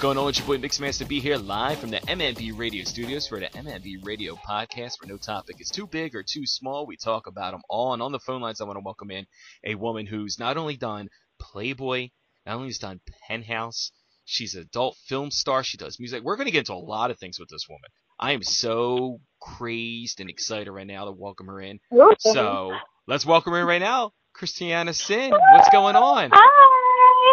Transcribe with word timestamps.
going 0.00 0.16
on? 0.16 0.30
It's 0.30 0.38
your 0.38 0.46
boy 0.46 0.56
Mixmaster 0.56 1.06
B 1.06 1.20
here 1.20 1.36
live 1.36 1.78
from 1.78 1.90
the 1.90 1.98
MNB 1.98 2.56
Radio 2.56 2.84
Studios 2.84 3.26
for 3.26 3.38
the 3.38 3.48
MNB 3.48 3.96
Radio 4.02 4.34
Podcast 4.34 4.94
where 4.98 5.12
no 5.12 5.18
topic 5.18 5.60
is 5.60 5.68
too 5.68 5.86
big 5.86 6.14
or 6.14 6.22
too 6.22 6.46
small. 6.46 6.86
We 6.86 6.96
talk 6.96 7.26
about 7.26 7.50
them 7.50 7.60
all. 7.68 7.92
And 7.92 8.00
on 8.00 8.10
the 8.10 8.18
phone 8.18 8.40
lines, 8.40 8.62
I 8.62 8.64
want 8.64 8.78
to 8.78 8.82
welcome 8.82 9.10
in 9.10 9.26
a 9.62 9.74
woman 9.74 10.06
who's 10.06 10.38
not 10.38 10.56
only 10.56 10.78
done 10.78 11.10
Playboy, 11.38 12.08
not 12.46 12.54
only 12.54 12.68
has 12.68 12.78
done 12.78 13.02
Penthouse, 13.28 13.92
she's 14.24 14.54
an 14.54 14.62
adult 14.62 14.96
film 15.06 15.30
star, 15.30 15.62
she 15.62 15.76
does 15.76 16.00
music. 16.00 16.22
We're 16.24 16.36
going 16.36 16.46
to 16.46 16.52
get 16.52 16.60
into 16.60 16.72
a 16.72 16.76
lot 16.76 17.10
of 17.10 17.18
things 17.18 17.38
with 17.38 17.50
this 17.50 17.68
woman. 17.68 17.90
I 18.18 18.32
am 18.32 18.42
so 18.42 19.20
crazed 19.38 20.20
and 20.20 20.30
excited 20.30 20.70
right 20.70 20.86
now 20.86 21.04
to 21.04 21.12
welcome 21.12 21.48
her 21.48 21.60
in. 21.60 21.78
So 22.20 22.72
let's 23.06 23.26
welcome 23.26 23.52
her 23.52 23.60
in 23.60 23.66
right 23.66 23.82
now. 23.82 24.12
Christiana 24.32 24.94
Sin, 24.94 25.30
what's 25.30 25.68
going 25.68 25.96
on? 25.96 26.30
Hi, 26.32 26.79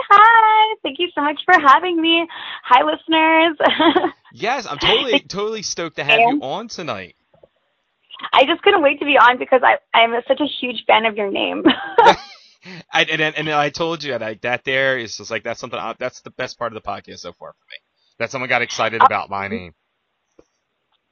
hi. 0.09 0.75
Thank 0.83 0.99
you 0.99 1.09
so 1.13 1.21
much 1.21 1.39
for 1.45 1.59
having 1.59 2.01
me. 2.01 2.27
Hi, 2.63 2.83
listeners. 2.83 3.57
yes, 4.33 4.67
I'm 4.69 4.77
totally 4.77 5.19
totally 5.21 5.61
stoked 5.61 5.97
to 5.97 6.03
have 6.03 6.19
you 6.19 6.39
on 6.41 6.67
tonight. 6.67 7.15
I 8.33 8.45
just 8.45 8.61
couldn't 8.63 8.81
wait 8.81 8.99
to 8.99 9.05
be 9.05 9.17
on 9.17 9.37
because 9.37 9.61
I 9.63 9.77
I'm 9.97 10.13
such 10.27 10.39
a 10.39 10.47
huge 10.59 10.83
fan 10.85 11.05
of 11.05 11.15
your 11.15 11.31
name. 11.31 11.63
I, 12.91 13.03
and, 13.03 13.21
and 13.21 13.49
I 13.49 13.69
told 13.69 14.03
you 14.03 14.17
that 14.17 14.41
that 14.41 14.63
there 14.63 14.97
is 14.97 15.17
just 15.17 15.31
like 15.31 15.43
that's 15.43 15.59
something 15.59 15.79
I, 15.79 15.95
that's 15.97 16.21
the 16.21 16.31
best 16.31 16.57
part 16.57 16.75
of 16.75 16.81
the 16.81 16.87
podcast 16.87 17.19
so 17.19 17.33
far 17.33 17.53
for 17.53 17.65
me. 17.71 17.77
That 18.19 18.31
someone 18.31 18.49
got 18.49 18.61
excited 18.61 19.01
about 19.03 19.29
my 19.29 19.47
name. 19.47 19.73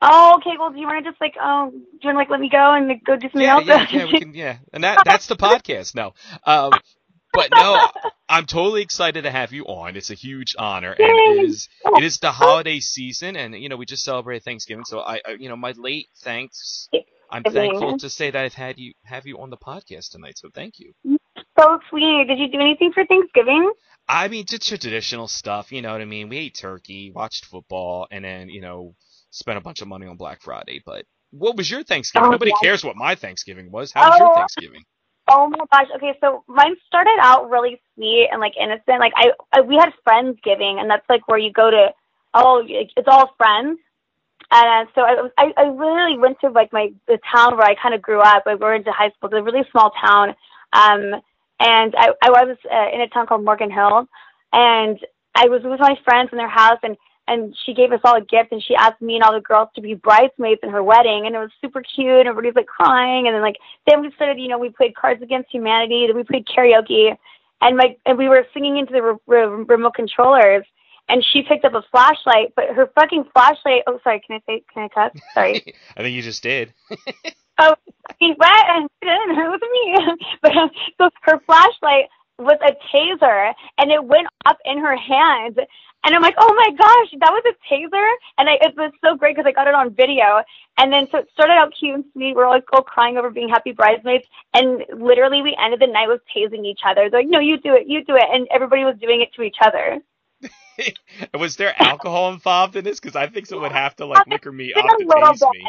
Oh, 0.01 0.35
okay. 0.37 0.51
Well, 0.59 0.71
do 0.71 0.79
you 0.79 0.85
want 0.85 1.03
to 1.03 1.09
just 1.09 1.21
like, 1.21 1.37
um, 1.37 1.69
do 1.71 1.77
you 1.77 2.13
want 2.13 2.15
to 2.15 2.19
like 2.19 2.29
let 2.29 2.39
me 2.39 2.49
go 2.49 2.73
and 2.73 3.03
go 3.05 3.15
do 3.15 3.27
something 3.27 3.41
yeah, 3.41 3.55
else? 3.55 3.65
Yeah, 3.65 3.87
yeah, 3.89 4.05
we 4.05 4.19
can, 4.19 4.33
yeah. 4.33 4.57
And 4.73 4.83
that 4.83 5.03
that's 5.05 5.27
the 5.27 5.35
podcast. 5.35 5.95
No, 5.95 6.13
um, 6.45 6.73
but 7.35 7.49
no, 7.53 7.87
I'm 8.29 8.45
totally 8.45 8.81
excited 8.81 9.23
to 9.23 9.31
have 9.31 9.51
you 9.53 9.65
on. 9.65 9.95
It's 9.95 10.09
a 10.09 10.15
huge 10.15 10.55
honor, 10.57 10.91
and 10.93 11.07
it 11.07 11.45
is 11.45 11.69
it 11.85 12.03
is 12.03 12.17
the 12.19 12.31
holiday 12.31 12.79
season, 12.79 13.35
and 13.35 13.53
you 13.55 13.69
know 13.69 13.75
we 13.77 13.85
just 13.85 14.03
celebrated 14.03 14.43
Thanksgiving. 14.43 14.85
So 14.85 14.99
I, 14.99 15.21
I 15.25 15.31
you 15.39 15.49
know, 15.49 15.55
my 15.55 15.73
late 15.77 16.07
thanks. 16.23 16.89
I'm 17.31 17.43
thankful 17.43 17.97
to 17.97 18.09
say 18.09 18.31
that 18.31 18.43
I've 18.45 18.53
had 18.53 18.77
you 18.79 18.93
have 19.03 19.25
you 19.25 19.39
on 19.39 19.49
the 19.49 19.57
podcast 19.57 20.11
tonight. 20.11 20.37
So 20.37 20.49
thank 20.53 20.79
you. 20.79 20.93
So 21.59 21.79
sweet. 21.89 22.25
Did 22.27 22.39
you 22.39 22.49
do 22.51 22.59
anything 22.59 22.91
for 22.93 23.05
Thanksgiving? 23.05 23.71
I 24.07 24.27
mean, 24.27 24.45
just 24.47 24.67
traditional 24.67 25.27
stuff. 25.27 25.71
You 25.71 25.81
know 25.81 25.91
what 25.91 26.01
I 26.01 26.05
mean? 26.05 26.29
We 26.29 26.37
ate 26.37 26.55
turkey, 26.55 27.11
watched 27.13 27.45
football, 27.45 28.07
and 28.11 28.23
then 28.23 28.49
you 28.49 28.61
know 28.61 28.95
spent 29.31 29.57
a 29.57 29.61
bunch 29.61 29.81
of 29.81 29.87
money 29.87 30.05
on 30.05 30.15
Black 30.17 30.41
Friday. 30.41 30.81
But 30.85 31.05
what 31.31 31.57
was 31.57 31.69
your 31.69 31.83
Thanksgiving? 31.83 32.27
Oh, 32.27 32.31
Nobody 32.31 32.51
yeah. 32.51 32.67
cares 32.67 32.83
what 32.83 32.95
my 32.95 33.15
Thanksgiving 33.15 33.71
was. 33.71 33.91
How 33.91 34.09
was 34.09 34.19
your 34.19 34.31
Oh. 34.31 34.35
Thanksgiving? 34.35 34.83
Oh 35.27 35.47
my 35.47 35.57
gosh. 35.71 35.87
Okay, 35.95 36.13
so 36.21 36.43
mine 36.47 36.75
started 36.87 37.17
out 37.19 37.49
really 37.49 37.81
sweet 37.95 38.29
and 38.31 38.39
like 38.39 38.53
innocent. 38.59 38.99
Like 38.99 39.13
I, 39.15 39.31
I 39.53 39.61
we 39.61 39.75
had 39.75 39.89
friendsgiving, 40.07 40.79
and 40.79 40.89
that's 40.89 41.07
like 41.09 41.27
where 41.27 41.39
you 41.39 41.51
go 41.51 41.71
to. 41.71 41.89
Oh, 42.33 42.63
it's 42.67 43.07
all 43.07 43.33
friends. 43.37 43.79
And 44.51 44.87
uh, 44.87 44.91
so 44.93 45.01
I, 45.37 45.51
I 45.57 45.63
really 45.63 46.17
went 46.19 46.39
to 46.41 46.49
like 46.49 46.71
my 46.71 46.89
the 47.07 47.17
town 47.33 47.57
where 47.57 47.65
I 47.65 47.75
kind 47.81 47.95
of 47.95 48.01
grew 48.01 48.21
up. 48.21 48.43
I 48.45 48.55
went 48.55 48.75
into 48.75 48.91
high 48.91 49.09
school. 49.09 49.29
It's 49.29 49.39
a 49.39 49.43
really 49.43 49.65
small 49.71 49.91
town. 49.99 50.29
Um, 50.73 51.21
and 51.59 51.95
I, 51.97 52.09
I 52.21 52.29
was 52.29 52.57
uh, 52.71 52.93
in 52.93 53.01
a 53.01 53.07
town 53.07 53.27
called 53.27 53.43
Morgan 53.43 53.71
Hill, 53.71 54.07
and 54.53 54.99
I 55.33 55.47
was 55.47 55.61
with 55.63 55.79
my 55.79 55.95
friends 56.03 56.29
in 56.31 56.37
their 56.37 56.49
house, 56.49 56.79
and 56.83 56.97
and 57.27 57.55
she 57.65 57.73
gave 57.73 57.91
us 57.91 57.99
all 58.03 58.15
a 58.15 58.21
gift, 58.21 58.51
and 58.51 58.63
she 58.63 58.75
asked 58.75 59.01
me 59.01 59.15
and 59.15 59.23
all 59.23 59.33
the 59.33 59.41
girls 59.41 59.69
to 59.75 59.81
be 59.81 59.93
bridesmaids 59.93 60.59
in 60.63 60.69
her 60.69 60.83
wedding, 60.83 61.25
and 61.25 61.35
it 61.35 61.39
was 61.39 61.51
super 61.61 61.81
cute. 61.81 62.19
And 62.19 62.27
everybody's 62.27 62.55
like 62.55 62.67
crying, 62.67 63.27
and 63.27 63.35
then 63.35 63.41
like 63.41 63.57
then 63.87 64.01
we 64.01 64.11
started, 64.11 64.39
you 64.39 64.47
know, 64.47 64.57
we 64.57 64.69
played 64.69 64.95
Cards 64.95 65.21
Against 65.21 65.51
Humanity, 65.51 66.05
then 66.07 66.15
we 66.15 66.23
played 66.23 66.45
karaoke, 66.45 67.15
and 67.61 67.77
my 67.77 67.95
and 68.05 68.17
we 68.17 68.29
were 68.29 68.45
singing 68.53 68.77
into 68.77 68.93
the 68.93 69.01
re- 69.01 69.17
re- 69.27 69.65
remote 69.67 69.95
controllers. 69.95 70.65
And 71.07 71.23
she 71.23 71.43
picked 71.43 71.63
up 71.65 71.75
a 71.75 71.83
flashlight, 71.91 72.53
but 72.55 72.69
her 72.69 72.89
fucking 72.95 73.25
flashlight. 73.31 73.83
Oh, 73.85 73.99
sorry. 74.03 74.23
Can 74.25 74.37
I 74.37 74.41
say? 74.47 74.63
Can 74.73 74.83
I 74.85 74.87
cuss? 74.87 75.21
Sorry. 75.35 75.75
I 75.97 76.01
think 76.01 76.15
you 76.15 76.23
just 76.23 76.41
did. 76.41 76.73
Oh, 77.57 77.73
fucking 78.07 78.35
what? 78.35 78.89
It 79.01 79.49
wasn't 79.49 79.71
me. 79.71 80.25
But 80.41 80.57
um, 80.57 80.69
so 80.97 81.09
her 81.21 81.39
flashlight 81.45 82.09
was 82.37 82.57
a 82.61 82.73
taser, 82.93 83.53
and 83.77 83.91
it 83.91 84.03
went 84.03 84.27
up 84.45 84.57
in 84.65 84.79
her 84.79 84.95
hand. 84.95 85.59
And 86.05 86.15
I'm 86.15 86.21
like, 86.21 86.35
oh 86.37 86.53
my 86.53 86.69
gosh, 86.77 87.19
that 87.19 87.31
was 87.31 87.43
a 87.49 87.73
taser, 87.73 88.09
and 88.37 88.47
I, 88.47 88.53
it 88.61 88.75
was 88.77 88.91
so 89.03 89.15
great 89.15 89.35
because 89.35 89.49
I 89.49 89.51
got 89.51 89.67
it 89.67 89.73
on 89.73 89.93
video. 89.93 90.43
And 90.77 90.93
then 90.93 91.07
so 91.11 91.19
it 91.19 91.29
started 91.33 91.53
out 91.53 91.73
cute 91.77 91.95
and 91.95 92.05
sweet. 92.13 92.27
We 92.27 92.33
were 92.33 92.47
like 92.47 92.63
all 92.71 92.83
crying 92.83 93.17
over 93.17 93.29
being 93.31 93.49
happy 93.49 93.71
bridesmaids, 93.71 94.25
and 94.53 94.83
literally 94.93 95.41
we 95.41 95.57
ended 95.59 95.81
the 95.81 95.87
night 95.87 96.07
with 96.07 96.21
tasing 96.35 96.65
each 96.65 96.81
other. 96.85 97.09
They're 97.09 97.21
like, 97.21 97.29
no, 97.29 97.39
you 97.39 97.57
do 97.57 97.73
it, 97.73 97.87
you 97.87 98.05
do 98.05 98.15
it, 98.15 98.25
and 98.31 98.47
everybody 98.53 98.83
was 98.83 98.95
doing 99.01 99.21
it 99.21 99.33
to 99.33 99.41
each 99.41 99.57
other. 99.61 99.99
was 101.39 101.55
there 101.55 101.73
alcohol 101.81 102.31
involved 102.33 102.75
in 102.75 102.83
this? 102.83 102.99
Because 102.99 103.15
I 103.15 103.27
think 103.27 103.47
someone 103.47 103.71
would 103.71 103.77
have 103.77 103.95
to 103.97 104.05
like 104.05 104.27
liquor 104.27 104.51
me 104.51 104.73
up 104.73 104.85
to 104.97 105.05
tase 105.05 105.51
me. 105.51 105.65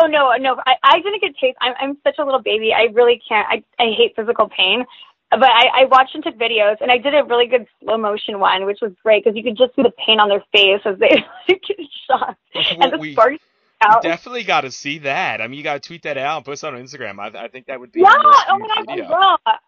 Oh 0.00 0.06
no, 0.06 0.32
no, 0.36 0.56
I, 0.66 0.74
I 0.82 1.00
didn't 1.00 1.20
get 1.20 1.34
tased. 1.42 1.54
I'm, 1.60 1.74
I'm 1.80 1.98
such 2.04 2.16
a 2.18 2.24
little 2.24 2.42
baby. 2.42 2.72
I 2.72 2.88
really 2.92 3.20
can't. 3.28 3.46
I, 3.48 3.64
I 3.82 3.92
hate 3.96 4.14
physical 4.14 4.48
pain. 4.48 4.84
But 5.30 5.44
I, 5.44 5.82
I 5.82 5.84
watched 5.84 6.14
and 6.14 6.24
took 6.24 6.38
videos, 6.38 6.76
and 6.80 6.90
I 6.90 6.96
did 6.98 7.14
a 7.14 7.22
really 7.24 7.46
good 7.46 7.66
slow 7.82 7.98
motion 7.98 8.40
one, 8.40 8.64
which 8.64 8.78
was 8.80 8.92
great 9.02 9.24
because 9.24 9.36
you 9.36 9.42
could 9.42 9.58
just 9.58 9.76
see 9.76 9.82
the 9.82 9.92
pain 10.04 10.20
on 10.20 10.28
their 10.28 10.42
face 10.52 10.80
as 10.86 10.98
they 10.98 11.08
get 11.48 11.60
shot, 12.06 12.36
and 12.54 12.92
the 12.92 12.98
We- 12.98 13.12
sparks 13.12 13.42
out. 13.82 14.02
definitely 14.02 14.44
got 14.44 14.62
to 14.62 14.70
see 14.70 14.98
that. 15.00 15.40
I 15.40 15.46
mean, 15.46 15.58
you 15.58 15.64
got 15.64 15.82
to 15.82 15.86
tweet 15.86 16.02
that 16.02 16.16
out 16.16 16.38
and 16.38 16.46
post 16.46 16.64
it 16.64 16.66
on 16.72 16.82
Instagram. 16.82 17.18
I, 17.20 17.44
I 17.44 17.48
think 17.48 17.66
that 17.66 17.78
would 17.78 17.92
be 17.92 18.00
Yeah. 18.00 18.08
Oh 18.14 18.58
my 18.58 18.84
god. 18.86 19.38
I. 19.46 19.58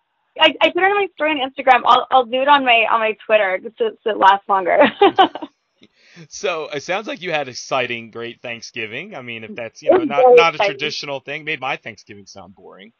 I, 0.40 0.54
I 0.60 0.70
put 0.70 0.78
it 0.78 0.84
on 0.84 0.94
my 0.96 1.08
story 1.14 1.32
on 1.32 1.50
Instagram. 1.50 1.82
I'll 1.84 2.06
I'll 2.10 2.24
do 2.24 2.40
it 2.40 2.48
on 2.48 2.64
my 2.64 2.86
on 2.90 3.00
my 3.00 3.16
Twitter 3.26 3.58
so, 3.76 3.90
so 4.02 4.10
it 4.10 4.16
lasts 4.16 4.48
longer. 4.48 4.78
So 6.28 6.68
it 6.68 6.82
sounds 6.82 7.06
like 7.06 7.22
you 7.22 7.30
had 7.30 7.48
exciting, 7.48 8.10
great 8.10 8.42
Thanksgiving. 8.42 9.14
I 9.14 9.22
mean, 9.22 9.44
if 9.44 9.54
that's 9.54 9.80
you 9.80 9.90
know 9.90 10.04
not 10.04 10.22
not 10.36 10.54
a 10.56 10.58
traditional 10.58 11.20
thing, 11.20 11.44
made 11.44 11.60
my 11.60 11.76
Thanksgiving 11.76 12.26
sound 12.26 12.54
boring. 12.54 12.92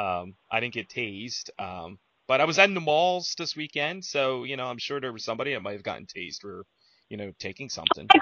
Um, 0.00 0.34
I 0.50 0.60
didn't 0.60 0.74
get 0.74 0.88
tased. 0.88 1.50
Um, 1.58 1.98
but 2.26 2.40
I 2.40 2.44
was 2.44 2.58
at 2.58 2.72
the 2.72 2.80
malls 2.80 3.34
this 3.36 3.56
weekend, 3.56 4.04
so 4.04 4.44
you 4.44 4.56
know 4.56 4.66
I'm 4.66 4.78
sure 4.78 5.00
there 5.00 5.12
was 5.12 5.24
somebody 5.24 5.52
that 5.52 5.62
might 5.62 5.72
have 5.72 5.82
gotten 5.82 6.06
tased 6.06 6.40
for 6.40 6.64
you 7.08 7.16
know 7.16 7.32
taking 7.38 7.68
something. 7.68 8.08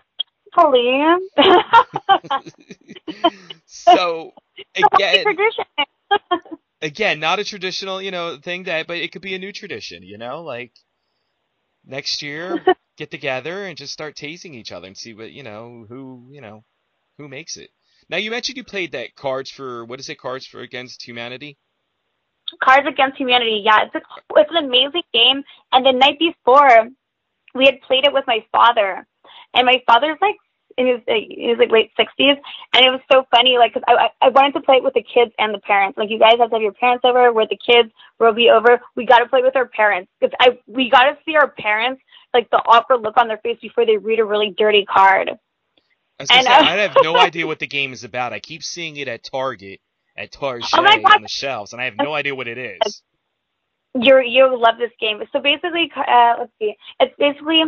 Police. 0.54 1.20
so 3.66 4.32
again, 4.74 5.24
again, 6.82 7.20
not 7.20 7.38
a 7.38 7.44
traditional, 7.44 8.00
you 8.00 8.10
know, 8.10 8.38
thing 8.42 8.64
that, 8.64 8.86
but 8.86 8.96
it 8.96 9.12
could 9.12 9.22
be 9.22 9.34
a 9.34 9.38
new 9.38 9.52
tradition, 9.52 10.02
you 10.02 10.18
know, 10.18 10.42
like 10.42 10.72
next 11.84 12.22
year, 12.22 12.64
get 12.96 13.10
together 13.10 13.66
and 13.66 13.76
just 13.76 13.92
start 13.92 14.16
tasing 14.16 14.54
each 14.54 14.72
other 14.72 14.86
and 14.86 14.96
see 14.96 15.14
what, 15.14 15.32
you 15.32 15.42
know, 15.42 15.86
who, 15.88 16.28
you 16.32 16.40
know, 16.40 16.64
who 17.18 17.28
makes 17.28 17.56
it. 17.56 17.70
Now 18.08 18.16
you 18.16 18.30
mentioned 18.30 18.56
you 18.56 18.64
played 18.64 18.92
that 18.92 19.14
Cards 19.14 19.50
for 19.50 19.84
what 19.84 20.00
is 20.00 20.08
it? 20.08 20.18
Cards 20.18 20.46
for 20.46 20.60
Against 20.60 21.06
Humanity. 21.06 21.58
Cards 22.62 22.86
Against 22.88 23.18
Humanity. 23.18 23.62
Yeah, 23.64 23.84
it's 23.84 23.94
a, 23.94 24.00
it's 24.36 24.50
an 24.50 24.64
amazing 24.64 25.02
game. 25.12 25.42
And 25.72 25.84
the 25.84 25.92
night 25.92 26.18
before, 26.18 26.88
we 27.54 27.64
had 27.66 27.80
played 27.82 28.04
it 28.04 28.12
with 28.12 28.24
my 28.26 28.44
father, 28.52 29.06
and 29.54 29.66
my 29.66 29.82
father's 29.86 30.18
like 30.20 30.36
in 30.76 30.86
his 30.86 31.00
in 31.06 31.50
his 31.50 31.58
like 31.58 31.70
late 31.70 31.90
sixties, 31.96 32.36
and 32.72 32.84
it 32.84 32.90
was 32.90 33.00
so 33.10 33.24
funny. 33.30 33.58
Like, 33.58 33.74
cause 33.74 33.82
I 33.86 34.08
I 34.20 34.28
wanted 34.30 34.52
to 34.54 34.60
play 34.60 34.76
it 34.76 34.84
with 34.84 34.94
the 34.94 35.02
kids 35.02 35.32
and 35.38 35.52
the 35.52 35.58
parents. 35.58 35.98
Like, 35.98 36.10
you 36.10 36.18
guys 36.18 36.38
have 36.38 36.50
to 36.50 36.56
have 36.56 36.62
your 36.62 36.72
parents 36.72 37.04
over. 37.04 37.32
With 37.32 37.50
the 37.50 37.58
kids, 37.58 37.90
we'll 38.18 38.34
be 38.34 38.50
over. 38.50 38.80
We 38.96 39.06
got 39.06 39.18
to 39.18 39.26
play 39.26 39.42
with 39.42 39.56
our 39.56 39.66
parents 39.66 40.10
because 40.20 40.34
I 40.40 40.58
we 40.66 40.90
got 40.90 41.04
to 41.04 41.18
see 41.24 41.36
our 41.36 41.48
parents 41.48 42.02
like 42.32 42.50
the 42.50 42.58
awkward 42.58 43.02
look 43.02 43.16
on 43.16 43.28
their 43.28 43.38
face 43.38 43.58
before 43.60 43.86
they 43.86 43.96
read 43.96 44.20
a 44.20 44.24
really 44.24 44.54
dirty 44.56 44.84
card. 44.84 45.30
I, 45.30 46.22
was 46.22 46.30
And, 46.30 46.46
say, 46.46 46.52
uh, 46.52 46.62
I 46.62 46.76
have 46.76 46.96
no 47.02 47.16
idea 47.18 47.46
what 47.46 47.58
the 47.58 47.66
game 47.66 47.92
is 47.92 48.04
about. 48.04 48.32
I 48.32 48.40
keep 48.40 48.62
seeing 48.62 48.96
it 48.96 49.08
at 49.08 49.24
Target, 49.24 49.80
at 50.18 50.32
Target 50.32 50.68
Oh 50.74 50.84
on 50.84 51.22
the 51.22 51.28
shelves, 51.28 51.72
and 51.72 51.80
I 51.80 51.84
have 51.84 51.96
no 51.96 52.12
idea 52.12 52.34
what 52.34 52.48
it 52.48 52.58
is. 52.58 53.02
you're 53.94 54.22
you'll 54.22 54.60
love 54.60 54.74
this 54.78 54.90
game. 55.00 55.22
So 55.32 55.40
basically, 55.40 55.90
uh, 55.96 56.34
let's 56.40 56.52
see, 56.58 56.74
it's 57.00 57.14
basically 57.18 57.62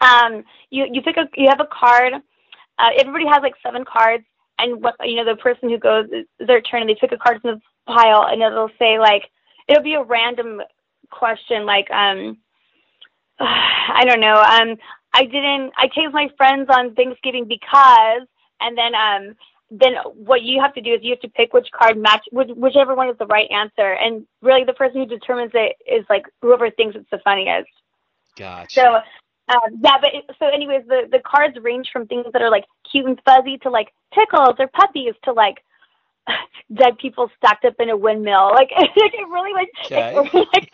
um 0.00 0.44
you 0.70 0.86
you 0.92 1.02
pick 1.02 1.16
a 1.16 1.28
you 1.34 1.48
have 1.48 1.60
a 1.60 1.66
card. 1.66 2.12
Uh, 2.78 2.90
everybody 2.98 3.24
has 3.26 3.40
like 3.42 3.54
seven 3.62 3.84
cards, 3.84 4.24
and 4.58 4.82
what 4.82 4.94
you 5.02 5.16
know 5.16 5.24
the 5.24 5.40
person 5.40 5.70
who 5.70 5.78
goes 5.78 6.06
their 6.38 6.60
turn, 6.60 6.82
and 6.82 6.90
they 6.90 6.96
pick 7.00 7.12
a 7.12 7.16
card 7.16 7.40
from 7.40 7.54
the 7.56 7.92
pile, 7.92 8.26
and 8.28 8.42
it'll 8.42 8.70
say 8.78 8.98
like 8.98 9.22
it'll 9.66 9.82
be 9.82 9.94
a 9.94 10.02
random 10.02 10.60
question 11.10 11.64
like 11.64 11.90
um 11.90 12.36
I 13.38 14.04
don't 14.04 14.20
know 14.20 14.36
um 14.36 14.76
I 15.14 15.24
didn't 15.24 15.72
I 15.78 15.88
tased 15.88 16.12
my 16.12 16.28
friends 16.36 16.68
on 16.68 16.94
Thanksgiving 16.94 17.46
because 17.48 18.26
and 18.60 18.76
then 18.76 18.94
um 18.94 19.36
then 19.70 19.94
what 20.14 20.42
you 20.42 20.60
have 20.60 20.74
to 20.74 20.80
do 20.80 20.92
is 20.92 21.00
you 21.02 21.10
have 21.10 21.20
to 21.20 21.28
pick 21.28 21.52
which 21.52 21.68
card 21.72 21.96
match 21.96 22.24
which, 22.30 22.48
whichever 22.56 22.94
one 22.94 23.08
is 23.08 23.18
the 23.18 23.26
right 23.26 23.50
answer 23.50 23.94
and 23.94 24.26
really 24.40 24.64
the 24.64 24.72
person 24.72 25.00
who 25.00 25.06
determines 25.06 25.50
it 25.54 25.76
is 25.90 26.04
like 26.08 26.24
whoever 26.40 26.70
thinks 26.70 26.96
it's 26.96 27.10
the 27.10 27.18
funniest 27.24 27.68
Gotcha. 28.36 28.68
so 28.70 28.94
um, 29.54 29.80
yeah 29.82 29.96
but 30.00 30.14
it, 30.14 30.24
so 30.38 30.46
anyways 30.46 30.86
the 30.86 31.08
the 31.10 31.20
cards 31.24 31.56
range 31.60 31.88
from 31.92 32.06
things 32.06 32.26
that 32.32 32.42
are 32.42 32.50
like 32.50 32.64
cute 32.90 33.06
and 33.06 33.20
fuzzy 33.24 33.58
to 33.58 33.70
like 33.70 33.88
pickles 34.12 34.56
or 34.58 34.68
puppies 34.68 35.14
to 35.24 35.32
like 35.32 35.56
dead 36.74 36.98
people 36.98 37.30
stacked 37.36 37.64
up 37.64 37.74
in 37.80 37.90
a 37.90 37.96
windmill 37.96 38.50
like, 38.52 38.70
like 38.78 38.90
it 38.96 39.28
really 39.28 39.52
like, 39.52 39.68
Okay. 39.84 40.14
like 40.54 40.68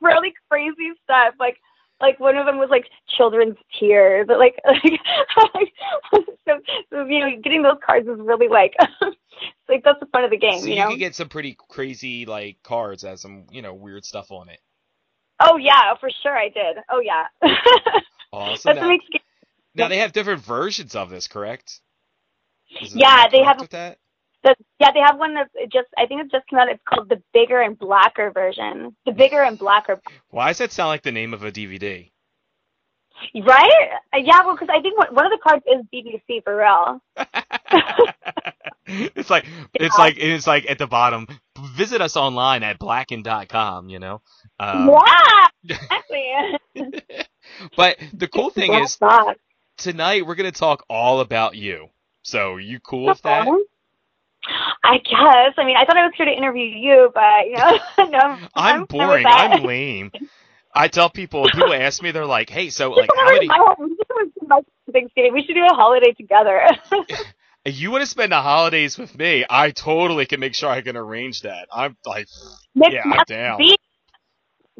really 0.00 0.34
crazy 0.50 0.90
stuff 1.04 1.34
like 1.38 1.58
like 2.02 2.20
one 2.20 2.36
of 2.36 2.44
them 2.44 2.58
was 2.58 2.68
like 2.70 2.84
children's 3.16 3.56
tears. 3.80 4.26
But 4.28 4.38
like, 4.38 4.56
like 4.66 5.72
so, 6.46 6.58
so 6.90 7.04
you 7.06 7.20
know, 7.20 7.30
getting 7.42 7.62
those 7.62 7.78
cards 7.84 8.06
is 8.06 8.18
really 8.18 8.48
like, 8.48 8.74
like 9.68 9.82
that's 9.84 10.00
the 10.00 10.06
fun 10.12 10.24
of 10.24 10.30
the 10.30 10.36
game. 10.36 10.60
So 10.60 10.66
you 10.66 10.74
you 10.74 10.80
know. 10.80 10.90
can 10.90 10.98
get 10.98 11.14
some 11.14 11.28
pretty 11.28 11.56
crazy 11.68 12.26
like 12.26 12.58
cards 12.62 13.02
that 13.02 13.10
has 13.10 13.20
some 13.22 13.46
you 13.50 13.62
know 13.62 13.72
weird 13.72 14.04
stuff 14.04 14.30
on 14.30 14.50
it. 14.50 14.60
Oh 15.40 15.56
yeah, 15.56 15.94
for 15.98 16.10
sure 16.22 16.36
I 16.36 16.48
did. 16.48 16.76
Oh 16.90 17.00
yeah. 17.00 17.26
Awesome. 18.34 18.62
That's 18.64 18.76
Now, 18.76 18.82
what 18.82 18.88
makes 18.88 19.04
now 19.74 19.88
they 19.88 19.98
have 19.98 20.12
different 20.12 20.40
versions 20.40 20.94
of 20.96 21.10
this, 21.10 21.28
correct? 21.28 21.80
Is 22.80 22.94
Yeah, 22.96 23.28
they 23.28 23.42
have- 23.42 23.60
with 23.60 23.70
that? 23.70 23.98
The, 24.44 24.56
yeah, 24.80 24.90
they 24.92 25.00
have 25.00 25.18
one 25.18 25.34
that's 25.34 25.50
just 25.72 25.88
I 25.96 26.06
think 26.06 26.22
it 26.22 26.30
just 26.32 26.46
came 26.48 26.58
out. 26.58 26.68
It's 26.68 26.82
called 26.88 27.08
the 27.08 27.22
bigger 27.32 27.60
and 27.60 27.78
blacker 27.78 28.30
version. 28.30 28.96
The 29.06 29.12
bigger 29.12 29.42
and 29.42 29.58
blacker, 29.58 30.00
Why 30.30 30.48
does 30.48 30.58
that 30.58 30.72
sound 30.72 30.88
like 30.88 31.02
the 31.02 31.12
name 31.12 31.34
of 31.34 31.44
a 31.44 31.52
DVD? 31.52 32.10
right? 33.46 33.88
Yeah, 34.16 34.44
well, 34.44 34.54
because 34.54 34.68
I 34.70 34.80
think 34.80 34.98
one 34.98 35.14
one 35.14 35.26
of 35.26 35.32
the 35.32 35.38
cards 35.42 35.64
is 35.66 35.84
BBC 35.94 36.42
for 36.44 36.56
real. 36.56 37.00
it's 38.86 39.30
like 39.30 39.46
it's 39.74 39.96
Yeah. 39.96 40.04
like 40.04 40.16
it's 40.18 40.46
like 40.46 40.70
at 40.70 40.78
the 40.78 40.86
bottom. 40.86 41.26
Visit 41.76 42.00
us 42.00 42.16
online 42.16 42.62
at 42.62 42.78
blacken.com, 42.78 43.88
you 43.88 43.98
know. 44.00 44.20
Um, 44.58 44.88
yeah, 44.98 45.46
exactly. 45.64 46.32
but 47.76 47.98
the 48.12 48.28
cool 48.28 48.50
thing 48.50 48.74
is 48.74 48.98
tonight 49.76 50.26
we're 50.26 50.34
gonna 50.34 50.50
talk 50.52 50.84
all 50.88 51.20
about 51.20 51.56
you. 51.56 51.88
So 52.22 52.56
you 52.56 52.80
cool 52.80 53.06
with 53.06 53.22
that? 53.22 53.46
I 54.84 54.98
guess. 54.98 55.54
I 55.56 55.64
mean, 55.64 55.76
I 55.76 55.84
thought 55.84 55.96
I 55.96 56.04
was 56.04 56.12
here 56.16 56.26
to 56.26 56.32
interview 56.32 56.64
you, 56.64 57.10
but 57.14 57.46
you 57.46 57.56
know, 57.56 57.78
no, 58.10 58.18
I'm, 58.18 58.48
I'm 58.54 58.84
boring. 58.86 59.26
I'm 59.26 59.62
lame. 59.64 60.12
I 60.74 60.88
tell 60.88 61.10
people, 61.10 61.44
people 61.44 61.74
ask 61.74 62.02
me, 62.02 62.12
they're 62.12 62.24
like, 62.26 62.48
"Hey, 62.48 62.70
so 62.70 62.90
like, 62.92 63.10
how 63.14 63.32
many? 63.32 63.46
my 63.48 63.58
home- 63.58 63.76
we 63.78 63.96
should 63.96 64.64
Thanksgiving. 64.92 65.32
We 65.32 65.44
should 65.44 65.54
do 65.54 65.64
a 65.64 65.74
holiday 65.74 66.12
together. 66.12 66.62
You 67.64 67.92
want 67.92 68.02
to 68.02 68.06
spend 68.06 68.32
the 68.32 68.40
holidays 68.40 68.98
with 68.98 69.16
me? 69.16 69.44
I 69.48 69.70
totally 69.70 70.26
can 70.26 70.40
make 70.40 70.54
sure 70.54 70.68
I 70.68 70.80
can 70.80 70.96
arrange 70.96 71.42
that. 71.42 71.68
I'm 71.72 71.96
like, 72.04 72.26
yeah, 72.74 73.02
I'm 73.04 73.24
down. 73.26 73.60
see? 73.62 73.76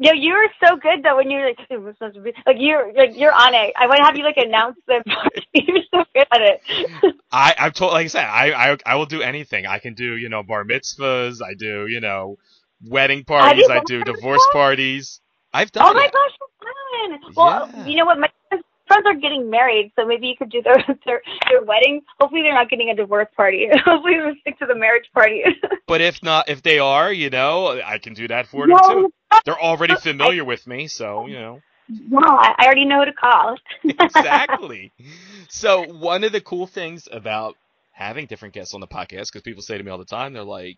Yo, 0.03 0.11
you 0.11 0.33
were 0.33 0.49
so 0.67 0.75
good 0.75 1.01
though 1.01 1.15
when 1.15 1.31
you 1.31 1.39
were 1.39 1.45
like, 1.45 1.59
"Hey, 1.69 1.77
we're 1.77 1.93
supposed 1.93 2.15
to 2.15 2.21
be-" 2.21 2.33
like 2.45 2.57
you're 2.59 2.91
like 2.93 3.11
you're 3.15 3.31
on 3.31 3.53
it. 3.53 3.73
I 3.79 3.87
want 3.87 3.99
to 3.99 4.03
have 4.03 4.17
you 4.17 4.25
like 4.25 4.35
announce 4.35 4.75
the. 4.85 5.01
Party. 5.07 5.45
You're 5.53 5.77
so 5.93 6.03
good 6.13 6.27
at 6.29 6.41
it. 6.41 7.15
I, 7.31 7.55
I've 7.57 7.73
told, 7.73 7.93
like 7.93 8.03
I 8.03 8.07
said, 8.07 8.25
I, 8.25 8.71
I, 8.73 8.77
I 8.85 8.95
will 8.95 9.05
do 9.05 9.21
anything. 9.21 9.65
I 9.65 9.79
can 9.79 9.93
do, 9.93 10.17
you 10.17 10.27
know, 10.27 10.43
bar 10.43 10.65
mitzvahs. 10.65 11.41
I 11.41 11.53
do, 11.53 11.87
you 11.87 12.01
know, 12.01 12.37
wedding 12.85 13.23
parties. 13.23 13.69
I 13.69 13.81
do 13.85 14.03
divorce 14.03 14.45
parties. 14.51 15.21
I've 15.53 15.71
done 15.71 15.85
Oh 15.87 15.93
my 15.93 16.03
it. 16.05 16.11
gosh, 16.11 16.31
fun! 16.61 17.33
Well, 17.37 17.69
Yeah. 17.73 17.85
you 17.85 17.95
know 17.95 18.05
what? 18.05 18.19
My 18.19 18.29
friends 18.49 19.05
are 19.05 19.15
getting 19.15 19.49
married, 19.49 19.93
so 19.97 20.05
maybe 20.05 20.27
you 20.27 20.35
could 20.37 20.51
do 20.51 20.61
their 20.61 20.83
their, 21.05 21.21
their 21.49 21.63
wedding. 21.63 22.01
Hopefully, 22.19 22.41
they're 22.41 22.53
not 22.53 22.69
getting 22.69 22.89
a 22.89 22.95
divorce 22.95 23.29
party. 23.37 23.69
Hopefully, 23.85 24.15
they'll 24.19 24.35
stick 24.41 24.59
to 24.59 24.65
the 24.65 24.75
marriage 24.75 25.05
party. 25.13 25.43
But 25.87 26.01
if 26.01 26.21
not, 26.23 26.49
if 26.49 26.61
they 26.61 26.79
are, 26.79 27.11
you 27.13 27.29
know, 27.29 27.79
I 27.85 27.99
can 27.99 28.13
do 28.13 28.27
that 28.27 28.47
for 28.47 28.67
them 28.67 28.77
no, 28.81 28.89
too. 28.93 29.13
They're 29.45 29.59
already 29.59 29.95
familiar 30.01 30.43
with 30.45 30.65
me, 30.67 30.87
so 30.87 31.27
you 31.27 31.39
know. 31.39 31.59
no, 31.89 32.19
I 32.19 32.55
I 32.57 32.65
already 32.65 32.85
know 32.85 32.99
who 32.99 33.05
to 33.05 33.13
call. 33.13 33.57
exactly. 33.83 34.91
So 35.49 35.83
one 35.83 36.23
of 36.23 36.31
the 36.31 36.41
cool 36.41 36.65
things 36.65 37.07
about 37.11 37.55
having 37.91 38.25
different 38.25 38.55
guests 38.55 38.73
on 38.73 38.81
the 38.81 38.87
podcast, 38.87 39.27
because 39.27 39.43
people 39.43 39.61
say 39.61 39.77
to 39.77 39.83
me 39.83 39.91
all 39.91 39.99
the 39.99 40.05
time, 40.05 40.33
they're 40.33 40.43
like, 40.43 40.77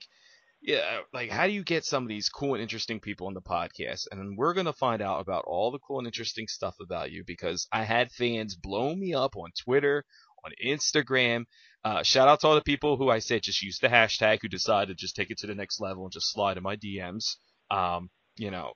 "Yeah, 0.61 0.99
like 1.13 1.29
how 1.31 1.47
do 1.47 1.53
you 1.53 1.63
get 1.63 1.85
some 1.85 2.03
of 2.03 2.09
these 2.09 2.27
cool 2.27 2.55
and 2.55 2.61
interesting 2.61 2.99
people 2.99 3.27
on 3.27 3.33
the 3.33 3.41
podcast?" 3.41 4.07
And 4.11 4.37
we're 4.37 4.53
gonna 4.53 4.73
find 4.73 5.01
out 5.01 5.21
about 5.21 5.45
all 5.47 5.71
the 5.71 5.79
cool 5.79 5.99
and 5.99 6.07
interesting 6.07 6.47
stuff 6.47 6.75
about 6.81 7.11
you 7.11 7.23
because 7.25 7.67
I 7.71 7.83
had 7.83 8.11
fans 8.11 8.55
blow 8.55 8.93
me 8.93 9.13
up 9.13 9.37
on 9.37 9.51
Twitter, 9.63 10.03
on 10.43 10.51
Instagram. 10.63 11.45
Uh, 11.83 12.03
shout 12.03 12.27
out 12.27 12.39
to 12.41 12.47
all 12.47 12.55
the 12.55 12.61
people 12.61 12.97
who 12.97 13.09
I 13.09 13.19
said 13.19 13.43
just 13.43 13.61
use 13.61 13.79
the 13.79 13.87
hashtag 13.87 14.39
who 14.41 14.47
decided 14.47 14.97
to 14.97 15.01
just 15.01 15.15
take 15.15 15.31
it 15.31 15.37
to 15.39 15.47
the 15.47 15.55
next 15.55 15.79
level 15.79 16.03
and 16.03 16.11
just 16.11 16.31
slide 16.31 16.57
in 16.57 16.63
my 16.63 16.75
DMs. 16.75 17.37
Um, 17.71 18.09
you 18.37 18.51
know, 18.51 18.73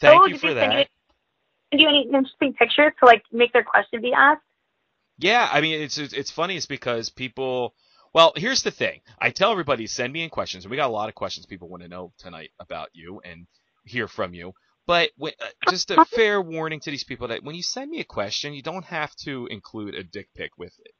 thank 0.00 0.22
Oh, 0.22 0.26
you 0.26 0.38
for 0.38 0.54
that. 0.54 0.72
you- 0.80 0.86
Send 1.72 1.80
you 1.82 1.88
any 1.88 2.02
interesting 2.04 2.54
pictures 2.54 2.92
to 3.00 3.06
like 3.06 3.24
make 3.32 3.52
their 3.52 3.64
question 3.64 4.00
be 4.00 4.12
asked? 4.12 4.42
Yeah, 5.18 5.48
I 5.50 5.60
mean 5.60 5.80
it's 5.82 5.98
it's 5.98 6.12
it's 6.12 6.30
funny 6.30 6.56
It's 6.56 6.66
because 6.66 7.10
people. 7.10 7.74
Well, 8.14 8.32
here's 8.36 8.62
the 8.62 8.70
thing. 8.70 9.00
I 9.20 9.30
tell 9.30 9.50
everybody 9.52 9.86
send 9.86 10.12
me 10.12 10.22
in 10.22 10.30
questions, 10.30 10.64
and 10.64 10.70
we 10.70 10.76
got 10.78 10.88
a 10.88 10.92
lot 10.92 11.08
of 11.10 11.14
questions 11.14 11.46
people 11.46 11.68
want 11.68 11.82
to 11.82 11.88
know 11.88 12.12
tonight 12.18 12.50
about 12.60 12.88
you 12.94 13.20
and 13.24 13.46
hear 13.84 14.08
from 14.08 14.34
you. 14.34 14.52
But 14.86 15.10
when, 15.16 15.32
uh, 15.40 15.46
just 15.66 15.90
a 15.90 16.00
fair 16.00 16.40
warning 16.40 16.80
to 16.80 16.90
these 16.90 17.04
people 17.04 17.28
that 17.28 17.42
when 17.44 17.56
you 17.56 17.62
send 17.62 17.90
me 17.90 18.00
a 18.00 18.04
question, 18.04 18.54
you 18.54 18.62
don't 18.62 18.84
have 18.86 19.14
to 19.24 19.46
include 19.50 19.94
a 19.96 20.04
dick 20.04 20.28
pic 20.34 20.52
with 20.58 20.74
it. 20.80 20.92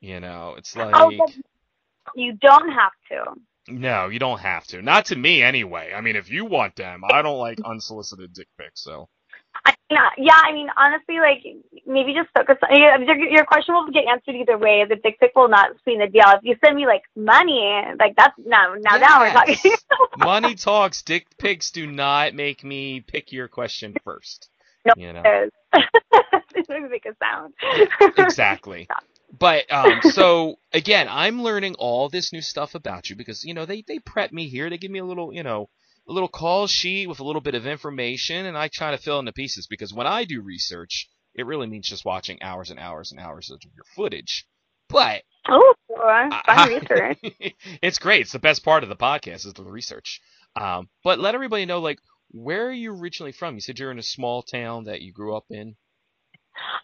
You 0.00 0.20
know, 0.20 0.54
it's 0.58 0.76
like 0.76 0.94
oh, 0.94 1.10
you 2.14 2.34
don't 2.40 2.70
have 2.70 2.92
to. 3.10 3.40
No, 3.70 4.08
you 4.08 4.18
don't 4.18 4.40
have 4.40 4.66
to. 4.68 4.82
Not 4.82 5.06
to 5.06 5.16
me 5.16 5.42
anyway. 5.42 5.92
I 5.94 6.00
mean, 6.00 6.16
if 6.16 6.30
you 6.30 6.44
want 6.44 6.76
them, 6.76 7.02
I 7.10 7.22
don't 7.22 7.38
like 7.38 7.58
unsolicited 7.64 8.32
dick 8.32 8.48
pics. 8.58 8.82
So 8.82 9.08
I, 9.64 9.74
yeah, 9.90 9.98
uh, 9.98 10.10
yeah, 10.18 10.40
I 10.44 10.52
mean, 10.52 10.68
honestly, 10.76 11.18
like 11.18 11.44
maybe 11.86 12.14
just 12.14 12.28
focus. 12.36 12.56
On, 12.62 13.04
your, 13.04 13.16
your 13.16 13.44
question 13.44 13.74
will 13.74 13.90
get 13.90 14.04
answered 14.06 14.34
either 14.34 14.58
way. 14.58 14.84
The 14.88 14.96
dick 14.96 15.18
pic 15.18 15.32
will 15.34 15.48
not 15.48 15.70
sweeten 15.82 16.00
the 16.00 16.08
deal. 16.08 16.24
If 16.28 16.40
you 16.42 16.56
send 16.64 16.76
me 16.76 16.86
like 16.86 17.02
money, 17.16 17.82
like 17.98 18.14
that's 18.16 18.34
now 18.44 18.74
now 18.78 18.96
now 18.98 19.20
we're 19.20 19.32
talking. 19.32 19.56
Money 20.18 20.54
talks. 20.54 21.02
Dick 21.02 21.26
pics 21.38 21.70
do 21.70 21.86
not 21.86 22.34
make 22.34 22.64
me 22.64 23.00
pick 23.00 23.32
your 23.32 23.48
question 23.48 23.94
first. 24.04 24.48
No, 24.84 24.92
you 24.96 25.12
know. 25.12 25.22
it 25.24 25.52
doesn't 26.68 26.90
make 26.90 27.06
a 27.06 27.14
sound. 27.22 27.54
exactly. 28.16 28.88
But 29.30 29.70
um, 29.72 30.00
so 30.12 30.56
again, 30.72 31.06
I'm 31.10 31.42
learning 31.42 31.76
all 31.78 32.08
this 32.08 32.32
new 32.32 32.42
stuff 32.42 32.74
about 32.74 33.10
you 33.10 33.16
because 33.16 33.44
you 33.44 33.54
know 33.54 33.66
they 33.66 33.82
they 33.86 33.98
prep 33.98 34.32
me 34.32 34.48
here. 34.48 34.70
They 34.70 34.78
give 34.78 34.90
me 34.90 34.98
a 35.00 35.04
little 35.04 35.32
you 35.32 35.42
know 35.42 35.68
a 36.08 36.12
little 36.12 36.28
call 36.28 36.66
sheet 36.66 37.08
with 37.08 37.20
a 37.20 37.24
little 37.24 37.42
bit 37.42 37.54
of 37.54 37.66
information, 37.66 38.46
and 38.46 38.56
I 38.56 38.68
try 38.68 38.92
to 38.92 38.98
fill 38.98 39.18
in 39.18 39.24
the 39.26 39.32
pieces 39.32 39.66
because 39.66 39.92
when 39.92 40.06
I 40.06 40.24
do 40.24 40.40
research, 40.40 41.08
it 41.34 41.46
really 41.46 41.66
means 41.66 41.88
just 41.88 42.04
watching 42.04 42.42
hours 42.42 42.70
and 42.70 42.80
hours 42.80 43.12
and 43.12 43.20
hours 43.20 43.50
of 43.50 43.60
your 43.74 43.84
footage. 43.94 44.46
But 44.88 45.22
oh, 45.48 45.74
fun 45.94 46.30
I- 46.32 46.68
research. 46.68 47.18
it's 47.82 47.98
great. 47.98 48.22
It's 48.22 48.32
the 48.32 48.38
best 48.38 48.64
part 48.64 48.82
of 48.82 48.88
the 48.88 48.96
podcast 48.96 49.46
is 49.46 49.52
the 49.52 49.62
research. 49.64 50.20
Um, 50.56 50.88
but 51.04 51.18
let 51.18 51.34
everybody 51.34 51.66
know 51.66 51.80
like 51.80 51.98
where 52.30 52.68
are 52.68 52.72
you 52.72 52.94
originally 52.94 53.32
from? 53.32 53.54
You 53.54 53.60
said 53.60 53.78
you're 53.78 53.90
in 53.90 53.98
a 53.98 54.02
small 54.02 54.42
town 54.42 54.84
that 54.84 55.02
you 55.02 55.12
grew 55.12 55.36
up 55.36 55.44
in. 55.50 55.76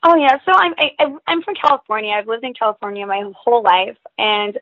Oh 0.02 0.16
yeah, 0.16 0.38
so 0.44 0.52
I'm 0.54 0.74
I, 0.78 0.90
I'm 1.26 1.42
from 1.42 1.54
California. 1.54 2.12
I've 2.14 2.28
lived 2.28 2.44
in 2.44 2.54
California 2.54 3.06
my 3.06 3.22
whole 3.36 3.62
life, 3.62 3.96
and 4.18 4.58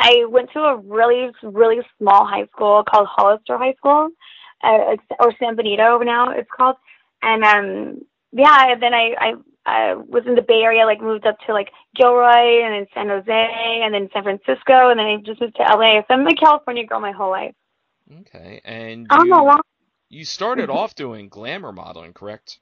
I 0.00 0.24
went 0.28 0.50
to 0.52 0.60
a 0.60 0.76
really 0.76 1.30
really 1.42 1.78
small 1.98 2.26
high 2.26 2.46
school 2.46 2.84
called 2.88 3.08
Hollister 3.10 3.58
High 3.58 3.74
School, 3.74 4.08
uh, 4.62 4.96
or 5.20 5.32
San 5.38 5.56
Benito 5.56 5.98
now 5.98 6.30
it's 6.30 6.50
called. 6.56 6.76
And 7.22 7.44
um 7.44 8.02
yeah, 8.32 8.72
and 8.72 8.82
then 8.82 8.94
I 8.94 9.14
I 9.18 9.32
I 9.66 9.94
was 9.94 10.24
in 10.26 10.34
the 10.34 10.42
Bay 10.42 10.62
Area, 10.62 10.84
like 10.86 11.00
moved 11.00 11.26
up 11.26 11.38
to 11.46 11.52
like 11.52 11.70
Gilroy, 11.96 12.62
and 12.64 12.74
then 12.74 12.86
San 12.94 13.08
Jose, 13.08 13.80
and 13.84 13.94
then 13.94 14.08
San 14.12 14.22
Francisco, 14.24 14.90
and 14.90 14.98
then 14.98 15.06
I 15.06 15.16
just 15.24 15.40
moved 15.40 15.56
to 15.56 15.62
LA. 15.62 16.00
So 16.02 16.14
I'm 16.14 16.26
a 16.26 16.34
California 16.34 16.84
girl 16.86 17.00
my 17.00 17.12
whole 17.12 17.30
life. 17.30 17.54
Okay, 18.20 18.60
and 18.64 19.10
Oh 19.10 19.24
you, 19.24 19.44
wow. 19.44 19.60
you 20.08 20.24
started 20.24 20.70
Mhm. 20.70 20.70
off 20.70 20.94
doing 20.94 21.28
glamour 21.28 21.72
modeling, 21.72 22.12
correct? 22.12 22.60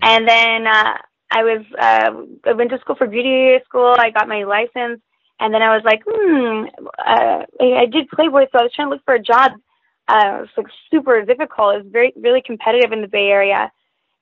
And 0.03 0.29
then 0.29 0.67
uh, 0.67 0.99
I 1.31 1.43
was 1.43 1.65
uh, 1.79 2.11
I 2.51 2.53
went 2.55 2.71
to 2.71 2.79
school 2.81 2.97
for 2.97 3.07
beauty 3.07 3.59
school. 3.65 3.95
I 3.99 4.11
got 4.11 4.29
my 4.29 4.45
license, 4.45 5.01
and 5.41 5.53
then 5.55 5.63
I 5.63 5.75
was 5.75 5.85
like, 5.85 6.03
hmm. 6.07 6.65
Uh, 6.99 7.45
I 7.61 7.87
did 7.87 8.09
Playboy, 8.11 8.47
so 8.53 8.59
I 8.59 8.63
was 8.65 8.73
trying 8.75 8.89
to 8.89 8.91
look 8.95 9.05
for 9.05 9.15
a 9.15 9.23
job. 9.23 9.53
Uh, 10.09 10.39
it 10.39 10.41
was 10.41 10.49
like 10.57 10.67
super 10.91 11.23
difficult. 11.25 11.75
It 11.77 11.85
was 11.85 11.93
very 11.93 12.13
really 12.17 12.43
competitive 12.43 12.93
in 12.93 13.03
the 13.03 13.09
Bay 13.09 13.29
Area. 13.29 13.71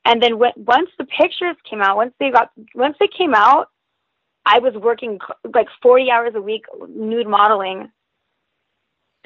And 0.05 0.23
then 0.23 0.39
when, 0.39 0.53
once 0.57 0.91
the 0.99 1.05
pictures 1.07 1.57
came 1.69 1.83
out, 1.83 1.97
once 1.97 2.15
they 2.21 2.31
got 2.31 2.51
once 2.75 2.97
they 3.01 3.09
came 3.09 3.35
out, 3.35 3.69
I 4.45 4.59
was 4.61 4.75
working 4.75 5.19
like 5.55 5.69
40 5.83 6.11
hours 6.11 6.33
a 6.35 6.41
week 6.43 6.65
nude 6.89 7.27
modeling. 7.29 7.91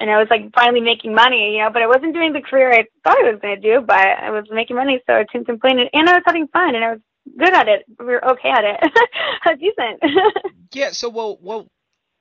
And 0.01 0.09
I 0.09 0.17
was 0.17 0.27
like 0.31 0.51
finally 0.55 0.81
making 0.81 1.13
money, 1.13 1.53
you 1.53 1.59
know, 1.63 1.69
but 1.71 1.83
I 1.83 1.87
wasn't 1.87 2.15
doing 2.15 2.33
the 2.33 2.41
career 2.41 2.71
I 2.71 2.85
thought 3.03 3.17
I 3.23 3.31
was 3.31 3.39
going 3.39 3.55
to 3.55 3.61
do, 3.61 3.81
but 3.85 3.95
I 3.97 4.31
was 4.31 4.45
making 4.49 4.75
money, 4.75 4.99
so 5.05 5.13
I 5.13 5.25
couldn't 5.25 5.45
complain. 5.45 5.77
And 5.93 6.09
I 6.09 6.13
was 6.13 6.23
having 6.25 6.47
fun, 6.47 6.73
and 6.73 6.83
I 6.83 6.91
was 6.93 7.01
good 7.37 7.53
at 7.53 7.67
it. 7.67 7.85
We 7.99 8.05
were 8.05 8.25
okay 8.31 8.49
at 8.49 8.63
it. 8.63 8.79
I 9.45 9.51
was 9.51 9.59
decent. 9.59 10.03
Yeah. 10.73 10.91
So, 10.91 11.09
well, 11.09 11.37
well, 11.41 11.67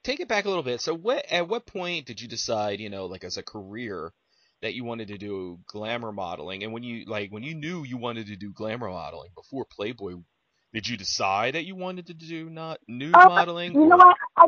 take 0.02 0.18
it 0.18 0.26
back 0.28 0.44
a 0.44 0.49
little 0.49 0.64
bit. 0.64 0.80
So, 0.80 0.92
what 0.92 1.25
at 1.30 1.49
what 1.49 1.66
point 1.66 2.06
did 2.06 2.20
you 2.20 2.26
decide, 2.26 2.80
you 2.80 2.90
know, 2.90 3.06
like 3.06 3.22
as 3.22 3.37
a 3.37 3.44
career, 3.44 4.12
that 4.60 4.75
you 4.75 4.82
wanted 4.84 5.08
to 5.08 5.18
do 5.18 5.60
glamour 5.68 6.10
modeling? 6.12 6.64
And 6.64 6.72
when 6.72 6.82
you 6.82 7.04
like 7.06 7.30
when 7.30 7.44
you 7.44 7.54
knew 7.54 7.84
you 7.84 7.96
wanted 7.96 8.26
to 8.26 8.37
do 8.37 8.52
glamour 8.52 8.90
modeling 8.90 9.30
before 9.37 9.66
Playboy, 9.70 10.14
did 10.75 10.88
you 10.88 10.96
decide 10.96 11.54
that 11.54 11.64
you 11.64 11.76
wanted 11.76 12.08
to 12.08 12.14
do 12.14 12.50
not 12.50 12.78
nude 12.88 13.14
Oh, 13.16 13.28
modeling? 13.28 13.72
you 13.72 13.87
know 13.87 13.96
what? 13.96 14.16
I 14.37 14.46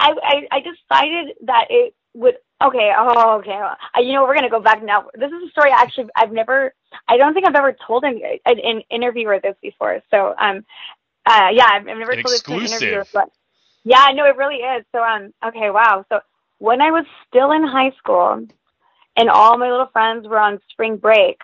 I 0.00 0.34
I 0.50 0.58
decided 0.60 1.36
that 1.44 1.66
it 1.68 1.94
would 2.14 2.34
okay, 2.62 2.92
oh 2.96 3.38
okay. 3.38 3.58
Uh, 3.58 4.00
you 4.00 4.12
know, 4.12 4.22
we're 4.22 4.34
gonna 4.34 4.50
go 4.50 4.60
back 4.60 4.82
now. 4.82 5.08
This 5.14 5.30
is 5.30 5.48
a 5.48 5.50
story 5.50 5.70
actually 5.72 6.08
I've 6.16 6.32
never 6.32 6.74
I 7.08 7.16
don't 7.16 7.34
think 7.34 7.46
I've 7.46 7.54
ever 7.54 7.76
told 7.86 8.04
an 8.04 8.20
in, 8.46 8.82
interviewer 8.90 9.40
this 9.42 9.56
before. 9.62 10.00
So 10.10 10.34
um 10.38 10.64
uh 11.26 11.48
yeah, 11.52 11.66
I've, 11.70 11.88
I've 11.88 11.98
never 11.98 12.12
An 12.12 12.22
told 12.22 12.34
this 12.34 12.42
to 12.42 12.54
an 12.54 12.64
interviewer 12.64 13.06
but 13.12 13.30
yeah, 13.84 14.08
no, 14.14 14.24
it 14.26 14.36
really 14.36 14.56
is. 14.56 14.84
So 14.92 15.02
um 15.02 15.32
okay, 15.44 15.70
wow. 15.70 16.04
So 16.08 16.20
when 16.58 16.80
I 16.80 16.90
was 16.90 17.04
still 17.28 17.52
in 17.52 17.64
high 17.64 17.92
school 17.98 18.46
and 19.16 19.30
all 19.30 19.58
my 19.58 19.70
little 19.70 19.88
friends 19.92 20.26
were 20.26 20.38
on 20.38 20.60
spring 20.70 20.96
break, 20.96 21.40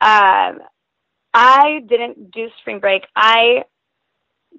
um 0.00 0.60
I 1.34 1.80
didn't 1.86 2.30
do 2.30 2.48
spring 2.60 2.80
break. 2.80 3.02
I 3.14 3.64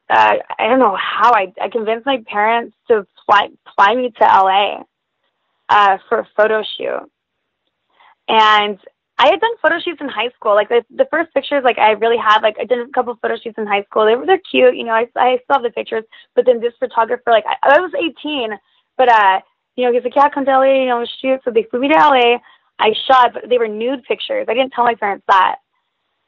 uh, 0.10 0.36
I 0.60 0.68
don't 0.68 0.80
know 0.80 0.96
how 0.96 1.34
I 1.34 1.54
I 1.62 1.70
convinced 1.70 2.06
my 2.06 2.24
parents 2.28 2.76
to 2.88 3.08
fly 3.26 3.50
fly 3.76 3.96
me 3.96 4.12
to 4.12 4.24
LA 4.24 4.84
uh, 5.70 5.98
for 6.08 6.20
a 6.20 6.28
photo 6.36 6.64
shoot, 6.78 7.10
and 8.28 8.80
I 9.20 9.30
had 9.32 9.40
done 9.40 9.58
photo 9.62 9.80
shoots 9.80 10.00
in 10.00 10.10
high 10.10 10.30
school. 10.30 10.54
Like 10.54 10.70
the 10.70 10.86
the 10.96 11.08
first 11.10 11.34
pictures, 11.34 11.64
like 11.64 11.80
I 11.80 11.92
really 11.92 12.18
had 12.18 12.42
like 12.42 12.58
I 12.60 12.66
did 12.66 12.80
a 12.80 12.92
couple 12.92 13.14
of 13.14 13.20
photo 13.20 13.36
shoots 13.38 13.58
in 13.58 13.66
high 13.66 13.84
school. 13.84 14.06
They 14.06 14.16
were 14.16 14.26
they're 14.26 14.38
cute, 14.40 14.76
you 14.76 14.84
know. 14.84 14.94
I 14.94 15.08
I 15.16 15.40
still 15.44 15.56
have 15.56 15.64
the 15.64 15.72
pictures, 15.72 16.04
but 16.36 16.46
then 16.46 16.60
this 16.62 16.74
photographer, 16.80 17.32
like 17.32 17.46
I, 17.48 17.78
I 17.78 17.80
was 17.80 17.92
18, 17.98 18.52
but 18.96 19.10
uh, 19.10 19.40
you 19.76 19.86
know, 19.86 19.94
he's 19.94 20.04
like, 20.04 20.16
yeah, 20.16 20.30
come 20.30 20.46
to 20.46 20.52
LA, 20.52 20.84
you 20.84 20.86
know, 20.88 21.06
shoot. 21.20 21.40
So 21.44 21.52
they 21.52 21.64
flew 21.64 21.80
me 21.80 21.90
to 21.90 21.96
LA. 21.96 22.38
I 22.80 22.94
shot, 23.08 23.34
but 23.34 23.50
they 23.50 23.58
were 23.58 23.68
nude 23.68 24.04
pictures. 24.04 24.46
I 24.48 24.54
didn't 24.54 24.72
tell 24.72 24.86
my 24.86 24.94
parents 24.94 25.26
that, 25.28 25.56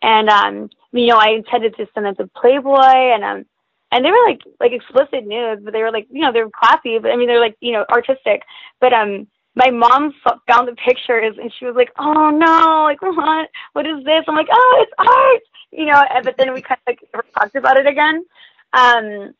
and 0.02 0.30
um, 0.30 0.70
you 0.92 1.08
know, 1.08 1.18
I 1.18 1.30
intended 1.30 1.76
to 1.78 1.86
send 1.94 2.08
them 2.08 2.16
to 2.16 2.28
Playboy, 2.36 3.14
and 3.14 3.24
um, 3.24 3.46
and 3.92 4.06
they 4.06 4.12
were 4.12 4.26
like 4.28 4.42
like 4.60 4.72
explicit 4.72 5.26
nudes, 5.26 5.62
but 5.64 5.74
they 5.74 5.82
were 5.82 5.92
like 5.92 6.08
you 6.10 6.22
know 6.22 6.32
they 6.32 6.44
were 6.44 6.52
classy, 6.52 7.00
but 7.00 7.12
I 7.12 7.16
mean 7.16 7.28
they're 7.28 7.40
like 7.40 7.58
you 7.60 7.72
know 7.74 7.86
artistic. 7.90 8.44
But 8.80 8.94
um, 8.94 9.28
my 9.56 9.72
mom 9.72 10.14
found 10.48 10.68
the 10.68 10.76
pictures 10.76 11.36
and 11.42 11.52
she 11.58 11.66
was 11.66 11.76
like, 11.76 11.92
oh 11.98 12.30
no, 12.30 12.84
like 12.84 13.02
what? 13.02 13.50
What 13.74 13.86
is 13.86 14.04
this? 14.06 14.24
I'm 14.28 14.36
like, 14.36 14.48
oh, 14.52 14.86
it's 14.86 14.94
art, 14.98 15.42
you 15.72 15.86
know. 15.86 16.02
But 16.24 16.36
then 16.38 16.54
we 16.54 16.62
kind 16.62 16.80
of 16.88 16.92
like 16.92 17.00
never 17.14 17.26
talked 17.38 17.56
about 17.56 17.78
it 17.78 17.88
again. 17.88 18.26
Um, 18.74 19.34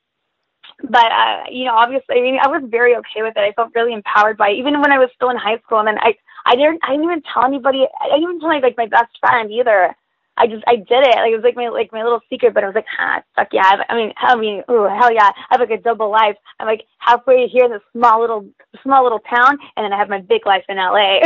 but 0.84 1.12
uh, 1.12 1.44
you 1.52 1.66
know, 1.66 1.76
obviously, 1.76 2.18
I 2.18 2.22
mean, 2.22 2.40
I 2.42 2.48
was 2.48 2.64
very 2.68 2.96
okay 2.96 3.22
with 3.22 3.34
it. 3.36 3.42
I 3.42 3.52
felt 3.54 3.72
really 3.76 3.94
empowered 3.94 4.38
by 4.38 4.50
it, 4.50 4.58
even 4.58 4.80
when 4.82 4.92
I 4.92 4.98
was 4.98 5.10
still 5.16 5.30
in 5.30 5.38
high 5.38 5.60
school. 5.60 5.80
And 5.80 5.88
then 5.88 6.00
I, 6.00 6.16
I 6.46 6.56
didn't, 6.56 6.80
I 6.84 6.92
didn't 6.92 7.06
even 7.06 7.22
tell 7.34 7.46
anybody. 7.46 7.86
I 8.02 8.06
didn't 8.08 8.24
even 8.24 8.40
tell 8.40 8.50
like 8.50 8.78
my 8.78 8.88
best 8.88 9.18
friend 9.20 9.52
either. 9.52 9.96
I 10.40 10.48
just, 10.48 10.64
I 10.68 10.78
did 10.78 11.04
it. 11.06 11.18
Like 11.18 11.32
it 11.32 11.36
was 11.36 11.44
like 11.44 11.56
my, 11.58 11.70
like 11.70 11.92
my 11.94 12.04
little 12.04 12.22
secret. 12.30 12.54
But 12.54 12.64
I 12.64 12.68
was 12.68 12.76
like, 12.76 12.88
ah, 13.00 13.22
fuck 13.36 13.50
yeah. 13.54 13.64
I, 13.66 13.94
I 13.94 13.96
mean, 13.98 14.14
I 14.18 14.36
mean, 14.36 14.64
ooh, 14.72 14.88
hell 14.88 15.14
yeah. 15.14 15.30
I 15.36 15.46
have 15.52 15.62
like 15.62 15.72
a 15.72 15.82
double 15.82 16.10
life. 16.12 16.38
I'm 16.60 16.68
like 16.68 16.84
halfway 17.00 17.48
here 17.48 17.66
in 17.66 17.72
this 17.72 17.82
small 17.94 18.22
little, 18.22 18.48
small 18.84 19.04
little 19.04 19.20
town, 19.20 19.58
and 19.76 19.84
then 19.86 19.94
I 19.94 19.98
have 19.98 20.10
my 20.10 20.22
big 20.22 20.46
life 20.48 20.64
in 20.70 20.78
LA. 20.78 21.20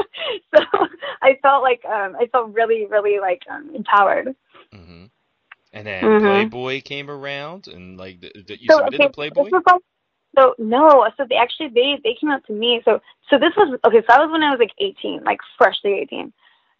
so 0.56 0.62
I 1.22 1.38
felt 1.42 1.62
like, 1.62 1.84
um, 1.86 2.16
I 2.20 2.26
felt 2.32 2.54
really, 2.54 2.86
really 2.86 3.18
like 3.20 3.42
um, 3.50 3.70
empowered. 3.74 4.34
hmm 4.72 5.06
And 5.72 5.86
then 5.86 6.16
Mhm. 6.20 6.20
Playboy 6.20 6.82
came 6.82 7.10
around, 7.10 7.68
and 7.68 7.98
like 7.98 8.20
th- 8.20 8.46
th- 8.46 8.60
you 8.60 8.70
so 8.70 8.76
submitted 8.76 9.02
okay, 9.02 9.04
to 9.04 9.10
Playboy. 9.10 9.52
Like, 9.52 9.80
so 10.36 10.54
no, 10.58 11.06
so 11.16 11.24
they 11.28 11.36
actually 11.36 11.68
they 11.74 11.98
they 12.04 12.16
came 12.20 12.30
out 12.30 12.44
to 12.46 12.52
me. 12.52 12.80
So 12.84 13.00
so 13.30 13.38
this 13.38 13.52
was 13.56 13.78
okay. 13.84 13.98
So 14.00 14.04
that 14.08 14.20
was 14.20 14.30
when 14.32 14.42
I 14.42 14.50
was 14.50 14.58
like 14.60 14.72
18, 14.78 15.22
like 15.24 15.38
freshly 15.58 15.94
18. 16.00 16.32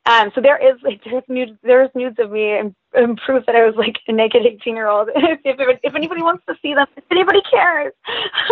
Um, 0.06 0.30
so 0.34 0.40
there 0.40 0.56
is 0.56 0.80
like 0.82 1.02
there's 1.04 1.22
nudes 1.28 1.52
there's 1.62 1.90
nudes 1.94 2.18
of 2.18 2.30
me 2.30 2.52
and, 2.52 2.74
and 2.94 3.18
proof 3.18 3.44
that 3.46 3.54
I 3.54 3.66
was 3.66 3.74
like 3.76 3.96
a 4.08 4.12
naked 4.12 4.46
18 4.46 4.74
year 4.74 4.88
old. 4.88 5.10
if, 5.14 5.40
if 5.44 5.78
if 5.82 5.94
anybody 5.94 6.22
wants 6.22 6.44
to 6.48 6.54
see 6.62 6.74
them, 6.74 6.86
if 6.96 7.04
anybody 7.10 7.40
cares. 7.50 7.92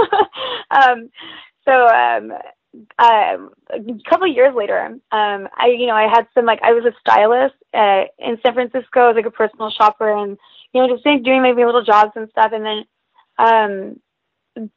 um, 0.70 1.10
so 1.64 1.88
um, 1.88 2.32
um, 2.98 3.50
a 3.70 3.80
couple 4.08 4.28
of 4.28 4.36
years 4.36 4.54
later, 4.54 4.86
um, 5.10 5.48
I 5.56 5.74
you 5.76 5.86
know 5.86 5.94
I 5.94 6.08
had 6.08 6.26
some 6.34 6.44
like 6.44 6.60
I 6.62 6.72
was 6.72 6.84
a 6.84 6.94
stylist 7.00 7.54
uh, 7.74 8.04
in 8.18 8.38
San 8.42 8.54
Francisco. 8.54 9.00
I 9.00 9.06
was 9.08 9.16
like 9.16 9.26
a 9.26 9.30
personal 9.30 9.70
shopper 9.70 10.10
and 10.10 10.36
you 10.72 10.82
know 10.82 10.94
just 10.94 11.04
doing 11.04 11.42
maybe 11.42 11.64
little 11.64 11.84
jobs 11.84 12.12
and 12.14 12.28
stuff. 12.30 12.52
And 12.52 12.64
then 12.64 12.84
um, 13.38 14.00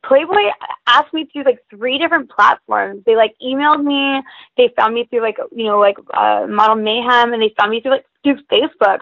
Playboy 0.05 0.49
asked 0.87 1.13
me 1.13 1.27
through 1.31 1.43
like 1.43 1.59
three 1.69 1.97
different 1.97 2.29
platforms. 2.29 3.03
They 3.05 3.15
like 3.15 3.35
emailed 3.41 3.83
me. 3.83 4.21
They 4.57 4.73
found 4.75 4.93
me 4.93 5.05
through 5.09 5.21
like 5.21 5.37
you 5.51 5.65
know 5.65 5.79
like 5.79 5.97
uh, 6.13 6.47
Model 6.49 6.75
Mayhem, 6.75 7.33
and 7.33 7.41
they 7.41 7.53
found 7.57 7.71
me 7.71 7.81
through 7.81 7.91
like 7.91 8.05
through 8.23 8.37
Facebook. 8.51 8.99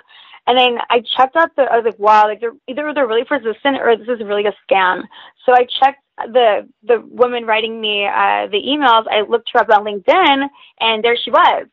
And 0.47 0.57
then 0.57 0.79
I 0.89 1.03
checked 1.15 1.35
out 1.35 1.55
the. 1.55 1.63
I 1.63 1.75
was 1.77 1.85
like, 1.85 1.99
wow, 1.99 2.27
like 2.27 2.41
they're 2.41 2.55
either 2.67 2.91
they're 2.93 3.07
really 3.07 3.23
persistent 3.23 3.77
or 3.79 3.95
this 3.95 4.07
is 4.07 4.25
really 4.25 4.45
a 4.45 4.55
scam. 4.67 5.03
So 5.45 5.53
I 5.53 5.67
checked 5.79 6.01
the 6.17 6.67
the 6.83 7.01
woman 7.01 7.45
writing 7.45 7.79
me 7.79 8.05
uh, 8.05 8.47
the 8.47 8.61
emails. 8.65 9.05
I 9.09 9.21
looked 9.21 9.49
her 9.53 9.59
up 9.59 9.69
on 9.69 9.85
LinkedIn, 9.85 10.47
and 10.79 11.03
there 11.03 11.17
she 11.17 11.31
was. 11.31 11.67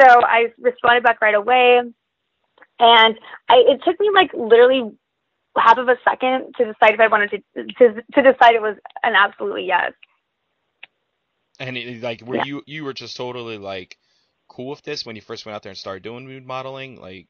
So 0.00 0.06
I 0.06 0.52
responded 0.58 1.02
back 1.02 1.20
right 1.20 1.34
away, 1.34 1.80
and 2.78 3.18
I 3.48 3.54
it 3.66 3.80
took 3.84 3.98
me 4.00 4.10
like 4.14 4.30
literally 4.32 4.90
half 5.56 5.78
of 5.78 5.88
a 5.88 5.96
second 6.08 6.54
to 6.58 6.64
decide 6.64 6.94
if 6.94 7.00
I 7.00 7.08
wanted 7.08 7.30
to 7.54 7.64
to 7.64 8.02
to 8.14 8.22
decide 8.22 8.54
it 8.54 8.62
was 8.62 8.76
an 9.02 9.14
absolutely 9.14 9.66
yes. 9.66 9.92
And 11.58 11.76
it, 11.76 12.02
like, 12.02 12.22
were 12.22 12.36
Yeah. 12.36 12.44
you 12.44 12.62
you 12.66 12.84
were 12.84 12.94
just 12.94 13.16
totally 13.16 13.58
like 13.58 13.98
cool 14.48 14.70
with 14.70 14.82
this 14.82 15.04
when 15.04 15.16
you 15.16 15.22
first 15.22 15.44
went 15.46 15.54
out 15.56 15.62
there 15.62 15.70
and 15.70 15.78
started 15.78 16.02
doing 16.02 16.26
nude 16.26 16.46
modeling? 16.46 17.00
Like, 17.00 17.28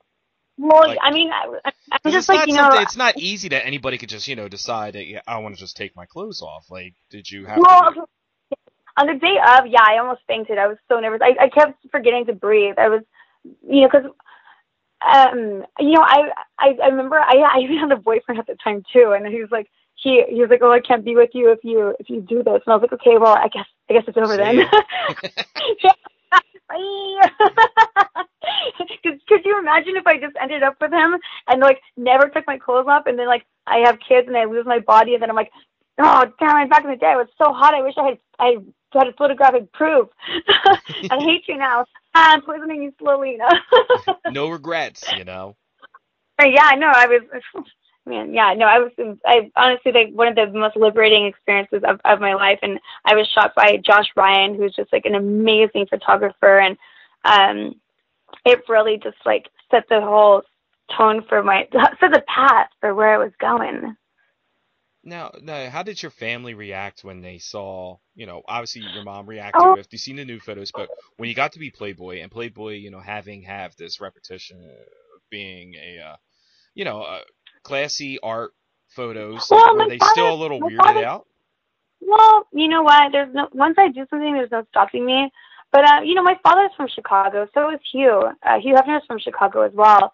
Well, 0.57 0.89
Like- 0.89 0.99
I 1.03 1.11
mean, 1.13 1.31
I, 1.33 1.47
I'm 1.91 1.99
'cause 2.03 2.13
just 2.13 2.29
like 2.29 2.47
you 2.47 2.55
know. 2.55 2.69
It's 2.75 2.97
not 2.97 3.17
easy 3.19 3.49
that 3.49 3.67
anybody 3.67 3.99
could 3.99 4.09
just 4.09 4.29
you 4.29 4.37
know 4.37 4.49
decide 4.49 4.95
that 4.95 5.07
yeah, 5.07 5.21
I 5.27 5.39
want 5.39 5.55
to 5.55 5.61
just 5.61 5.77
take 5.77 5.97
my 5.97 6.07
clothes 6.07 6.43
off. 6.43 6.71
Like, 6.71 6.95
did 7.11 7.31
you 7.31 7.47
have? 7.47 7.59
Well, 7.59 7.95
to, 7.95 8.07
on 8.97 9.07
the 9.07 9.15
day 9.15 9.37
of, 9.57 9.67
yeah, 9.67 9.83
I 9.83 9.99
almost 9.99 10.21
fainted. 10.27 10.59
I 10.59 10.67
was 10.67 10.77
so 10.89 11.01
nervous. 11.01 11.21
I, 11.23 11.45
I 11.45 11.49
kept 11.49 11.81
forgetting 11.91 12.27
to 12.27 12.35
breathe. 12.35 12.75
I 12.77 12.89
was, 12.89 13.03
you 13.67 13.83
know, 13.83 13.89
because, 13.91 14.11
um, 15.03 15.65
you 15.79 15.93
know, 15.93 16.03
I, 16.03 16.31
I, 16.59 16.77
I 16.83 16.87
remember 16.89 17.19
I, 17.19 17.37
I 17.37 17.61
even 17.61 17.79
had 17.79 17.93
a 17.93 17.97
boyfriend 17.97 18.39
at 18.39 18.47
the 18.47 18.57
time 18.63 18.83
too, 18.93 19.13
and 19.17 19.27
he 19.27 19.41
was 19.41 19.51
like, 19.51 19.69
he, 19.95 20.25
he 20.29 20.41
was 20.41 20.51
like, 20.51 20.63
oh, 20.63 20.73
I 20.73 20.81
can't 20.81 21.05
be 21.05 21.15
with 21.15 21.31
you 21.35 21.51
if 21.51 21.61
you, 21.63 21.95
if 22.01 22.09
you 22.09 22.23
do 22.23 22.43
this. 22.43 22.63
And 22.67 22.73
I 22.73 22.77
was 22.77 22.83
like, 22.83 22.93
okay, 22.95 23.19
well, 23.19 23.35
I 23.35 23.49
guess, 23.49 23.67
I 23.89 23.95
guess 23.95 24.05
it's 24.07 24.17
over 24.17 24.33
See 24.33 24.37
then. 24.39 24.67
Cause, 29.03 29.19
could 29.29 29.45
you 29.45 29.59
imagine 29.59 29.97
if 29.97 30.07
I 30.07 30.19
just 30.19 30.37
ended 30.41 30.63
up 30.63 30.77
with 30.81 30.93
him 30.93 31.17
and 31.49 31.61
like 31.61 31.81
never 31.97 32.29
took 32.29 32.47
my 32.47 32.59
clothes 32.59 32.87
off 32.89 33.07
and 33.07 33.19
then 33.19 33.27
like 33.27 33.45
I 33.67 33.79
have 33.79 33.99
kids 34.07 34.29
and 34.29 34.37
I 34.37 34.45
lose 34.45 34.67
my 34.67 34.79
body 34.79 35.15
and 35.15 35.23
then 35.23 35.31
I'm 35.31 35.37
like, 35.37 35.51
oh 35.99 36.27
damn! 36.39 36.69
Back 36.69 36.85
in 36.85 36.91
the 36.91 36.97
day, 36.97 37.07
I 37.07 37.17
was 37.17 37.29
so 37.39 37.53
hot. 37.53 37.75
I 37.75 37.83
wish 37.83 37.95
I 37.97 38.05
had 38.05 38.19
I 38.39 38.57
had 38.93 39.09
a 39.09 39.13
photographic 39.13 39.73
proof. 39.73 40.09
I 41.11 41.19
hate 41.19 41.49
you 41.49 41.57
now. 41.57 41.87
I'm 42.15 42.43
poisoning 42.43 42.83
you 42.83 42.93
slowly. 42.99 43.33
You 43.33 43.39
know? 43.39 44.15
no 44.31 44.49
regrets, 44.49 45.13
you 45.17 45.25
know. 45.25 45.57
yeah, 46.41 46.71
no, 46.77 46.89
I 46.89 47.07
was. 47.07 47.23
Man, 48.07 48.33
yeah, 48.33 48.55
no, 48.57 48.65
I 48.65 48.79
was. 48.79 49.19
I 49.27 49.51
honestly 49.57 49.93
like 49.93 50.09
one 50.13 50.27
of 50.27 50.35
the 50.35 50.59
most 50.59 50.75
liberating 50.75 51.27
experiences 51.27 51.83
of 51.87 52.01
of 52.07 52.19
my 52.19 52.33
life, 52.33 52.59
and 52.63 52.81
I 53.05 53.15
was 53.15 53.29
shot 53.29 53.55
by 53.55 53.77
Josh 53.77 54.07
Ryan, 54.17 54.55
who's 54.55 54.75
just 54.75 54.91
like 54.91 55.05
an 55.05 55.15
amazing 55.15 55.87
photographer, 55.87 56.59
and 56.59 56.79
um, 57.27 57.75
it 58.47 58.61
really 58.69 58.99
just 59.03 59.19
like 59.27 59.49
set 59.71 59.85
the 59.91 60.01
whole 60.01 60.43
tone 60.97 61.23
for 61.29 61.43
my 61.43 61.69
set 62.01 62.11
the 62.11 62.25
path 62.27 62.69
for 62.81 62.95
where 62.95 63.15
I 63.15 63.19
was 63.19 63.33
going. 63.39 63.97
Now, 65.03 65.31
now, 65.41 65.71
how 65.71 65.83
did 65.83 66.03
your 66.03 66.11
family 66.11 66.53
react 66.55 67.05
when 67.05 67.23
they 67.23 67.39
saw, 67.39 67.97
you 68.15 68.27
know, 68.27 68.43
obviously 68.47 68.83
your 68.83 69.03
mom 69.05 69.27
reacted 69.27 69.63
Oh. 69.63 69.75
with 69.75 69.89
you 69.93 69.99
seen 69.99 70.17
the 70.17 70.25
new 70.27 70.39
photos, 70.41 70.73
but 70.73 70.91
when 71.17 71.29
you 71.29 71.35
got 71.35 71.53
to 71.53 71.59
be 71.59 71.71
Playboy 71.71 72.21
and 72.21 72.31
Playboy, 72.31 72.75
you 72.75 72.91
know, 72.91 73.01
having 73.01 73.43
have 73.43 73.75
this 73.77 74.01
repetition 74.01 74.63
of 74.63 75.21
being 75.31 75.75
a, 75.77 75.99
uh, 76.01 76.17
you 76.75 76.85
know, 76.85 77.03
uh, 77.03 77.21
classy 77.63 78.19
art 78.21 78.53
photos, 78.89 79.49
Well, 79.51 79.61
like, 79.61 79.73
were 79.73 79.79
my 79.79 79.89
they 79.89 79.99
father- 79.99 80.11
still 80.13 80.35
a 80.35 80.37
little 80.37 80.61
my 80.61 80.69
weirded 80.69 80.77
father- 80.85 81.05
out? 81.07 81.27
Well, 82.03 82.47
you 82.53 82.69
know 82.69 82.83
what? 82.83 83.13
There's 83.13 83.33
no 83.33 83.49
once 83.53 83.77
I 83.79 83.89
do 83.89 84.07
something, 84.11 84.33
there's 84.35 84.51
no 84.51 84.65
stopping 84.71 85.05
me. 85.07 85.31
But 85.73 85.89
uh, 85.89 86.01
you 86.03 86.15
know, 86.15 86.23
my 86.23 86.39
father's 86.43 86.73
from 86.77 86.89
Chicago, 86.89 87.47
so 87.55 87.71
is 87.71 87.81
Hugh. 87.93 88.25
Uh, 88.43 88.59
Hugh 88.59 88.75
Hefner's 88.75 89.05
from 89.07 89.19
Chicago 89.19 89.63
as 89.63 89.73
well. 89.73 90.13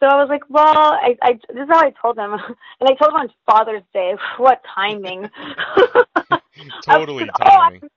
So 0.00 0.06
I 0.06 0.14
was 0.14 0.28
like, 0.28 0.42
well, 0.48 0.64
I, 0.66 1.16
I 1.22 1.32
this 1.52 1.64
is 1.64 1.68
how 1.68 1.80
I 1.80 1.92
told 2.00 2.18
him, 2.18 2.32
and 2.80 2.88
I 2.88 2.94
told 2.94 3.12
him 3.12 3.20
on 3.20 3.30
Father's 3.46 3.82
Day. 3.92 4.14
What 4.38 4.62
timing? 4.74 5.28
Totally 6.84 7.28
Oh, 7.40 7.44
I- 7.44 7.70
timing. 7.70 7.90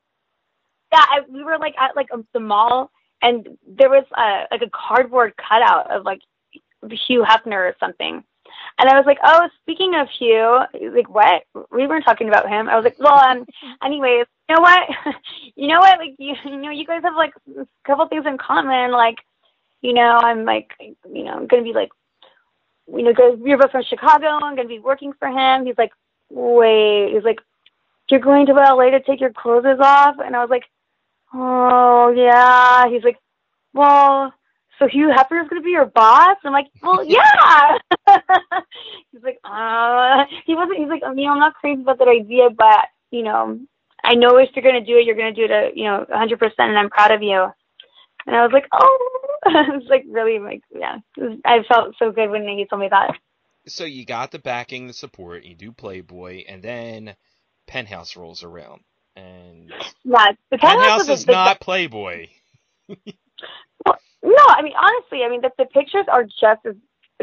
yeah, 0.92 1.06
I, 1.10 1.20
we 1.30 1.44
were 1.44 1.58
like 1.58 1.76
at 1.80 1.96
like 1.96 2.08
um, 2.14 2.26
the 2.34 2.40
mall, 2.40 2.92
and 3.22 3.48
there 3.68 3.90
was 3.90 4.06
uh, 4.18 4.46
like 4.52 4.62
a 4.62 4.70
cardboard 4.72 5.34
cutout 5.38 5.90
of 5.92 6.04
like 6.06 6.22
Hugh 7.08 7.24
Hefner 7.28 7.70
or 7.70 7.76
something. 7.80 8.24
And 8.80 8.90
I 8.90 8.96
was 8.96 9.06
like, 9.06 9.20
oh, 9.24 9.48
speaking 9.62 9.96
of 9.96 10.08
Hugh, 10.10 10.60
like, 10.96 11.10
what? 11.10 11.44
We 11.72 11.88
weren't 11.88 12.04
talking 12.04 12.28
about 12.28 12.50
him. 12.50 12.68
I 12.68 12.76
was 12.76 12.84
like, 12.84 12.98
well, 13.00 13.14
um, 13.14 13.46
anyways, 13.84 14.26
you 14.50 14.56
know 14.56 14.62
what? 14.62 14.90
you 15.56 15.68
know 15.68 15.80
what? 15.80 16.00
Like, 16.00 16.16
you, 16.18 16.36
you 16.46 16.58
know, 16.58 16.70
you 16.72 16.86
guys 16.86 17.02
have 17.04 17.16
like 17.16 17.34
a 17.58 17.66
couple 17.86 18.08
things 18.08 18.26
in 18.26 18.38
common. 18.38 18.92
Like, 18.92 19.18
you 19.82 19.94
know, 19.94 20.20
I'm 20.24 20.46
like, 20.46 20.72
you 20.80 21.24
know, 21.24 21.32
I'm 21.34 21.48
gonna 21.48 21.64
be 21.64 21.74
like, 21.74 21.90
you 22.88 23.04
know, 23.04 23.14
'cause 23.14 23.40
you're 23.44 23.58
both 23.58 23.72
from 23.72 23.84
Chicago. 23.84 24.28
I'm 24.28 24.56
gonna 24.56 24.68
be 24.68 24.80
working 24.80 25.14
for 25.14 25.28
him. 25.28 25.66
He's 25.66 25.78
like, 25.78 25.92
wait. 26.30 27.14
He's 27.14 27.24
like, 27.24 27.40
you're 28.10 28.20
going 28.20 28.46
to 28.48 28.54
LA 28.54 28.90
to 28.92 29.00
take 29.02 29.22
your 29.22 29.32
clothes 29.32 29.80
off, 29.80 30.16
and 30.24 30.36
I 30.36 30.42
was 30.42 30.50
like, 30.50 30.64
oh 31.34 32.10
yeah. 32.12 32.90
He's 32.90 33.04
like, 33.04 33.18
well, 33.74 34.34
so 34.80 34.88
Hugh 34.88 35.10
Hefner's 35.10 35.48
gonna 35.50 35.62
be 35.62 35.72
your 35.72 35.86
boss? 35.86 36.38
I'm 36.44 36.52
like, 36.54 36.68
well, 36.82 37.04
yeah. 37.08 37.78
he's 39.12 39.24
like, 39.24 39.40
uh, 39.46 40.26
he 40.46 40.56
wasn't. 40.56 40.80
He's 40.80 40.90
like, 40.90 41.02
you 41.16 41.26
know, 41.26 41.32
I'm 41.32 41.40
not 41.40 41.56
crazy 41.56 41.82
about 41.82 42.00
that 42.00 42.08
idea, 42.08 42.50
but 42.50 42.88
you 43.12 43.24
know, 43.24 43.60
I 44.04 44.16
know 44.16 44.38
if 44.38 44.50
you're 44.56 44.64
gonna 44.64 44.84
do 44.86 44.98
it, 44.98 45.06
you're 45.06 45.16
gonna 45.16 45.34
do 45.34 45.46
it, 45.46 45.52
a, 45.52 45.72
you 45.76 45.86
know, 45.86 46.06
100%, 46.10 46.52
and 46.60 46.78
I'm 46.78 46.90
proud 46.90 47.12
of 47.12 47.22
you. 47.22 47.48
And 48.26 48.36
I 48.36 48.44
was 48.44 48.52
like, 48.52 48.68
oh, 48.72 49.20
it 49.46 49.74
was 49.74 49.88
like 49.90 50.06
really 50.10 50.40
like, 50.40 50.62
yeah, 50.74 50.98
was, 51.18 51.40
I 51.46 51.64
felt 51.68 51.96
so 51.98 52.12
good 52.12 52.30
when 52.30 52.48
he 52.48 52.66
told 52.70 52.82
me 52.82 52.90
that. 52.90 53.16
So 53.68 53.86
you 53.86 54.06
got 54.06 54.32
the 54.32 54.40
backing, 54.40 54.88
the 54.88 54.94
support, 54.94 55.44
you 55.44 55.56
do 55.56 55.72
Playboy, 55.72 56.44
and 56.48 56.64
then 56.64 57.16
Penthouse 57.68 58.16
rolls 58.16 58.44
around, 58.44 58.82
and 59.16 59.72
yeah, 60.04 60.32
the 60.50 60.58
Penthouse, 60.58 61.06
Penthouse 61.06 61.10
is 61.10 61.26
the, 61.26 61.32
not 61.32 61.60
Playboy. 61.60 62.28
well, 62.88 64.00
no, 64.24 64.46
I 64.48 64.62
mean 64.62 64.74
honestly, 64.76 65.24
I 65.24 65.30
mean 65.30 65.42
the, 65.42 65.52
the 65.58 65.66
pictures 65.66 66.06
are 66.08 66.24
just 66.24 66.66
as 66.66 66.76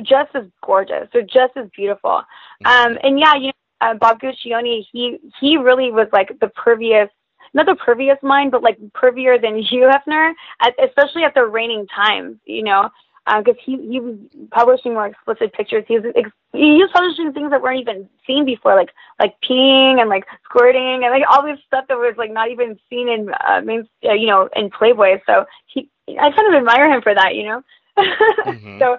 just 0.02 0.34
as 0.34 0.44
gorgeous. 0.64 1.08
They're 1.12 1.22
just 1.22 1.56
as 1.56 1.68
beautiful. 1.74 2.22
Mm-hmm. 2.64 2.92
Um, 2.92 2.98
and 3.02 3.18
yeah, 3.18 3.34
you 3.34 3.46
know, 3.48 3.52
uh, 3.80 3.94
Bob 3.94 4.20
Guccione, 4.20 4.84
he 4.92 5.18
he 5.40 5.56
really 5.56 5.90
was 5.90 6.08
like 6.12 6.38
the 6.40 6.48
pervious, 6.48 7.08
not 7.54 7.66
the 7.66 7.76
pervious 7.76 8.18
mind, 8.22 8.50
but 8.50 8.62
like 8.62 8.78
pervier 8.92 9.40
than 9.40 9.58
Hugh 9.58 9.90
Hefner, 9.90 10.32
at, 10.60 10.74
especially 10.82 11.24
at 11.24 11.34
the 11.34 11.44
reigning 11.44 11.86
times. 11.86 12.36
You 12.44 12.64
know, 12.64 12.90
because 13.36 13.56
uh, 13.56 13.62
he 13.64 13.76
he 13.90 14.00
was 14.00 14.16
publishing 14.50 14.94
more 14.94 15.06
explicit 15.06 15.52
pictures. 15.52 15.84
He 15.86 15.98
was 15.98 16.12
ex- 16.16 16.30
he 16.52 16.76
was 16.76 16.90
publishing 16.92 17.32
things 17.32 17.50
that 17.50 17.62
weren't 17.62 17.80
even 17.80 18.08
seen 18.26 18.44
before, 18.44 18.74
like 18.74 18.90
like 19.20 19.34
peeing 19.42 20.00
and 20.00 20.08
like 20.08 20.24
squirting 20.44 21.04
and 21.04 21.12
like 21.12 21.24
all 21.30 21.44
this 21.44 21.58
stuff 21.66 21.84
that 21.88 21.98
was 21.98 22.14
like 22.16 22.32
not 22.32 22.50
even 22.50 22.78
seen 22.88 23.08
in 23.08 23.30
uh, 23.46 23.60
main, 23.60 23.88
uh, 24.04 24.12
you 24.12 24.26
know, 24.26 24.48
in 24.56 24.70
Playboy. 24.70 25.20
So 25.26 25.44
he, 25.66 25.88
I 26.08 26.30
kind 26.30 26.54
of 26.54 26.58
admire 26.58 26.90
him 26.90 27.02
for 27.02 27.14
that, 27.14 27.34
you 27.34 27.44
know. 27.44 27.62
mm-hmm. 27.98 28.78
So, 28.78 28.96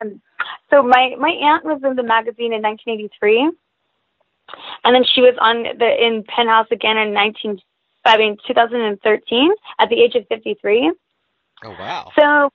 um, 0.00 0.20
so 0.70 0.82
my 0.82 1.14
my 1.18 1.30
aunt 1.30 1.64
was 1.64 1.80
in 1.82 1.96
the 1.96 2.02
magazine 2.02 2.52
in 2.52 2.62
1983, 2.62 3.50
and 4.84 4.94
then 4.94 5.04
she 5.04 5.20
was 5.20 5.34
on 5.40 5.64
the 5.78 6.06
in 6.06 6.24
Penthouse 6.24 6.68
again 6.70 6.96
in 6.96 7.12
19, 7.12 7.60
I 8.04 8.18
mean 8.18 8.36
2013 8.46 9.52
at 9.78 9.88
the 9.88 10.00
age 10.00 10.14
of 10.14 10.26
53. 10.28 10.92
Oh 11.64 11.70
wow! 11.70 12.10
So 12.18 12.50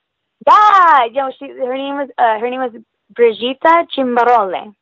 yeah, 0.46 1.04
you 1.06 1.14
know, 1.14 1.32
she 1.38 1.48
her 1.48 1.76
name 1.76 1.96
was 1.96 2.08
uh, 2.16 2.38
her 2.38 2.50
name 2.50 2.60
was 2.60 2.72
Brigitta 3.14 3.86
Cimbarole. 3.96 4.74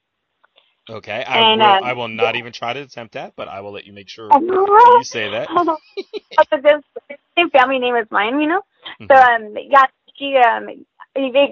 Okay, 0.91 1.25
I 1.25 1.39
and, 1.39 1.61
will. 1.61 1.67
Um, 1.67 1.85
I 1.85 1.93
will 1.93 2.09
not 2.09 2.37
even 2.37 2.53
try 2.53 2.73
to 2.73 2.81
attempt 2.81 3.15
that, 3.15 3.35
but 3.37 3.49
I 3.49 3.61
will 3.61 3.73
let 3.73 3.87
you 3.87 3.93
make 3.93 4.09
sure 4.09 4.31
you 4.33 5.05
say 5.05 5.31
that. 5.31 5.49
same 7.37 7.51
family 7.51 7.79
name 7.79 7.95
as 7.95 8.07
mine, 8.11 8.41
you 8.41 8.49
know. 8.49 8.63
Mm-hmm. 9.01 9.07
So 9.11 9.15
um, 9.15 9.55
yeah, 9.71 9.85
she 10.17 10.37
um, 10.37 10.69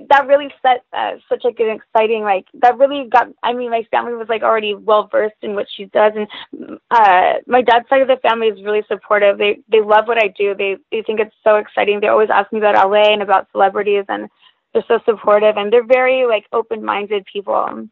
that 0.09 0.27
really 0.27 0.49
set 0.63 0.85
uh, 0.93 1.13
such 1.29 1.43
like 1.45 1.59
an 1.61 1.71
exciting 1.71 2.23
like 2.23 2.47
that 2.55 2.79
really 2.79 3.09
got 3.09 3.29
i 3.43 3.53
mean 3.53 3.71
my 3.71 3.83
family 3.91 4.15
was 4.15 4.29
like 4.29 4.43
already 4.43 4.75
well 4.75 5.09
versed 5.11 5.37
in 5.43 5.55
what 5.55 5.67
she 5.75 5.87
does 5.87 6.13
and 6.15 6.79
uh 6.91 7.35
my 7.47 7.63
dad's 7.63 7.89
side 7.89 8.03
of 8.03 8.09
the 8.09 8.17
family 8.23 8.49
is 8.49 8.63
really 8.65 8.83
supportive. 8.89 9.39
They 9.39 9.59
they 9.69 9.81
love 9.81 10.07
what 10.07 10.23
i 10.23 10.29
do. 10.29 10.55
They 10.55 10.77
they 10.91 11.03
think 11.03 11.21
it's 11.21 11.35
so 11.45 11.57
exciting. 11.57 12.01
They 12.01 12.09
always 12.09 12.31
ask 12.31 12.53
me 12.53 12.59
about 12.59 12.91
la 12.91 13.13
and 13.13 13.23
about 13.23 13.49
celebrities 13.53 14.05
and 14.09 14.29
they're 14.73 14.85
so 14.89 14.99
supportive 15.05 15.57
and 15.57 15.73
they're 15.73 15.87
very 15.87 16.27
like 16.27 16.47
open 16.53 16.85
minded 16.85 17.27
people. 17.31 17.89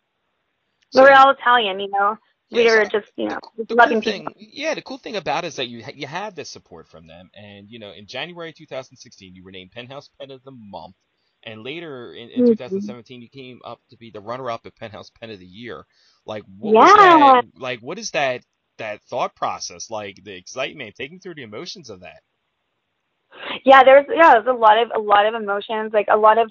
So, 0.90 1.02
we're 1.02 1.12
all 1.12 1.30
italian 1.30 1.80
you 1.80 1.90
know? 1.90 2.16
We 2.50 2.64
were 2.64 2.84
just 2.84 3.10
you 3.16 3.28
know 3.28 3.38
just 3.56 3.68
the 3.68 3.76
cool 3.76 4.00
thing, 4.00 4.26
people. 4.26 4.34
yeah 4.36 4.74
the 4.74 4.82
cool 4.82 4.98
thing 4.98 5.16
about 5.16 5.44
it 5.44 5.48
is 5.48 5.56
that 5.56 5.68
you 5.68 5.82
you 5.94 6.06
had 6.06 6.36
this 6.36 6.50
support 6.50 6.86
from 6.86 7.06
them 7.06 7.30
and 7.34 7.68
you 7.68 7.78
know 7.80 7.90
in 7.92 8.06
january 8.06 8.52
2016 8.52 9.34
you 9.34 9.42
were 9.42 9.50
named 9.50 9.72
penthouse 9.72 10.08
pet 10.20 10.30
of 10.30 10.42
the 10.44 10.52
month 10.52 10.94
and 11.44 11.62
later 11.62 12.12
in, 12.12 12.30
in 12.30 12.42
mm-hmm. 12.42 12.52
2017 12.52 13.22
you 13.22 13.28
came 13.28 13.60
up 13.64 13.80
to 13.90 13.96
be 13.96 14.10
the 14.10 14.20
runner-up 14.20 14.66
at 14.66 14.76
Penthouse 14.76 15.10
Pet 15.10 15.30
of 15.30 15.38
the 15.38 15.46
Year. 15.46 15.84
Like 16.26 16.44
what 16.58 16.86
yeah. 16.98 17.40
that? 17.42 17.44
Like 17.56 17.80
what 17.80 17.98
is 17.98 18.10
that 18.12 18.42
that 18.78 19.02
thought 19.02 19.36
process? 19.36 19.90
Like 19.90 20.22
the 20.24 20.34
excitement, 20.34 20.94
taking 20.96 21.20
through 21.20 21.34
the 21.34 21.42
emotions 21.42 21.90
of 21.90 22.00
that. 22.00 22.22
Yeah, 23.64 23.82
there's 23.84 24.06
yeah, 24.08 24.34
there's 24.34 24.46
a 24.46 24.52
lot 24.52 24.78
of 24.78 24.90
a 24.94 25.00
lot 25.00 25.26
of 25.26 25.34
emotions, 25.34 25.92
like 25.92 26.06
a 26.10 26.16
lot 26.16 26.38
of 26.38 26.50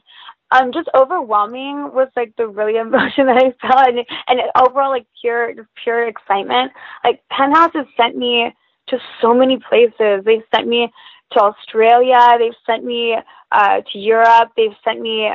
um 0.51 0.71
just 0.73 0.89
overwhelming 0.95 1.91
was 1.93 2.09
like 2.15 2.33
the 2.37 2.47
really 2.47 2.77
emotion 2.77 3.27
that 3.27 3.37
I 3.37 3.67
felt 3.67 3.87
and, 3.87 4.05
and 4.27 4.39
overall 4.59 4.89
like 4.89 5.07
pure 5.21 5.53
pure 5.83 6.07
excitement. 6.07 6.71
Like 7.03 7.21
Penthouse 7.29 7.71
has 7.73 7.85
sent 7.97 8.15
me 8.15 8.53
to 8.87 8.97
so 9.21 9.33
many 9.33 9.57
places. 9.57 10.23
They've 10.25 10.43
sent 10.53 10.67
me 10.67 10.91
to 11.33 11.41
Australia. 11.41 12.17
They've 12.39 12.51
sent 12.65 12.83
me 12.83 13.15
uh, 13.51 13.81
to 13.91 13.97
Europe. 13.97 14.51
They've 14.55 14.75
sent 14.83 15.01
me, 15.01 15.29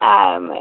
um, 0.00 0.52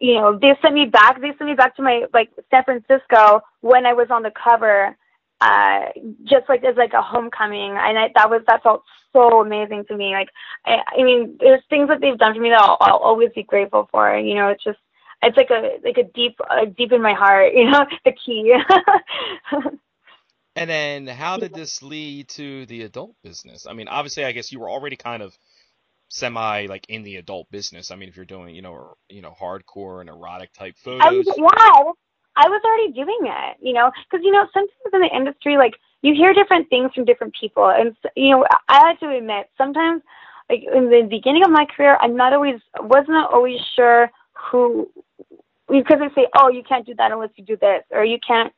you 0.00 0.14
know, 0.14 0.38
they 0.38 0.52
sent 0.62 0.74
me 0.74 0.86
back. 0.86 1.20
They 1.20 1.32
sent 1.38 1.50
me 1.50 1.54
back 1.54 1.76
to 1.76 1.82
my 1.82 2.04
like 2.12 2.30
San 2.50 2.64
Francisco 2.64 3.40
when 3.60 3.86
I 3.86 3.92
was 3.92 4.08
on 4.10 4.22
the 4.22 4.32
cover, 4.32 4.96
uh, 5.40 5.80
just 6.24 6.48
like 6.48 6.64
as 6.64 6.76
like 6.76 6.92
a 6.92 7.02
homecoming. 7.02 7.70
And 7.70 7.98
I, 7.98 8.10
that 8.14 8.30
was 8.30 8.42
that 8.46 8.62
felt 8.62 8.82
so 9.12 9.40
amazing 9.40 9.84
to 9.88 9.96
me. 9.96 10.12
Like, 10.12 10.28
I, 10.64 10.78
I 10.98 11.02
mean, 11.02 11.36
there's 11.40 11.62
things 11.68 11.88
that 11.88 12.00
they've 12.00 12.18
done 12.18 12.34
for 12.34 12.40
me 12.40 12.50
that 12.50 12.60
I'll, 12.60 12.76
I'll 12.80 12.98
always 12.98 13.30
be 13.34 13.42
grateful 13.42 13.88
for. 13.90 14.18
You 14.18 14.34
know, 14.34 14.48
it's 14.48 14.64
just 14.64 14.78
it's 15.22 15.36
like 15.36 15.50
a 15.50 15.78
like 15.84 15.98
a 15.98 16.10
deep 16.14 16.38
uh, 16.48 16.66
deep 16.76 16.92
in 16.92 17.02
my 17.02 17.14
heart. 17.14 17.52
You 17.54 17.70
know, 17.70 17.86
the 18.04 18.12
key. 18.12 18.54
And 20.56 20.70
then 20.70 21.06
how 21.06 21.36
did 21.36 21.52
this 21.52 21.82
lead 21.82 22.28
to 22.30 22.64
the 22.66 22.82
adult 22.82 23.14
business? 23.22 23.66
I 23.66 23.74
mean, 23.74 23.88
obviously, 23.88 24.24
I 24.24 24.32
guess 24.32 24.50
you 24.50 24.58
were 24.58 24.70
already 24.70 24.96
kind 24.96 25.22
of 25.22 25.36
semi 26.08 26.66
like 26.66 26.86
in 26.88 27.02
the 27.02 27.16
adult 27.16 27.50
business. 27.50 27.90
I 27.90 27.96
mean, 27.96 28.08
if 28.08 28.16
you're 28.16 28.24
doing, 28.24 28.54
you 28.54 28.62
know, 28.62 28.94
you 29.08 29.22
know, 29.22 29.34
hardcore 29.38 30.00
and 30.00 30.08
erotic 30.08 30.52
type 30.54 30.76
photos. 30.78 31.02
I 31.02 31.10
was, 31.10 31.26
yeah, 31.36 31.92
I 32.36 32.48
was 32.48 32.62
already 32.64 32.92
doing 32.92 33.30
it, 33.32 33.56
you 33.60 33.72
know, 33.72 33.90
because 34.10 34.24
you 34.24 34.32
know 34.32 34.46
sometimes 34.52 34.70
in 34.92 35.00
the 35.00 35.14
industry, 35.14 35.56
like 35.56 35.74
you 36.02 36.14
hear 36.14 36.32
different 36.32 36.68
things 36.68 36.92
from 36.94 37.04
different 37.04 37.34
people, 37.38 37.68
and 37.68 37.96
you 38.14 38.30
know, 38.30 38.46
I 38.68 38.88
have 38.88 39.00
to 39.00 39.16
admit 39.16 39.50
sometimes, 39.58 40.02
like 40.48 40.62
in 40.74 40.90
the 40.90 41.06
beginning 41.08 41.44
of 41.44 41.50
my 41.50 41.66
career, 41.66 41.98
I'm 42.00 42.16
not 42.16 42.32
always 42.32 42.60
wasn't 42.80 43.16
always 43.32 43.58
sure 43.74 44.10
who 44.32 44.88
because 45.68 45.98
they 45.98 46.14
say, 46.14 46.28
oh, 46.38 46.48
you 46.48 46.62
can't 46.62 46.86
do 46.86 46.94
that 46.94 47.10
unless 47.10 47.30
you 47.36 47.44
do 47.44 47.56
this, 47.56 47.82
or 47.90 48.04
you 48.04 48.18
can't 48.26 48.52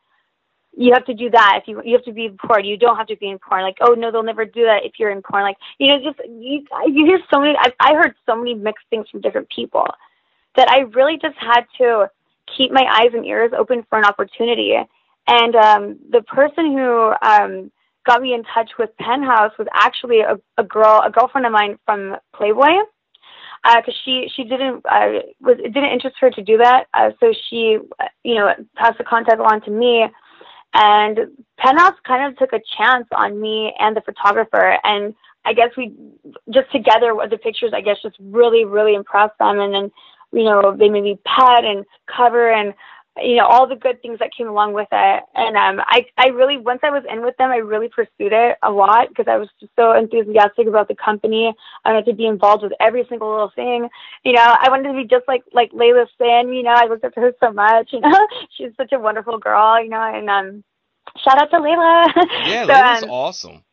you 0.77 0.93
have 0.93 1.05
to 1.07 1.15
do 1.15 1.31
that 1.31 1.61
if 1.61 1.69
you 1.69 1.83
you 1.85 1.97
have 1.97 2.05
to 2.05 2.13
be 2.13 2.27
in 2.27 2.39
porn. 2.39 2.65
You 2.65 2.77
don't 2.77 2.97
have 2.97 3.09
to 3.09 3.17
be 3.17 3.29
in 3.29 3.39
porn. 3.39 3.63
Like, 3.63 3.79
oh 3.81 3.95
no, 3.95 4.11
they'll 4.11 4.23
never 4.23 4.45
do 4.45 4.65
that 4.65 4.85
if 4.85 4.93
you're 4.99 5.11
in 5.11 5.23
porn. 5.23 5.43
Like, 5.43 5.57
you 5.79 5.89
know, 5.89 6.03
just 6.03 6.21
you 6.29 6.65
you 6.87 7.07
hear 7.07 7.21
so 7.33 7.41
many. 7.41 7.57
I 7.59 7.73
I 7.81 7.95
heard 7.95 8.15
so 8.27 8.37
many 8.37 8.55
mixed 8.55 8.87
things 8.91 9.09
from 9.11 9.21
different 9.21 9.49
people 9.49 9.87
that 10.57 10.69
I 10.71 10.81
really 10.95 11.19
just 11.21 11.37
had 11.39 11.63
to 11.79 12.11
keep 12.57 12.73
my 12.73 12.85
eyes 12.85 13.11
and 13.15 13.25
ears 13.25 13.53
open 13.57 13.85
for 13.89 13.99
an 13.99 14.05
opportunity. 14.05 14.75
And 15.27 15.55
um, 15.55 15.99
the 16.11 16.23
person 16.23 16.73
who 16.73 17.13
um, 17.23 17.71
got 18.07 18.23
me 18.23 18.33
in 18.33 18.43
touch 18.55 18.71
with 18.79 18.91
Penthouse 18.99 19.53
was 19.59 19.69
actually 19.75 20.21
a, 20.21 20.39
a 20.57 20.65
girl, 20.65 21.03
a 21.05 21.11
girlfriend 21.11 21.47
of 21.47 21.53
mine 21.53 21.79
from 21.85 22.17
Playboy 22.35 22.83
because 23.65 23.95
uh, 23.95 24.03
she 24.05 24.31
she 24.35 24.45
didn't 24.45 24.85
uh, 24.87 25.21
was 25.41 25.57
it 25.59 25.75
didn't 25.75 25.93
interest 25.93 26.17
her 26.21 26.31
to 26.31 26.43
do 26.43 26.57
that. 26.59 26.87
Uh, 26.95 27.11
so 27.21 27.33
she 27.49 27.79
you 28.23 28.35
know 28.35 28.53
passed 28.77 28.99
the 28.99 29.05
contact 29.05 29.41
along 29.41 29.61
to 29.63 29.71
me, 29.71 30.07
and 30.75 31.19
Penthouse 31.59 31.95
kind 32.07 32.31
of 32.31 32.39
took 32.39 32.53
a 32.53 32.61
chance 32.77 33.07
on 33.13 33.41
me 33.41 33.75
and 33.79 33.97
the 33.97 34.01
photographer. 34.03 34.79
And 34.85 35.15
I 35.45 35.53
guess 35.53 35.71
we 35.77 35.93
just 36.51 36.71
together 36.71 37.15
with 37.15 37.31
the 37.31 37.39
pictures, 37.39 37.73
I 37.75 37.81
guess 37.81 37.97
just 38.03 38.17
really, 38.21 38.65
really 38.65 38.95
impressed 38.95 39.39
them. 39.39 39.59
And 39.61 39.75
then, 39.75 39.91
you 40.33 40.45
know, 40.45 40.77
they 40.77 40.89
made 40.89 41.05
me 41.05 41.19
pet 41.25 41.65
and 41.65 41.85
cover 42.07 42.53
and, 42.53 42.75
you 43.23 43.37
know, 43.37 43.47
all 43.47 43.67
the 43.67 43.77
good 43.77 44.01
things 44.03 44.19
that 44.19 44.31
came 44.37 44.49
along 44.49 44.73
with 44.73 44.89
it. 44.91 45.25
And 45.35 45.57
um, 45.57 45.85
I, 45.87 46.07
I 46.17 46.29
really, 46.29 46.57
once 46.57 46.81
I 46.83 46.91
was 46.91 47.05
in 47.11 47.23
with 47.23 47.37
them, 47.37 47.51
I 47.51 47.57
really 47.57 47.89
pursued 47.89 48.33
it 48.33 48.59
a 48.63 48.71
lot 48.71 49.09
because 49.09 49.27
I 49.29 49.37
was 49.37 49.49
just 49.61 49.73
so 49.77 49.93
enthusiastic 49.93 50.67
about 50.67 50.89
the 50.89 50.95
company. 50.95 51.55
I 51.85 51.93
wanted 51.93 52.07
to 52.07 52.15
be 52.15 52.27
involved 52.27 52.63
with 52.63 52.73
every 52.81 53.07
single 53.09 53.31
little 53.31 53.53
thing. 53.55 53.89
You 54.25 54.33
know, 54.33 54.57
I 54.61 54.69
wanted 54.71 54.89
to 54.89 54.95
be 54.95 55.05
just 55.05 55.27
like 55.29 55.45
like 55.53 55.71
Laila 55.73 56.07
Sin. 56.19 56.53
You 56.53 56.63
know, 56.63 56.75
I 56.75 56.87
looked 56.87 57.05
up 57.05 57.15
to 57.15 57.21
her 57.21 57.33
so 57.41 57.53
much. 57.53 57.91
You 57.99 58.01
know, 58.01 58.29
she's 58.57 58.71
such 58.77 58.93
a 58.93 58.99
wonderful 58.99 59.39
girl. 59.39 59.83
You 59.83 59.91
know, 59.91 60.01
and 60.01 60.31
um, 60.31 60.65
shout 61.25 61.41
out 61.41 61.51
to 61.51 61.61
Laila. 61.61 62.07
Yeah, 62.47 62.65
so, 62.65 62.73
Laila's 62.73 63.03
um, 63.03 63.11
awesome. 63.11 63.65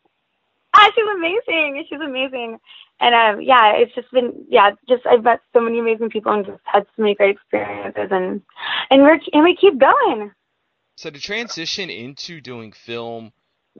Ah, 0.75 0.91
she's 0.95 1.05
amazing. 1.15 1.85
She's 1.89 2.01
amazing. 2.01 2.59
And 2.99 3.15
um, 3.15 3.41
yeah, 3.41 3.73
it's 3.75 3.93
just 3.93 4.11
been 4.11 4.45
yeah, 4.49 4.71
just 4.87 5.05
I've 5.05 5.23
met 5.23 5.41
so 5.53 5.59
many 5.59 5.79
amazing 5.79 6.09
people 6.09 6.31
and 6.31 6.45
just 6.45 6.61
had 6.63 6.85
so 6.95 7.01
many 7.01 7.15
great 7.15 7.35
experiences 7.35 8.07
and 8.11 8.41
and 8.89 9.01
we're 9.01 9.19
and 9.33 9.43
we 9.43 9.57
keep 9.59 9.77
going. 9.79 10.31
So 10.97 11.09
the 11.09 11.19
transition 11.19 11.89
into 11.89 12.39
doing 12.39 12.71
film 12.71 13.33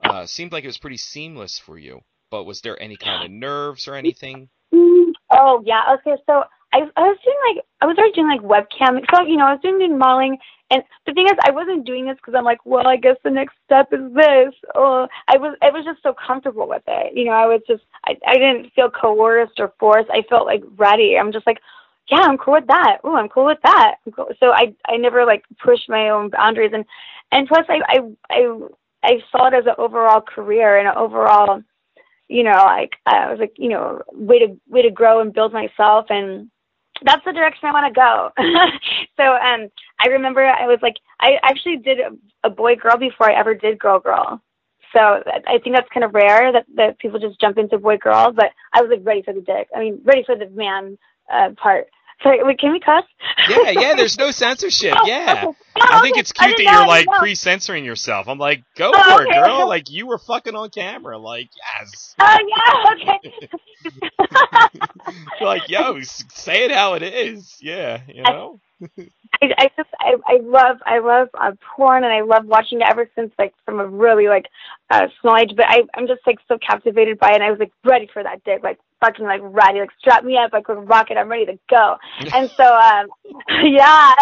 uh, 0.04 0.26
seemed 0.26 0.52
like 0.52 0.64
it 0.64 0.68
was 0.68 0.76
pretty 0.76 0.98
seamless 0.98 1.58
for 1.58 1.78
you. 1.78 2.00
But 2.30 2.44
was 2.44 2.60
there 2.60 2.80
any 2.80 2.96
kind 2.96 3.24
of 3.24 3.30
nerves 3.30 3.88
or 3.88 3.94
anything? 3.94 4.50
Oh 5.30 5.62
yeah. 5.64 5.94
Okay. 5.94 6.20
So 6.26 6.44
I 6.76 6.80
I 6.96 7.08
was 7.08 7.18
doing 7.24 7.36
like 7.48 7.64
I 7.80 7.86
was 7.86 7.96
already 7.96 8.12
doing 8.12 8.28
like 8.28 8.42
webcam. 8.42 9.00
So 9.12 9.22
you 9.24 9.36
know 9.36 9.46
I 9.46 9.52
was 9.52 9.62
doing 9.62 9.98
modeling, 9.98 10.36
and 10.70 10.82
the 11.06 11.14
thing 11.14 11.26
is 11.26 11.34
I 11.44 11.50
wasn't 11.50 11.86
doing 11.86 12.06
this 12.06 12.16
because 12.16 12.34
I'm 12.36 12.44
like, 12.44 12.64
well, 12.64 12.86
I 12.86 12.96
guess 12.96 13.16
the 13.24 13.30
next 13.30 13.54
step 13.64 13.92
is 13.92 14.12
this. 14.14 14.54
Or 14.74 15.08
I 15.28 15.38
was 15.38 15.56
I 15.62 15.70
was 15.70 15.84
just 15.84 16.02
so 16.02 16.14
comfortable 16.14 16.68
with 16.68 16.82
it. 16.86 17.16
You 17.16 17.24
know, 17.24 17.32
I 17.32 17.46
was 17.46 17.62
just 17.66 17.82
I 18.04 18.16
I 18.26 18.34
didn't 18.34 18.72
feel 18.74 18.90
coerced 18.90 19.58
or 19.58 19.72
forced. 19.78 20.10
I 20.10 20.22
felt 20.28 20.46
like 20.46 20.62
ready. 20.76 21.16
I'm 21.16 21.32
just 21.32 21.46
like, 21.46 21.60
yeah, 22.10 22.20
I'm 22.20 22.36
cool 22.36 22.54
with 22.54 22.66
that. 22.66 22.98
Oh, 23.04 23.16
I'm 23.16 23.28
cool 23.28 23.46
with 23.46 23.62
that. 23.62 23.96
Cool. 24.14 24.28
So 24.38 24.50
I 24.52 24.74
I 24.86 24.96
never 24.98 25.24
like 25.24 25.44
pushed 25.64 25.88
my 25.88 26.10
own 26.10 26.28
boundaries, 26.30 26.72
and 26.74 26.84
and 27.32 27.48
plus 27.48 27.64
I 27.68 27.80
I 27.88 27.98
I 28.30 28.58
I 29.02 29.10
saw 29.32 29.46
it 29.46 29.54
as 29.54 29.66
an 29.66 29.74
overall 29.78 30.20
career 30.20 30.78
and 30.78 30.88
an 30.88 30.94
overall, 30.96 31.62
you 32.28 32.42
know, 32.42 32.62
like 32.66 32.96
I 33.06 33.30
was 33.30 33.38
like 33.38 33.54
you 33.56 33.70
know 33.70 34.02
way 34.12 34.40
to 34.40 34.60
way 34.68 34.82
to 34.82 34.90
grow 34.90 35.20
and 35.20 35.32
build 35.32 35.54
myself 35.54 36.06
and 36.10 36.50
that's 37.02 37.24
the 37.24 37.32
direction 37.32 37.68
I 37.68 37.72
want 37.72 37.94
to 37.94 38.00
go. 38.00 38.30
so 39.16 39.24
um, 39.24 39.68
I 40.00 40.08
remember 40.08 40.44
I 40.44 40.66
was 40.66 40.78
like, 40.82 40.96
I 41.20 41.38
actually 41.42 41.78
did 41.78 41.98
a, 42.44 42.50
boy 42.50 42.76
girl 42.76 42.96
before 42.96 43.28
I 43.28 43.34
ever 43.38 43.54
did 43.54 43.78
girl 43.78 43.98
girl. 43.98 44.40
So 44.92 45.00
I 45.00 45.58
think 45.58 45.74
that's 45.74 45.88
kind 45.92 46.04
of 46.04 46.14
rare 46.14 46.52
that, 46.52 46.64
that 46.76 46.98
people 47.00 47.18
just 47.18 47.40
jump 47.40 47.58
into 47.58 47.76
boy 47.76 47.98
girl, 47.98 48.32
but 48.32 48.52
I 48.72 48.80
was 48.80 48.90
like 48.90 49.04
ready 49.04 49.22
for 49.22 49.34
the 49.34 49.40
dick. 49.40 49.68
I 49.74 49.80
mean, 49.80 50.00
ready 50.04 50.22
for 50.24 50.36
the 50.36 50.48
man 50.48 50.96
uh, 51.32 51.50
part. 51.56 51.88
Sorry, 52.22 52.42
wait, 52.42 52.58
can 52.58 52.72
we 52.72 52.80
cuss? 52.80 53.04
Yeah, 53.48 53.70
yeah. 53.70 53.94
There's 53.94 54.18
no 54.18 54.30
censorship. 54.30 54.94
Oh, 54.96 55.02
yeah, 55.06 55.44
okay. 55.46 55.56
I 55.80 56.00
think 56.00 56.16
it's 56.16 56.32
cute 56.32 56.56
that 56.56 56.64
know, 56.64 56.72
you're 56.72 56.86
like 56.86 57.06
pre-censoring 57.18 57.84
yourself. 57.84 58.28
I'm 58.28 58.38
like, 58.38 58.64
go 58.74 58.90
oh, 58.94 59.16
for 59.16 59.22
okay. 59.22 59.38
it, 59.38 59.44
girl. 59.44 59.68
Like 59.68 59.90
you 59.90 60.06
were 60.06 60.18
fucking 60.18 60.54
on 60.54 60.70
camera. 60.70 61.18
Like, 61.18 61.50
yes. 61.82 62.14
Oh 62.18 62.38
yeah, 62.48 63.16
okay. 63.18 63.48
like, 65.44 65.68
yo, 65.68 66.00
say 66.02 66.64
it 66.64 66.72
how 66.72 66.94
it 66.94 67.02
is. 67.02 67.58
Yeah, 67.60 68.00
you 68.08 68.22
know. 68.22 68.60
I, 69.42 69.54
I 69.58 69.70
just 69.76 69.88
I, 70.00 70.14
I 70.26 70.38
love 70.42 70.78
I 70.84 70.98
love 70.98 71.28
uh, 71.38 71.52
porn 71.76 72.04
and 72.04 72.12
I 72.12 72.22
love 72.22 72.46
watching 72.46 72.80
it 72.80 72.88
ever 72.90 73.08
since 73.14 73.32
like 73.38 73.54
from 73.64 73.80
a 73.80 73.86
really 73.86 74.28
like 74.28 74.46
uh, 74.90 75.08
small 75.20 75.36
age. 75.36 75.52
But 75.56 75.66
I 75.68 75.82
I'm 75.94 76.06
just 76.06 76.20
like 76.26 76.38
so 76.48 76.58
captivated 76.58 77.18
by 77.18 77.32
it. 77.32 77.34
and 77.36 77.44
I 77.44 77.50
was 77.50 77.60
like 77.60 77.72
ready 77.84 78.08
for 78.12 78.22
that 78.22 78.42
dick, 78.44 78.62
like 78.62 78.78
fucking 79.00 79.24
like 79.24 79.40
ready, 79.42 79.80
like 79.80 79.90
strap 79.98 80.24
me 80.24 80.36
up 80.36 80.52
like 80.52 80.68
a 80.68 80.74
rocket. 80.74 81.16
I'm 81.16 81.28
ready 81.28 81.46
to 81.46 81.58
go. 81.68 81.96
and 82.34 82.50
so 82.56 82.64
um 82.64 83.06
yeah, 83.62 84.14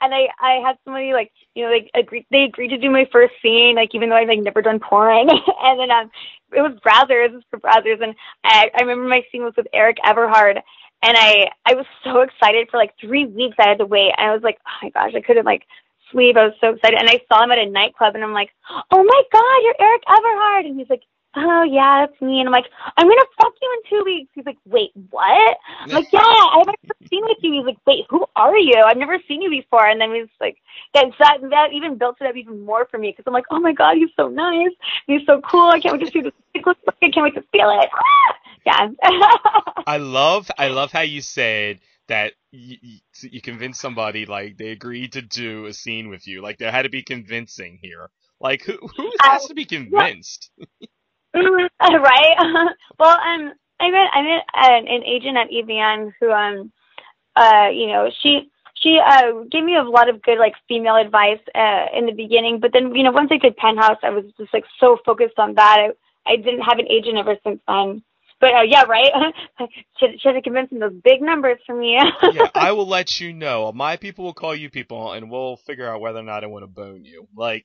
and 0.00 0.14
I 0.14 0.28
I 0.40 0.60
had 0.64 0.78
somebody 0.84 1.12
like 1.12 1.32
you 1.54 1.64
know 1.64 1.70
like 1.70 1.90
agreed 1.94 2.26
they 2.30 2.44
agreed 2.44 2.68
to 2.68 2.78
do 2.78 2.90
my 2.90 3.06
first 3.12 3.34
scene 3.42 3.76
like 3.76 3.94
even 3.94 4.08
though 4.08 4.16
I've 4.16 4.28
like 4.28 4.40
never 4.40 4.62
done 4.62 4.80
porn. 4.80 5.28
and 5.62 5.80
then 5.80 5.90
um 5.90 6.10
it 6.52 6.60
was 6.60 6.78
Brazzers, 6.86 7.26
it 7.26 7.34
was 7.34 7.44
for 7.50 7.58
Brazzers, 7.58 8.02
and 8.02 8.14
I 8.44 8.70
I 8.76 8.82
remember 8.82 9.08
my 9.08 9.22
scene 9.30 9.44
was 9.44 9.54
with 9.56 9.66
Erik 9.72 9.98
Everhard 10.04 10.62
and 11.02 11.16
I 11.16 11.48
I 11.64 11.74
was 11.74 11.86
so 12.04 12.20
excited 12.20 12.68
for 12.70 12.78
like 12.78 12.94
three 13.00 13.26
weeks. 13.26 13.56
I 13.58 13.68
had 13.68 13.78
to 13.78 13.86
wait, 13.86 14.12
and 14.16 14.30
I 14.30 14.34
was 14.34 14.42
like, 14.42 14.58
oh 14.66 14.78
my 14.82 14.90
gosh, 14.90 15.12
I 15.14 15.20
couldn't 15.20 15.44
like 15.44 15.64
sleep. 16.10 16.36
I 16.36 16.46
was 16.46 16.54
so 16.60 16.70
excited, 16.70 16.98
and 16.98 17.08
I 17.08 17.20
saw 17.28 17.44
him 17.44 17.52
at 17.52 17.58
a 17.58 17.66
nightclub, 17.70 18.14
and 18.14 18.24
I'm 18.24 18.32
like, 18.32 18.50
oh 18.90 19.02
my 19.02 19.22
god, 19.32 19.62
you're 19.62 19.88
Erik 19.88 20.02
Everhard, 20.08 20.66
and 20.66 20.78
he's 20.78 20.90
like. 20.90 21.02
Oh 21.36 21.62
yeah, 21.64 22.06
that's 22.06 22.20
me. 22.22 22.40
And 22.40 22.48
I'm 22.48 22.52
like, 22.52 22.64
I'm 22.96 23.06
gonna 23.06 23.20
fuck 23.40 23.52
you 23.60 23.76
in 23.76 23.98
two 23.98 24.04
weeks. 24.04 24.30
He's 24.34 24.46
like, 24.46 24.56
wait, 24.64 24.90
what? 25.10 25.56
I'm 25.80 25.90
like, 25.90 26.10
yeah, 26.12 26.20
I've 26.20 26.66
never 26.66 26.96
seen 27.10 27.22
with 27.24 27.38
you. 27.42 27.52
He's 27.52 27.66
like, 27.66 27.78
wait, 27.86 28.06
who 28.08 28.24
are 28.34 28.56
you? 28.56 28.82
I've 28.86 28.96
never 28.96 29.18
seen 29.28 29.42
you 29.42 29.50
before. 29.50 29.86
And 29.86 30.00
then 30.00 30.14
he's 30.14 30.28
like, 30.40 30.56
that 30.94 31.06
that 31.18 31.38
that 31.50 31.72
even 31.74 31.98
built 31.98 32.16
it 32.20 32.26
up 32.26 32.36
even 32.36 32.64
more 32.64 32.86
for 32.90 32.96
me 32.98 33.10
because 33.10 33.24
I'm 33.26 33.34
like, 33.34 33.44
oh 33.50 33.60
my 33.60 33.72
god, 33.72 33.96
he's 33.96 34.08
so 34.16 34.28
nice. 34.28 34.72
He's 35.06 35.26
so 35.26 35.40
cool. 35.42 35.68
I 35.68 35.78
can't 35.80 35.98
wait 35.98 36.06
to 36.06 36.12
see 36.12 36.22
this. 36.22 36.32
I 36.54 37.10
can't 37.10 37.24
wait 37.24 37.34
to 37.34 37.44
feel 37.52 37.70
it. 37.70 37.90
yeah. 38.66 38.88
I 39.86 39.98
love 39.98 40.50
I 40.58 40.68
love 40.68 40.90
how 40.90 41.02
you 41.02 41.20
said 41.20 41.80
that 42.08 42.32
you, 42.50 42.76
you 43.20 43.40
convinced 43.40 43.80
somebody 43.80 44.26
like 44.26 44.56
they 44.56 44.70
agreed 44.70 45.12
to 45.12 45.22
do 45.22 45.66
a 45.66 45.72
scene 45.72 46.08
with 46.08 46.26
you. 46.26 46.42
Like 46.42 46.58
there 46.58 46.72
had 46.72 46.82
to 46.82 46.88
be 46.88 47.02
convincing 47.02 47.78
here. 47.82 48.08
Like 48.40 48.62
who 48.62 48.78
who 48.96 49.12
has 49.22 49.46
to 49.46 49.54
be 49.54 49.64
convinced? 49.64 50.50
Mm, 50.60 50.88
right. 51.80 52.36
well, 52.98 53.16
um, 53.16 53.52
I 53.80 53.90
met 53.90 54.08
I 54.12 54.22
met 54.22 54.44
an, 54.54 54.88
an 54.88 55.02
agent 55.04 55.36
at 55.36 55.50
AVN 55.50 56.12
who 56.20 56.30
um, 56.30 56.72
uh, 57.36 57.68
you 57.72 57.88
know, 57.88 58.10
she 58.22 58.50
she 58.74 58.98
uh 59.04 59.44
gave 59.50 59.64
me 59.64 59.76
a 59.76 59.82
lot 59.82 60.08
of 60.08 60.22
good 60.22 60.38
like 60.38 60.54
female 60.68 60.96
advice 60.96 61.40
uh 61.54 61.86
in 61.96 62.06
the 62.06 62.12
beginning, 62.12 62.60
but 62.60 62.72
then 62.72 62.94
you 62.94 63.02
know 63.02 63.12
once 63.12 63.30
I 63.32 63.38
did 63.38 63.56
Penthouse, 63.56 63.98
I 64.02 64.10
was 64.10 64.24
just 64.38 64.52
like 64.52 64.64
so 64.80 64.98
focused 65.04 65.38
on 65.38 65.54
that. 65.54 65.78
I 65.78 66.32
I 66.32 66.36
didn't 66.36 66.62
have 66.62 66.78
an 66.78 66.88
agent 66.90 67.18
ever 67.18 67.36
since 67.44 67.60
then. 67.66 68.02
But 68.38 68.54
uh, 68.54 68.62
yeah, 68.62 68.82
right. 68.82 69.10
she, 69.98 70.06
she 70.12 70.18
should 70.18 70.34
have 70.34 70.44
convinced 70.44 70.72
him 70.72 70.80
those 70.80 70.92
big 71.02 71.22
numbers 71.22 71.58
for 71.66 71.74
me. 71.74 71.98
yeah, 72.32 72.48
I 72.54 72.72
will 72.72 72.86
let 72.86 73.18
you 73.18 73.32
know. 73.32 73.72
My 73.72 73.96
people 73.96 74.24
will 74.24 74.34
call 74.34 74.54
you 74.54 74.68
people, 74.68 75.12
and 75.12 75.30
we'll 75.30 75.56
figure 75.56 75.88
out 75.88 76.00
whether 76.00 76.18
or 76.18 76.24
not 76.24 76.44
I 76.44 76.48
want 76.48 76.62
to 76.64 76.66
bone 76.66 77.04
you. 77.04 77.26
Like, 77.34 77.64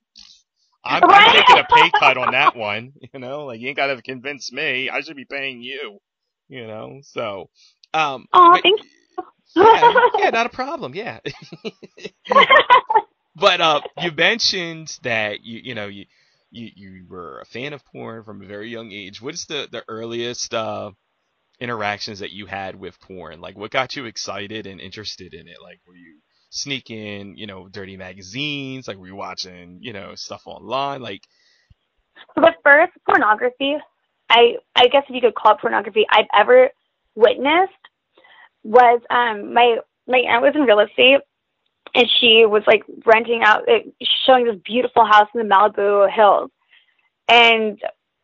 I'm, 0.83 1.01
right? 1.03 1.27
I'm 1.27 1.35
taking 1.35 1.57
a 1.57 1.63
pay 1.63 1.91
cut 1.99 2.17
on 2.17 2.31
that 2.31 2.55
one. 2.55 2.93
You 3.13 3.19
know, 3.19 3.45
like 3.45 3.59
you 3.59 3.67
ain't 3.67 3.77
got 3.77 3.87
to 3.87 4.01
convince 4.01 4.51
me. 4.51 4.89
I 4.89 5.01
should 5.01 5.17
be 5.17 5.25
paying 5.25 5.61
you. 5.61 5.99
You 6.47 6.65
know, 6.65 7.01
so. 7.03 7.49
Um, 7.93 8.25
oh, 8.31 8.53
thank 8.53 8.65
you. 8.65 9.23
yeah, 9.55 9.93
yeah, 10.17 10.29
not 10.29 10.45
a 10.45 10.49
problem. 10.49 10.95
Yeah. 10.95 11.19
but 13.35 13.59
uh, 13.59 13.81
you 14.01 14.11
mentioned 14.11 14.97
that 15.03 15.43
you 15.43 15.59
you 15.63 15.75
know 15.75 15.87
you 15.87 16.05
you 16.51 16.69
you 16.75 17.05
were 17.09 17.41
a 17.41 17.45
fan 17.45 17.73
of 17.73 17.83
porn 17.85 18.23
from 18.23 18.41
a 18.41 18.45
very 18.45 18.69
young 18.69 18.91
age. 18.91 19.21
What 19.21 19.33
is 19.33 19.45
the 19.45 19.67
the 19.69 19.83
earliest 19.89 20.53
uh, 20.53 20.91
interactions 21.59 22.19
that 22.19 22.31
you 22.31 22.45
had 22.45 22.75
with 22.75 22.99
porn? 23.01 23.41
Like, 23.41 23.57
what 23.57 23.71
got 23.71 23.95
you 23.95 24.05
excited 24.05 24.67
and 24.67 24.79
interested 24.79 25.33
in 25.33 25.47
it? 25.47 25.57
Like, 25.61 25.79
were 25.85 25.95
you 25.95 26.19
sneaking, 26.51 27.35
you 27.37 27.47
know, 27.47 27.67
dirty 27.67 27.97
magazines? 27.97 28.87
Like, 28.87 28.97
were 28.97 29.07
you 29.81 29.93
know, 29.93 30.13
stuff 30.13 30.43
online? 30.45 31.01
Like, 31.01 31.23
the 32.35 32.53
first 32.63 32.93
pornography, 33.09 33.77
I 34.29 34.57
I 34.75 34.87
guess 34.87 35.03
if 35.09 35.15
you 35.15 35.21
could 35.21 35.35
call 35.35 35.55
it 35.55 35.61
pornography, 35.61 36.05
I've 36.09 36.27
ever 36.33 36.69
witnessed 37.15 37.73
was 38.63 39.01
um 39.09 39.53
my 39.53 39.77
my 40.07 40.19
aunt 40.19 40.43
was 40.43 40.53
in 40.55 40.61
real 40.61 40.79
estate 40.79 41.21
and 41.95 42.07
she 42.19 42.45
was 42.45 42.63
like 42.67 42.83
renting 43.05 43.41
out, 43.43 43.67
uh, 43.67 43.79
showing 44.25 44.45
this 44.45 44.55
beautiful 44.63 45.05
house 45.05 45.27
in 45.33 45.45
the 45.45 45.53
Malibu 45.53 46.09
hills. 46.09 46.51
And 47.27 47.79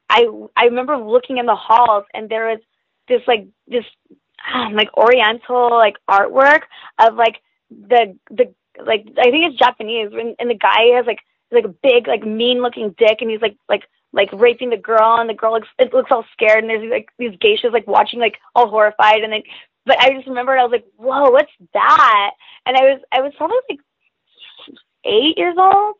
I 0.09 0.27
I 0.55 0.65
remember 0.65 0.97
looking 0.97 1.37
in 1.37 1.45
the 1.45 1.55
halls, 1.55 2.05
and 2.13 2.29
there 2.29 2.47
was 2.47 2.59
this 3.07 3.21
like 3.27 3.47
this 3.67 3.85
um, 4.53 4.73
like 4.73 4.95
Oriental 4.95 5.71
like 5.71 5.95
artwork 6.09 6.61
of 6.99 7.15
like 7.15 7.41
the 7.69 8.17
the 8.29 8.53
like 8.83 9.07
I 9.17 9.31
think 9.31 9.45
it's 9.51 9.59
Japanese, 9.59 10.11
and, 10.13 10.35
and 10.39 10.49
the 10.49 10.55
guy 10.55 10.95
has 10.95 11.05
like 11.05 11.19
like 11.51 11.65
a 11.65 11.75
big 11.83 12.07
like 12.07 12.25
mean 12.25 12.61
looking 12.61 12.95
dick, 12.97 13.17
and 13.21 13.29
he's 13.29 13.41
like 13.41 13.57
like 13.69 13.83
like 14.13 14.29
raping 14.33 14.69
the 14.69 14.77
girl, 14.77 15.17
and 15.19 15.29
the 15.29 15.33
girl 15.33 15.53
looks 15.53 15.67
it 15.79 15.93
looks 15.93 16.11
all 16.11 16.25
scared, 16.33 16.63
and 16.63 16.69
there's 16.69 16.89
like 16.89 17.09
these 17.17 17.37
geishas 17.39 17.73
like 17.73 17.87
watching 17.87 18.19
like 18.19 18.37
all 18.55 18.69
horrified, 18.69 19.21
and 19.23 19.31
then 19.33 19.43
but 19.85 19.99
I 20.01 20.13
just 20.13 20.27
remembered 20.27 20.59
I 20.59 20.63
was 20.63 20.71
like, 20.71 20.85
whoa, 20.97 21.31
what's 21.31 21.51
that? 21.73 22.31
And 22.65 22.75
I 22.77 22.81
was 22.81 23.01
I 23.11 23.21
was 23.21 23.33
probably 23.37 23.57
like 23.69 23.79
eight 25.05 25.37
years 25.37 25.55
old, 25.57 25.95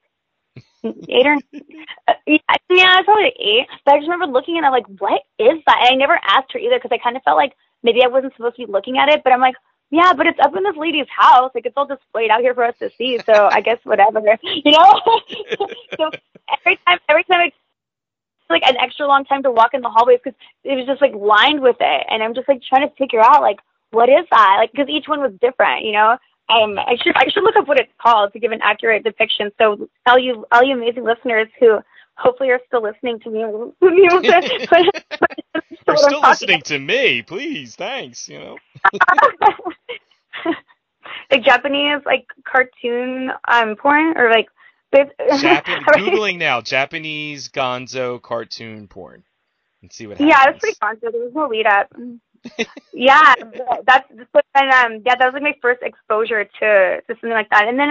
eight 1.10 1.26
or 1.26 1.34
uh, 2.08 2.14
yeah, 2.28 2.38
I 2.48 2.98
was 2.98 3.06
probably 3.06 3.34
eight. 3.40 3.68
But 3.86 3.96
I 3.96 3.98
just 3.98 4.10
remember 4.10 4.28
looking 4.32 4.58
at 4.58 4.68
it 4.68 4.72
like, 4.72 4.88
what 5.00 5.22
is 5.40 5.60
that? 5.66 5.80
And 5.88 5.94
I 5.94 5.96
never 5.96 6.20
asked 6.22 6.52
her 6.54 6.60
either 6.60 6.78
because 6.78 6.92
I 6.92 7.02
kind 7.02 7.16
of 7.16 7.24
felt 7.24 7.38
like 7.38 7.54
maybe 7.84 8.04
I 8.04 8.08
wasn't 8.08 8.34
supposed 8.36 8.58
to 8.58 8.66
be 8.66 8.72
looking 8.72 8.98
at 8.98 9.10
it. 9.10 9.22
But 9.24 9.34
I'm 9.34 9.42
like, 9.42 9.56
yeah, 9.90 10.14
but 10.14 10.28
it's 10.28 10.40
up 10.40 10.56
in 10.56 10.64
this 10.64 10.76
lady's 10.76 11.08
house. 11.10 11.52
Like 11.56 11.66
it's 11.66 11.78
all 11.78 11.88
displayed 11.88 12.30
out 12.30 12.42
here 12.42 12.54
for 12.54 12.64
us 12.64 12.76
to 12.80 12.90
see. 12.98 13.20
So 13.26 13.50
I 13.52 13.62
guess 13.62 13.80
whatever, 13.84 14.20
you 14.42 14.72
know. 14.72 15.02
so 15.98 16.10
every 16.60 16.80
time, 16.86 17.00
every 17.10 17.24
time 17.24 17.40
I 17.40 17.52
like 18.50 18.64
an 18.66 18.78
extra 18.78 19.08
long 19.08 19.26
time 19.26 19.44
to 19.44 19.52
walk 19.52 19.74
in 19.74 19.82
the 19.82 19.90
hallways 19.90 20.20
because 20.24 20.38
it 20.64 20.76
was 20.76 20.86
just 20.86 21.02
like 21.02 21.14
lined 21.14 21.62
with 21.62 21.78
it, 21.80 22.08
and 22.10 22.24
I'm 22.24 22.34
just 22.34 22.48
like 22.48 22.62
trying 22.64 22.88
to 22.88 22.96
figure 22.96 23.22
out 23.22 23.42
like 23.42 23.60
what 23.92 24.10
is 24.10 24.26
that? 24.32 24.58
Like, 24.60 24.72
because 24.72 24.90
each 24.90 25.08
one 25.08 25.22
was 25.22 25.32
different, 25.40 25.86
you 25.86 25.94
know. 25.94 26.18
Um, 26.50 26.80
I 26.80 26.96
should 27.02 27.16
I 27.16 27.28
should 27.30 27.44
look 27.44 27.58
up 27.58 27.68
what 27.68 27.80
it's 27.80 27.92
called 28.02 28.34
to 28.34 28.40
give 28.40 28.52
an 28.52 28.62
accurate 28.64 29.04
depiction. 29.04 29.52
So 29.58 29.90
all 30.06 30.18
you 30.18 30.46
all 30.52 30.64
you 30.64 30.76
amazing 30.76 31.04
listeners 31.04 31.48
who 31.60 31.80
hopefully 32.16 32.52
are 32.52 32.62
still 32.68 32.82
listening 32.82 33.20
to 33.20 33.30
me, 33.30 33.44
are 36.04 36.10
still 36.10 36.22
listening 36.22 36.62
to 36.64 36.80
me. 36.80 37.22
Please, 37.22 37.76
thanks. 37.76 38.28
You 38.28 38.40
know, 38.40 38.58
like 41.32 41.44
Japanese 41.44 42.02
like 42.06 42.28
cartoon 42.44 43.32
um 43.48 43.76
porn 43.76 44.18
or 44.18 44.30
like. 44.30 44.48
Japan- 45.38 45.84
Googling 45.94 46.38
now 46.38 46.62
Japanese 46.62 47.50
Gonzo 47.50 48.22
cartoon 48.22 48.88
porn 48.88 49.26
and 49.82 49.92
see 49.92 50.08
what 50.08 50.18
happens. 50.18 50.34
Yeah, 50.34 50.48
it 50.48 50.54
was 50.54 50.60
pretty 50.62 50.78
gonzo. 50.82 51.12
There 51.12 51.22
was 51.24 51.34
no 51.36 51.48
lead 51.48 51.68
up 51.68 51.94
yeah, 52.94 53.34
that's 53.86 54.10
and 54.10 54.72
um 54.72 55.02
yeah, 55.06 55.16
that 55.16 55.26
was 55.26 55.34
like 55.34 55.44
my 55.44 55.56
first 55.62 55.82
exposure 55.82 56.44
to 56.44 57.02
to 57.02 57.08
something 57.08 57.30
like 57.32 57.50
that. 57.50 57.68
And 57.68 57.80
then 57.80 57.90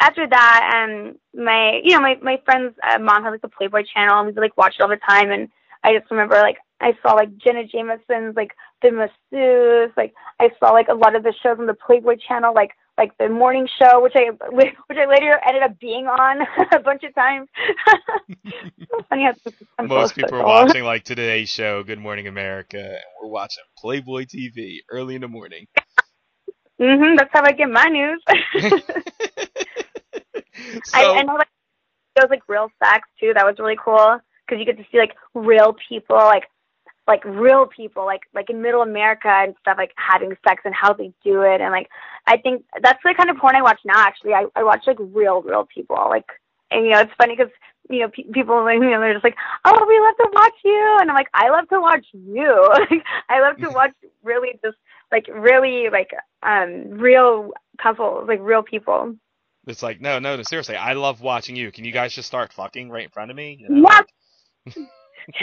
after 0.00 0.26
that, 0.26 0.86
um, 0.88 1.16
my 1.34 1.80
you 1.82 1.92
know 1.92 2.00
my 2.00 2.16
my 2.22 2.40
friend's 2.44 2.74
uh, 2.82 2.98
mom 2.98 3.22
had 3.22 3.30
like 3.30 3.42
the 3.42 3.48
Playboy 3.48 3.84
channel, 3.92 4.18
and 4.18 4.26
we 4.26 4.32
would 4.32 4.40
like 4.40 4.56
watch 4.56 4.76
it 4.78 4.82
all 4.82 4.88
the 4.88 4.96
time. 4.96 5.30
And 5.30 5.48
I 5.84 5.96
just 5.96 6.10
remember 6.10 6.36
like 6.36 6.58
I 6.80 6.96
saw 7.02 7.12
like 7.12 7.36
Jenna 7.36 7.64
Jameson's 7.64 8.36
like 8.36 8.52
the 8.82 8.90
masseuse. 8.90 9.92
Like 9.96 10.14
I 10.40 10.50
saw 10.58 10.70
like 10.70 10.88
a 10.88 10.94
lot 10.94 11.14
of 11.14 11.22
the 11.22 11.34
shows 11.42 11.58
on 11.58 11.66
the 11.66 11.74
Playboy 11.74 12.16
channel, 12.26 12.54
like 12.54 12.70
like 12.96 13.16
the 13.18 13.28
morning 13.28 13.68
show, 13.80 14.02
which 14.02 14.14
I 14.14 14.30
which 14.50 14.74
I 14.90 15.06
later 15.06 15.38
ended 15.46 15.62
up 15.62 15.78
being 15.78 16.06
on 16.06 16.40
a 16.72 16.80
bunch 16.80 17.02
of 17.04 17.14
times. 17.14 17.48
so 18.90 19.04
funny 19.08 19.24
how 19.24 19.86
Most 19.86 20.14
people 20.14 20.40
are 20.40 20.46
watching 20.46 20.84
like 20.84 21.04
today's 21.04 21.48
show, 21.48 21.82
Good 21.82 21.98
Morning 21.98 22.28
America, 22.28 22.78
and 22.78 22.98
we're 23.22 23.30
watching 23.30 23.64
Playboy 23.78 24.24
TV 24.24 24.78
early 24.90 25.14
in 25.14 25.20
the 25.20 25.28
morning. 25.28 25.66
Mhm, 26.80 27.18
that's 27.18 27.30
how 27.32 27.44
I 27.44 27.52
get 27.52 27.68
my 27.68 27.84
news. 27.84 28.22
so, 30.84 30.94
I, 30.94 31.04
I 31.04 31.22
know 31.24 31.34
like 31.34 31.48
those 32.18 32.30
like 32.30 32.48
real 32.48 32.70
sex 32.82 33.06
too. 33.18 33.32
That 33.34 33.44
was 33.44 33.56
really 33.58 33.76
cool 33.82 34.18
because 34.46 34.58
you 34.58 34.64
get 34.64 34.78
to 34.78 34.84
see 34.90 34.98
like 34.98 35.14
real 35.34 35.76
people, 35.88 36.16
like 36.16 36.44
like 37.10 37.24
real 37.24 37.66
people, 37.66 38.06
like 38.06 38.22
like 38.34 38.48
in 38.50 38.62
Middle 38.62 38.82
America 38.82 39.28
and 39.28 39.54
stuff, 39.60 39.76
like 39.76 39.92
having 39.96 40.36
sex 40.46 40.62
and 40.64 40.72
how 40.72 40.92
they 40.92 41.12
do 41.24 41.42
it, 41.42 41.60
and 41.60 41.72
like 41.72 41.88
I 42.28 42.36
think 42.36 42.64
that's 42.80 43.00
the 43.02 43.14
kind 43.16 43.28
of 43.28 43.36
porn 43.36 43.56
I 43.56 43.62
watch 43.62 43.80
now. 43.84 43.98
Actually, 43.98 44.32
I 44.32 44.46
I 44.54 44.62
watch 44.62 44.84
like 44.86 44.98
real 45.00 45.42
real 45.42 45.66
people, 45.66 45.96
like 46.08 46.26
and 46.70 46.86
you 46.86 46.92
know 46.92 47.00
it's 47.00 47.12
funny 47.18 47.34
because 47.36 47.52
you 47.90 47.98
know 47.98 48.08
pe- 48.08 48.30
people 48.32 48.62
like 48.62 48.74
you 48.80 48.90
know 48.90 49.00
they're 49.00 49.12
just 49.12 49.24
like 49.24 49.34
oh 49.64 49.86
we 49.88 49.98
love 49.98 50.16
to 50.18 50.30
watch 50.32 50.54
you, 50.64 50.98
and 51.00 51.10
I'm 51.10 51.16
like 51.16 51.30
I 51.34 51.50
love 51.50 51.68
to 51.70 51.80
watch 51.80 52.06
you. 52.12 52.68
like 52.90 53.02
I 53.28 53.40
love 53.40 53.56
to 53.58 53.70
watch 53.74 53.92
really 54.22 54.60
just 54.64 54.76
like 55.10 55.26
really 55.32 55.88
like 55.90 56.10
um 56.44 56.90
real 56.90 57.50
couples, 57.82 58.28
like 58.28 58.38
real 58.40 58.62
people. 58.62 59.16
It's 59.66 59.82
like, 59.82 60.00
no, 60.00 60.20
no, 60.20 60.36
no, 60.36 60.42
seriously, 60.44 60.76
I 60.76 60.92
love 60.92 61.20
watching 61.20 61.56
you. 61.56 61.72
Can 61.72 61.84
you 61.84 61.92
guys 61.92 62.14
just 62.14 62.28
start 62.28 62.52
fucking 62.52 62.88
right 62.88 63.04
in 63.04 63.10
front 63.10 63.32
of 63.32 63.36
me? 63.36 63.58
You 63.60 63.68
know. 63.68 64.84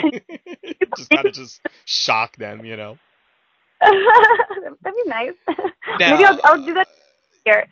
just 0.96 1.10
kind 1.10 1.26
of 1.26 1.32
just 1.34 1.60
shock 1.84 2.36
them, 2.36 2.64
you 2.64 2.76
know. 2.76 2.98
That'd 3.80 3.94
be 4.84 5.08
nice. 5.08 5.32
Now- 5.98 6.10
Maybe 6.10 6.24
I'll, 6.24 6.40
I'll 6.44 6.64
do 6.64 6.74
that 6.74 6.88
here. 7.44 7.66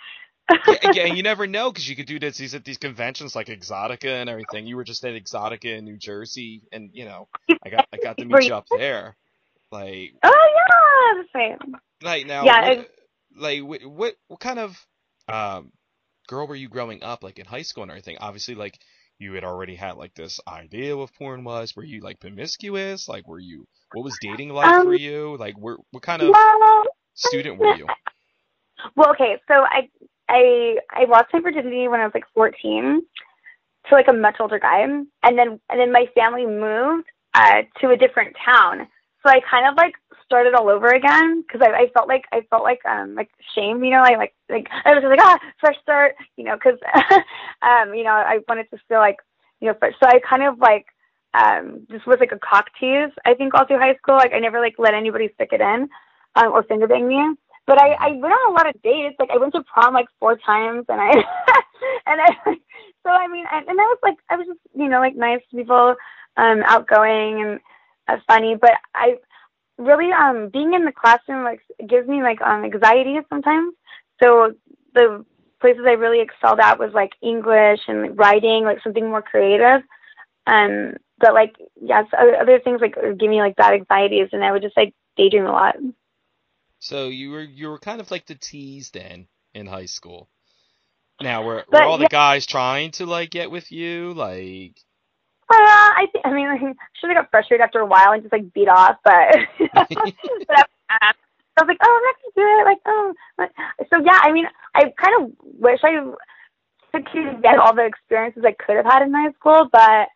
yeah, 0.68 0.90
yeah, 0.92 1.04
you 1.06 1.24
never 1.24 1.48
know 1.48 1.72
because 1.72 1.88
you 1.88 1.96
could 1.96 2.06
do 2.06 2.20
this 2.20 2.38
these 2.38 2.54
at 2.54 2.64
these 2.64 2.78
conventions 2.78 3.34
like 3.34 3.48
Exotica 3.48 4.04
and 4.20 4.30
everything. 4.30 4.66
You 4.68 4.76
were 4.76 4.84
just 4.84 5.04
at 5.04 5.14
Exotica 5.20 5.76
in 5.76 5.84
New 5.84 5.96
Jersey, 5.96 6.62
and 6.70 6.90
you 6.92 7.04
know, 7.04 7.26
I 7.64 7.68
got 7.70 7.88
I 7.92 7.96
got 7.96 8.16
to 8.18 8.24
meet 8.24 8.42
you- 8.42 8.48
you 8.50 8.54
up 8.54 8.66
there. 8.70 9.16
Like, 9.72 10.12
Oh 10.22 10.48
yeah, 10.54 11.22
the 11.22 11.28
same. 11.34 11.74
like 12.00 12.26
now, 12.26 12.44
Yeah, 12.44 12.68
what, 12.76 12.90
like 13.36 13.62
what, 13.64 13.84
what 13.86 14.14
what 14.28 14.40
kind 14.40 14.60
of 14.60 14.86
um 15.26 15.72
girl 16.28 16.46
were 16.46 16.54
you 16.54 16.68
growing 16.68 17.02
up 17.02 17.24
like 17.24 17.40
in 17.40 17.46
high 17.46 17.62
school 17.62 17.82
and 17.82 17.90
everything? 17.90 18.16
Obviously, 18.20 18.54
like 18.54 18.78
you 19.18 19.34
had 19.34 19.44
already 19.44 19.76
had 19.76 19.96
like 19.96 20.14
this 20.14 20.40
idea 20.48 20.96
of 20.96 21.14
porn 21.14 21.44
was. 21.44 21.74
Were 21.76 21.84
you 21.84 22.00
like 22.02 22.20
promiscuous? 22.20 23.08
Like, 23.08 23.26
were 23.28 23.38
you 23.40 23.66
what 23.92 24.04
was 24.04 24.18
dating 24.18 24.50
like 24.50 24.68
Um, 24.70 24.82
for 24.82 24.94
you? 24.94 25.36
Like, 25.38 25.56
where 25.58 25.76
what 25.92 26.02
kind 26.02 26.22
of 26.22 26.34
Well, 26.34 26.84
student 27.14 27.58
were 27.58 27.70
you? 27.70 27.92
well, 28.96 29.10
okay. 29.10 29.36
So 29.48 29.54
I 29.54 29.88
I 30.28 30.76
I 30.90 31.04
lost 31.06 31.26
my 31.32 31.40
virginity 31.40 31.88
when 31.88 32.00
I 32.00 32.04
was 32.04 32.14
like 32.14 32.24
14 32.34 33.02
to 33.88 33.94
like 33.94 34.08
a 34.08 34.12
much 34.12 34.36
older 34.40 34.58
guy, 34.58 34.80
and 34.82 35.06
then 35.22 35.60
and 35.70 35.80
then 35.80 35.92
my 35.92 36.06
family 36.14 36.46
moved 36.46 37.08
uh, 37.34 37.62
to 37.80 37.90
a 37.90 37.96
different 37.96 38.36
town. 38.44 38.88
So 39.24 39.30
I 39.32 39.40
kind 39.50 39.68
of 39.68 39.76
like 39.76 39.94
started 40.26 40.54
all 40.54 40.68
over 40.68 40.88
again 40.88 41.42
because 41.42 41.62
I, 41.62 41.84
I 41.84 41.90
felt 41.94 42.08
like 42.08 42.24
I 42.32 42.42
felt 42.50 42.64
like 42.64 42.84
um 42.86 43.14
like 43.14 43.30
shame, 43.54 43.82
you 43.84 43.90
know, 43.90 44.02
I 44.02 44.16
like 44.16 44.34
like 44.50 44.68
I 44.84 44.92
was 44.94 45.02
just 45.02 45.10
like 45.10 45.20
ah 45.22 45.38
fresh 45.60 45.76
start, 45.82 46.14
you 46.36 46.44
know, 46.44 46.56
because 46.56 46.78
um 47.62 47.94
you 47.94 48.04
know 48.04 48.10
I 48.12 48.40
wanted 48.48 48.68
to 48.70 48.78
feel 48.88 48.98
like 48.98 49.16
you 49.60 49.68
know 49.68 49.74
fresh. 49.78 49.94
So 50.02 50.08
I 50.08 50.20
kind 50.28 50.42
of 50.42 50.58
like 50.58 50.86
um 51.34 51.86
just 51.90 52.06
was 52.06 52.18
like 52.20 52.32
a 52.32 52.38
cock 52.38 52.66
tease. 52.78 53.12
I 53.24 53.34
think 53.34 53.54
all 53.54 53.66
through 53.66 53.78
high 53.78 53.96
school, 53.96 54.16
like 54.16 54.32
I 54.34 54.40
never 54.40 54.60
like 54.60 54.74
let 54.78 54.94
anybody 54.94 55.30
stick 55.34 55.50
it 55.52 55.60
in 55.60 55.88
um, 56.36 56.52
or 56.52 56.62
finger 56.64 56.86
bang 56.86 57.06
me. 57.08 57.20
But 57.66 57.80
I 57.80 57.92
I 57.94 58.08
went 58.12 58.32
on 58.34 58.52
a 58.52 58.54
lot 58.56 58.68
of 58.68 58.80
dates. 58.82 59.16
Like 59.18 59.30
I 59.32 59.38
went 59.38 59.54
to 59.54 59.62
prom 59.64 59.94
like 59.94 60.06
four 60.20 60.36
times, 60.38 60.84
and 60.88 61.00
I 61.00 61.10
and 62.06 62.20
I 62.20 62.28
so 63.02 63.10
I 63.10 63.26
mean 63.28 63.44
and, 63.52 63.68
and 63.68 63.80
I 63.80 63.84
was 63.84 63.98
like 64.02 64.16
I 64.30 64.36
was 64.36 64.46
just 64.46 64.60
you 64.74 64.88
know 64.88 65.00
like 65.00 65.16
nice 65.16 65.40
to 65.50 65.56
people, 65.56 65.94
um 66.36 66.62
outgoing 66.66 67.42
and 67.42 67.60
uh, 68.08 68.18
funny. 68.28 68.54
But 68.60 68.72
I 68.94 69.16
really 69.78 70.10
um 70.12 70.48
being 70.52 70.74
in 70.74 70.84
the 70.84 70.92
classroom 70.92 71.44
like 71.44 71.60
gives 71.86 72.08
me 72.08 72.22
like 72.22 72.40
um 72.40 72.64
anxiety 72.64 73.16
sometimes. 73.28 73.74
So 74.22 74.52
the 74.94 75.24
places 75.60 75.84
I 75.86 75.92
really 75.92 76.20
excelled 76.20 76.60
at 76.60 76.78
was 76.78 76.92
like 76.94 77.12
English 77.22 77.80
and 77.88 78.02
like, 78.02 78.18
writing, 78.18 78.64
like 78.64 78.82
something 78.82 79.08
more 79.08 79.22
creative. 79.22 79.82
Um, 80.46 80.94
but 81.18 81.34
like 81.34 81.56
yes, 81.80 82.06
other, 82.16 82.36
other 82.36 82.60
things 82.60 82.80
like 82.80 82.94
give 83.18 83.30
me 83.30 83.40
like 83.40 83.56
bad 83.56 83.74
anxieties, 83.74 84.28
and 84.32 84.44
I 84.44 84.52
would 84.52 84.62
just 84.62 84.76
like 84.76 84.94
daydream 85.16 85.46
a 85.46 85.52
lot. 85.52 85.76
So 86.78 87.08
you 87.08 87.30
were 87.30 87.42
you 87.42 87.68
were 87.68 87.78
kind 87.78 88.00
of 88.00 88.10
like 88.10 88.26
the 88.26 88.34
tease 88.34 88.90
then 88.90 89.28
in 89.54 89.66
high 89.66 89.86
school. 89.86 90.28
Now 91.20 91.42
were, 91.44 91.64
were 91.72 91.80
But, 91.80 91.82
all 91.82 91.98
the 91.98 92.04
yeah. 92.04 92.08
guys 92.10 92.46
trying 92.46 92.90
to 92.92 93.06
like 93.06 93.30
get 93.30 93.50
with 93.50 93.72
you? 93.72 94.12
Like 94.12 94.76
Uh, 95.48 95.54
I 95.54 96.06
think 96.10 96.26
I 96.26 96.32
mean 96.32 96.48
like, 96.62 96.76
should 97.00 97.10
have 97.10 97.16
got 97.16 97.30
frustrated 97.30 97.64
after 97.64 97.80
a 97.80 97.86
while 97.86 98.12
and 98.12 98.22
just 98.22 98.32
like 98.32 98.52
beat 98.52 98.68
off, 98.68 98.96
but 99.04 99.36
but 99.58 100.66
I, 100.90 101.12
I 101.58 101.62
was 101.62 101.68
like, 101.68 101.78
oh, 101.82 102.00
I'm 102.00 102.04
not 102.04 102.16
gonna 102.20 102.36
do 102.36 102.60
it. 102.60 102.64
Like, 102.64 102.78
oh, 102.86 103.14
so 103.90 104.04
yeah. 104.04 104.20
I 104.22 104.32
mean, 104.32 104.46
I 104.74 104.92
kind 105.00 105.22
of 105.22 105.32
wish 105.58 105.80
I 105.82 106.02
could 106.92 107.42
get 107.42 107.58
all 107.58 107.74
the 107.74 107.84
experiences 107.84 108.44
I 108.44 108.52
could 108.52 108.76
have 108.76 108.84
had 108.84 109.02
in 109.02 109.12
high 109.12 109.32
school, 109.32 109.68
but 109.70 110.08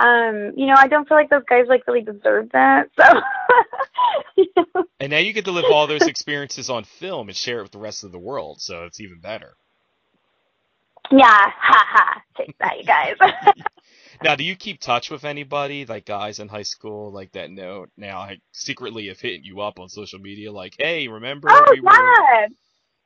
um, 0.00 0.52
you 0.56 0.66
know, 0.66 0.74
I 0.76 0.88
don't 0.88 1.06
feel 1.06 1.16
like 1.16 1.28
those 1.28 1.44
guys 1.48 1.66
like 1.68 1.86
really 1.86 2.00
deserve 2.00 2.50
that. 2.52 2.88
So, 2.96 3.04
you 4.36 4.46
know. 4.56 4.84
and 4.98 5.10
now 5.10 5.18
you 5.18 5.32
get 5.32 5.44
to 5.44 5.52
live 5.52 5.66
all 5.70 5.86
those 5.86 6.06
experiences 6.06 6.70
on 6.70 6.84
film 6.84 7.28
and 7.28 7.36
share 7.36 7.58
it 7.58 7.62
with 7.62 7.72
the 7.72 7.78
rest 7.78 8.04
of 8.04 8.12
the 8.12 8.18
world, 8.18 8.60
so 8.62 8.84
it's 8.84 9.00
even 9.00 9.18
better. 9.18 9.54
yeah, 11.10 11.26
ha 11.28 11.84
ha, 11.86 12.22
take 12.36 12.56
that, 12.58 12.78
you 12.78 12.84
guys. 12.84 13.16
Now, 14.22 14.36
do 14.36 14.44
you 14.44 14.56
keep 14.56 14.80
touch 14.80 15.10
with 15.10 15.24
anybody, 15.24 15.86
like 15.86 16.06
guys 16.06 16.40
in 16.40 16.48
high 16.48 16.62
school, 16.62 17.12
like 17.12 17.32
that 17.32 17.50
know 17.50 17.86
now 17.96 18.20
like, 18.20 18.40
secretly 18.52 19.08
have 19.08 19.20
hit 19.20 19.42
you 19.44 19.60
up 19.60 19.80
on 19.80 19.88
social 19.88 20.18
media, 20.18 20.52
like, 20.52 20.76
hey, 20.78 21.08
remember 21.08 21.48
oh 21.50 21.64
we 21.66 21.80
were? 21.80 22.48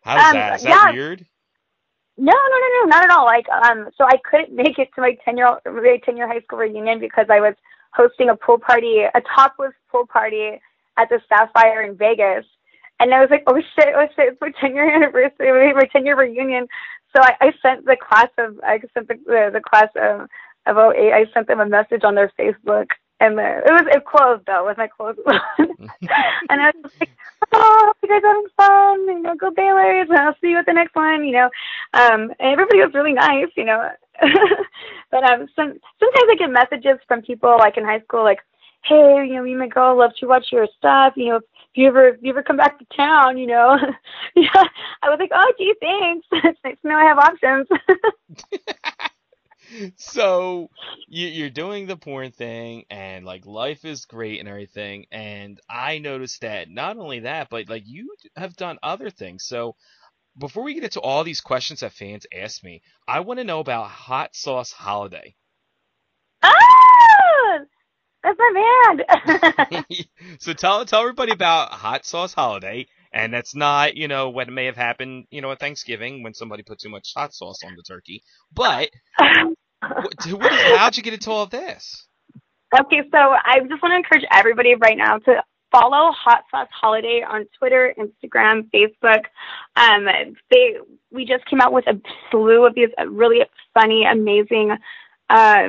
How's 0.03 0.27
Um, 0.27 0.33
that? 0.33 0.55
Is 0.55 0.62
that 0.64 0.83
yeah. 0.87 0.92
weird? 0.92 1.27
No, 2.16 2.33
no, 2.33 2.59
no, 2.59 2.68
no, 2.81 2.87
not 2.87 3.05
at 3.05 3.11
all. 3.11 3.24
Like, 3.24 3.46
um, 3.48 3.88
so 3.96 4.05
I 4.05 4.18
couldn't 4.31 4.55
make 4.55 4.79
it 4.79 4.90
to 4.94 5.00
my 5.00 5.16
ten 5.24 5.37
year 5.37 5.48
my 5.66 6.00
ten 6.05 6.16
year 6.16 6.29
high 6.29 6.40
school 6.42 6.59
reunion 6.59 7.00
because 7.00 7.27
I 7.31 7.40
was 7.40 7.55
hosting 7.94 8.29
a 8.31 8.37
pool 8.37 8.59
party, 8.59 9.03
a 9.03 9.20
topless 9.35 9.72
pool 9.90 10.07
party 10.07 10.61
at 10.98 11.09
the 11.09 11.20
Sapphire 11.29 11.83
in 11.83 11.96
Vegas, 11.96 12.44
and 13.00 13.14
I 13.14 13.20
was 13.20 13.31
like, 13.31 13.44
oh 13.48 13.61
shit, 13.77 13.94
oh 13.96 14.07
shit, 14.16 14.33
it's 14.33 14.40
my 14.40 14.53
ten 14.61 14.74
year 14.74 14.88
anniversary, 14.96 15.74
my 15.74 15.88
ten 15.92 16.07
year 16.07 16.16
reunion. 16.16 16.68
So 17.16 17.22
I, 17.22 17.35
I 17.40 17.53
sent 17.62 17.87
the 17.87 17.96
class 17.96 18.29
of, 18.38 18.61
I 18.62 18.79
sent 18.94 19.09
the 19.09 19.16
the, 19.27 19.50
the 19.55 19.61
class 19.61 19.88
of 19.96 20.29
of 20.66 20.77
08, 20.77 21.12
I 21.12 21.27
sent 21.33 21.46
them 21.46 21.61
a 21.61 21.66
message 21.66 22.05
on 22.05 22.14
their 22.14 22.33
Facebook, 22.38 22.88
and 23.20 23.38
the, 23.38 23.59
it 23.64 23.72
was 23.72 23.87
it 23.90 24.05
closed 24.05 24.44
though 24.46 24.66
with 24.66 24.77
my 24.77 24.88
clothes 24.88 25.16
on, 25.27 25.40
and 25.59 26.61
I 26.61 26.72
was 26.72 26.83
just 26.83 27.00
like, 27.00 27.11
oh, 27.53 27.83
hope 27.87 27.96
you 28.03 28.09
guys 28.09 28.22
having 28.22 28.46
fun, 28.57 29.07
you 29.07 29.22
know, 29.22 29.35
go 29.37 29.50
Balers, 29.50 30.09
and 30.09 30.18
I'll 30.18 30.35
see 30.40 30.48
you 30.48 30.59
at 30.59 30.66
the 30.66 30.72
next 30.72 30.94
one, 30.94 31.24
you 31.24 31.33
know. 31.33 31.50
Um, 31.94 32.33
and 32.38 32.53
everybody 32.53 32.79
was 32.79 32.94
really 32.94 33.12
nice, 33.12 33.48
you 33.57 33.64
know. 33.64 33.90
but 35.11 35.24
um, 35.24 35.46
some, 35.55 35.79
sometimes 36.00 36.29
I 36.31 36.37
get 36.38 36.50
messages 36.50 36.98
from 37.07 37.22
people 37.22 37.57
like 37.59 37.77
in 37.77 37.85
high 37.85 38.00
school, 38.00 38.24
like, 38.24 38.40
"Hey, 38.85 39.27
you 39.27 39.35
know, 39.35 39.42
me 39.42 39.53
and 39.53 39.61
my 39.61 39.68
girl 39.68 39.96
love 39.96 40.12
to 40.20 40.27
watch 40.27 40.46
your 40.53 40.68
stuff. 40.77 41.14
You 41.16 41.29
know, 41.31 41.37
if 41.37 41.42
you 41.74 41.88
ever 41.88 42.09
if 42.09 42.22
you 42.22 42.31
ever 42.31 42.42
come 42.42 42.57
back 42.57 42.79
to 42.79 42.87
town, 42.96 43.38
you 43.38 43.46
know." 43.46 43.77
yeah, 44.35 44.64
I 45.03 45.09
was 45.09 45.18
like, 45.18 45.31
"Oh, 45.35 45.53
gee, 45.59 45.74
thanks. 45.81 46.27
it's 46.33 46.59
nice 46.64 46.77
to 46.83 46.88
know 46.88 46.96
I 46.96 47.05
have 47.05 47.18
options." 47.18 47.68
so 49.96 50.70
you, 51.08 51.28
you're 51.28 51.50
doing 51.50 51.87
the 51.87 51.96
porn 51.96 52.30
thing 52.32 52.84
and 52.90 53.24
like 53.24 53.46
life 53.46 53.84
is 53.84 54.04
great 54.04 54.40
and 54.40 54.48
everything 54.48 55.06
and 55.12 55.60
i 55.68 55.98
noticed 55.98 56.40
that 56.42 56.68
not 56.70 56.96
only 56.96 57.20
that 57.20 57.48
but 57.50 57.68
like 57.68 57.84
you 57.87 58.14
have 58.37 58.56
done 58.56 58.78
other 58.82 59.10
things. 59.10 59.44
So 59.44 59.76
before 60.38 60.64
we 60.64 60.74
get 60.74 60.84
into 60.84 61.00
all 61.00 61.24
these 61.24 61.40
questions 61.40 61.80
that 61.80 61.92
fans 61.92 62.26
ask 62.34 62.62
me 62.64 62.82
i 63.06 63.20
want 63.20 63.38
to 63.38 63.44
know 63.44 63.60
about 63.60 63.88
hot 63.88 64.34
sauce 64.34 64.72
holiday. 64.72 65.34
Ah, 66.42 67.58
that's 68.22 68.38
my 68.38 68.94
band. 68.96 69.84
so 70.38 70.52
tell 70.52 70.84
tell 70.84 71.00
everybody 71.00 71.32
about 71.32 71.70
hot 71.70 72.04
sauce 72.04 72.34
holiday 72.34 72.87
and 73.12 73.32
that's 73.32 73.54
not 73.54 73.96
you 73.96 74.08
know 74.08 74.30
what 74.30 74.48
may 74.48 74.66
have 74.66 74.76
happened 74.76 75.26
you 75.30 75.40
know 75.40 75.52
at 75.52 75.60
thanksgiving 75.60 76.22
when 76.22 76.34
somebody 76.34 76.62
put 76.62 76.78
too 76.78 76.88
much 76.90 77.12
hot 77.16 77.32
sauce 77.32 77.60
on 77.64 77.74
the 77.76 77.82
turkey 77.82 78.22
but 78.52 78.90
what, 80.37 80.53
how'd 80.79 80.97
you 80.97 81.03
get 81.03 81.14
into 81.14 81.31
all 81.31 81.47
this 81.47 82.07
Okay, 82.81 83.03
so 83.12 83.18
I 83.18 83.61
just 83.68 83.81
want 83.83 83.92
to 83.92 83.97
encourage 83.97 84.25
everybody 84.33 84.75
right 84.75 84.97
now 84.97 85.18
to 85.18 85.44
follow 85.70 86.11
Hot 86.12 86.42
Sauce 86.51 86.68
Holiday 86.73 87.23
on 87.27 87.47
Twitter, 87.57 87.94
Instagram, 87.97 88.68
Facebook. 88.75 89.25
Um, 89.77 90.07
they 90.51 90.77
we 91.12 91.25
just 91.25 91.44
came 91.47 91.61
out 91.61 91.73
with 91.73 91.87
a 91.87 92.01
slew 92.31 92.66
of 92.66 92.75
these 92.75 92.88
really 93.09 93.40
funny, 93.75 94.05
amazing 94.05 94.77
uh, 95.31 95.68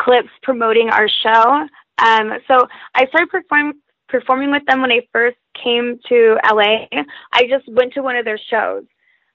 clips 0.00 0.30
promoting 0.42 0.88
our 0.88 1.08
show. 1.22 1.66
Um, 1.98 2.38
so 2.48 2.66
I 2.94 3.06
started 3.08 3.28
performing 3.28 3.74
performing 4.08 4.52
with 4.52 4.64
them 4.66 4.80
when 4.80 4.90
I 4.90 5.00
first 5.12 5.36
came 5.62 5.98
to 6.08 6.38
LA. 6.50 6.86
I 7.32 7.42
just 7.46 7.68
went 7.68 7.92
to 7.94 8.02
one 8.02 8.16
of 8.16 8.24
their 8.24 8.40
shows, 8.50 8.84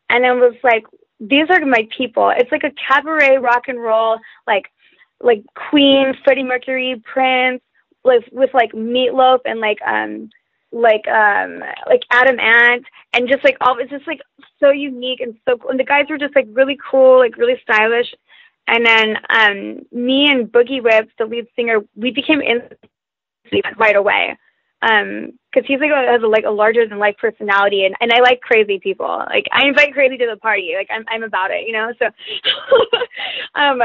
and 0.10 0.26
it 0.26 0.34
was 0.34 0.56
like, 0.64 0.86
these 1.20 1.50
are 1.50 1.66
my 1.66 1.88
people. 1.96 2.32
It's 2.36 2.52
like 2.52 2.64
a 2.64 2.74
cabaret 2.88 3.38
rock 3.38 3.64
and 3.68 3.82
roll, 3.82 4.20
like 4.46 4.66
like 5.22 5.44
Queen, 5.70 6.14
Freddie 6.24 6.44
Mercury, 6.44 7.02
Prince, 7.12 7.62
like 8.04 8.24
with 8.32 8.54
like 8.54 8.72
Meatloaf 8.74 9.40
and 9.46 9.60
like 9.60 9.82
um 9.82 10.30
like 10.72 11.08
um 11.08 11.64
like 11.88 12.02
Adam 12.12 12.40
Ant 12.40 12.86
and 13.14 13.28
just 13.28 13.44
like 13.44 13.58
all 13.62 13.78
it's 13.80 13.90
just 13.90 14.08
like 14.08 14.22
so 14.60 14.70
unique 14.72 15.22
and 15.22 15.36
so 15.48 15.58
cool. 15.58 15.72
And 15.72 15.80
the 15.80 15.84
guys 15.84 16.06
were 16.10 16.18
just 16.18 16.36
like 16.36 16.48
really 16.54 16.78
cool, 16.90 17.20
like 17.20 17.38
really 17.38 17.60
stylish. 17.64 18.14
And 18.68 18.86
then 18.86 19.16
um 19.30 19.80
me 19.92 20.30
and 20.30 20.48
Boogie 20.52 20.84
Whips, 20.84 21.12
the 21.18 21.26
lead 21.26 21.48
singer, 21.56 21.80
we 21.96 22.12
became 22.12 22.42
in 22.42 22.62
right 23.78 23.96
away. 23.96 24.38
Um, 24.90 25.34
cause 25.54 25.64
he's 25.68 25.80
like 25.80 25.92
a, 25.92 26.12
has 26.12 26.22
a, 26.24 26.28
like 26.28 26.46
a 26.46 26.52
larger 26.52 26.88
than 26.88 27.00
life 27.00 27.16
personality 27.20 27.84
and, 27.86 27.96
and 28.00 28.14
I 28.14 28.20
like 28.22 28.40
crazy 28.42 28.80
people. 28.80 29.08
Like 29.08 29.46
I 29.52 29.66
invite 29.68 29.94
crazy 29.94 30.18
to 30.18 30.28
the 30.28 30.38
party. 30.38 30.74
Like 30.78 30.88
I'm, 30.92 31.04
I'm 31.10 31.24
about 31.24 31.52
it, 31.52 31.68
you 31.68 31.74
know? 31.74 31.92
So, 32.00 32.06
um, 33.60 33.82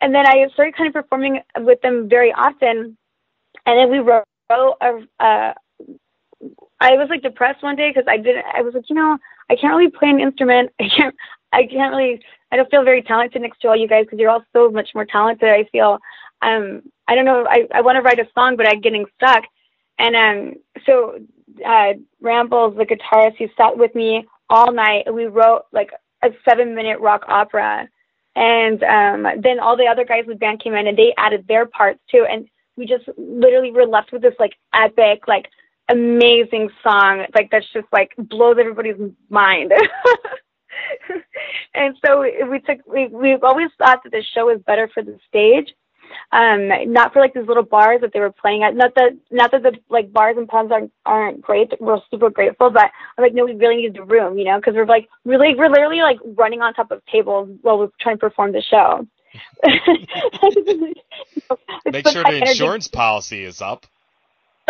and 0.00 0.14
then 0.14 0.26
I 0.26 0.46
started 0.54 0.76
kind 0.76 0.88
of 0.88 0.94
performing 0.94 1.40
with 1.58 1.80
them 1.82 2.08
very 2.08 2.32
often. 2.32 2.96
And 3.66 3.78
then 3.78 3.90
we 3.90 3.98
wrote 3.98 4.24
a, 4.50 5.00
uh, 5.20 5.52
I 6.80 6.92
was 6.96 7.08
like 7.10 7.22
depressed 7.22 7.62
one 7.62 7.76
day 7.76 7.90
because 7.90 8.08
I 8.08 8.16
didn't. 8.16 8.44
I 8.54 8.62
was 8.62 8.74
like, 8.74 8.88
you 8.88 8.96
know, 8.96 9.18
I 9.50 9.56
can't 9.56 9.76
really 9.76 9.90
play 9.90 10.08
an 10.08 10.20
instrument. 10.20 10.70
I 10.80 10.88
can't. 10.88 11.14
I 11.52 11.66
can't 11.66 11.94
really. 11.94 12.20
I 12.52 12.56
don't 12.56 12.70
feel 12.70 12.84
very 12.84 13.02
talented 13.02 13.42
next 13.42 13.60
to 13.60 13.68
all 13.68 13.76
you 13.76 13.86
guys 13.86 14.04
because 14.06 14.18
you're 14.18 14.30
all 14.30 14.44
so 14.52 14.70
much 14.70 14.90
more 14.94 15.04
talented. 15.04 15.48
I 15.48 15.64
feel. 15.70 15.98
Um. 16.42 16.82
I 17.06 17.14
don't 17.14 17.24
know. 17.24 17.46
I 17.48 17.66
I 17.74 17.82
want 17.82 17.96
to 17.96 18.02
write 18.02 18.18
a 18.18 18.28
song, 18.34 18.56
but 18.56 18.66
I'm 18.66 18.80
getting 18.80 19.04
stuck. 19.16 19.44
And 20.00 20.16
um. 20.16 20.54
So, 20.86 21.18
uh, 21.66 21.92
Rambles, 22.20 22.76
the 22.76 22.86
guitarist, 22.86 23.36
he 23.36 23.48
sat 23.56 23.76
with 23.76 23.94
me 23.94 24.26
all 24.48 24.72
night. 24.72 25.12
We 25.12 25.26
wrote 25.26 25.62
like 25.72 25.90
a 26.22 26.28
seven 26.48 26.74
minute 26.74 27.00
rock 27.00 27.24
opera. 27.28 27.88
And 28.36 28.82
um, 28.84 29.42
then 29.42 29.60
all 29.60 29.76
the 29.76 29.86
other 29.86 30.04
guys 30.04 30.24
in 30.24 30.30
the 30.30 30.36
band 30.36 30.62
came 30.62 30.74
in 30.74 30.86
and 30.86 30.96
they 30.96 31.12
added 31.18 31.46
their 31.48 31.66
parts 31.66 32.00
too. 32.10 32.26
And 32.30 32.48
we 32.76 32.86
just 32.86 33.04
literally 33.18 33.72
were 33.72 33.86
left 33.86 34.12
with 34.12 34.22
this 34.22 34.34
like 34.38 34.54
epic, 34.74 35.28
like 35.28 35.46
amazing 35.90 36.70
song 36.82 37.24
like 37.34 37.50
that's 37.50 37.66
just 37.72 37.86
like 37.92 38.12
blows 38.16 38.56
everybody's 38.58 38.96
mind 39.28 39.72
and 41.74 41.96
so 42.04 42.20
we 42.20 42.60
took 42.60 42.78
we 42.86 43.08
we've 43.08 43.42
always 43.42 43.70
thought 43.78 44.00
that 44.04 44.12
the 44.12 44.22
show 44.34 44.46
was 44.46 44.60
better 44.66 44.88
for 44.94 45.02
the 45.02 45.18
stage 45.28 45.74
um 46.32 46.68
not 46.92 47.12
for 47.12 47.20
like 47.20 47.34
these 47.34 47.46
little 47.46 47.62
bars 47.62 48.00
that 48.00 48.12
they 48.12 48.20
were 48.20 48.32
playing 48.32 48.62
at 48.62 48.74
not 48.74 48.94
that 48.94 49.16
not 49.30 49.50
that 49.50 49.62
the 49.62 49.72
like 49.88 50.12
bars 50.12 50.36
and 50.36 50.48
pubs 50.48 50.70
aren't 50.70 50.92
aren't 51.06 51.40
great 51.40 51.72
we're 51.80 51.98
super 52.10 52.30
grateful 52.30 52.70
but 52.70 52.90
i'm 53.16 53.24
like 53.24 53.34
no 53.34 53.44
we 53.44 53.54
really 53.54 53.76
need 53.76 53.94
the 53.94 54.02
room 54.02 54.38
you 54.38 54.44
know 54.44 54.56
because 54.56 54.74
we're 54.74 54.86
like 54.86 55.08
really 55.24 55.54
we're 55.56 55.70
literally 55.70 56.00
like 56.00 56.18
running 56.36 56.60
on 56.60 56.74
top 56.74 56.90
of 56.90 57.04
tables 57.06 57.48
while 57.62 57.78
we're 57.78 57.88
trying 58.00 58.16
to 58.16 58.20
perform 58.20 58.52
the 58.52 58.62
show 58.62 59.06
make 61.92 62.08
sure 62.08 62.24
the 62.24 62.42
insurance 62.46 62.88
policy 62.88 63.44
is 63.44 63.62
up 63.62 63.86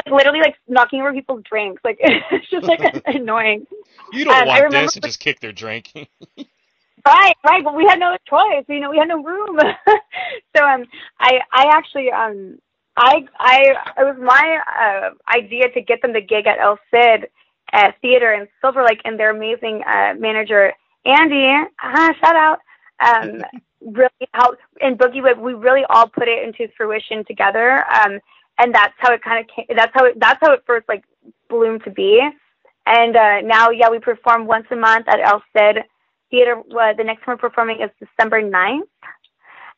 like 0.07 0.15
literally 0.15 0.41
like 0.41 0.57
knocking 0.69 1.01
over 1.01 1.13
people's 1.13 1.43
drinks. 1.49 1.83
Like 1.85 1.99
it's 2.01 2.51
just 2.51 2.67
like 2.67 2.81
annoying. 3.07 3.67
You 4.13 4.25
don't 4.25 4.43
um, 4.43 4.49
want 4.49 4.71
this 4.71 4.97
and 4.97 5.05
just 5.05 5.21
kick 5.21 5.41
their 5.41 5.53
drink. 5.53 5.93
Right, 7.07 7.37
right. 7.45 7.65
But 7.65 7.75
we 7.75 7.85
had 7.89 7.99
no 7.99 8.17
choice. 8.29 8.65
You 8.69 8.81
know, 8.81 8.91
we 8.91 8.99
had 8.99 9.09
no 9.09 9.23
room. 9.23 9.59
so 10.57 10.65
um, 10.65 10.85
I 11.19 11.41
I 11.53 11.67
actually 11.73 12.11
um 12.11 12.59
I 12.97 13.27
I 13.39 13.59
it 13.99 14.05
was 14.05 14.17
my 14.21 14.61
uh, 14.79 15.11
idea 15.37 15.71
to 15.71 15.81
get 15.81 16.03
them 16.03 16.13
the 16.13 16.21
gig 16.21 16.47
at 16.47 16.59
El 16.59 16.79
Cid 16.93 17.29
uh, 17.73 17.93
Theater 18.03 18.33
in 18.33 18.49
Silver 18.61 18.85
Lake, 18.85 19.01
and 19.05 19.19
their 19.19 19.31
amazing 19.31 19.83
uh, 19.87 20.15
manager 20.19 20.73
Andy. 21.05 21.53
Uh, 21.83 22.13
shout 22.21 22.37
out. 22.37 22.59
Um, 23.05 23.43
really 23.81 24.11
helped 24.35 24.61
in 24.81 24.97
Boogie 24.97 25.23
Whip. 25.23 25.39
We 25.39 25.55
really 25.55 25.85
all 25.89 26.09
put 26.09 26.29
it 26.29 26.47
into 26.47 26.71
fruition 26.77 27.25
together. 27.25 27.85
Um, 27.91 28.19
and 28.59 28.75
that's 28.75 28.93
how 28.99 29.13
it 29.15 29.23
kind 29.23 29.41
of 29.43 29.51
came. 29.55 29.75
That's 29.75 29.93
how 29.95 30.05
it, 30.05 30.21
that's 30.21 30.39
how 30.43 30.53
it 30.53 30.63
first 30.67 30.89
like 30.89 31.05
bloomed 31.49 31.83
to 31.85 31.91
be. 31.91 32.21
And 32.87 33.17
uh, 33.17 33.41
now, 33.43 33.71
yeah, 33.71 33.89
we 33.89 33.99
perform 33.99 34.47
once 34.47 34.67
a 34.71 34.77
month 34.77 35.07
at 35.09 35.21
El 35.21 35.43
Cid 35.57 35.85
Theater. 36.31 36.57
Uh, 36.59 36.93
the 36.95 37.05
next 37.05 37.25
time 37.25 37.35
we're 37.35 37.49
performing 37.49 37.81
is 37.81 37.91
December 37.99 38.43
9th. 38.43 38.83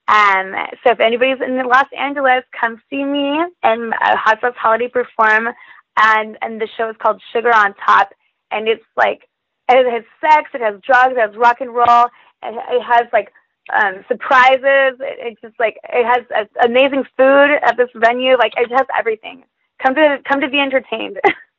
Um, 0.08 0.54
so 0.84 0.92
if 0.92 1.00
anybody's 1.00 1.40
in 1.40 1.56
Los 1.66 1.86
Angeles, 1.96 2.44
come 2.58 2.82
see 2.90 3.04
me 3.04 3.40
and 3.62 3.94
uh, 3.94 4.16
Hot 4.16 4.40
Sauce 4.40 4.54
Holiday 4.56 4.88
perform. 4.88 5.48
And 5.96 6.38
and 6.40 6.60
the 6.60 6.68
show 6.76 6.88
is 6.88 6.96
called 7.02 7.20
Sugar 7.32 7.54
on 7.54 7.74
Top, 7.74 8.12
and 8.50 8.66
it's 8.66 8.84
like 8.96 9.28
it 9.68 9.90
has 9.90 10.04
sex, 10.22 10.50
it 10.54 10.62
has 10.62 10.80
drugs, 10.80 11.14
it 11.16 11.20
has 11.20 11.36
rock 11.36 11.60
and 11.60 11.74
roll, 11.74 12.06
it, 12.42 12.54
it 12.70 12.82
has 12.82 13.06
like 13.12 13.30
um, 13.72 14.04
surprises. 14.08 14.98
It, 15.00 15.18
it's 15.20 15.40
just 15.42 15.54
like 15.60 15.76
it 15.84 16.06
has 16.06 16.24
uh, 16.34 16.66
amazing 16.66 17.04
food 17.16 17.58
at 17.62 17.76
this 17.76 17.90
venue. 17.94 18.38
Like 18.38 18.52
it 18.56 18.70
has 18.70 18.86
everything. 18.98 19.44
Come 19.82 19.94
to 19.96 20.18
come 20.26 20.40
to 20.40 20.48
be 20.48 20.58
entertained. 20.58 21.18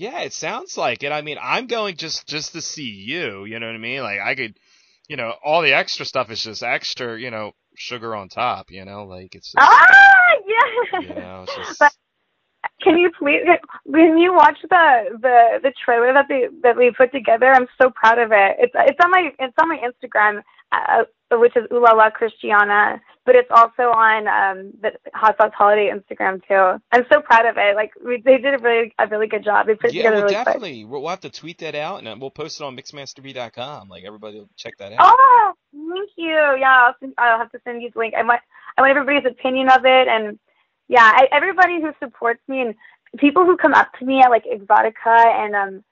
yeah, 0.00 0.20
it 0.20 0.32
sounds 0.32 0.78
like 0.78 1.02
it. 1.02 1.12
I 1.12 1.20
mean, 1.20 1.36
I'm 1.40 1.66
going 1.66 1.96
just 1.96 2.26
just 2.26 2.54
to 2.54 2.62
see 2.62 2.88
you. 2.88 3.44
You 3.44 3.60
know 3.60 3.66
what 3.66 3.74
I 3.74 3.78
mean? 3.78 4.00
Like 4.00 4.18
I 4.18 4.34
could, 4.34 4.58
you 5.08 5.16
know, 5.18 5.34
all 5.44 5.60
the 5.60 5.74
extra 5.74 6.06
stuff 6.06 6.30
is 6.30 6.42
just 6.42 6.62
extra. 6.62 7.20
You 7.20 7.30
know, 7.30 7.52
sugar 7.76 8.16
on 8.16 8.30
top. 8.30 8.70
You 8.70 8.86
know, 8.86 9.04
like 9.04 9.34
it's. 9.34 9.52
Just, 9.52 9.58
ah, 9.58 10.26
yeah. 10.46 11.00
You 11.00 11.14
know, 11.14 11.46
just. 11.54 11.78
But- 11.78 11.92
can 12.82 12.96
you 12.96 13.10
please 13.18 13.42
when 13.84 14.16
you 14.18 14.32
watch 14.32 14.56
the 14.62 15.18
the 15.20 15.60
the 15.62 15.72
trailer 15.84 16.12
that 16.14 16.26
they 16.28 16.46
that 16.62 16.76
we 16.76 16.90
put 16.96 17.10
together 17.10 17.46
i'm 17.52 17.66
so 17.80 17.90
proud 17.90 18.18
of 18.18 18.32
it 18.32 18.56
it's 18.58 18.72
it's 18.76 18.98
on 19.02 19.10
my 19.10 19.30
it's 19.38 19.54
on 19.60 19.68
my 19.68 19.78
instagram 19.78 20.42
uh, 20.72 21.04
which 21.38 21.56
is 21.56 21.64
Ulala 21.70 22.12
Christiana, 22.12 23.00
but 23.24 23.34
it's 23.34 23.50
also 23.50 23.82
on 23.82 24.26
um, 24.26 24.72
the 24.82 24.92
Hot 25.14 25.36
Sauce 25.36 25.52
Holiday 25.56 25.92
Instagram 25.92 26.40
too. 26.46 26.82
I'm 26.90 27.04
so 27.12 27.20
proud 27.20 27.46
of 27.46 27.56
it. 27.56 27.76
Like 27.76 27.92
we, 28.04 28.20
they 28.24 28.38
did 28.38 28.54
a 28.54 28.58
really 28.62 28.92
a 28.98 29.06
really 29.06 29.26
good 29.26 29.44
job. 29.44 29.66
They 29.66 29.74
put 29.74 29.92
yeah, 29.92 30.02
together 30.02 30.16
well, 30.16 30.24
really 30.24 30.34
definitely. 30.34 30.84
Quick. 30.84 31.00
We'll 31.00 31.10
have 31.10 31.20
to 31.20 31.30
tweet 31.30 31.58
that 31.58 31.74
out 31.74 32.04
and 32.04 32.20
we'll 32.20 32.30
post 32.30 32.60
it 32.60 32.64
on 32.64 32.76
mixmasterb.com. 32.76 33.88
Like 33.88 34.04
everybody 34.04 34.38
will 34.38 34.50
check 34.56 34.76
that 34.78 34.92
out. 34.92 34.98
Oh, 35.00 35.52
thank 35.72 36.10
you. 36.16 36.56
Yeah, 36.58 36.86
I'll, 36.86 36.94
send, 36.98 37.14
I'll 37.18 37.38
have 37.38 37.52
to 37.52 37.60
send 37.64 37.82
you 37.82 37.90
the 37.92 37.98
link. 37.98 38.14
I 38.14 38.22
want 38.22 38.40
I 38.76 38.82
want 38.82 38.96
everybody's 38.96 39.30
opinion 39.30 39.68
of 39.68 39.84
it, 39.84 40.08
and 40.08 40.38
yeah, 40.88 41.04
I, 41.04 41.28
everybody 41.32 41.80
who 41.80 41.92
supports 42.02 42.40
me 42.48 42.62
and 42.62 42.74
people 43.18 43.44
who 43.44 43.56
come 43.56 43.74
up 43.74 43.88
to 43.98 44.04
me 44.04 44.20
at 44.20 44.30
like 44.30 44.44
Exxxotica 44.44 44.94
and 45.06 45.54
um 45.54 45.84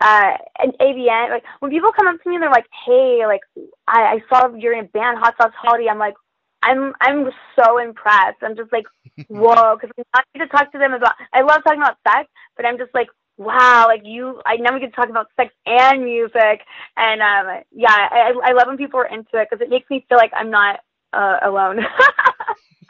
uh, 0.00 0.32
an 0.58 0.72
AVN, 0.80 1.30
like 1.30 1.44
when 1.60 1.70
people 1.70 1.92
come 1.92 2.06
up 2.06 2.22
to 2.22 2.28
me 2.28 2.36
and 2.36 2.42
they're 2.42 2.50
like, 2.50 2.66
"Hey, 2.84 3.22
like 3.26 3.40
I, 3.86 4.18
I 4.18 4.22
saw 4.28 4.54
you're 4.54 4.72
in 4.72 4.84
a 4.84 4.88
band, 4.88 5.18
Hot 5.18 5.34
Sauce 5.40 5.52
Holiday," 5.56 5.88
I'm 5.88 5.98
like, 5.98 6.14
I'm 6.62 6.92
I'm 7.00 7.30
so 7.58 7.78
impressed. 7.78 8.38
I'm 8.42 8.56
just 8.56 8.72
like, 8.72 8.84
whoa, 9.28 9.76
because 9.76 9.90
I'm 9.96 10.04
not 10.14 10.24
going 10.34 10.48
to 10.48 10.52
talk 10.56 10.72
to 10.72 10.78
them 10.78 10.94
about. 10.94 11.14
I 11.32 11.42
love 11.42 11.62
talking 11.62 11.80
about 11.80 11.98
sex, 12.08 12.28
but 12.56 12.66
I'm 12.66 12.78
just 12.78 12.94
like, 12.94 13.08
wow, 13.36 13.84
like 13.86 14.02
you. 14.04 14.40
I 14.46 14.56
never 14.56 14.78
get 14.78 14.90
to 14.90 14.96
talk 14.96 15.10
about 15.10 15.28
sex 15.36 15.54
and 15.66 16.04
music, 16.04 16.60
and 16.96 17.20
um, 17.20 17.62
yeah, 17.72 17.90
I 17.90 18.32
I 18.44 18.52
love 18.52 18.66
when 18.66 18.76
people 18.76 19.00
are 19.00 19.06
into 19.06 19.36
it 19.36 19.48
because 19.50 19.64
it 19.64 19.70
makes 19.70 19.88
me 19.90 20.04
feel 20.08 20.18
like 20.18 20.32
I'm 20.34 20.50
not 20.50 20.80
uh, 21.14 21.38
alone. 21.42 21.84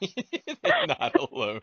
not 0.88 1.14
alone. 1.18 1.60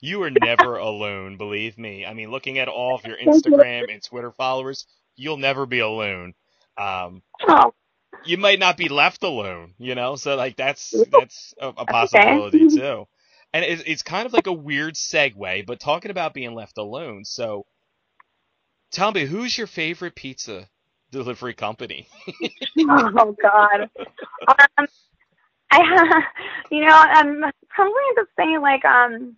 You 0.00 0.22
are 0.22 0.30
never 0.30 0.76
alone, 0.76 1.36
believe 1.36 1.78
me. 1.78 2.04
I 2.06 2.14
mean, 2.14 2.30
looking 2.30 2.58
at 2.58 2.68
all 2.68 2.94
of 2.96 3.04
your 3.04 3.16
Instagram 3.16 3.92
and 3.92 4.02
Twitter 4.02 4.32
followers, 4.32 4.86
you'll 5.16 5.36
never 5.36 5.66
be 5.66 5.80
alone. 5.80 6.34
Um, 6.76 7.22
oh. 7.48 7.74
You 8.24 8.38
might 8.38 8.58
not 8.58 8.76
be 8.76 8.88
left 8.88 9.22
alone, 9.22 9.74
you 9.78 9.94
know. 9.94 10.16
So 10.16 10.36
like 10.36 10.56
that's 10.56 10.94
that's 11.10 11.54
a, 11.60 11.68
a 11.68 11.86
possibility 11.86 12.66
okay. 12.66 12.76
too. 12.76 13.06
And 13.52 13.64
it's, 13.64 13.82
it's 13.84 14.02
kind 14.02 14.26
of 14.26 14.32
like 14.32 14.46
a 14.46 14.52
weird 14.52 14.94
segue, 14.94 15.66
but 15.66 15.80
talking 15.80 16.10
about 16.10 16.32
being 16.32 16.54
left 16.54 16.78
alone. 16.78 17.24
So, 17.26 17.66
tell 18.90 19.12
me, 19.12 19.26
who's 19.26 19.58
your 19.58 19.66
favorite 19.66 20.14
pizza 20.14 20.68
delivery 21.10 21.52
company? 21.52 22.08
oh 22.78 23.36
God. 23.42 23.90
Um, 24.48 24.86
I, 25.74 26.22
you 26.70 26.84
know, 26.84 26.94
I'm 26.94 27.50
probably 27.68 28.02
just 28.16 28.30
saying 28.36 28.60
like 28.60 28.84
um 28.84 29.36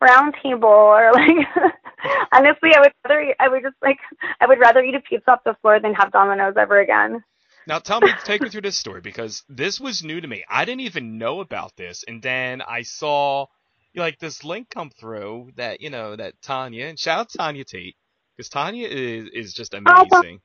round 0.00 0.34
table 0.42 0.68
or 0.68 1.12
like 1.12 1.46
honestly 2.32 2.70
I 2.74 2.80
would 2.80 2.92
rather 3.04 3.34
I 3.40 3.48
would 3.48 3.62
just 3.62 3.76
like 3.82 3.98
I 4.40 4.46
would 4.46 4.58
rather 4.58 4.82
eat 4.82 4.94
a 4.94 5.00
pizza 5.00 5.30
off 5.30 5.44
the 5.44 5.56
floor 5.60 5.80
than 5.80 5.94
have 5.94 6.12
Domino's 6.12 6.54
ever 6.56 6.80
again. 6.80 7.22
Now 7.66 7.78
tell 7.78 8.00
me 8.00 8.12
take 8.24 8.42
me 8.42 8.48
through 8.48 8.62
this 8.62 8.78
story 8.78 9.00
because 9.00 9.44
this 9.48 9.80
was 9.80 10.04
new 10.04 10.20
to 10.20 10.28
me. 10.28 10.44
I 10.48 10.64
didn't 10.64 10.82
even 10.82 11.18
know 11.18 11.40
about 11.40 11.76
this 11.76 12.04
and 12.06 12.22
then 12.22 12.62
I 12.62 12.82
saw 12.82 13.46
like 13.94 14.18
this 14.18 14.44
link 14.44 14.70
come 14.70 14.90
through 14.90 15.50
that, 15.56 15.80
you 15.80 15.90
know, 15.90 16.16
that 16.16 16.34
Tanya 16.42 16.86
and 16.86 16.98
shout 16.98 17.20
out 17.20 17.30
Tanya 17.36 17.64
Tate 17.64 17.96
because 18.36 18.48
Tanya 18.48 18.88
is 18.88 19.28
is 19.32 19.52
just 19.52 19.74
amazing. 19.74 20.40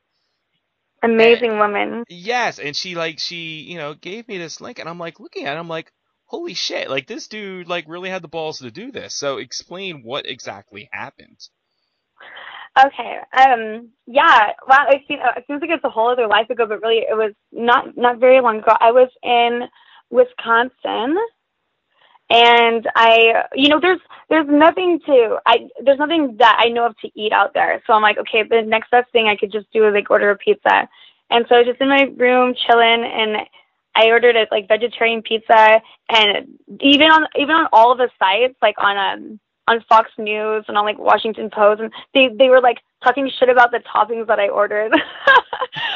Amazing 1.03 1.51
and, 1.51 1.59
woman. 1.59 2.03
Yes, 2.09 2.59
and 2.59 2.75
she 2.75 2.95
like 2.95 3.19
she, 3.19 3.61
you 3.61 3.77
know, 3.77 3.93
gave 3.93 4.27
me 4.27 4.37
this 4.37 4.61
link 4.61 4.79
and 4.79 4.89
I'm 4.89 4.99
like 4.99 5.19
looking 5.19 5.45
at 5.45 5.55
it, 5.55 5.59
I'm 5.59 5.67
like, 5.67 5.91
holy 6.25 6.53
shit, 6.53 6.89
like 6.89 7.07
this 7.07 7.27
dude 7.27 7.67
like 7.67 7.85
really 7.87 8.09
had 8.09 8.21
the 8.21 8.27
balls 8.27 8.59
to 8.59 8.71
do 8.71 8.91
this. 8.91 9.15
So 9.15 9.37
explain 9.37 10.03
what 10.03 10.25
exactly 10.25 10.89
happened. 10.91 11.39
Okay. 12.77 13.17
Um. 13.35 13.89
Yeah. 14.05 14.51
Wow. 14.67 14.85
It 14.89 15.01
seems, 15.07 15.21
it 15.35 15.45
seems 15.47 15.61
like 15.61 15.71
it's 15.71 15.83
a 15.83 15.89
whole 15.89 16.11
other 16.11 16.27
life 16.27 16.49
ago, 16.49 16.65
but 16.67 16.81
really, 16.81 17.05
it 17.09 17.15
was 17.15 17.33
not 17.51 17.97
not 17.97 18.19
very 18.19 18.41
long 18.41 18.59
ago. 18.59 18.73
I 18.79 18.91
was 18.91 19.09
in 19.23 19.67
Wisconsin, 20.09 21.17
and 22.29 22.87
I, 22.95 23.43
you 23.53 23.69
know, 23.69 23.79
there's 23.79 23.99
there's 24.29 24.47
nothing 24.49 24.99
to 25.05 25.37
I 25.45 25.69
there's 25.83 25.99
nothing 25.99 26.35
that 26.39 26.57
I 26.59 26.69
know 26.69 26.87
of 26.87 26.97
to 26.99 27.09
eat 27.15 27.31
out 27.31 27.53
there. 27.53 27.81
So 27.87 27.93
I'm 27.93 28.01
like, 28.01 28.17
okay, 28.17 28.43
the 28.43 28.61
next 28.63 28.91
best 28.91 29.11
thing 29.11 29.27
I 29.27 29.35
could 29.35 29.51
just 29.51 29.71
do 29.71 29.87
is 29.87 29.93
like 29.93 30.11
order 30.11 30.31
a 30.31 30.37
pizza. 30.37 30.89
And 31.29 31.45
so 31.47 31.55
I 31.55 31.59
was 31.59 31.67
just 31.67 31.81
in 31.81 31.89
my 31.89 32.03
room 32.15 32.53
chilling, 32.55 33.03
and 33.03 33.37
I 33.95 34.07
ordered 34.09 34.35
a 34.35 34.47
like 34.51 34.67
vegetarian 34.67 35.21
pizza, 35.21 35.81
and 36.09 36.57
even 36.81 37.07
on 37.07 37.27
even 37.37 37.55
on 37.55 37.67
all 37.71 37.91
of 37.91 37.97
the 37.97 38.09
sites, 38.19 38.55
like 38.61 38.75
on 38.77 38.97
um 38.97 39.39
on 39.67 39.83
Fox 39.89 40.09
News 40.17 40.65
and 40.67 40.77
on 40.77 40.85
like 40.85 40.97
Washington 40.97 41.49
Post, 41.49 41.81
and 41.81 41.91
they 42.13 42.29
they 42.37 42.49
were 42.49 42.61
like 42.61 42.79
talking 43.03 43.29
shit 43.39 43.49
about 43.49 43.71
the 43.71 43.79
toppings 43.79 44.27
that 44.27 44.39
I 44.39 44.49
ordered. 44.49 44.93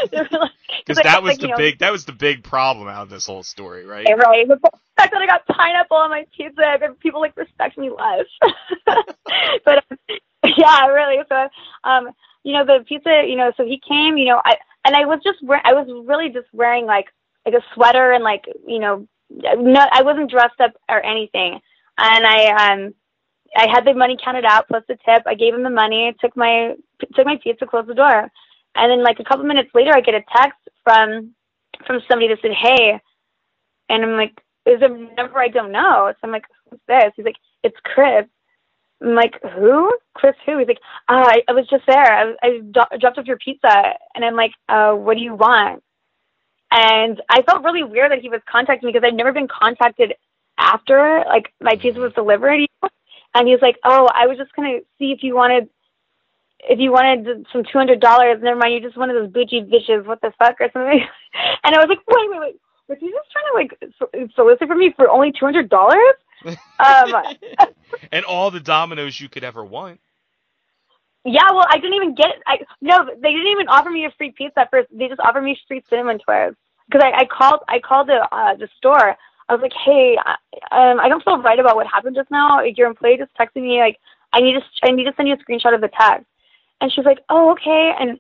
Because 0.04 0.32
like, 0.32 0.52
that 1.04 1.24
was 1.24 1.34
like, 1.34 1.40
the 1.40 1.48
know, 1.48 1.58
big 1.58 1.80
that 1.80 1.92
was 1.92 2.06
the 2.06 2.14
big 2.14 2.44
problem 2.44 2.88
out 2.88 3.04
of 3.04 3.10
this 3.10 3.26
whole 3.26 3.44
story, 3.44 3.86
right? 3.86 4.06
Right. 4.06 4.48
The 4.48 4.60
fact 4.98 5.12
that 5.12 5.22
I 5.22 5.26
got 5.26 5.46
pineapple 5.48 5.98
on 5.98 6.10
my 6.10 6.26
pizza, 6.36 6.62
and 6.82 7.00
people 7.00 7.22
like 7.22 7.36
respect 7.38 7.78
me 7.78 7.90
less. 7.90 8.26
but 9.66 9.84
yeah, 10.58 10.88
really. 10.88 11.18
So 11.30 11.48
um, 11.84 12.10
you 12.44 12.54
know, 12.54 12.66
the 12.66 12.84
pizza, 12.88 13.24
you 13.28 13.36
know, 13.36 13.52
so 13.58 13.66
he 13.66 13.82
came, 13.88 14.18
you 14.18 14.26
know, 14.26 14.42
I 14.44 14.58
and 14.86 14.96
I 14.96 15.06
was 15.06 15.20
just 15.24 15.40
I 15.64 15.74
was 15.74 15.88
really 16.06 16.30
just 16.30 16.48
wearing 16.54 16.86
like 16.86 17.08
like 17.46 17.56
a 17.56 17.64
sweater 17.74 18.12
and 18.12 18.24
like 18.24 18.46
you 18.68 18.80
know, 18.80 19.08
no, 19.30 19.88
I 19.92 20.02
wasn't 20.02 20.32
dressed 20.32 20.60
up 20.60 20.74
or 20.90 21.04
anything, 21.06 21.60
and 21.98 22.26
I 22.26 22.74
um 22.74 22.94
I 23.56 23.68
had 23.70 23.86
the 23.86 23.94
money 23.94 24.18
counted 24.24 24.46
out 24.46 24.68
plus 24.68 24.84
the 24.88 24.98
tip. 25.06 25.24
I 25.26 25.36
gave 25.36 25.54
him 25.54 25.64
the 25.64 25.70
money, 25.70 26.16
took 26.20 26.36
my 26.36 26.76
took 27.16 27.26
my 27.26 27.38
pizza, 27.44 27.66
closed 27.66 27.88
the 27.88 27.96
door, 27.96 28.32
and 28.76 28.92
then 28.92 29.04
like 29.04 29.20
a 29.20 29.24
couple 29.24 29.46
minutes 29.46 29.72
later, 29.74 29.92
I 29.94 30.02
get 30.02 30.16
a 30.16 30.24
text 30.36 30.61
from 30.84 31.36
from 31.88 32.02
somebody 32.10 32.30
that 32.30 32.40
said, 32.42 32.52
"Hey," 32.54 33.00
and 33.90 34.04
I'm 34.04 34.18
like, 34.18 34.40
"Is 34.66 34.82
a 34.82 34.90
number 34.90 35.40
I 35.40 35.50
don't 35.50 35.72
know?" 35.72 36.12
So 36.14 36.18
I'm 36.24 36.32
like, 36.32 36.46
"Who's 36.70 36.80
this?" 36.88 37.14
He's 37.16 37.26
like, 37.26 37.38
"It's 37.64 37.78
Chris." 37.84 38.26
I'm 39.02 39.16
like, 39.16 39.36
"Who? 39.56 39.92
Chris? 40.14 40.36
Who?" 40.46 40.60
He's 40.60 40.68
like, 40.68 40.82
uh, 41.10 41.26
I, 41.28 41.44
"I 41.48 41.54
was 41.54 41.68
just 41.70 41.86
there. 41.88 41.98
I, 42.00 42.34
I 42.44 42.60
do- 42.60 42.98
dropped 43.00 43.18
off 43.18 43.26
your 43.28 43.38
pizza," 43.38 43.94
and 44.16 44.26
I'm 44.26 44.36
like, 44.36 44.52
uh, 44.70 44.94
"What 44.94 45.18
do 45.18 45.24
you 45.24 45.36
want?" 45.36 45.84
And 46.72 47.22
I 47.30 47.42
felt 47.44 47.64
really 47.64 47.84
weird 47.84 48.12
that 48.12 48.20
he 48.22 48.30
was 48.30 48.42
contacting 48.50 48.88
me 48.88 48.94
because 48.94 49.06
I'd 49.08 49.16
never 49.16 49.34
been 49.34 49.48
contacted 49.48 50.14
after 50.58 51.24
like 51.28 51.54
my 51.62 51.76
pizza 51.76 52.00
was 52.00 52.14
delivered. 52.14 52.62
And 53.34 53.48
he's 53.48 53.62
like, 53.62 53.78
"Oh, 53.86 54.08
I 54.14 54.28
was 54.28 54.38
just 54.38 54.54
gonna 54.56 54.80
see 55.00 55.12
if 55.12 55.24
you 55.24 55.36
wanted, 55.36 55.70
if 56.70 56.80
you 56.80 56.92
wanted 56.92 57.46
some 57.52 57.64
two 57.64 57.78
hundred 57.78 58.00
dollars. 58.00 58.40
Never 58.42 58.60
mind, 58.60 58.74
you're 58.74 58.82
just 58.82 58.98
one 58.98 59.10
of 59.10 59.16
those 59.16 59.32
bougie 59.32 59.62
bitches. 59.62 60.06
What 60.06 60.22
the 60.22 60.34
fuck 60.38 60.60
or 60.60 60.70
something." 60.74 61.02
And 61.64 61.74
I 61.74 61.80
was 61.80 61.88
like, 61.88 62.00
"Wait, 62.08 62.30
wait, 62.30 62.40
wait. 62.40 62.60
Was 62.90 62.98
he 63.00 63.10
just 63.10 63.32
trying 63.32 63.46
to 63.48 64.18
like 64.18 64.32
solicit 64.36 64.68
for 64.68 64.76
me 64.76 64.94
for 64.96 65.10
only 65.10 65.32
two 65.32 65.46
hundred 65.46 65.70
dollars?" 65.70 66.16
um, 66.46 67.14
and 68.12 68.26
all 68.26 68.52
the 68.52 68.60
dominoes 68.60 69.20
you 69.20 69.30
could 69.30 69.44
ever 69.44 69.64
want. 69.64 70.00
Yeah, 71.24 71.52
well, 71.52 71.66
I 71.70 71.78
didn't 71.78 71.94
even 71.94 72.16
get. 72.16 72.32
I 72.48 72.58
no, 72.82 73.06
they 73.06 73.32
didn't 73.32 73.52
even 73.52 73.68
offer 73.68 73.90
me 73.90 74.06
a 74.06 74.12
free 74.18 74.34
pizza 74.38 74.68
first. 74.70 74.90
They 74.92 75.08
just 75.08 75.22
offered 75.22 75.44
me 75.44 75.58
free 75.68 75.84
cinnamon 75.90 76.20
twirls 76.20 76.56
because 76.88 77.02
I, 77.06 77.22
I 77.22 77.26
called. 77.26 77.62
I 77.70 77.80
called 77.80 78.08
the 78.08 78.28
uh, 78.32 78.56
the 78.56 78.68
store 78.78 79.16
I 79.52 79.56
was 79.56 79.62
like, 79.62 79.74
hey, 79.84 80.18
I, 80.18 80.36
um, 80.72 81.00
I 81.02 81.10
don't 81.10 81.22
feel 81.26 81.42
right 81.42 81.60
about 81.60 81.76
what 81.76 81.86
happened 81.86 82.16
just 82.16 82.32
now. 82.32 82.62
Your 82.62 82.88
employee 82.88 83.18
just 83.18 83.36
texted 83.38 83.62
me, 83.62 83.80
like, 83.80 84.00
I 84.32 84.40
need 84.40 84.54
to, 84.54 84.62
I 84.84 84.92
need 84.92 85.04
to 85.04 85.14
send 85.18 85.28
you 85.28 85.36
a 85.36 85.38
screenshot 85.38 85.76
of 85.76 85.82
the 85.82 85.90
text. 85.90 86.26
And 86.82 86.92
she's 86.92 87.06
like, 87.06 87.20
oh, 87.30 87.52
okay. 87.52 87.94
And, 88.00 88.20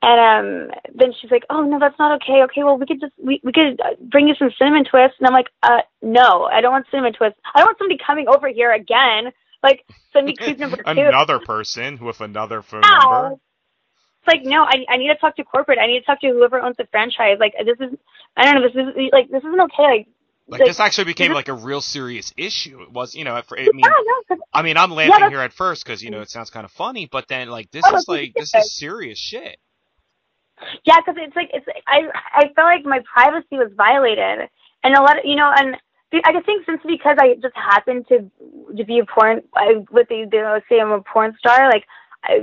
and 0.00 0.70
um, 0.70 0.78
then 0.94 1.12
she's 1.20 1.30
like, 1.30 1.44
oh, 1.50 1.62
no, 1.62 1.78
that's 1.78 1.98
not 1.98 2.22
okay. 2.22 2.42
Okay, 2.44 2.62
well, 2.62 2.78
we 2.78 2.86
could 2.86 3.00
just, 3.00 3.12
we, 3.22 3.40
we 3.42 3.52
could 3.52 3.80
bring 4.00 4.28
you 4.28 4.34
some 4.38 4.50
cinnamon 4.56 4.84
twists. 4.84 5.16
And 5.18 5.26
I'm 5.26 5.34
like, 5.34 5.48
uh, 5.62 5.82
no, 6.00 6.44
I 6.44 6.60
don't 6.60 6.72
want 6.72 6.86
cinnamon 6.90 7.12
twists. 7.12 7.38
I 7.54 7.58
don't 7.58 7.66
want 7.66 7.78
somebody 7.78 7.98
coming 8.06 8.28
over 8.28 8.48
here 8.48 8.72
again. 8.72 9.32
Like, 9.62 9.84
send 10.12 10.26
me 10.26 10.36
creep 10.36 10.58
number 10.60 10.76
two. 10.76 10.82
another 10.86 11.40
person 11.40 11.98
with 11.98 12.20
another 12.20 12.62
phone 12.62 12.82
number. 12.82 13.32
It's 13.32 14.28
like, 14.28 14.44
no, 14.44 14.62
I, 14.62 14.84
I 14.88 14.96
need 14.96 15.08
to 15.08 15.16
talk 15.16 15.34
to 15.36 15.44
corporate. 15.44 15.78
I 15.80 15.88
need 15.88 15.98
to 15.98 16.06
talk 16.06 16.20
to 16.20 16.28
whoever 16.28 16.60
owns 16.60 16.76
the 16.76 16.86
franchise. 16.92 17.38
Like, 17.40 17.54
this 17.58 17.76
is, 17.80 17.98
I 18.36 18.44
don't 18.44 18.54
know, 18.54 18.68
this 18.68 18.76
is, 18.76 19.10
like, 19.12 19.28
this 19.30 19.42
isn't 19.42 19.60
okay. 19.60 19.82
Like, 19.82 20.08
like, 20.48 20.64
this 20.64 20.80
actually 20.80 21.04
became 21.04 21.32
like 21.32 21.48
a 21.48 21.54
real 21.54 21.80
serious 21.80 22.32
issue. 22.36 22.82
It 22.82 22.90
was, 22.90 23.14
you 23.14 23.24
know, 23.24 23.40
for, 23.46 23.58
I 23.58 23.68
mean, 23.72 23.84
yeah, 23.84 24.36
I 24.52 24.62
mean, 24.62 24.76
I'm 24.76 24.90
laughing 24.90 25.14
yeah, 25.18 25.28
here 25.28 25.40
at 25.40 25.52
first 25.52 25.84
because 25.84 26.02
you 26.02 26.10
know 26.10 26.20
it 26.20 26.30
sounds 26.30 26.50
kind 26.50 26.64
of 26.64 26.72
funny, 26.72 27.06
but 27.10 27.28
then 27.28 27.48
like 27.48 27.70
this 27.70 27.84
oh, 27.86 27.96
is 27.96 28.08
like 28.08 28.32
this 28.34 28.54
is 28.54 28.76
serious 28.76 29.18
shit. 29.18 29.58
Yeah, 30.84 31.00
because 31.00 31.16
it's 31.18 31.36
like 31.36 31.50
it's 31.52 31.66
I 31.86 32.08
I 32.32 32.52
felt 32.54 32.66
like 32.66 32.84
my 32.84 33.00
privacy 33.12 33.56
was 33.56 33.70
violated, 33.76 34.48
and 34.82 34.94
a 34.94 35.02
lot 35.02 35.18
of 35.18 35.24
you 35.24 35.36
know, 35.36 35.52
and 35.54 35.76
I 36.24 36.32
just 36.32 36.46
think 36.46 36.64
since 36.64 36.80
because 36.86 37.18
I 37.20 37.34
just 37.34 37.54
happened 37.54 38.06
to 38.08 38.30
to 38.76 38.84
be 38.84 39.00
a 39.00 39.04
porn, 39.04 39.42
I, 39.54 39.84
with 39.90 40.08
the, 40.08 40.62
say 40.68 40.80
I'm 40.80 40.90
a 40.90 41.02
porn 41.02 41.36
star, 41.38 41.68
like 41.68 41.84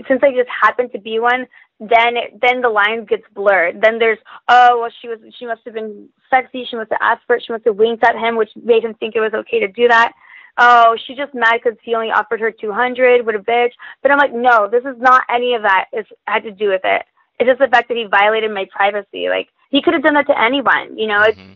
since 0.07 0.21
I 0.23 0.31
just 0.31 0.49
happened 0.49 0.91
to 0.93 0.99
be 0.99 1.19
one, 1.19 1.47
then 1.79 2.15
it, 2.15 2.39
then 2.41 2.61
the 2.61 2.69
lines 2.69 3.07
gets 3.09 3.25
blurred. 3.33 3.81
Then 3.81 3.99
there's 3.99 4.19
oh 4.47 4.79
well 4.79 4.91
she 5.01 5.07
was 5.07 5.19
she 5.37 5.45
must 5.45 5.61
have 5.65 5.73
been 5.73 6.07
sexy. 6.29 6.65
She 6.65 6.77
must 6.77 6.91
have 6.91 7.01
asked 7.01 7.23
for 7.27 7.35
it. 7.35 7.43
She 7.45 7.51
must 7.51 7.65
have 7.65 7.75
winked 7.75 8.03
at 8.03 8.15
him, 8.15 8.37
which 8.37 8.51
made 8.55 8.83
him 8.83 8.93
think 8.93 9.15
it 9.15 9.19
was 9.19 9.33
okay 9.33 9.59
to 9.59 9.67
do 9.67 9.87
that. 9.87 10.13
Oh, 10.57 10.95
she 11.05 11.15
just 11.15 11.33
mad 11.33 11.59
because 11.61 11.77
he 11.83 11.95
only 11.95 12.11
offered 12.11 12.39
her 12.39 12.49
two 12.49 12.71
hundred. 12.71 13.25
What 13.25 13.35
a 13.35 13.39
bitch! 13.39 13.73
But 14.01 14.11
I'm 14.11 14.17
like, 14.17 14.33
no, 14.33 14.69
this 14.69 14.85
is 14.85 14.95
not 14.97 15.23
any 15.29 15.53
of 15.53 15.63
that. 15.63 15.87
It's 15.91 16.09
had 16.27 16.43
to 16.43 16.51
do 16.51 16.69
with 16.69 16.81
it. 16.85 17.03
It's 17.39 17.49
just 17.49 17.59
the 17.59 17.67
fact 17.67 17.89
that 17.89 17.97
he 17.97 18.05
violated 18.05 18.51
my 18.51 18.65
privacy. 18.71 19.27
Like 19.27 19.49
he 19.69 19.81
could 19.81 19.93
have 19.93 20.03
done 20.03 20.13
that 20.13 20.27
to 20.27 20.41
anyone. 20.41 20.97
You 20.97 21.07
know, 21.07 21.23
it's, 21.23 21.37
mm-hmm. 21.37 21.53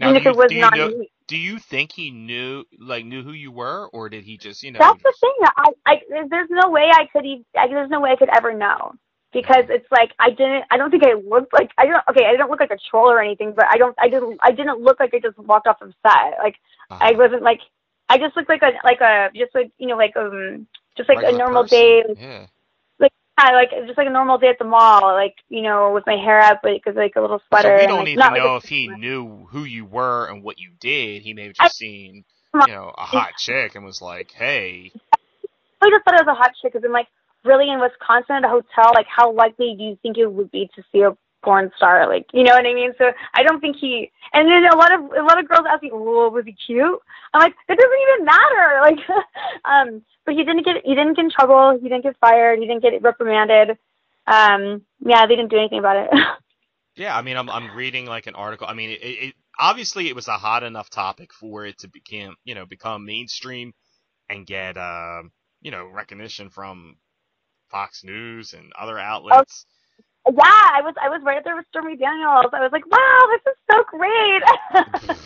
now, 0.00 0.08
even 0.08 0.16
if 0.16 0.24
you, 0.24 0.30
it 0.30 0.36
was 0.36 0.52
not 0.52 0.74
know, 0.74 0.88
me. 0.88 1.10
Do 1.26 1.36
you 1.36 1.58
think 1.58 1.92
he 1.92 2.10
knew, 2.10 2.64
like, 2.80 3.04
knew 3.04 3.22
who 3.22 3.32
you 3.32 3.52
were, 3.52 3.88
or 3.92 4.08
did 4.08 4.24
he 4.24 4.38
just, 4.38 4.62
you 4.62 4.72
know? 4.72 4.78
That's 4.78 5.02
the 5.02 5.12
thing. 5.20 5.34
I, 5.58 5.72
I, 5.84 6.00
there's 6.30 6.48
no 6.48 6.70
way 6.70 6.90
I 6.90 7.04
could. 7.12 7.26
Even, 7.26 7.44
I, 7.54 7.68
there's 7.68 7.90
no 7.90 8.00
way 8.00 8.12
I 8.12 8.16
could 8.16 8.30
ever 8.34 8.54
know 8.54 8.94
because 9.32 9.64
it's 9.68 9.90
like 9.90 10.12
I 10.18 10.30
didn't 10.30 10.64
I 10.70 10.76
don't 10.76 10.90
think 10.90 11.04
I 11.04 11.14
looked 11.14 11.52
like 11.52 11.70
I 11.76 11.86
don't 11.86 12.02
okay 12.10 12.24
I 12.24 12.36
don't 12.36 12.50
look 12.50 12.60
like 12.60 12.70
a 12.70 12.78
troll 12.90 13.10
or 13.10 13.20
anything 13.20 13.52
but 13.54 13.66
I 13.68 13.76
don't 13.76 13.94
I 13.98 14.08
didn't 14.08 14.38
I 14.42 14.52
didn't 14.52 14.80
look 14.80 15.00
like 15.00 15.12
I 15.14 15.18
just 15.18 15.38
walked 15.38 15.66
off 15.66 15.82
of 15.82 15.92
set 16.02 16.38
like 16.38 16.56
uh-huh. 16.90 16.98
I 17.00 17.12
wasn't 17.12 17.42
like 17.42 17.60
I 18.08 18.18
just 18.18 18.36
looked 18.36 18.48
like 18.48 18.62
a 18.62 18.72
like 18.84 19.00
a 19.00 19.30
just 19.34 19.54
like 19.54 19.70
you 19.78 19.86
know 19.86 19.96
like 19.96 20.16
um 20.16 20.66
just 20.96 21.08
like 21.08 21.18
a 21.22 21.36
normal 21.36 21.64
person. 21.64 21.78
day 21.78 22.04
like, 22.08 22.18
yeah. 22.20 22.46
like 22.98 23.12
yeah, 23.38 23.50
like 23.52 23.70
just 23.86 23.98
like 23.98 24.08
a 24.08 24.12
normal 24.12 24.38
day 24.38 24.48
at 24.48 24.58
the 24.58 24.64
mall 24.64 25.12
like 25.12 25.34
you 25.48 25.62
know 25.62 25.92
with 25.92 26.06
my 26.06 26.16
hair 26.16 26.40
up 26.40 26.62
because 26.62 26.96
like 26.96 27.16
a 27.16 27.20
little 27.20 27.40
sweater 27.48 27.78
so 27.78 27.82
we 27.82 27.86
don't 27.86 28.08
and, 28.08 28.16
like, 28.16 28.32
to 28.32 28.38
know 28.38 28.54
like 28.54 28.64
if 28.64 28.68
he 28.70 28.88
knew 28.88 29.46
who 29.50 29.64
you 29.64 29.84
were 29.84 30.26
and 30.26 30.42
what 30.42 30.58
you 30.58 30.70
did 30.80 31.22
he 31.22 31.34
may 31.34 31.44
have 31.44 31.54
just 31.54 31.62
I, 31.62 31.68
seen 31.68 32.24
you 32.54 32.72
know 32.72 32.94
a 32.96 33.04
hot 33.04 33.36
chick 33.36 33.74
and 33.74 33.84
was 33.84 34.00
like 34.00 34.32
hey 34.32 34.90
I 35.80 35.90
just 35.90 36.04
thought 36.04 36.14
it 36.14 36.26
was 36.26 36.28
a 36.28 36.34
hot 36.34 36.52
chick 36.60 36.72
because 36.72 36.84
I'm 36.84 36.92
like 36.92 37.08
really 37.48 37.70
in 37.70 37.80
Wisconsin 37.80 38.36
at 38.36 38.44
a 38.44 38.48
hotel, 38.48 38.92
like 38.94 39.06
how 39.08 39.32
likely 39.32 39.74
do 39.76 39.84
you 39.84 39.98
think 40.02 40.18
it 40.18 40.30
would 40.30 40.50
be 40.50 40.70
to 40.76 40.82
see 40.92 41.00
a 41.00 41.16
porn 41.42 41.70
star? 41.76 42.06
Like, 42.06 42.26
you 42.32 42.44
know 42.44 42.52
what 42.52 42.66
I 42.66 42.74
mean? 42.74 42.92
So 42.98 43.10
I 43.34 43.42
don't 43.42 43.60
think 43.60 43.76
he. 43.80 44.12
And 44.32 44.46
then 44.48 44.70
a 44.70 44.76
lot 44.76 44.92
of 44.92 45.00
a 45.00 45.24
lot 45.24 45.40
of 45.40 45.48
girls 45.48 45.66
ask 45.68 45.82
me, 45.82 45.90
"Well, 45.92 46.30
was 46.30 46.44
he 46.44 46.52
cute?" 46.52 47.00
I'm 47.32 47.40
like, 47.40 47.54
it 47.68 47.78
doesn't 47.78 48.02
even 48.06 48.24
matter. 48.24 48.66
Like, 48.88 48.98
um, 49.64 50.02
but 50.24 50.34
he 50.34 50.44
didn't 50.44 50.64
get 50.64 50.76
he 50.84 50.94
didn't 50.94 51.14
get 51.14 51.24
in 51.24 51.30
trouble. 51.30 51.78
He 51.80 51.88
didn't 51.88 52.04
get 52.04 52.16
fired. 52.20 52.58
He 52.58 52.66
didn't 52.66 52.82
get 52.82 53.02
reprimanded. 53.02 53.78
Um, 54.26 54.82
yeah, 55.00 55.26
they 55.26 55.36
didn't 55.36 55.50
do 55.50 55.58
anything 55.58 55.78
about 55.78 55.96
it. 55.96 56.10
yeah, 56.96 57.16
I 57.16 57.22
mean, 57.22 57.36
I'm 57.36 57.48
I'm 57.48 57.74
reading 57.74 58.06
like 58.06 58.26
an 58.26 58.34
article. 58.34 58.66
I 58.66 58.74
mean, 58.74 58.90
it, 58.90 59.02
it 59.02 59.34
obviously 59.58 60.08
it 60.08 60.14
was 60.14 60.28
a 60.28 60.32
hot 60.32 60.62
enough 60.62 60.90
topic 60.90 61.32
for 61.32 61.64
it 61.66 61.78
to 61.78 61.88
become 61.88 62.36
you 62.44 62.54
know 62.54 62.66
become 62.66 63.04
mainstream 63.04 63.72
and 64.28 64.46
get 64.46 64.76
uh, 64.76 65.22
you 65.62 65.70
know 65.70 65.86
recognition 65.86 66.50
from 66.50 66.96
Fox 67.70 68.04
News 68.04 68.54
and 68.54 68.72
other 68.78 68.98
outlets. 68.98 69.66
Oh, 69.66 70.32
yeah, 70.32 70.42
I 70.44 70.82
was 70.82 70.94
I 71.00 71.08
was 71.08 71.22
right 71.24 71.42
there 71.42 71.56
with 71.56 71.66
Stormy 71.70 71.96
Daniels. 71.96 72.52
I 72.52 72.60
was 72.60 72.72
like, 72.72 72.84
wow, 72.86 73.28
this 73.30 73.52
is 73.52 73.58
so 73.70 73.84
great. 73.88 75.18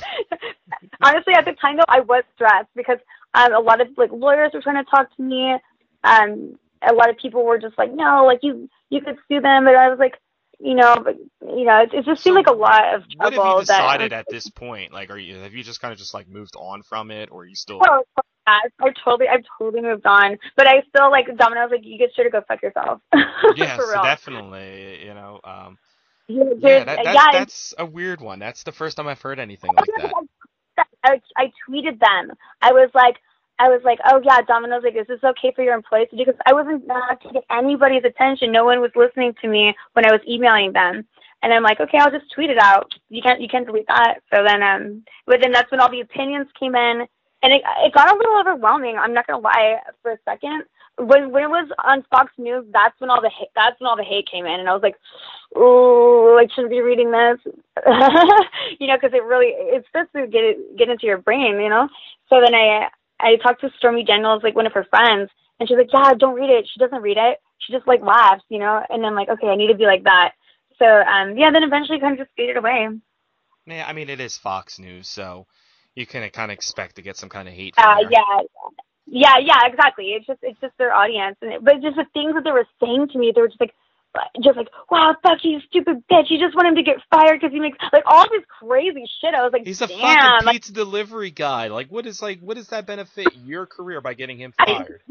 Honestly, 1.02 1.34
at 1.34 1.44
the 1.44 1.54
time 1.60 1.76
though, 1.76 1.84
I 1.88 2.00
was 2.00 2.22
stressed 2.34 2.68
because 2.76 2.98
um, 3.34 3.52
a 3.54 3.60
lot 3.60 3.80
of 3.80 3.88
like 3.96 4.12
lawyers 4.12 4.52
were 4.54 4.62
trying 4.62 4.82
to 4.82 4.90
talk 4.90 5.14
to 5.16 5.22
me. 5.22 5.56
Um, 6.04 6.58
a 6.82 6.92
lot 6.92 7.10
of 7.10 7.16
people 7.16 7.44
were 7.44 7.58
just 7.58 7.76
like, 7.78 7.92
no, 7.92 8.24
like 8.24 8.40
you 8.42 8.68
you 8.90 9.00
could 9.00 9.16
sue 9.28 9.40
them, 9.40 9.64
but 9.64 9.74
I 9.74 9.88
was 9.88 9.98
like, 9.98 10.14
you 10.62 10.74
know, 10.74 10.96
but 11.02 11.16
you 11.40 11.64
know, 11.64 11.82
it, 11.82 11.92
it 11.92 12.04
just 12.04 12.22
seemed 12.22 12.36
like 12.36 12.46
a 12.46 12.52
lot 12.52 12.94
of 12.94 13.02
trouble. 13.10 13.38
What 13.38 13.46
have 13.46 13.54
you 13.54 13.60
decided 13.60 14.12
that, 14.12 14.20
at 14.20 14.26
this 14.28 14.48
point? 14.48 14.92
Like, 14.92 15.10
are 15.10 15.18
you 15.18 15.36
have 15.38 15.52
you 15.52 15.64
just 15.64 15.80
kind 15.80 15.92
of 15.92 15.98
just 15.98 16.14
like 16.14 16.28
moved 16.28 16.54
on 16.56 16.82
from 16.82 17.10
it, 17.10 17.30
or 17.32 17.42
are 17.42 17.46
you 17.46 17.56
still? 17.56 17.80
Oh, 17.82 18.04
I 18.46 18.60
totally, 19.04 19.28
I've 19.28 19.42
totally 19.58 19.82
moved 19.82 20.06
on, 20.06 20.38
but 20.56 20.68
I 20.68 20.82
still 20.88 21.10
like 21.10 21.26
Domino's. 21.36 21.70
Like, 21.72 21.84
you 21.84 21.98
get 21.98 22.10
sure 22.14 22.24
to 22.24 22.30
go 22.30 22.42
fuck 22.46 22.62
yourself. 22.62 23.00
yes, 23.56 23.80
definitely. 24.02 25.04
You 25.04 25.14
know, 25.14 25.40
um, 25.42 25.78
yeah, 26.28 26.84
that, 26.84 26.86
that's, 26.86 27.04
yeah, 27.04 27.26
that's 27.32 27.74
a 27.78 27.86
weird 27.86 28.20
one. 28.20 28.38
That's 28.38 28.62
the 28.62 28.72
first 28.72 28.96
time 28.96 29.08
I've 29.08 29.20
heard 29.20 29.40
anything 29.40 29.70
like 29.74 29.86
that. 29.98 30.12
I, 31.04 31.20
I 31.36 31.50
tweeted 31.68 31.98
them. 31.98 32.36
I 32.60 32.72
was 32.72 32.90
like, 32.94 33.16
I 33.58 33.68
was 33.68 33.80
like, 33.84 33.98
oh 34.06 34.20
yeah, 34.24 34.40
Domino's, 34.42 34.82
like, 34.82 34.94
this 34.94 35.02
is 35.02 35.20
this 35.20 35.30
okay 35.30 35.52
for 35.54 35.62
your 35.62 35.74
employees 35.74 36.08
to 36.10 36.16
do? 36.16 36.24
Because 36.24 36.40
I 36.46 36.52
wasn't 36.52 36.86
not 36.86 37.22
anybody's 37.50 38.04
attention. 38.04 38.50
No 38.50 38.64
one 38.64 38.80
was 38.80 38.90
listening 38.96 39.34
to 39.40 39.48
me 39.48 39.74
when 39.92 40.06
I 40.06 40.12
was 40.12 40.20
emailing 40.28 40.72
them. 40.72 41.06
And 41.42 41.52
I'm 41.52 41.62
like, 41.62 41.80
okay, 41.80 41.98
I'll 41.98 42.10
just 42.10 42.30
tweet 42.32 42.50
it 42.50 42.58
out. 42.58 42.92
You 43.08 43.20
can't, 43.20 43.40
you 43.40 43.48
can't 43.48 43.66
delete 43.66 43.86
that. 43.88 44.20
So 44.32 44.44
then, 44.44 44.62
um, 44.62 45.04
but 45.26 45.40
then 45.42 45.52
that's 45.52 45.70
when 45.70 45.80
all 45.80 45.90
the 45.90 46.00
opinions 46.00 46.46
came 46.58 46.74
in, 46.74 47.06
and 47.42 47.52
it, 47.52 47.62
it 47.84 47.92
got 47.92 48.12
a 48.12 48.16
little 48.16 48.38
overwhelming. 48.38 48.96
I'm 48.96 49.12
not 49.12 49.26
gonna 49.26 49.42
lie 49.42 49.78
for 50.02 50.12
a 50.12 50.18
second. 50.24 50.62
When 50.98 51.32
when 51.32 51.42
it 51.42 51.50
was 51.50 51.68
on 51.82 52.04
Fox 52.10 52.32
News, 52.38 52.64
that's 52.72 52.98
when 53.00 53.10
all 53.10 53.20
the 53.20 53.30
hate, 53.30 53.48
that's 53.56 53.80
when 53.80 53.88
all 53.88 53.96
the 53.96 54.04
hate 54.04 54.30
came 54.30 54.46
in, 54.46 54.60
and 54.60 54.68
I 54.68 54.72
was 54.72 54.82
like, 54.82 54.96
oh, 55.56 56.38
I 56.38 56.46
shouldn't 56.54 56.70
be 56.70 56.80
reading 56.80 57.10
this, 57.10 57.38
you 58.78 58.86
know, 58.86 58.96
because 58.96 59.12
it 59.12 59.24
really 59.24 59.50
it's 59.50 59.86
supposed 59.88 60.12
to 60.14 60.26
get 60.28 60.44
it, 60.44 60.76
get 60.76 60.90
into 60.90 61.06
your 61.06 61.18
brain, 61.18 61.60
you 61.60 61.68
know. 61.68 61.88
So 62.28 62.40
then 62.40 62.54
I 62.54 62.88
I 63.22 63.36
talked 63.36 63.60
to 63.62 63.70
Stormy 63.78 64.04
Daniels, 64.04 64.42
like 64.42 64.56
one 64.56 64.66
of 64.66 64.72
her 64.74 64.86
friends, 64.90 65.30
and 65.60 65.68
she's 65.68 65.78
like, 65.78 65.92
yeah, 65.92 66.14
don't 66.14 66.34
read 66.34 66.50
it. 66.50 66.68
She 66.72 66.80
doesn't 66.80 67.02
read 67.02 67.18
it. 67.18 67.38
She 67.58 67.72
just 67.72 67.86
like 67.86 68.02
laughs, 68.02 68.42
you 68.48 68.58
know. 68.58 68.82
And 68.90 69.06
I'm 69.06 69.14
like, 69.14 69.28
okay, 69.28 69.48
I 69.48 69.56
need 69.56 69.68
to 69.68 69.76
be 69.78 69.86
like 69.86 70.04
that. 70.04 70.32
So 70.78 70.86
um, 70.86 71.38
yeah, 71.38 71.50
then 71.52 71.62
eventually 71.62 72.00
kind 72.00 72.14
of 72.18 72.26
just 72.26 72.36
faded 72.36 72.56
away. 72.56 72.88
Yeah, 73.66 73.86
I 73.86 73.92
mean 73.92 74.10
it 74.10 74.20
is 74.20 74.36
Fox 74.36 74.78
News, 74.78 75.08
so 75.08 75.46
you 75.94 76.06
can 76.06 76.28
kind 76.30 76.50
of 76.50 76.54
expect 76.54 76.96
to 76.96 77.02
get 77.02 77.16
some 77.16 77.28
kind 77.28 77.48
of 77.48 77.54
hate. 77.54 77.76
From 77.76 77.84
Uh, 77.84 77.94
there. 77.94 78.10
yeah, 78.10 78.40
yeah, 79.06 79.38
yeah, 79.40 79.66
exactly. 79.66 80.06
It's 80.12 80.26
just 80.26 80.40
it's 80.42 80.60
just 80.60 80.76
their 80.78 80.92
audience, 80.92 81.36
and 81.42 81.52
it, 81.54 81.64
but 81.64 81.80
just 81.82 81.96
the 81.96 82.06
things 82.12 82.34
that 82.34 82.44
they 82.44 82.52
were 82.52 82.66
saying 82.80 83.08
to 83.12 83.18
me, 83.18 83.32
they 83.34 83.40
were 83.40 83.48
just 83.48 83.60
like, 83.60 83.74
just 84.42 84.56
like, 84.56 84.68
wow, 84.90 85.14
fuck 85.22 85.38
you, 85.42 85.60
stupid 85.68 86.04
bitch. 86.10 86.24
You 86.28 86.38
just 86.38 86.54
want 86.54 86.68
him 86.68 86.76
to 86.76 86.82
get 86.82 86.96
fired 87.10 87.40
because 87.40 87.52
he 87.52 87.60
makes 87.60 87.78
like 87.92 88.04
all 88.06 88.24
this 88.30 88.44
crazy 88.60 89.04
shit. 89.20 89.34
I 89.34 89.42
was 89.42 89.52
like, 89.52 89.64
He's 89.64 89.80
a 89.80 89.86
damn, 89.86 90.18
fucking 90.18 90.52
pizza 90.52 90.72
delivery 90.72 91.30
guy. 91.30 91.68
Like, 91.68 91.88
what 91.88 92.06
is 92.06 92.20
like, 92.20 92.40
what 92.40 92.56
does 92.56 92.68
that 92.68 92.86
benefit 92.86 93.28
your 93.44 93.66
career 93.66 94.00
by 94.00 94.14
getting 94.14 94.38
him 94.38 94.52
fired? 94.58 95.02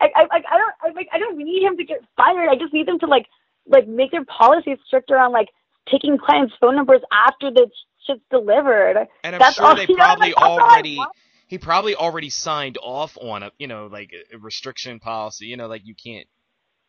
I, 0.00 0.06
I, 0.14 0.22
like, 0.30 0.44
I 0.50 0.58
don't, 0.58 0.74
I, 0.82 0.92
like, 0.94 1.08
I 1.12 1.18
don't 1.18 1.38
need 1.38 1.62
him 1.62 1.76
to 1.76 1.84
get 1.84 1.98
fired. 2.16 2.48
I 2.48 2.56
just 2.56 2.72
need 2.72 2.86
them 2.86 2.98
to 3.00 3.06
like, 3.06 3.26
like, 3.66 3.86
make 3.86 4.10
their 4.10 4.24
policies 4.24 4.78
stricter 4.86 5.16
on 5.16 5.32
like 5.32 5.48
taking 5.90 6.18
clients' 6.18 6.54
phone 6.60 6.76
numbers 6.76 7.00
after 7.12 7.50
the 7.50 7.70
shit's 8.06 8.20
delivered. 8.30 9.06
And 9.22 9.36
I'm 9.36 9.38
That's 9.38 9.56
sure 9.56 9.66
all- 9.66 9.76
they 9.76 9.82
you 9.88 9.96
know, 9.96 10.04
probably 10.04 10.28
like, 10.30 10.38
I 10.38 10.46
already, 10.48 10.98
he 11.46 11.58
probably 11.58 11.94
already 11.94 12.30
signed 12.30 12.78
off 12.82 13.16
on 13.20 13.42
a, 13.44 13.52
you 13.58 13.68
know, 13.68 13.86
like 13.86 14.12
a 14.32 14.38
restriction 14.38 14.98
policy. 14.98 15.46
You 15.46 15.56
know, 15.56 15.68
like 15.68 15.86
you 15.86 15.94
can't 15.94 16.26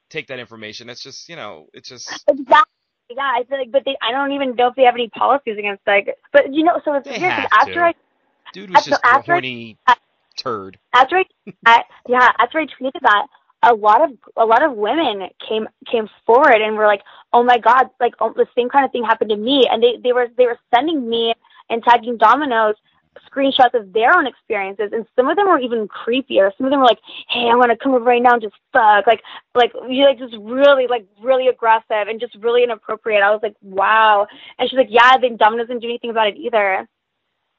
take 0.09 0.27
that 0.27 0.39
information. 0.39 0.87
That's 0.87 1.03
just, 1.03 1.29
you 1.29 1.35
know, 1.35 1.67
it's 1.73 1.89
just 1.89 2.09
Exactly. 2.27 2.65
Yeah, 3.11 3.21
I 3.23 3.43
feel 3.49 3.57
like, 3.57 3.71
but 3.71 3.83
they, 3.85 3.97
I 4.03 4.11
don't 4.11 4.33
even 4.33 4.55
know 4.55 4.67
if 4.67 4.75
they 4.75 4.83
have 4.83 4.93
any 4.93 5.09
policies 5.09 5.57
against 5.57 5.81
like, 5.87 6.15
but 6.31 6.53
you 6.53 6.63
know, 6.63 6.79
so 6.85 6.93
it's 6.93 7.05
They 7.05 7.19
weird 7.19 7.33
after 7.51 7.73
to. 7.73 7.79
I 7.79 7.93
dude 8.53 8.69
was 8.69 8.83
So 8.83 8.91
just 8.91 9.03
a 9.03 9.07
after 9.07 9.33
I- 9.33 9.35
horny 9.35 9.77
turd. 10.37 10.77
after 10.93 11.17
I, 11.17 11.23
I 11.65 11.83
yeah 12.07 12.29
after 12.39 12.59
I 12.59 12.65
tweeted 12.65 13.01
that, 13.01 13.27
a 13.63 13.73
lot 13.73 14.03
of 14.03 14.11
a 14.37 14.45
lot 14.45 14.63
of 14.63 14.73
women 14.73 15.27
came 15.47 15.67
came 15.91 16.07
forward 16.25 16.61
and 16.61 16.75
were 16.77 16.85
like, 16.85 17.01
oh 17.33 17.43
my 17.43 17.57
god, 17.57 17.89
like 17.99 18.13
oh, 18.19 18.31
the 18.35 18.45
same 18.55 18.69
kind 18.69 18.85
of 18.85 18.91
thing 18.91 19.03
happened 19.03 19.31
to 19.31 19.37
me, 19.37 19.67
and 19.71 19.81
they 19.81 19.97
they 20.03 20.13
were 20.13 20.27
they 20.37 20.45
were 20.45 20.59
sending 20.73 21.09
me 21.09 21.33
and 21.69 21.83
tagging 21.83 22.17
Domino's 22.17 22.75
screenshots 23.29 23.73
of 23.73 23.93
their 23.93 24.15
own 24.15 24.27
experiences, 24.27 24.91
and 24.91 25.05
some 25.15 25.29
of 25.29 25.35
them 25.35 25.47
were 25.47 25.59
even 25.59 25.87
creepier. 25.87 26.51
Some 26.57 26.65
of 26.65 26.71
them 26.71 26.79
were 26.79 26.85
like, 26.85 26.99
hey, 27.29 27.49
I 27.51 27.55
want 27.55 27.71
to 27.71 27.77
come 27.77 27.93
over 27.93 28.03
right 28.03 28.21
now 28.21 28.33
and 28.33 28.41
just 28.41 28.55
fuck, 28.71 29.07
like 29.07 29.21
like 29.55 29.71
you 29.87 30.05
like 30.05 30.19
just 30.19 30.35
really 30.39 30.87
like 30.87 31.05
really 31.21 31.47
aggressive 31.47 32.07
and 32.07 32.19
just 32.19 32.35
really 32.35 32.63
inappropriate. 32.63 33.23
I 33.23 33.31
was 33.31 33.41
like, 33.41 33.55
wow, 33.61 34.27
and 34.57 34.69
she's 34.69 34.77
like, 34.77 34.89
yeah, 34.89 35.17
then 35.21 35.37
Domino's 35.37 35.67
didn't 35.67 35.81
do 35.81 35.89
anything 35.89 36.11
about 36.11 36.27
it 36.27 36.37
either. 36.37 36.87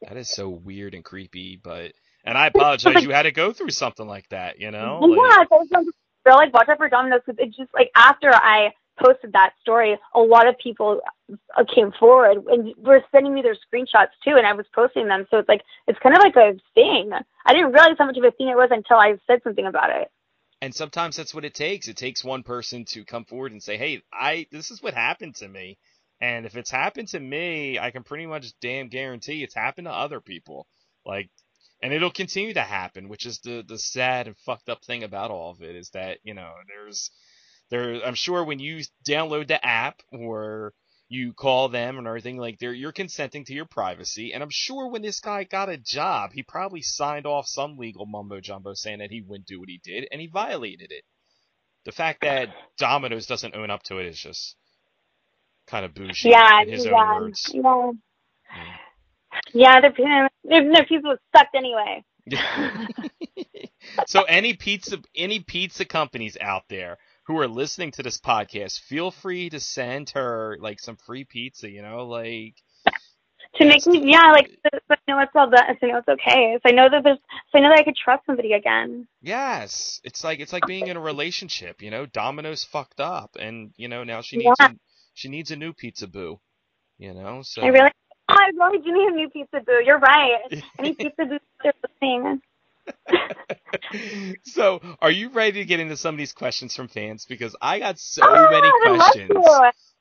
That 0.02 0.16
is 0.16 0.30
so 0.30 0.48
weird 0.48 0.94
and 0.94 1.04
creepy, 1.04 1.60
but 1.62 1.92
and 2.24 2.36
I 2.36 2.46
apologize 2.46 3.02
you 3.02 3.10
had 3.10 3.22
to 3.22 3.32
go 3.32 3.52
through 3.52 3.70
something 3.70 4.06
like 4.06 4.28
that, 4.30 4.60
you 4.60 4.70
know? 4.70 5.00
Like, 5.10 5.18
yeah, 5.18 5.44
so 5.48 5.56
I 5.56 5.58
was 5.58 5.68
like, 5.70 5.86
girl, 6.24 6.36
like 6.36 6.52
watch 6.52 6.68
out 6.68 6.78
for 6.78 6.88
Domino's 6.88 7.22
because 7.26 7.38
it 7.38 7.54
just 7.56 7.72
like 7.74 7.90
after 7.94 8.30
I 8.32 8.72
posted 9.02 9.32
that 9.32 9.52
story, 9.60 9.96
a 10.14 10.20
lot 10.20 10.46
of 10.48 10.56
people 10.58 11.00
uh, 11.56 11.64
came 11.74 11.92
forward 11.98 12.44
and 12.48 12.74
were 12.76 13.02
sending 13.12 13.34
me 13.34 13.42
their 13.42 13.56
screenshots 13.56 14.12
too, 14.24 14.36
and 14.36 14.46
I 14.46 14.52
was 14.52 14.66
posting 14.74 15.08
them. 15.08 15.26
So 15.30 15.38
it's 15.38 15.48
like 15.48 15.62
it's 15.86 15.98
kind 16.02 16.14
of 16.16 16.22
like 16.22 16.36
a 16.36 16.58
thing. 16.74 17.10
I 17.46 17.52
didn't 17.52 17.72
realize 17.72 17.96
how 17.98 18.06
much 18.06 18.18
of 18.18 18.24
a 18.24 18.30
thing 18.32 18.48
it 18.48 18.56
was 18.56 18.70
until 18.70 18.98
I 18.98 19.14
said 19.26 19.40
something 19.42 19.66
about 19.66 19.90
it. 19.90 20.10
and 20.62 20.74
sometimes 20.74 21.16
that's 21.16 21.34
what 21.34 21.44
it 21.44 21.54
takes. 21.54 21.88
It 21.88 21.96
takes 21.96 22.24
one 22.24 22.42
person 22.42 22.84
to 22.86 23.04
come 23.04 23.24
forward 23.24 23.52
and 23.52 23.62
say, 23.62 23.76
"Hey, 23.76 24.02
I 24.12 24.46
this 24.50 24.70
is 24.70 24.82
what 24.82 24.94
happened 24.94 25.36
to 25.36 25.48
me." 25.48 25.78
And 26.20 26.44
if 26.46 26.56
it's 26.56 26.70
happened 26.70 27.08
to 27.08 27.20
me, 27.20 27.78
I 27.78 27.90
can 27.90 28.02
pretty 28.04 28.26
much 28.26 28.52
damn 28.60 28.88
guarantee 28.88 29.42
it's 29.42 29.54
happened 29.54 29.86
to 29.86 29.92
other 29.92 30.20
people. 30.20 30.66
Like 31.06 31.30
and 31.82 31.92
it'll 31.92 32.10
continue 32.10 32.54
to 32.54 32.62
happen, 32.62 33.08
which 33.08 33.26
is 33.26 33.40
the 33.40 33.62
the 33.66 33.78
sad 33.78 34.26
and 34.26 34.36
fucked 34.38 34.68
up 34.68 34.84
thing 34.84 35.02
about 35.04 35.30
all 35.30 35.50
of 35.50 35.62
it 35.62 35.76
is 35.76 35.90
that, 35.90 36.18
you 36.24 36.34
know, 36.34 36.52
there's 36.68 37.10
there 37.70 38.04
I'm 38.04 38.14
sure 38.14 38.44
when 38.44 38.58
you 38.60 38.82
download 39.08 39.48
the 39.48 39.64
app 39.64 40.02
or 40.12 40.74
you 41.08 41.32
call 41.34 41.68
them 41.68 41.98
and 41.98 42.06
everything 42.06 42.38
like 42.38 42.58
they're 42.58 42.72
you're 42.74 42.92
consenting 42.92 43.44
to 43.46 43.54
your 43.54 43.66
privacy 43.66 44.32
and 44.32 44.42
I'm 44.42 44.50
sure 44.50 44.88
when 44.88 45.02
this 45.02 45.20
guy 45.20 45.44
got 45.44 45.68
a 45.70 45.76
job 45.78 46.32
he 46.34 46.42
probably 46.42 46.82
signed 46.82 47.26
off 47.26 47.46
some 47.48 47.76
legal 47.78 48.06
mumbo 48.06 48.40
jumbo 48.40 48.74
saying 48.74 49.00
that 49.00 49.10
he 49.10 49.22
wouldn't 49.22 49.46
do 49.48 49.60
what 49.60 49.68
he 49.70 49.80
did 49.84 50.08
and 50.12 50.20
he 50.20 50.28
violated 50.28 50.92
it. 50.92 51.04
The 51.86 51.92
fact 51.92 52.22
that 52.22 52.50
Domino's 52.78 53.26
doesn't 53.26 53.56
own 53.56 53.70
up 53.70 53.82
to 53.84 53.98
it 53.98 54.06
is 54.06 54.18
just 54.18 54.56
kind 55.68 55.84
of 55.84 55.94
bougie 55.94 56.30
Yeah, 56.30 56.60
in 56.60 56.68
his 56.68 56.86
yeah, 56.86 56.86
own 56.86 57.08
words. 57.08 57.54
yeah, 57.54 57.92
yeah. 59.54 59.80
Their 60.44 60.86
pizza 60.86 61.08
was 61.08 61.18
sucked 61.36 61.54
anyway. 61.56 62.04
so 64.06 64.22
any 64.24 64.54
pizza 64.54 64.98
any 65.16 65.40
pizza 65.40 65.84
companies 65.84 66.36
out 66.40 66.64
there 66.70 66.98
who 67.30 67.38
are 67.38 67.46
listening 67.46 67.92
to 67.92 68.02
this 68.02 68.18
podcast, 68.18 68.80
feel 68.80 69.12
free 69.12 69.48
to 69.50 69.60
send 69.60 70.10
her 70.10 70.56
like 70.60 70.80
some 70.80 70.96
free 70.96 71.22
pizza, 71.22 71.70
you 71.70 71.80
know, 71.80 72.04
like 72.06 72.56
To 73.56 73.64
make 73.64 73.86
me, 73.86 74.02
yeah, 74.10 74.32
like 74.32 74.48
so, 74.64 74.78
so 74.88 74.94
I 74.94 74.96
know 75.06 75.18
it's 75.20 75.30
all 75.36 75.48
done. 75.48 75.62
So 75.80 75.86
I 75.86 75.90
know 75.92 75.98
it's 75.98 76.08
okay. 76.08 76.58
So 76.60 76.68
I 76.68 76.72
know 76.72 76.88
that 76.90 77.04
there's, 77.04 77.18
so 77.52 77.58
I 77.58 77.60
know 77.60 77.68
that 77.68 77.78
I 77.78 77.84
could 77.84 77.94
trust 77.96 78.26
somebody 78.26 78.52
again. 78.54 79.06
yes, 79.22 80.00
it's 80.02 80.24
like 80.24 80.40
it's 80.40 80.52
like 80.52 80.66
being 80.66 80.88
in 80.88 80.96
a 80.96 81.00
relationship, 81.00 81.82
you 81.82 81.90
know. 81.90 82.04
Domino's 82.06 82.64
fucked 82.64 82.98
up 83.00 83.36
and, 83.38 83.72
you 83.76 83.86
know, 83.86 84.02
now 84.02 84.22
she 84.22 84.36
needs 84.36 84.56
Yeah. 84.60 84.68
a, 84.70 84.74
she 85.14 85.28
needs 85.28 85.52
a 85.52 85.56
new 85.56 85.72
pizza 85.72 86.08
boo. 86.08 86.40
You 86.98 87.14
know, 87.14 87.42
so 87.42 87.62
I 87.62 87.68
really, 87.68 87.90
oh, 88.28 88.34
I 88.36 88.50
really 88.58 88.78
do 88.82 88.92
need 88.92 89.08
a 89.12 89.14
new 89.14 89.28
pizza 89.30 89.60
boo. 89.64 89.80
You're 89.84 90.00
right. 90.00 90.40
Any 90.78 90.94
pizza 90.94 91.24
boots 91.24 91.44
are 91.64 91.72
listening. 91.82 92.42
so, 94.44 94.80
are 95.00 95.10
you 95.10 95.30
ready 95.30 95.60
to 95.60 95.64
get 95.64 95.80
into 95.80 95.96
some 95.96 96.14
of 96.14 96.18
these 96.18 96.32
questions 96.32 96.74
from 96.74 96.88
fans? 96.88 97.26
Because 97.28 97.56
I 97.60 97.78
got 97.78 97.98
so 97.98 98.22
Oh, 98.24 98.50
many 98.50 98.70
questions. 98.98 99.30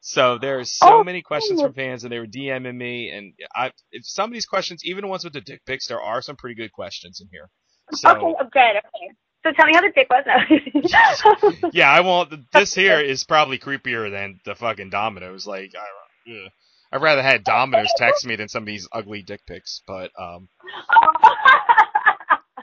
So 0.01 0.37
there 0.37 0.59
are 0.59 0.65
so 0.65 0.99
Oh, 0.99 1.03
many 1.03 1.21
questions 1.21 1.61
from 1.61 1.73
fans, 1.73 2.03
and 2.03 2.11
they 2.11 2.19
were 2.19 2.27
DMing 2.27 2.75
me. 2.75 3.09
And 3.09 3.33
I, 3.55 3.71
if 3.91 4.05
some 4.05 4.29
of 4.29 4.33
these 4.33 4.45
questions, 4.45 4.81
even 4.85 5.01
the 5.03 5.07
ones 5.07 5.23
with 5.23 5.33
the 5.33 5.41
dick 5.41 5.65
pics, 5.65 5.87
there 5.87 6.01
are 6.01 6.21
some 6.21 6.35
pretty 6.37 6.55
good 6.55 6.71
questions 6.71 7.19
in 7.21 7.27
here. 7.31 7.49
So 7.93 8.09
Okay, 8.11 8.21
oh, 8.21 8.45
good. 8.51 8.59
Okay. 8.77 9.13
So 9.45 9.51
tell 9.53 9.65
me 9.67 9.73
how 9.73 9.81
the 9.81 9.91
dick 9.95 10.07
was 10.09 10.23
now. 10.27 11.69
yeah, 11.73 11.89
I 11.89 12.01
won't. 12.01 12.33
This 12.53 12.73
here 12.73 12.99
is 12.99 13.23
probably 13.23 13.57
creepier 13.57 14.11
than 14.11 14.39
the 14.45 14.55
fucking 14.55 14.89
Domino's. 14.89 15.47
Like, 15.47 15.71
I, 15.75 16.31
ugh. 16.31 16.51
I'd 16.91 17.01
rather 17.01 17.21
had 17.21 17.43
Domino's 17.43 17.91
text 17.97 18.25
me 18.25 18.35
than 18.35 18.49
some 18.49 18.63
of 18.63 18.67
these 18.67 18.87
ugly 18.91 19.21
dick 19.21 19.41
pics. 19.47 19.81
But 19.87 20.11
um, 20.19 20.49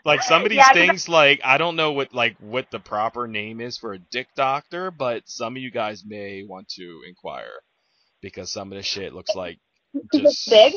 like 0.06 0.22
some 0.22 0.46
of 0.46 0.50
these 0.52 0.70
Yeah, 0.70 0.72
things, 0.72 1.08
like 1.10 1.42
I 1.44 1.58
don't 1.58 1.76
know 1.76 1.92
what 1.92 2.14
like 2.14 2.36
what 2.40 2.70
the 2.72 2.80
proper 2.80 3.28
name 3.28 3.60
is 3.60 3.78
for 3.78 3.94
a 3.94 4.00
dick 4.00 4.28
doctor, 4.36 4.90
but 4.92 5.24
some 5.28 5.56
of 5.56 5.62
you 5.62 5.72
guys 5.72 6.04
may 6.06 6.44
want 6.44 6.68
to 6.70 7.02
inquire 7.08 7.60
because 8.22 8.52
some 8.52 8.72
of 8.72 8.76
the 8.78 8.84
shit 8.84 9.14
looks 9.14 9.34
like 9.36 9.58
just 10.14 10.50
big? 10.50 10.74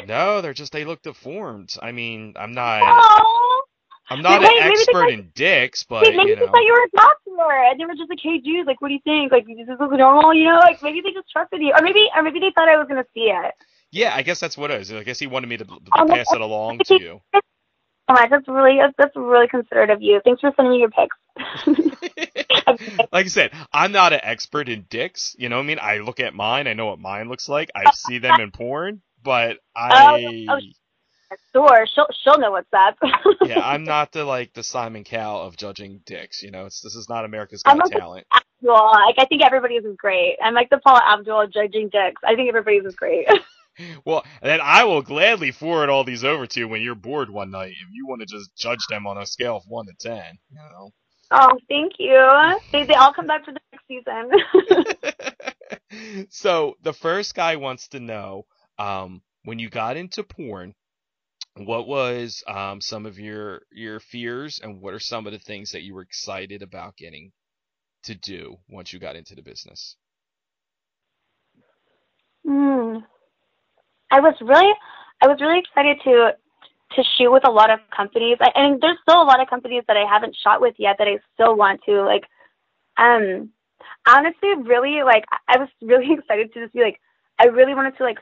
No, 0.00 0.40
they're 0.42 0.54
just 0.54 0.72
they 0.72 0.84
look 0.84 1.02
deformed. 1.02 1.74
I 1.82 1.92
mean, 1.92 2.34
I'm 2.36 2.52
not 2.52 2.86
Oh, 2.86 3.62
I'm 4.10 4.22
not 4.22 4.42
Wait, 4.42 4.44
an 4.44 4.52
they 4.56 4.56
expert 4.56 5.10
in 5.10 5.32
dicks, 5.34 5.84
but 5.84 6.14
Wait, 6.14 6.16
maybe 6.16 6.30
you 6.30 6.36
they 6.40 6.46
thought 6.46 6.64
you 6.66 6.74
were 6.74 6.86
a 6.86 6.96
doctor, 6.96 7.70
and 7.70 7.80
they 7.80 7.84
were 7.86 7.94
just 7.94 8.10
like, 8.10 8.20
"Hey, 8.22 8.38
dude, 8.38 8.66
like, 8.66 8.80
what 8.82 8.88
do 8.88 8.94
you 8.94 9.00
think? 9.04 9.32
Like, 9.32 9.46
does 9.46 9.66
this 9.66 9.78
look 9.80 9.92
normal? 9.92 10.34
You 10.34 10.46
know, 10.46 10.58
like 10.58 10.82
maybe 10.82 11.00
they 11.00 11.12
just 11.12 11.30
trusted 11.30 11.62
you, 11.62 11.72
or 11.74 11.82
maybe, 11.82 12.08
or 12.14 12.22
maybe 12.22 12.40
they 12.40 12.52
thought 12.54 12.68
I 12.68 12.76
was 12.78 12.88
gonna 12.88 13.06
see 13.14 13.30
it. 13.32 13.54
Yeah, 13.92 14.14
I 14.14 14.22
guess 14.22 14.40
that's 14.40 14.58
what 14.58 14.70
it 14.70 14.80
is. 14.80 14.92
I 14.92 15.04
guess 15.04 15.18
he 15.20 15.26
wanted 15.28 15.48
me 15.48 15.58
to, 15.58 15.64
to 15.94 16.02
Oh, 16.02 16.04
pass 16.04 16.32
it 16.32 16.40
along 16.40 16.82
to 16.82 16.94
you. 16.96 17.20
Oh 18.12 18.14
my, 18.14 18.28
that's 18.28 18.46
really, 18.46 18.78
that's, 18.98 19.16
really 19.16 19.48
considerate 19.48 19.88
of 19.88 20.02
you. 20.02 20.20
Thanks 20.22 20.42
for 20.42 20.52
sending 20.54 20.72
me 20.72 20.80
your 20.80 20.90
pics. 20.90 21.16
like 23.10 23.24
I 23.24 23.28
said, 23.28 23.52
I'm 23.72 23.92
not 23.92 24.12
an 24.12 24.20
expert 24.22 24.68
in 24.68 24.84
dicks. 24.90 25.34
You 25.38 25.48
know 25.48 25.56
what 25.56 25.62
I 25.62 25.66
mean? 25.66 25.78
I 25.80 25.98
look 25.98 26.20
at 26.20 26.34
mine, 26.34 26.66
I 26.66 26.74
know 26.74 26.86
what 26.86 26.98
mine 26.98 27.30
looks 27.30 27.48
like. 27.48 27.70
I 27.74 27.90
see 27.92 28.18
them 28.18 28.38
in 28.40 28.50
porn, 28.50 29.00
but 29.22 29.58
I 29.74 30.46
oh, 30.48 30.56
oh 30.56 30.60
sure, 31.54 31.86
she'll, 31.94 32.06
she'll 32.22 32.38
know 32.38 32.50
what's 32.50 32.68
up. 32.74 32.98
yeah, 33.46 33.60
I'm 33.60 33.84
not 33.84 34.12
the 34.12 34.24
like 34.24 34.52
the 34.52 34.62
Simon 34.62 35.04
Cowell 35.04 35.40
of 35.46 35.56
judging 35.56 36.00
dicks. 36.04 36.42
You 36.42 36.50
know, 36.50 36.66
it's 36.66 36.82
this 36.82 36.94
is 36.94 37.08
not 37.08 37.24
America's 37.24 37.62
I'm 37.64 37.78
Got 37.78 37.90
like- 37.90 37.98
Talent. 37.98 38.26
Well, 38.60 38.92
like 38.92 39.16
I 39.18 39.24
think 39.24 39.42
everybody's 39.42 39.84
is 39.84 39.96
great. 39.96 40.36
I'm 40.42 40.54
like 40.54 40.68
the 40.68 40.78
Paula 40.78 41.00
Abdul 41.14 41.40
of 41.40 41.52
judging 41.52 41.88
dicks. 41.88 42.20
I 42.24 42.34
think 42.34 42.48
everybody's 42.48 42.84
is 42.84 42.94
great. 42.94 43.26
well, 44.04 44.24
then 44.42 44.60
I 44.62 44.84
will 44.84 45.02
gladly 45.02 45.50
forward 45.50 45.90
all 45.90 46.04
these 46.04 46.24
over 46.24 46.46
to 46.46 46.60
you 46.60 46.68
when 46.68 46.82
you're 46.82 46.94
bored 46.94 47.30
one 47.30 47.50
night. 47.50 47.72
If 47.72 47.88
you 47.92 48.06
want 48.06 48.20
to 48.20 48.26
just 48.26 48.54
judge 48.56 48.86
them 48.88 49.06
on 49.06 49.18
a 49.18 49.26
scale 49.26 49.56
of 49.56 49.64
one 49.66 49.86
to 49.86 49.92
ten, 49.98 50.38
you 50.50 50.56
know. 50.56 50.90
Oh, 51.30 51.58
thank 51.68 51.94
you. 51.98 52.58
They 52.72 52.84
they 52.84 52.94
all 52.94 53.12
come 53.12 53.26
back 53.26 53.44
for 53.44 53.52
the 53.52 53.60
next 53.72 53.86
season. 53.88 54.30
so 56.30 56.76
the 56.82 56.92
first 56.92 57.34
guy 57.34 57.56
wants 57.56 57.88
to 57.88 58.00
know, 58.00 58.44
um, 58.78 59.22
when 59.44 59.58
you 59.58 59.70
got 59.70 59.96
into 59.96 60.22
porn, 60.22 60.74
what 61.56 61.86
was 61.86 62.42
um, 62.46 62.80
some 62.80 63.06
of 63.06 63.18
your 63.18 63.62
your 63.72 64.00
fears, 64.00 64.60
and 64.62 64.80
what 64.80 64.94
are 64.94 65.00
some 65.00 65.26
of 65.26 65.32
the 65.32 65.38
things 65.38 65.72
that 65.72 65.82
you 65.82 65.94
were 65.94 66.02
excited 66.02 66.62
about 66.62 66.96
getting 66.96 67.32
to 68.04 68.14
do 68.14 68.56
once 68.68 68.92
you 68.92 68.98
got 68.98 69.16
into 69.16 69.34
the 69.34 69.42
business? 69.42 69.96
Hmm. 72.46 72.98
I 74.12 74.20
was 74.20 74.34
really, 74.40 74.72
I 75.22 75.26
was 75.26 75.40
really 75.40 75.58
excited 75.58 75.98
to 76.04 76.36
to 76.94 77.02
shoot 77.16 77.32
with 77.32 77.48
a 77.48 77.50
lot 77.50 77.70
of 77.70 77.80
companies. 77.96 78.36
I, 78.40 78.50
and 78.54 78.80
there's 78.80 78.98
still 79.00 79.22
a 79.22 79.24
lot 79.24 79.40
of 79.40 79.48
companies 79.48 79.82
that 79.88 79.96
I 79.96 80.04
haven't 80.08 80.36
shot 80.44 80.60
with 80.60 80.74
yet 80.78 80.96
that 80.98 81.08
I 81.08 81.18
still 81.32 81.56
want 81.56 81.80
to. 81.86 82.02
Like, 82.02 82.24
um, 82.98 83.48
honestly, 84.06 84.50
really, 84.62 85.02
like, 85.02 85.24
I 85.48 85.56
was 85.56 85.68
really 85.80 86.12
excited 86.18 86.52
to 86.52 86.60
just 86.60 86.74
be 86.74 86.82
like, 86.82 87.00
I 87.38 87.46
really 87.46 87.74
wanted 87.74 87.96
to 87.96 88.04
like 88.04 88.18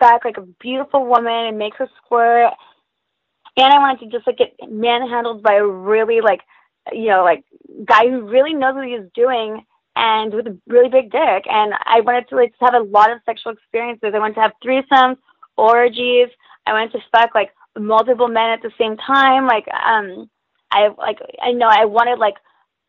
fuck 0.00 0.24
like 0.24 0.38
a 0.38 0.48
beautiful 0.60 1.06
woman 1.06 1.46
and 1.46 1.58
make 1.58 1.74
her 1.76 1.88
squirt. 2.02 2.54
And 3.58 3.72
I 3.72 3.78
wanted 3.78 4.00
to 4.00 4.16
just 4.16 4.26
like 4.26 4.38
get 4.38 4.54
manhandled 4.66 5.42
by 5.42 5.54
a 5.54 5.64
really 5.66 6.22
like, 6.22 6.40
you 6.92 7.08
know, 7.08 7.22
like 7.22 7.44
guy 7.84 8.08
who 8.08 8.22
really 8.22 8.54
knows 8.54 8.74
what 8.74 8.86
he's 8.86 9.10
doing 9.14 9.64
and 9.96 10.32
with 10.34 10.46
a 10.46 10.56
really 10.68 10.90
big 10.90 11.10
dick. 11.10 11.44
And 11.48 11.72
I 11.84 12.02
wanted 12.02 12.28
to 12.28 12.36
like 12.36 12.52
have 12.60 12.74
a 12.74 12.84
lot 12.84 13.10
of 13.10 13.18
sexual 13.24 13.52
experiences. 13.52 14.12
I 14.14 14.18
wanted 14.18 14.34
to 14.34 14.42
have 14.42 14.52
threesomes, 14.64 15.16
orgies. 15.56 16.28
I 16.66 16.72
wanted 16.72 16.92
to 16.92 16.98
fuck 17.10 17.34
like 17.34 17.50
multiple 17.78 18.28
men 18.28 18.50
at 18.50 18.62
the 18.62 18.70
same 18.78 18.96
time. 18.98 19.46
Like, 19.46 19.66
um, 19.68 20.30
I 20.70 20.88
like 20.98 21.18
I 21.42 21.52
know 21.52 21.68
I 21.68 21.86
wanted 21.86 22.18
like, 22.18 22.34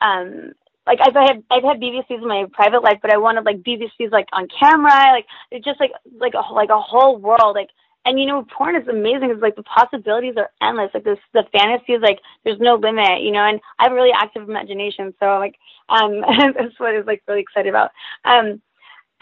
um, 0.01 0.51
like 0.85 0.99
I've 1.01 1.13
had 1.13 1.43
I've 1.49 1.63
had 1.63 1.79
BBCs 1.79 2.21
in 2.21 2.27
my 2.27 2.45
private 2.51 2.83
life, 2.83 2.99
but 3.01 3.13
I 3.13 3.17
wanted 3.17 3.45
like 3.45 3.63
BBCs 3.63 4.11
like 4.11 4.27
on 4.33 4.47
camera. 4.59 5.11
Like 5.11 5.25
it's 5.49 5.65
just 5.65 5.79
like 5.79 5.91
like 6.19 6.33
a 6.33 6.53
like 6.53 6.69
a 6.69 6.79
whole 6.79 7.17
world. 7.17 7.55
Like 7.55 7.69
and 8.07 8.17
you 8.19 8.25
know 8.25 8.45
porn 8.57 8.75
is 8.75 8.87
amazing. 8.87 9.29
It's 9.31 9.41
like 9.41 9.57
the 9.57 9.63
possibilities 9.63 10.35
are 10.37 10.49
endless. 10.61 10.91
Like 10.93 11.03
this 11.03 11.19
the 11.33 11.43
fantasy 11.51 11.93
is 11.93 12.01
like 12.01 12.19
there's 12.43 12.59
no 12.59 12.75
limit 12.75 13.21
you 13.21 13.31
know 13.31 13.43
and 13.45 13.59
i 13.79 13.83
have 13.83 13.91
a 13.91 13.95
really 13.95 14.11
active 14.13 14.47
imagination 14.47 15.13
so 15.19 15.25
like 15.37 15.55
um 15.89 16.21
that's 16.55 16.79
what 16.79 16.95
i 16.95 16.97
was 16.97 17.05
like 17.05 17.21
really 17.27 17.41
excited 17.41 17.69
about. 17.69 17.91
Um 18.23 18.61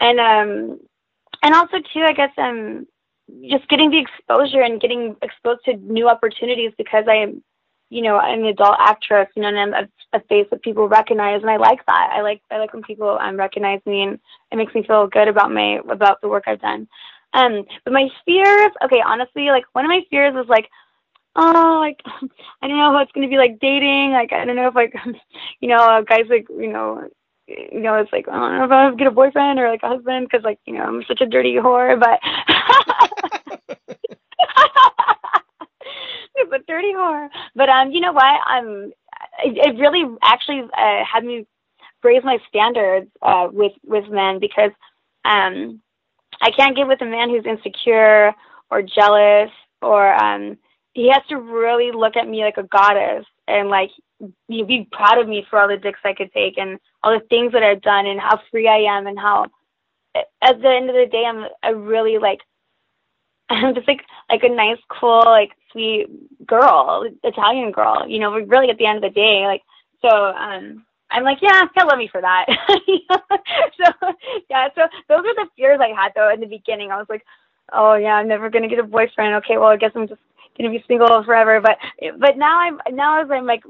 and 0.00 0.20
um 0.20 0.80
and 1.42 1.54
also 1.54 1.78
too 1.92 2.02
i 2.06 2.12
guess 2.12 2.30
um 2.38 2.86
just 3.50 3.68
getting 3.68 3.90
the 3.90 3.98
exposure 3.98 4.62
and 4.62 4.80
getting 4.80 5.16
exposed 5.22 5.64
to 5.64 5.76
new 5.76 6.08
opportunities 6.08 6.72
because 6.78 7.04
i 7.08 7.14
am 7.16 7.42
you 7.90 8.02
know 8.02 8.16
i'm 8.18 8.40
an 8.40 8.46
adult 8.46 8.76
actress 8.78 9.28
you 9.34 9.42
know 9.42 9.48
and 9.48 9.58
i'm 9.58 9.74
a, 9.74 10.16
a 10.16 10.20
face 10.28 10.46
that 10.50 10.62
people 10.62 10.88
recognize 10.88 11.40
and 11.42 11.50
i 11.50 11.56
like 11.56 11.84
that. 11.86 12.10
I 12.12 12.20
like 12.22 12.40
i 12.50 12.58
like 12.58 12.72
when 12.72 12.82
people 12.82 13.18
um 13.20 13.36
recognize 13.36 13.80
me 13.86 14.02
and 14.02 14.20
it 14.52 14.56
makes 14.56 14.74
me 14.74 14.84
feel 14.86 15.06
good 15.08 15.28
about 15.28 15.52
my 15.52 15.80
about 15.90 16.20
the 16.20 16.28
work 16.28 16.44
i've 16.46 16.60
done 16.60 16.86
um, 17.32 17.64
but 17.84 17.92
my 17.92 18.08
fears, 18.24 18.72
okay, 18.84 19.02
honestly, 19.04 19.48
like 19.50 19.64
one 19.72 19.84
of 19.84 19.88
my 19.88 20.02
fears 20.10 20.34
was 20.34 20.46
like, 20.48 20.68
oh, 21.36 21.78
like 21.80 22.00
I 22.62 22.68
don't 22.68 22.76
know 22.78 22.92
how 22.92 22.98
it's 23.00 23.12
gonna 23.12 23.28
be 23.28 23.38
like 23.38 23.58
dating. 23.60 24.12
Like 24.12 24.32
I 24.32 24.44
don't 24.44 24.56
know 24.56 24.68
if 24.68 24.74
like, 24.74 24.94
you 25.60 25.68
know, 25.68 26.04
guys 26.08 26.26
like 26.28 26.46
you 26.50 26.72
know, 26.72 27.08
you 27.48 27.80
know, 27.80 27.94
it's 27.96 28.12
like 28.12 28.28
I 28.28 28.32
don't 28.32 28.58
know 28.58 28.64
if 28.64 28.70
I'll 28.70 28.96
get 28.96 29.06
a 29.06 29.10
boyfriend 29.12 29.58
or 29.58 29.68
like 29.70 29.82
a 29.82 29.88
husband 29.88 30.28
because 30.30 30.44
like 30.44 30.58
you 30.66 30.74
know 30.74 30.84
I'm 30.84 31.04
such 31.06 31.20
a 31.20 31.26
dirty 31.26 31.54
whore, 31.56 31.98
but. 31.98 32.20
it's 36.36 36.52
a 36.52 36.58
dirty 36.66 36.92
whore. 36.92 37.28
But 37.54 37.68
um, 37.68 37.90
you 37.90 38.00
know 38.00 38.12
what? 38.12 38.40
Um, 38.50 38.92
it, 39.44 39.56
it 39.56 39.78
really 39.78 40.04
actually 40.22 40.62
uh, 40.76 41.04
had 41.04 41.24
me 41.24 41.46
raise 42.02 42.22
my 42.24 42.38
standards 42.48 43.10
uh, 43.22 43.48
with 43.52 43.72
with 43.84 44.08
men 44.10 44.38
because 44.38 44.70
um 45.24 45.80
I 46.40 46.50
can't 46.50 46.76
get 46.76 46.88
with 46.88 47.02
a 47.02 47.06
man 47.06 47.30
who's 47.30 47.46
insecure 47.46 48.32
or 48.70 48.82
jealous 48.82 49.50
or 49.82 50.14
um 50.14 50.58
he 50.92 51.10
has 51.10 51.22
to 51.28 51.36
really 51.36 51.92
look 51.92 52.16
at 52.16 52.28
me 52.28 52.42
like 52.42 52.56
a 52.56 52.62
goddess 52.62 53.26
and 53.46 53.68
like 53.68 53.90
be 54.48 54.88
proud 54.90 55.18
of 55.18 55.28
me 55.28 55.46
for 55.48 55.58
all 55.58 55.68
the 55.68 55.76
dicks 55.76 56.00
I 56.04 56.14
could 56.14 56.32
take 56.32 56.56
and 56.56 56.78
all 57.02 57.12
the 57.12 57.24
things 57.26 57.52
that 57.52 57.62
I've 57.62 57.82
done 57.82 58.06
and 58.06 58.18
how 58.18 58.40
free 58.50 58.66
I 58.66 58.96
am 58.96 59.06
and 59.06 59.18
how 59.18 59.46
at 60.14 60.60
the 60.62 60.68
end 60.68 60.88
of 60.88 60.96
the 60.96 61.06
day 61.10 61.24
I'm 61.26 61.44
a 61.62 61.76
really 61.76 62.18
like 62.18 62.40
I'm 63.48 63.74
just 63.74 63.86
like 63.86 64.02
like 64.28 64.42
a 64.42 64.48
nice, 64.48 64.78
cool, 64.88 65.22
like 65.24 65.52
sweet 65.70 66.08
girl, 66.46 67.08
Italian 67.22 67.70
girl. 67.70 68.08
You 68.08 68.18
know, 68.18 68.38
really 68.40 68.70
at 68.70 68.78
the 68.78 68.86
end 68.86 69.04
of 69.04 69.14
the 69.14 69.20
day, 69.20 69.44
like 69.46 69.62
so 70.02 70.08
um 70.08 70.84
I'm 71.10 71.24
like, 71.24 71.38
yeah, 71.40 71.62
he'll 71.74 71.86
love 71.86 71.98
me 71.98 72.08
for 72.10 72.20
that. 72.20 72.46
so 72.48 74.12
yeah, 74.50 74.68
so 74.74 74.82
those 75.08 75.18
are 75.18 75.34
the 75.34 75.46
fears 75.56 75.80
I 75.80 75.88
had 75.88 76.12
though 76.14 76.32
in 76.32 76.40
the 76.40 76.46
beginning. 76.46 76.90
I 76.90 76.96
was 76.96 77.06
like, 77.08 77.24
oh 77.72 77.94
yeah, 77.94 78.14
I'm 78.14 78.28
never 78.28 78.50
gonna 78.50 78.68
get 78.68 78.78
a 78.78 78.84
boyfriend. 78.84 79.34
Okay, 79.36 79.56
well 79.56 79.68
I 79.68 79.76
guess 79.76 79.92
I'm 79.94 80.08
just 80.08 80.20
gonna 80.56 80.70
be 80.70 80.84
single 80.88 81.22
forever. 81.24 81.60
But 81.60 81.78
but 82.18 82.36
now 82.36 82.60
I'm 82.60 82.80
now 82.94 83.22
as 83.22 83.30
I'm 83.30 83.46
like 83.46 83.62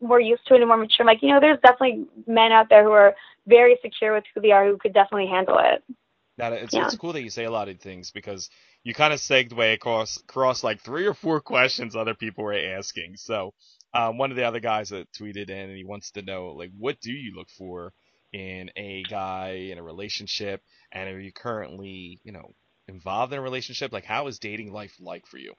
more 0.00 0.20
used 0.20 0.46
to 0.46 0.54
it 0.54 0.60
and 0.60 0.68
more 0.68 0.76
mature, 0.76 1.00
I'm 1.00 1.06
like, 1.06 1.22
you 1.22 1.32
know, 1.32 1.40
there's 1.40 1.60
definitely 1.62 2.06
men 2.26 2.52
out 2.52 2.68
there 2.68 2.84
who 2.84 2.92
are 2.92 3.14
very 3.46 3.78
secure 3.82 4.14
with 4.14 4.24
who 4.34 4.40
they 4.40 4.50
are 4.50 4.66
who 4.66 4.76
could 4.76 4.94
definitely 4.94 5.28
handle 5.28 5.58
it. 5.58 5.82
Now 6.38 6.52
it's 6.52 6.72
yeah. 6.74 6.86
it's 6.86 6.96
cool 6.96 7.12
that 7.12 7.22
you 7.22 7.30
say 7.30 7.44
a 7.44 7.50
lot 7.50 7.68
of 7.68 7.78
things 7.78 8.10
because 8.10 8.50
you 8.82 8.94
kind 8.94 9.12
of 9.12 9.20
segued 9.20 9.52
across 9.52 10.16
across 10.16 10.64
like 10.64 10.80
three 10.80 11.06
or 11.06 11.14
four 11.14 11.40
questions 11.52 11.94
other 11.94 12.14
people 12.14 12.44
were 12.44 12.54
asking. 12.54 13.16
So 13.16 13.52
um, 13.94 14.18
one 14.18 14.30
of 14.30 14.36
the 14.36 14.44
other 14.44 14.60
guys 14.60 14.90
that 14.90 15.10
tweeted 15.12 15.50
in 15.50 15.68
and 15.68 15.76
he 15.76 15.84
wants 15.84 16.10
to 16.12 16.22
know 16.22 16.48
like 16.48 16.70
what 16.78 17.00
do 17.00 17.12
you 17.12 17.34
look 17.34 17.48
for 17.50 17.92
in 18.32 18.70
a 18.76 19.02
guy 19.08 19.68
in 19.70 19.78
a 19.78 19.82
relationship? 19.82 20.62
And 20.92 21.08
are 21.08 21.20
you 21.20 21.32
currently 21.32 22.20
you 22.24 22.32
know 22.32 22.52
involved 22.88 23.32
in 23.32 23.38
a 23.38 23.42
relationship? 23.42 23.92
Like 23.92 24.04
how 24.04 24.26
is 24.26 24.38
dating 24.38 24.72
life 24.72 24.94
like 25.00 25.26
for 25.26 25.38
you? 25.38 25.54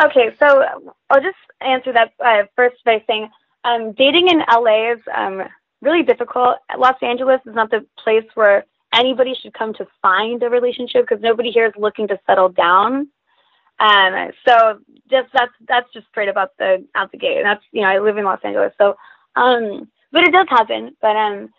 Okay 0.00 0.34
so 0.38 0.62
i'll 1.10 1.20
just 1.20 1.36
answer 1.60 1.92
that 1.92 2.12
uh, 2.24 2.44
first 2.54 2.76
by 2.84 3.02
saying 3.06 3.28
um, 3.64 3.92
dating 3.92 4.28
in 4.28 4.38
la 4.38 4.92
is 4.92 5.00
um, 5.14 5.42
really 5.82 6.02
difficult. 6.02 6.56
Los 6.76 6.96
angeles 7.02 7.40
is 7.46 7.54
not 7.54 7.70
the 7.70 7.84
place 8.02 8.24
where 8.34 8.64
anybody 8.92 9.34
should 9.40 9.54
come 9.54 9.74
to 9.74 9.86
find 10.02 10.42
a 10.42 10.50
relationship 10.50 11.06
because 11.08 11.22
nobody 11.22 11.50
here 11.50 11.66
is 11.66 11.72
looking 11.76 12.08
to 12.08 12.18
settle 12.26 12.48
down 12.48 13.08
um, 13.78 14.30
so 14.46 14.78
just 15.10 15.28
that's 15.32 15.52
that's 15.68 15.92
just 15.92 16.06
straight 16.08 16.28
about 16.28 16.56
the 16.58 16.86
out 16.94 17.12
the 17.12 17.18
gate. 17.18 17.38
And 17.38 17.46
that's 17.46 17.64
you 17.72 17.82
know 17.82 17.88
I 17.88 17.98
live 17.98 18.16
in 18.16 18.24
Los 18.24 18.40
Angeles, 18.42 18.72
so 18.78 18.96
um, 19.36 19.88
but 20.12 20.24
it 20.24 20.32
does 20.32 20.46
happen. 20.48 20.96
But 21.00 21.16
um, 21.16 21.50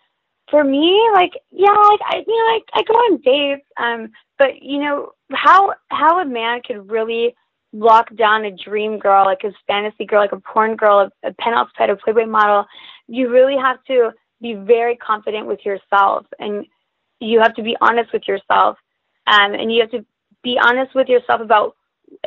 for 0.50 0.64
me, 0.64 1.00
like 1.14 1.32
yeah, 1.50 1.70
like 1.70 2.00
I 2.04 2.24
you 2.26 2.36
know 2.36 2.52
I 2.52 2.60
I 2.74 2.82
go 2.82 2.94
on 2.94 3.20
dates. 3.20 3.66
Um, 3.76 4.10
but 4.38 4.62
you 4.62 4.80
know 4.80 5.12
how 5.32 5.74
how 5.90 6.20
a 6.20 6.24
man 6.24 6.60
could 6.66 6.90
really 6.90 7.34
lock 7.72 8.14
down 8.16 8.44
a 8.44 8.50
dream 8.50 8.98
girl, 8.98 9.24
like 9.24 9.42
his 9.42 9.54
fantasy 9.66 10.04
girl, 10.04 10.20
like 10.20 10.32
a 10.32 10.40
porn 10.40 10.74
girl, 10.74 11.10
a, 11.22 11.28
a 11.28 11.32
penthouse 11.34 11.70
pet, 11.76 11.90
a 11.90 11.96
Playboy 11.96 12.26
model. 12.26 12.66
You 13.06 13.30
really 13.30 13.56
have 13.56 13.82
to 13.84 14.10
be 14.40 14.54
very 14.54 14.96
confident 14.96 15.46
with 15.46 15.60
yourself, 15.64 16.26
and 16.40 16.66
you 17.20 17.40
have 17.40 17.54
to 17.54 17.62
be 17.62 17.76
honest 17.80 18.12
with 18.12 18.26
yourself, 18.26 18.76
um, 19.28 19.54
and 19.54 19.72
you 19.72 19.82
have 19.82 19.90
to 19.92 20.04
be 20.42 20.58
honest 20.60 20.94
with 20.94 21.08
yourself 21.08 21.40
about 21.40 21.76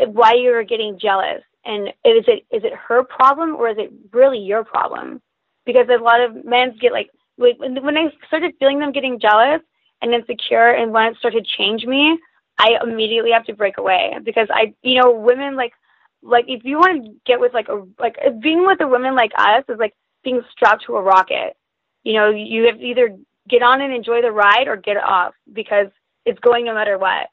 why 0.07 0.33
you're 0.33 0.63
getting 0.63 0.99
jealous? 0.99 1.41
And 1.65 1.89
is 1.89 2.25
it 2.27 2.45
is 2.51 2.63
it 2.63 2.73
her 2.73 3.03
problem 3.03 3.55
or 3.55 3.69
is 3.69 3.77
it 3.77 3.91
really 4.11 4.39
your 4.39 4.63
problem? 4.63 5.21
Because 5.65 5.87
a 5.89 6.01
lot 6.01 6.21
of 6.21 6.43
men 6.43 6.75
get 6.79 6.91
like 6.91 7.09
when 7.37 7.97
i 7.97 8.05
started 8.27 8.53
feeling 8.59 8.77
them 8.77 8.91
getting 8.91 9.19
jealous 9.19 9.61
and 10.01 10.13
insecure 10.13 10.71
and 10.71 10.91
when 10.91 11.07
it 11.07 11.17
started 11.17 11.43
to 11.43 11.57
change 11.57 11.85
me 11.85 12.19
i 12.59 12.77
immediately 12.83 13.31
have 13.31 13.45
to 13.45 13.53
break 13.53 13.77
away 13.79 14.13
because 14.23 14.47
i 14.51 14.73
you 14.83 15.01
know 15.01 15.11
women 15.11 15.55
like 15.55 15.71
like 16.21 16.45
if 16.47 16.63
you 16.63 16.77
want 16.77 17.03
to 17.03 17.11
get 17.25 17.39
with 17.39 17.53
like 17.53 17.67
a 17.67 17.83
like 17.99 18.15
being 18.41 18.65
with 18.65 18.81
a 18.81 18.87
woman 18.87 19.15
like 19.15 19.31
us 19.37 19.63
is 19.69 19.79
like 19.79 19.93
being 20.23 20.41
strapped 20.51 20.85
to 20.85 20.95
a 20.95 21.01
rocket. 21.01 21.55
You 22.03 22.13
know 22.13 22.29
you 22.29 22.65
have 22.65 22.81
either 22.81 23.17
get 23.49 23.63
on 23.63 23.81
and 23.81 23.93
enjoy 23.93 24.21
the 24.21 24.31
ride 24.31 24.67
or 24.67 24.75
get 24.75 24.97
off 24.97 25.33
because 25.51 25.87
it's 26.25 26.39
going 26.39 26.65
no 26.65 26.75
matter 26.75 26.97
what 26.97 27.29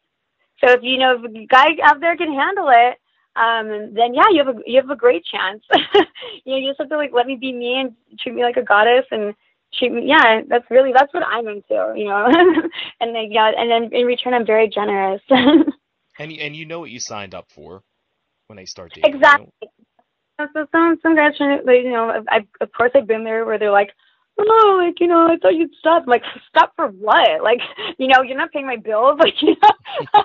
so 0.60 0.72
if 0.72 0.80
you 0.82 0.98
know 0.98 1.16
if 1.16 1.24
a 1.24 1.46
guy 1.46 1.66
out 1.82 2.00
there 2.00 2.16
can 2.16 2.32
handle 2.32 2.68
it, 2.68 2.98
um, 3.36 3.94
then 3.94 4.14
yeah, 4.14 4.28
you 4.30 4.44
have 4.44 4.56
a 4.56 4.60
you 4.66 4.80
have 4.80 4.90
a 4.90 4.96
great 4.96 5.24
chance. 5.24 5.62
you 5.94 6.52
know, 6.52 6.56
you 6.56 6.70
just 6.70 6.80
have 6.80 6.88
to 6.88 6.96
like 6.96 7.10
let 7.12 7.26
me 7.26 7.36
be 7.36 7.52
me 7.52 7.80
and 7.80 7.94
treat 8.20 8.34
me 8.34 8.42
like 8.42 8.56
a 8.56 8.62
goddess 8.62 9.04
and 9.10 9.34
treat 9.74 9.92
me. 9.92 10.06
Yeah, 10.06 10.42
that's 10.48 10.68
really 10.70 10.92
that's 10.92 11.12
what 11.14 11.22
I'm 11.22 11.46
into. 11.46 11.92
You 11.96 12.06
know, 12.06 12.26
and 13.00 13.14
then 13.14 13.30
yeah, 13.30 13.52
and 13.56 13.70
then 13.70 13.90
in 13.92 14.06
return, 14.06 14.34
I'm 14.34 14.46
very 14.46 14.68
generous. 14.68 15.22
and 15.30 16.32
and 16.32 16.56
you 16.56 16.66
know 16.66 16.80
what 16.80 16.90
you 16.90 17.00
signed 17.00 17.34
up 17.34 17.46
for 17.50 17.82
when 18.48 18.56
they 18.56 18.64
start 18.64 18.92
dating. 18.94 19.14
Exactly. 19.14 19.52
You 19.62 19.68
know? 20.40 20.48
So 20.52 20.66
some 20.72 20.98
some 21.02 21.16
guys, 21.16 21.32
you 21.38 21.90
know, 21.90 22.24
I've, 22.30 22.46
of 22.60 22.72
course 22.72 22.92
I've 22.94 23.08
been 23.08 23.24
there 23.24 23.44
where 23.44 23.58
they're 23.58 23.72
like, 23.72 23.90
oh, 24.38 24.82
like, 24.84 25.00
you 25.00 25.06
know, 25.06 25.26
I 25.26 25.36
thought 25.36 25.54
you'd 25.54 25.74
stop. 25.78 26.02
I'm 26.02 26.08
like, 26.08 26.22
stop 26.48 26.72
for 26.76 26.88
what? 26.88 27.42
Like, 27.42 27.60
you 27.98 28.06
know, 28.08 28.22
you're 28.22 28.36
not 28.36 28.52
paying 28.52 28.66
my 28.66 28.76
bills. 28.76 29.18
Like, 29.24 29.34
you 29.42 29.56
know, 29.62 29.70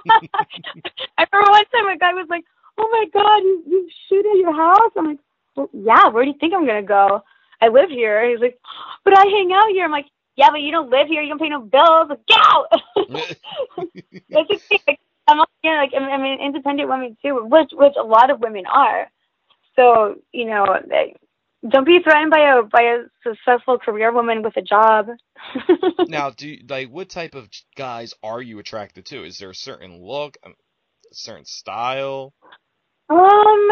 I 1.17 1.25
remember 1.31 1.51
one 1.51 1.65
time 1.73 1.87
a 1.87 1.97
guy 1.97 2.13
was 2.13 2.27
like, 2.29 2.43
oh 2.77 2.89
my 2.91 3.05
God, 3.13 3.37
you, 3.43 3.63
you 3.67 3.89
shoot 4.07 4.25
at 4.25 4.37
your 4.37 4.55
house? 4.55 4.91
I'm 4.97 5.07
like, 5.07 5.19
well, 5.55 5.69
yeah, 5.73 6.09
where 6.09 6.23
do 6.23 6.31
you 6.31 6.37
think 6.39 6.53
I'm 6.53 6.65
going 6.65 6.81
to 6.81 6.87
go? 6.87 7.23
I 7.61 7.69
live 7.69 7.89
here. 7.89 8.29
He's 8.29 8.39
like, 8.39 8.59
but 9.03 9.17
I 9.17 9.23
hang 9.23 9.51
out 9.53 9.69
here. 9.69 9.85
I'm 9.85 9.91
like, 9.91 10.07
yeah, 10.35 10.49
but 10.51 10.61
you 10.61 10.71
don't 10.71 10.89
live 10.89 11.07
here. 11.07 11.21
You 11.21 11.29
don't 11.29 11.39
pay 11.39 11.49
no 11.49 11.61
bills. 11.61 12.09
Like, 12.09 12.25
get 12.25 12.39
out. 12.41 12.67
That's 14.29 14.49
the 14.49 14.59
thing. 14.69 14.97
I'm 15.27 15.39
yeah, 15.63 15.77
like 15.77 15.91
I'm, 15.95 16.03
I'm 16.03 16.25
an 16.25 16.39
independent 16.43 16.89
woman 16.89 17.15
too, 17.21 17.45
which 17.45 17.69
which 17.71 17.93
a 17.97 18.03
lot 18.03 18.29
of 18.29 18.41
women 18.41 18.65
are. 18.65 19.09
So 19.75 20.15
you 20.33 20.45
know, 20.45 20.65
don't 21.69 21.85
be 21.85 21.99
threatened 22.03 22.31
by 22.31 22.39
a 22.39 22.63
by 22.63 22.81
a 22.81 22.97
successful 23.23 23.77
career 23.79 24.11
woman 24.11 24.41
with 24.43 24.55
a 24.57 24.61
job. 24.61 25.07
now, 26.07 26.29
do 26.29 26.49
you, 26.49 26.59
like 26.67 26.89
what 26.89 27.09
type 27.09 27.35
of 27.35 27.49
guys 27.75 28.13
are 28.21 28.41
you 28.41 28.59
attracted 28.59 29.05
to? 29.07 29.23
Is 29.23 29.37
there 29.37 29.49
a 29.49 29.55
certain 29.55 30.01
look, 30.01 30.37
a 30.43 30.49
certain 31.11 31.45
style? 31.45 32.33
Um. 33.09 33.67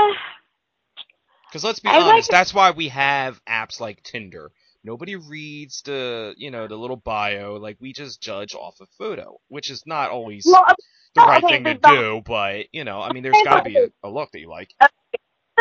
Because 1.49 1.65
let's 1.65 1.79
be 1.79 1.89
I 1.89 1.97
honest, 1.97 2.31
like 2.31 2.39
that's 2.39 2.53
why 2.53 2.71
we 2.71 2.87
have 2.89 3.43
apps 3.45 3.81
like 3.81 4.03
Tinder. 4.03 4.51
Nobody 4.85 5.17
reads 5.17 5.81
the 5.81 6.33
you 6.37 6.49
know 6.49 6.67
the 6.67 6.77
little 6.77 6.95
bio. 6.95 7.57
Like 7.57 7.77
we 7.81 7.91
just 7.91 8.21
judge 8.21 8.55
off 8.55 8.79
a 8.79 8.85
photo, 8.97 9.39
which 9.49 9.69
is 9.69 9.83
not 9.85 10.11
always 10.11 10.45
well, 10.45 10.65
the 11.13 11.21
right 11.21 11.43
okay, 11.43 11.61
thing 11.61 11.63
to 11.65 11.73
do. 11.73 12.21
But 12.25 12.67
you 12.71 12.85
know, 12.85 13.01
I 13.01 13.11
mean, 13.11 13.23
there's 13.23 13.35
got 13.43 13.65
to 13.65 13.69
be 13.69 13.75
a, 13.75 13.89
a 14.03 14.09
look 14.09 14.31
that 14.31 14.39
you 14.39 14.49
like. 14.49 14.73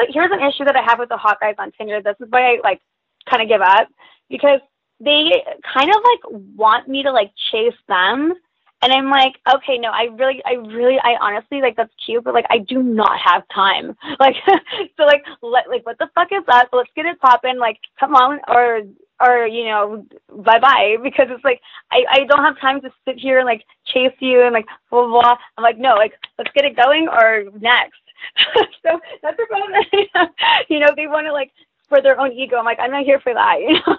Here's 0.08 0.30
an 0.30 0.40
issue 0.40 0.64
that 0.64 0.76
I 0.76 0.82
have 0.82 0.98
with 0.98 1.08
the 1.08 1.16
hot 1.16 1.38
guys 1.40 1.54
on 1.58 1.72
Tinder. 1.72 2.00
This 2.02 2.16
is 2.20 2.30
why 2.30 2.54
I 2.54 2.58
like 2.62 2.80
kind 3.28 3.42
of 3.42 3.48
give 3.48 3.60
up 3.60 3.88
because 4.28 4.60
they 5.00 5.44
kind 5.74 5.90
of 5.90 5.96
like 6.02 6.42
want 6.56 6.88
me 6.88 7.02
to 7.02 7.12
like 7.12 7.32
chase 7.50 7.78
them. 7.88 8.34
And 8.82 8.92
I'm 8.94 9.10
like, 9.10 9.34
okay, 9.56 9.76
no, 9.76 9.90
I 9.90 10.04
really, 10.04 10.42
I 10.46 10.52
really, 10.52 10.98
I 11.02 11.16
honestly 11.20 11.60
like 11.60 11.76
that's 11.76 11.92
cute, 12.04 12.24
but 12.24 12.32
like 12.32 12.46
I 12.48 12.58
do 12.58 12.82
not 12.82 13.18
have 13.18 13.42
time. 13.54 13.96
Like, 14.18 14.36
so 14.96 15.04
like, 15.04 15.24
let 15.42 15.68
like 15.68 15.84
what 15.84 15.98
the 15.98 16.08
fuck 16.14 16.28
is? 16.32 16.42
So 16.46 16.76
let's 16.76 16.90
get 16.96 17.06
it 17.06 17.20
popping. 17.20 17.58
Like, 17.58 17.78
come 17.98 18.14
on, 18.14 18.40
or 18.48 18.82
or 19.20 19.46
you 19.46 19.64
know, 19.64 20.06
bye 20.34 20.58
bye, 20.58 20.96
because 21.02 21.26
it's 21.30 21.44
like 21.44 21.60
I 21.90 22.04
I 22.10 22.24
don't 22.24 22.44
have 22.44 22.58
time 22.58 22.80
to 22.82 22.90
sit 23.06 23.18
here 23.18 23.38
and 23.38 23.46
like 23.46 23.64
chase 23.86 24.16
you 24.18 24.42
and 24.42 24.52
like 24.52 24.66
blah 24.90 25.06
blah. 25.06 25.22
blah. 25.22 25.36
I'm 25.58 25.62
like, 25.62 25.78
no, 25.78 25.94
like 25.94 26.14
let's 26.38 26.50
get 26.54 26.64
it 26.64 26.76
going 26.76 27.08
or 27.08 27.44
next. 27.60 27.99
so 28.82 29.00
that's 29.22 29.38
a 29.38 29.46
problem. 29.46 29.82
you 30.68 30.80
know, 30.80 30.90
they 30.96 31.06
want 31.06 31.26
to 31.26 31.32
like 31.32 31.50
for 31.88 32.00
their 32.00 32.18
own 32.20 32.32
ego. 32.32 32.56
I'm 32.56 32.64
like, 32.64 32.78
I'm 32.80 32.90
not 32.90 33.04
here 33.04 33.20
for 33.20 33.34
that. 33.34 33.56
You 33.60 33.74
know, 33.74 33.96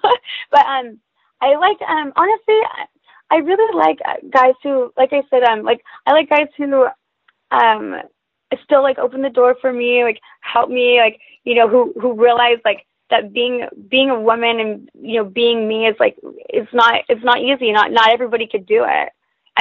but 0.51 0.65
um, 0.65 0.99
I 1.41 1.55
like 1.55 1.81
um 1.87 2.13
honestly, 2.15 2.59
I 3.31 3.37
really 3.37 3.75
like 3.75 3.99
guys 4.31 4.53
who, 4.63 4.91
like 4.97 5.13
I 5.13 5.23
said, 5.29 5.43
um, 5.43 5.63
like 5.63 5.81
I 6.05 6.13
like 6.13 6.29
guys 6.29 6.47
who 6.57 6.87
um 7.51 7.95
still 8.63 8.83
like 8.83 8.97
open 8.97 9.21
the 9.21 9.29
door 9.29 9.55
for 9.61 9.71
me, 9.71 10.03
like 10.03 10.19
help 10.41 10.69
me, 10.69 10.99
like 10.99 11.19
you 11.43 11.55
know, 11.55 11.67
who 11.67 11.93
who 11.99 12.21
realize 12.21 12.57
like 12.65 12.85
that 13.09 13.33
being 13.33 13.67
being 13.89 14.09
a 14.09 14.19
woman 14.19 14.59
and 14.59 14.89
you 14.93 15.21
know 15.21 15.29
being 15.29 15.67
me 15.67 15.85
is 15.85 15.95
like 15.99 16.17
it's 16.49 16.73
not 16.73 17.01
it's 17.09 17.23
not 17.23 17.39
easy. 17.39 17.71
Not 17.71 17.91
not 17.91 18.11
everybody 18.11 18.47
could 18.47 18.65
do 18.65 18.85
it. 18.87 19.09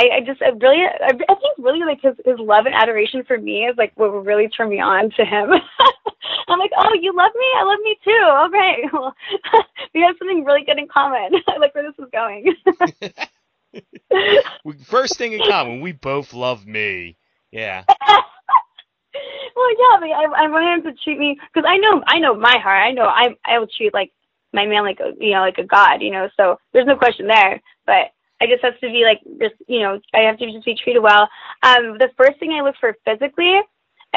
I, 0.01 0.17
I 0.17 0.21
just 0.21 0.41
I 0.41 0.49
really 0.49 0.83
I, 0.83 1.09
I 1.09 1.35
think 1.35 1.59
really 1.59 1.85
like 1.85 2.01
his 2.01 2.15
his 2.25 2.39
love 2.39 2.65
and 2.65 2.75
adoration 2.75 3.23
for 3.25 3.37
me 3.37 3.67
is 3.67 3.77
like 3.77 3.93
what 3.97 4.09
really 4.09 4.49
turned 4.49 4.71
me 4.71 4.81
on 4.81 5.11
to 5.11 5.25
him. 5.25 5.51
I'm 6.49 6.59
like, 6.59 6.71
oh, 6.77 6.95
you 6.95 7.15
love 7.15 7.33
me, 7.35 7.47
I 7.59 7.63
love 7.65 7.79
me 7.85 7.99
too. 8.03 8.29
Okay, 8.47 8.89
well, 8.95 9.15
we 9.95 10.01
have 10.01 10.17
something 10.19 10.45
really 10.45 10.65
good 10.65 10.79
in 10.79 10.89
common. 10.89 11.39
I 11.49 11.59
like 11.59 11.75
where 11.75 11.85
this 11.85 11.99
is 11.99 12.11
going. 12.13 12.55
First 14.87 15.19
thing 15.19 15.35
in 15.35 15.43
common, 15.47 15.83
we 15.83 15.93
both 15.93 16.33
love 16.33 16.67
me. 16.67 17.19
Yeah. 17.51 17.85
well, 17.87 18.25
yeah, 19.15 19.99
but 20.01 20.09
I 20.09 20.45
I 20.45 20.49
want 20.49 20.87
him 20.87 20.93
to 20.93 20.99
treat 21.05 21.19
me 21.19 21.39
because 21.53 21.69
I 21.69 21.77
know 21.77 22.03
I 22.07 22.21
know 22.21 22.35
my 22.35 22.57
heart. 22.57 22.87
I 22.87 22.93
know 22.93 23.05
I 23.05 23.37
I 23.45 23.59
will 23.59 23.69
treat 23.69 23.93
like 23.93 24.13
my 24.55 24.65
man 24.65 24.83
like 24.83 25.01
a 25.01 25.13
you 25.23 25.33
know 25.33 25.41
like 25.41 25.59
a 25.59 25.65
god. 25.65 26.01
You 26.01 26.11
know, 26.11 26.31
so 26.39 26.59
there's 26.73 26.87
no 26.87 26.97
question 26.97 27.27
there. 27.27 27.61
But 27.85 28.13
I 28.41 28.47
just 28.47 28.63
have 28.65 28.79
to 28.81 28.89
be 28.89 29.05
like, 29.05 29.21
just 29.41 29.55
you 29.67 29.81
know, 29.81 30.01
I 30.15 30.21
have 30.21 30.39
to 30.39 30.51
just 30.51 30.65
be 30.65 30.75
treated 30.75 31.01
well. 31.01 31.29
Um, 31.63 31.99
the 31.99 32.11
first 32.17 32.39
thing 32.39 32.53
I 32.53 32.63
look 32.63 32.77
for 32.81 32.97
physically 33.05 33.61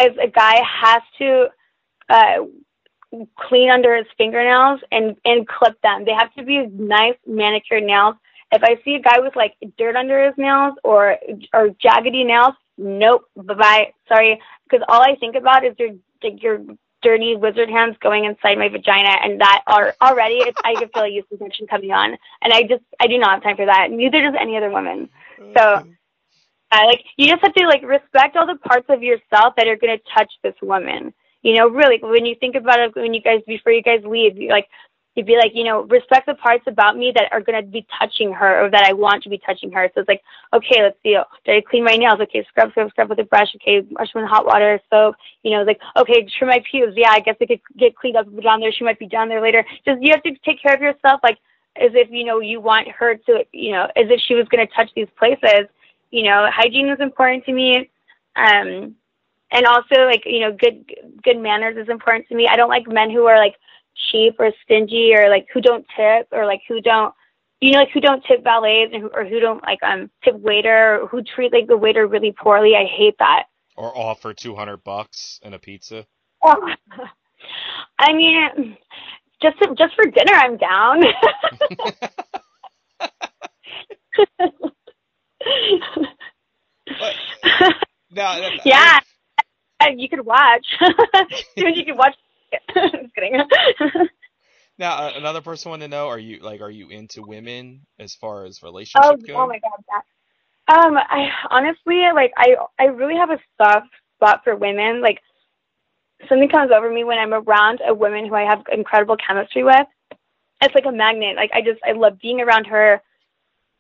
is 0.02 0.18
a 0.22 0.28
guy 0.28 0.62
has 0.64 1.02
to 1.20 1.48
uh, 2.10 2.46
clean 3.38 3.70
under 3.70 3.96
his 3.96 4.08
fingernails 4.18 4.80
and 4.92 5.16
and 5.26 5.48
clip 5.48 5.80
them. 5.82 6.06
They 6.06 6.14
have 6.14 6.34
to 6.36 6.44
be 6.44 6.66
nice 6.68 7.16
manicured 7.28 7.84
nails. 7.84 8.16
If 8.52 8.64
I 8.64 8.80
see 8.84 8.96
a 8.96 9.02
guy 9.02 9.20
with 9.20 9.36
like 9.36 9.56
dirt 9.78 9.96
under 9.96 10.26
his 10.26 10.36
nails 10.38 10.76
or 10.84 11.18
or 11.54 11.70
jaggedy 11.84 12.26
nails, 12.26 12.54
nope, 12.78 13.26
bye 13.36 13.54
bye, 13.56 13.94
sorry, 14.08 14.40
because 14.64 14.86
all 14.88 15.02
I 15.02 15.16
think 15.20 15.36
about 15.36 15.66
is 15.66 15.74
your 15.78 15.90
like 16.24 16.42
your 16.42 16.60
dirty 17.04 17.36
wizard 17.36 17.70
hands 17.70 17.96
going 18.02 18.26
inside 18.26 18.58
my 18.58 18.70
vagina, 18.70 19.18
and 19.24 19.40
that 19.42 19.62
are 19.68 19.94
already 20.02 20.36
it's, 20.36 20.58
I 20.64 20.74
can 20.76 20.90
feel 20.90 21.04
a 21.04 21.08
yeast 21.10 21.28
infection 21.32 21.68
coming 21.68 21.92
on, 21.92 22.18
and 22.42 22.54
I 22.54 22.64
just 22.64 22.84
I 23.00 23.08
do 23.08 23.18
not 23.18 23.32
have 23.34 23.44
time 23.44 23.58
for 23.58 23.66
that. 23.66 23.92
Neither 23.92 24.22
does 24.22 24.36
any 24.40 24.58
other 24.58 24.70
woman. 24.70 25.10
So, 25.58 25.62
uh, 26.72 26.86
like 26.86 27.04
you 27.18 27.28
just 27.28 27.44
have 27.44 27.54
to 27.54 27.68
like 27.68 27.84
respect 27.84 28.36
all 28.36 28.48
the 28.48 28.56
parts 28.56 28.88
of 28.90 29.04
yourself 29.04 29.56
that 29.58 29.68
are 29.68 29.76
going 29.76 29.98
to 29.98 30.04
touch 30.16 30.32
this 30.44 30.56
woman. 30.62 31.14
You 31.42 31.56
know, 31.56 31.68
really, 31.68 32.00
when 32.02 32.26
you 32.26 32.36
think 32.40 32.56
about 32.56 32.80
it, 32.80 32.96
when 32.96 33.14
you 33.14 33.22
guys 33.22 33.42
before 33.46 33.74
you 33.74 33.84
guys 33.84 34.02
leave, 34.06 34.38
you 34.38 34.50
like 34.50 34.68
you'd 35.16 35.26
be 35.26 35.38
like, 35.38 35.52
you 35.54 35.64
know, 35.64 35.84
respect 35.84 36.26
the 36.26 36.34
parts 36.36 36.64
about 36.68 36.98
me 36.98 37.12
that 37.16 37.32
are 37.32 37.42
going 37.42 37.62
to 37.62 37.70
be 37.70 37.86
touching 38.00 38.32
her 38.34 38.66
or 38.66 38.70
that 38.72 38.86
I 38.86 38.94
want 38.94 39.24
to 39.24 39.30
be 39.30 39.38
touching 39.38 39.72
her. 39.72 39.90
So 39.94 40.02
it's 40.02 40.08
like, 40.08 40.22
okay, 40.54 40.82
let's 40.82 40.98
see. 41.04 41.16
Oh, 41.18 41.26
did 41.46 41.58
I 41.58 41.62
clean 41.62 41.84
my 41.84 41.96
nails? 41.96 42.20
Okay, 42.22 42.46
scrub, 42.50 42.72
scrub, 42.72 42.90
scrub 42.90 43.10
with 43.10 43.20
a 43.20 43.24
brush. 43.24 43.50
Okay, 43.56 43.82
brush 43.82 44.10
in 44.16 44.26
hot 44.26 44.46
water, 44.46 44.80
soap. 44.90 45.16
You 45.44 45.52
know, 45.52 45.64
like, 45.64 45.80
okay, 45.98 46.28
trim 46.38 46.50
my 46.50 46.64
pubes. 46.70 46.94
Yeah, 46.96 47.12
I 47.12 47.20
guess 47.20 47.36
I 47.42 47.46
could 47.46 47.62
get 47.78 47.96
cleaned 47.96 48.18
up 48.18 48.26
down 48.42 48.60
there. 48.60 48.72
She 48.72 48.84
might 48.84 49.00
be 49.00 49.08
down 49.08 49.30
there 49.30 49.42
later. 49.42 49.64
Just, 49.86 50.02
you 50.02 50.12
have 50.12 50.24
to 50.24 50.36
take 50.44 50.62
care 50.62 50.74
of 50.74 50.82
yourself, 50.82 51.20
like, 51.24 51.38
as 51.76 51.92
if, 51.94 52.10
you 52.12 52.24
know, 52.24 52.40
you 52.40 52.60
want 52.62 52.88
her 52.90 53.16
to, 53.16 53.46
you 53.52 53.72
know, 53.72 53.86
as 53.96 54.06
if 54.10 54.20
she 54.28 54.36
was 54.36 54.48
going 54.50 54.66
to 54.66 54.74
touch 54.74 54.90
these 54.96 55.08
places. 55.18 55.68
You 56.12 56.24
know, 56.24 56.48
hygiene 56.52 56.90
is 56.90 57.00
important 57.00 57.46
to 57.46 57.54
me. 57.54 57.90
Um, 58.36 58.96
and 59.52 59.68
also 59.68 60.06
like, 60.06 60.24
you 60.26 60.40
know, 60.40 60.52
good, 60.52 60.86
good 61.24 61.38
manners 61.38 61.78
is 61.78 61.88
important 61.90 62.28
to 62.28 62.36
me. 62.36 62.48
I 62.48 62.56
don't 62.56 62.70
like 62.70 62.88
men 62.88 63.12
who 63.12 63.26
are 63.26 63.38
like, 63.38 63.56
cheap 64.12 64.36
or 64.40 64.52
stingy 64.64 65.14
or 65.16 65.30
like 65.30 65.48
who 65.54 65.62
don't 65.62 65.86
tip 65.96 66.28
or 66.32 66.46
like 66.46 66.62
who 66.68 66.82
don't 66.82 67.14
you 67.62 67.72
know 67.72 67.80
like 67.80 67.92
who 67.94 68.02
don't 68.02 68.24
tip 68.26 68.44
valets 68.44 68.92
and 68.94 69.04
who, 69.04 69.10
or 69.14 69.26
who 69.26 69.40
don't 69.40 69.64
like 69.64 69.82
um 69.84 70.10
tip 70.24 70.36
waiter 70.40 71.02
or 71.02 71.08
who 71.08 71.22
treat 71.22 71.54
like 71.54 71.68
the 71.68 71.78
waiter 71.78 72.08
really 72.08 72.32
poorly. 72.32 72.76
I 72.76 72.86
hate 72.86 73.16
that. 73.20 73.44
Or 73.76 73.96
offer 73.98 74.34
200 74.34 74.84
bucks 74.84 75.40
and 75.44 75.56
a 75.56 75.60
pizza? 75.60 76.06
Oh. 76.44 76.70
i 78.00 78.14
mean 78.14 78.78
just 79.42 79.58
to, 79.60 79.76
just 79.76 79.94
for 79.96 80.06
dinner 80.06 80.34
i'm 80.34 80.58
down. 80.58 81.04
Now, 88.16 88.48
yeah 88.64 89.00
I, 89.84 89.90
you 89.98 90.08
could 90.08 90.26
watch. 90.26 90.66
You 91.56 91.86
could 91.86 91.98
watch. 91.98 92.16
now, 94.78 94.98
uh, 94.98 95.12
another 95.16 95.42
person 95.42 95.72
want 95.72 95.82
to 95.82 95.88
know: 95.88 96.08
Are 96.08 96.20
you 96.20 96.40
like, 96.40 96.62
are 96.62 96.72
you 96.72 96.90
into 96.90 97.22
women 97.24 97.82
as 98.00 98.14
far 98.16 98.46
as 98.46 98.62
relationship 98.62 99.02
oh, 99.04 99.16
goes? 99.16 99.36
Oh 99.36 99.48
my 99.48 99.60
god, 99.60 99.84
that. 99.90 100.04
Um, 100.66 100.98
I 100.98 101.30
honestly 101.50 102.04
like 102.14 102.32
I 102.38 102.56
I 102.80 102.86
really 102.86 103.16
have 103.16 103.32
a 103.32 103.40
soft 103.58 103.90
spot 104.16 104.42
for 104.44 104.56
women. 104.56 105.02
Like 105.02 105.20
something 106.30 106.50
comes 106.50 106.72
over 106.72 106.90
me 106.90 107.04
when 107.04 107.18
I'm 107.18 107.34
around 107.34 107.82
a 107.86 107.94
woman 107.94 108.26
who 108.28 108.36
I 108.36 108.44
have 108.44 108.64
incredible 108.72 109.18
chemistry 109.18 109.64
with. 109.64 109.88
It's 110.62 110.76
like 110.76 110.86
a 110.86 110.92
magnet. 110.92 111.36
Like 111.36 111.52
I 111.54 111.62
just 111.62 111.82
I 111.86 111.92
love 111.92 112.20
being 112.22 112.40
around 112.40 112.68
her. 112.68 113.02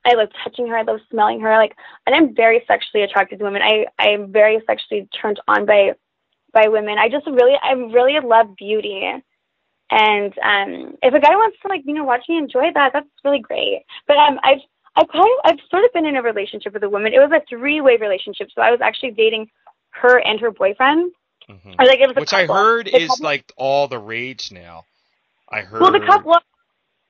I 0.06 0.16
love 0.16 0.30
touching 0.44 0.68
her. 0.68 0.78
I 0.78 0.82
love 0.82 1.00
smelling 1.10 1.40
her. 1.40 1.56
Like, 1.56 1.78
and 2.06 2.14
I'm 2.14 2.36
very 2.36 2.62
sexually 2.68 3.06
attracted 3.06 3.40
to 3.40 3.46
women. 3.46 3.62
I 3.62 3.86
I 3.98 4.10
am 4.10 4.34
very 4.34 4.62
sexually 4.68 5.08
turned 5.22 5.40
on 5.48 5.66
by 5.66 5.94
by 6.54 6.68
women. 6.68 6.98
I 6.98 7.10
just 7.10 7.26
really, 7.26 7.56
I 7.62 7.72
really 7.72 8.18
love 8.24 8.56
beauty. 8.58 9.10
And 9.92 10.34
um, 10.40 10.98
if 11.02 11.14
a 11.14 11.20
guy 11.20 11.36
wants 11.36 11.58
to 11.62 11.68
like, 11.68 11.82
you 11.86 11.94
know, 11.94 12.04
watch 12.04 12.24
me 12.28 12.38
enjoy 12.38 12.72
that, 12.74 12.92
that's 12.94 13.08
really 13.24 13.40
great. 13.40 13.84
But 14.08 14.18
um, 14.18 14.40
I've, 14.44 14.60
I've 14.96 15.08
kind 15.10 15.26
of, 15.26 15.52
I've 15.52 15.60
sort 15.70 15.86
of 15.86 15.94
been 15.94 16.06
in 16.06 16.16
a 16.16 16.22
relationship 16.22 16.74
with 16.74 16.84
a 16.84 16.90
woman. 16.90 17.14
It 17.14 17.20
was 17.20 17.32
a 17.32 17.46
three-way 17.48 17.98
relationship, 18.00 18.50
so 18.54 18.62
I 18.62 18.72
was 18.72 18.80
actually 18.82 19.12
dating 19.12 19.50
her 19.92 20.20
and 20.20 20.40
her 20.40 20.52
boyfriend. 20.52 21.12
Mm-hmm. 21.50 21.72
Like 21.78 22.16
Which 22.16 22.34
I 22.34 22.46
heard 22.46 22.88
the 22.88 23.02
is 23.02 23.10
couple. 23.10 23.24
like 23.24 23.52
all 23.58 23.88
the 23.88 24.00
rage 24.00 24.52
now. 24.52 24.86
I 25.50 25.62
heard. 25.62 25.82
Well, 25.82 25.92
the 25.92 26.00
couple. 26.00 26.36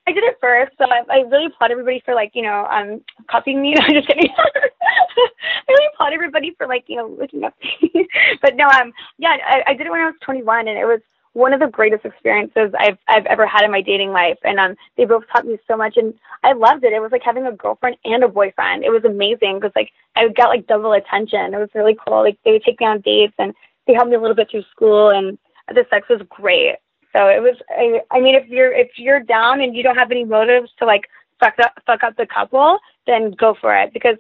I 0.06 0.12
did 0.12 0.24
it 0.24 0.38
first, 0.42 0.74
so 0.78 0.86
I, 0.86 1.02
I 1.10 1.22
really 1.30 1.46
applaud 1.46 1.72
everybody 1.72 2.02
for 2.04 2.14
like 2.14 2.32
you 2.34 2.42
know 2.42 2.66
um 2.66 3.02
copying 3.30 3.62
me. 3.62 3.76
I'm 3.80 3.94
just 3.94 4.08
kidding. 4.08 4.30
I 4.38 5.72
really 5.72 5.86
applaud 5.94 6.14
everybody 6.14 6.54
for 6.58 6.68
like 6.68 6.86
you 6.88 6.98
know 6.98 7.08
looking 7.08 7.44
up. 7.44 7.54
but 8.42 8.56
no, 8.56 8.66
um 8.68 8.92
yeah, 9.18 9.38
I, 9.48 9.72
I 9.72 9.74
did 9.74 9.88
it 9.88 9.92
when 9.92 10.02
I 10.02 10.08
was 10.08 10.16
21, 10.26 10.68
and 10.68 10.78
it 10.78 10.86
was 10.86 11.00
one 11.34 11.52
of 11.52 11.60
the 11.60 11.68
greatest 11.68 12.06
experiences 12.06 12.72
I've 12.80 12.98
I've 13.08 13.26
ever 13.26 13.46
had 13.46 13.66
in 13.66 13.72
my 13.72 13.82
dating 13.82 14.12
life. 14.12 14.38
And 14.44 14.60
um, 14.60 14.76
they 14.98 15.06
both 15.06 15.24
taught 15.32 15.46
me 15.46 15.58
so 15.68 15.76
much, 15.76 15.98
and 15.98 16.14
I 16.44 16.54
loved 16.54 16.84
it. 16.84 16.94
It 16.94 17.02
was 17.02 17.12
like 17.12 17.24
having 17.24 17.46
a 17.46 17.52
girlfriend 17.52 17.98
and 18.06 18.24
a 18.24 18.28
boyfriend. 18.28 18.84
It 18.84 18.92
was 18.92 19.04
amazing 19.04 19.60
because 19.60 19.74
like 19.76 19.92
I 20.16 20.28
got 20.30 20.50
like 20.50 20.68
double 20.68 20.94
attention. 20.94 21.54
It 21.54 21.58
was 21.58 21.70
really 21.74 21.98
cool. 22.08 22.24
Like 22.24 22.38
they 22.46 22.52
would 22.52 22.64
take 22.64 22.80
me 22.80 22.86
on 22.86 23.02
dates, 23.02 23.34
and 23.40 23.54
they 23.88 23.94
helped 23.94 24.10
me 24.10 24.16
a 24.16 24.22
little 24.22 24.36
bit 24.36 24.50
through 24.52 24.64
school, 24.72 25.10
and 25.10 25.38
the 25.70 25.86
sex 25.90 26.08
was 26.10 26.22
great. 26.30 26.76
So 27.14 27.28
it 27.28 27.42
was. 27.42 27.56
I, 27.70 28.02
I 28.12 28.20
mean, 28.20 28.36
if 28.36 28.48
you're 28.48 28.74
if 28.74 28.92
you're 28.98 29.22
down 29.22 29.62
and 29.62 29.76
you 29.76 29.84
don't 29.84 29.98
have 29.98 30.12
any 30.12 30.26
motives 30.26 30.70
to 30.80 30.86
like 30.86 31.10
fuck 31.40 31.56
up 31.60 31.74
fuck 31.86 32.04
up 32.04 32.16
the 32.16 32.28
couple, 32.28 32.80
then 33.08 33.32
go 33.32 33.56
for 33.60 33.76
it 33.76 33.92
because 33.94 34.18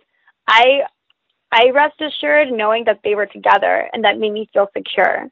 I 0.47 0.82
I 1.51 1.70
rest 1.70 2.01
assured 2.01 2.51
knowing 2.51 2.86
that 2.86 3.01
they 3.03 3.14
were 3.14 3.28
together 3.28 3.88
and 3.93 4.03
that 4.03 4.18
made 4.18 4.34
me 4.34 4.49
feel 4.51 4.68
secure. 4.76 5.30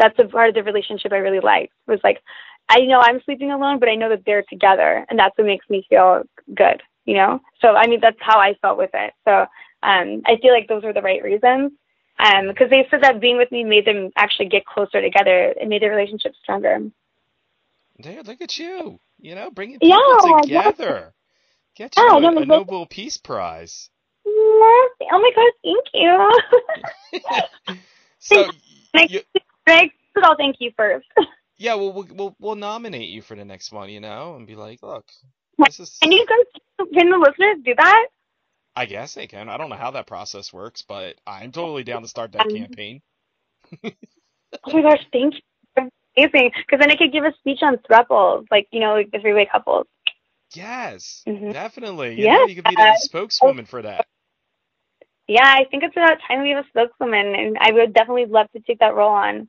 That's 0.00 0.18
a 0.18 0.24
part 0.24 0.48
of 0.48 0.54
the 0.54 0.62
relationship 0.62 1.12
I 1.12 1.18
really 1.18 1.40
liked. 1.40 1.72
Was 1.86 2.00
like 2.02 2.22
I 2.68 2.80
know 2.80 3.00
I'm 3.00 3.20
sleeping 3.24 3.52
alone, 3.52 3.78
but 3.78 3.88
I 3.88 3.96
know 3.96 4.08
that 4.08 4.22
they're 4.24 4.44
together, 4.48 5.04
and 5.08 5.18
that's 5.18 5.36
what 5.36 5.46
makes 5.46 5.68
me 5.68 5.84
feel 5.88 6.22
good. 6.54 6.82
You 7.04 7.16
know. 7.16 7.40
So 7.60 7.76
I 7.76 7.86
mean, 7.86 8.00
that's 8.00 8.18
how 8.20 8.38
I 8.38 8.54
felt 8.62 8.78
with 8.78 8.90
it. 8.94 9.12
So 9.24 9.32
um, 9.82 10.22
I 10.26 10.36
feel 10.40 10.52
like 10.52 10.68
those 10.68 10.82
were 10.82 10.92
the 10.92 11.02
right 11.02 11.22
reasons 11.22 11.72
because 12.48 12.64
um, 12.64 12.70
they 12.70 12.86
said 12.90 13.02
that 13.02 13.20
being 13.20 13.38
with 13.38 13.50
me 13.50 13.64
made 13.64 13.86
them 13.86 14.10
actually 14.16 14.48
get 14.48 14.66
closer 14.66 15.00
together. 15.00 15.54
It 15.56 15.68
made 15.68 15.82
their 15.82 15.90
relationship 15.90 16.32
stronger. 16.42 16.78
Dude, 18.00 18.26
look 18.26 18.40
at 18.40 18.58
you. 18.58 18.98
You 19.20 19.34
know, 19.34 19.50
bringing 19.50 19.78
people 19.78 19.98
yeah, 19.98 20.40
together. 20.42 21.12
Get 21.76 21.96
you 21.96 22.02
yeah, 22.02 22.28
a, 22.28 22.36
a 22.36 22.46
Nobel 22.46 22.86
Peace 22.86 23.16
Prize. 23.16 23.90
Yes. 24.24 24.90
Oh 25.12 25.20
my 25.20 25.30
god, 25.34 25.52
thank 25.64 25.86
you. 27.64 27.76
so, 28.18 28.50
you, 29.08 29.20
next, 29.70 29.96
I'll 30.22 30.36
thank 30.36 30.56
you 30.60 30.72
first. 30.76 31.06
Yeah, 31.62 31.74
well, 31.74 31.92
we'll 31.92 32.08
we'll 32.14 32.36
we'll 32.40 32.54
nominate 32.54 33.10
you 33.10 33.20
for 33.20 33.36
the 33.36 33.44
next 33.44 33.70
one, 33.70 33.90
you 33.90 34.00
know, 34.00 34.34
and 34.34 34.46
be 34.46 34.54
like, 34.54 34.82
look, 34.82 35.04
this 35.58 35.78
is. 35.78 35.98
Can 36.00 36.10
you 36.10 36.26
guys, 36.26 36.88
can 36.94 37.10
the 37.10 37.18
listeners 37.18 37.58
do 37.62 37.74
that? 37.76 38.06
I 38.74 38.86
guess 38.86 39.12
they 39.12 39.26
can. 39.26 39.50
I 39.50 39.58
don't 39.58 39.68
know 39.68 39.76
how 39.76 39.90
that 39.90 40.06
process 40.06 40.54
works, 40.54 40.80
but 40.80 41.16
I'm 41.26 41.52
totally 41.52 41.84
down 41.84 42.00
to 42.00 42.08
start 42.08 42.32
that 42.32 42.46
um, 42.46 42.56
campaign. 42.56 43.02
oh 43.84 43.90
my 44.72 44.80
gosh, 44.80 45.04
thank 45.12 45.34
you 45.34 45.40
amazing 46.16 46.52
because 46.66 46.80
then 46.80 46.90
I 46.90 46.96
could 46.96 47.12
give 47.12 47.24
a 47.24 47.32
speech 47.38 47.60
on 47.62 47.76
thruples, 47.78 48.46
like 48.50 48.68
you 48.70 48.80
know, 48.80 48.94
like 48.94 49.10
the 49.10 49.18
three 49.18 49.34
way 49.34 49.48
couples. 49.50 49.86
Yes, 50.54 51.22
mm-hmm. 51.26 51.52
definitely. 51.52 52.18
You 52.18 52.24
yeah, 52.24 52.34
know, 52.34 52.46
you 52.46 52.56
could 52.56 52.64
be 52.64 52.74
the 52.74 52.96
spokeswoman 53.00 53.66
for 53.66 53.82
that. 53.82 54.06
Yeah, 55.28 55.46
I 55.46 55.64
think 55.70 55.84
it's 55.84 55.96
about 55.96 56.18
time 56.26 56.42
we 56.42 56.50
have 56.50 56.64
a 56.64 56.68
spokeswoman, 56.68 57.34
and 57.34 57.56
I 57.60 57.70
would 57.72 57.92
definitely 57.92 58.26
love 58.26 58.48
to 58.52 58.60
take 58.60 58.80
that 58.80 58.94
role 58.94 59.12
on. 59.12 59.48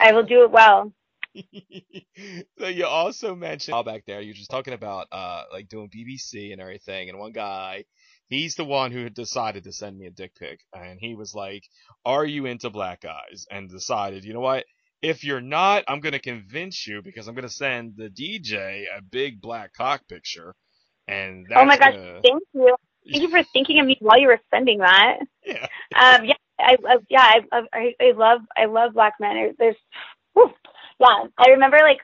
I 0.00 0.12
will 0.12 0.24
do 0.24 0.44
it 0.44 0.50
well. 0.50 0.92
so 2.58 2.66
you 2.66 2.86
also 2.86 3.34
mentioned 3.34 3.74
all 3.74 3.84
back 3.84 4.04
there. 4.06 4.20
You're 4.20 4.34
just 4.34 4.50
talking 4.50 4.74
about 4.74 5.08
uh 5.12 5.44
like 5.52 5.68
doing 5.68 5.90
BBC 5.90 6.52
and 6.52 6.60
everything, 6.60 7.08
and 7.08 7.18
one 7.18 7.32
guy, 7.32 7.84
he's 8.28 8.54
the 8.54 8.64
one 8.64 8.92
who 8.92 9.04
had 9.04 9.14
decided 9.14 9.64
to 9.64 9.72
send 9.72 9.98
me 9.98 10.06
a 10.06 10.10
dick 10.10 10.34
pic, 10.34 10.60
and 10.74 10.98
he 11.00 11.14
was 11.14 11.34
like, 11.34 11.64
"Are 12.04 12.24
you 12.24 12.46
into 12.46 12.70
black 12.70 13.02
guys?" 13.02 13.46
And 13.50 13.70
decided, 13.70 14.24
you 14.24 14.34
know 14.34 14.40
what? 14.40 14.64
If 15.00 15.22
you're 15.22 15.40
not, 15.40 15.84
I'm 15.86 16.00
going 16.00 16.12
to 16.12 16.18
convince 16.18 16.86
you 16.86 17.02
because 17.02 17.28
I'm 17.28 17.34
going 17.34 17.46
to 17.46 17.54
send 17.54 17.94
the 17.96 18.08
DJ 18.08 18.84
a 18.96 19.00
big 19.00 19.40
black 19.40 19.72
cock 19.72 20.08
picture. 20.08 20.56
And 21.06 21.46
oh 21.54 21.64
my 21.64 21.78
gosh, 21.78 21.94
gonna... 21.94 22.20
thank 22.22 22.42
you. 22.52 22.76
Thank 23.10 23.22
you 23.22 23.28
for 23.28 23.42
thinking 23.52 23.80
of 23.80 23.86
me 23.86 23.96
while 24.00 24.18
you 24.18 24.26
were 24.26 24.40
sending 24.52 24.78
that. 24.78 25.18
Yeah. 25.44 25.66
Um, 25.94 26.24
yeah, 26.24 26.34
I, 26.58 26.76
I 26.88 26.96
yeah, 27.08 27.40
I, 27.52 27.62
I, 27.72 27.94
I 28.00 28.12
love, 28.12 28.40
I 28.56 28.66
love 28.66 28.94
black 28.94 29.14
men. 29.20 29.54
There's, 29.58 29.76
whew, 30.34 30.52
yeah, 31.00 31.24
I 31.38 31.50
remember 31.50 31.78
like, 31.82 32.00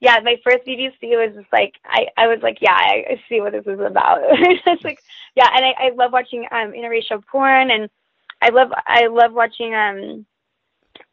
yeah, 0.00 0.18
my 0.24 0.36
first 0.44 0.66
BBC 0.66 0.96
was 1.02 1.34
just 1.36 1.52
like, 1.52 1.74
I, 1.84 2.06
I 2.16 2.26
was 2.28 2.40
like, 2.42 2.58
yeah, 2.60 2.72
I, 2.74 3.04
I 3.10 3.22
see 3.28 3.40
what 3.40 3.52
this 3.52 3.66
is 3.66 3.80
about. 3.80 4.20
it's 4.22 4.84
like, 4.84 5.00
yeah, 5.36 5.48
and 5.54 5.64
I, 5.64 5.74
I 5.86 5.90
love 5.94 6.12
watching 6.12 6.46
um 6.50 6.72
interracial 6.72 7.22
porn, 7.30 7.70
and 7.70 7.90
I 8.42 8.50
love, 8.50 8.70
I 8.86 9.06
love 9.08 9.32
watching 9.32 9.74
um 9.74 10.26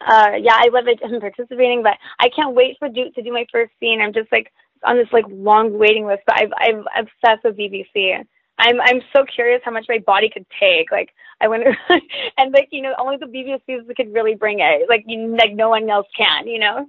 uh, 0.02 0.32
yeah, 0.42 0.54
I 0.56 0.70
love 0.72 0.88
it. 0.88 1.00
I'm 1.04 1.20
participating, 1.20 1.84
but 1.84 1.98
I 2.20 2.30
can't 2.30 2.56
wait 2.56 2.78
for 2.80 2.90
do 2.90 3.10
to 3.12 3.22
do 3.22 3.34
my 3.34 3.46
first 3.52 3.72
scene. 3.80 4.02
I'm 4.02 4.14
just 4.14 4.32
like 4.32 4.52
on 4.84 4.98
this 4.98 5.08
like 5.12 5.26
long 5.30 5.78
waiting 5.78 6.06
list. 6.06 6.24
But 6.28 6.40
I've 6.42 6.52
I'm 6.58 6.86
obsessed 6.98 7.44
with 7.44 7.58
BBC. 7.58 8.24
I'm 8.58 8.82
I'm 8.82 9.02
so 9.14 9.24
curious 9.24 9.62
how 9.64 9.72
much 9.72 9.86
my 9.88 10.00
body 10.00 10.30
could 10.34 10.46
take. 10.60 10.92
Like 10.92 11.10
I 11.40 11.48
wonder, 11.48 11.76
and 12.38 12.54
like 12.54 12.70
you 12.72 12.82
know, 12.82 12.94
only 12.98 13.18
the 13.18 13.26
BBCs 13.26 13.96
could 13.96 14.14
really 14.14 14.36
bring 14.36 14.60
it. 14.60 14.88
Like 14.90 15.04
you, 15.08 15.36
like 15.38 15.54
no 15.54 15.70
one 15.70 15.90
else 15.90 16.08
can. 16.18 16.48
You 16.48 16.60
know. 16.60 16.88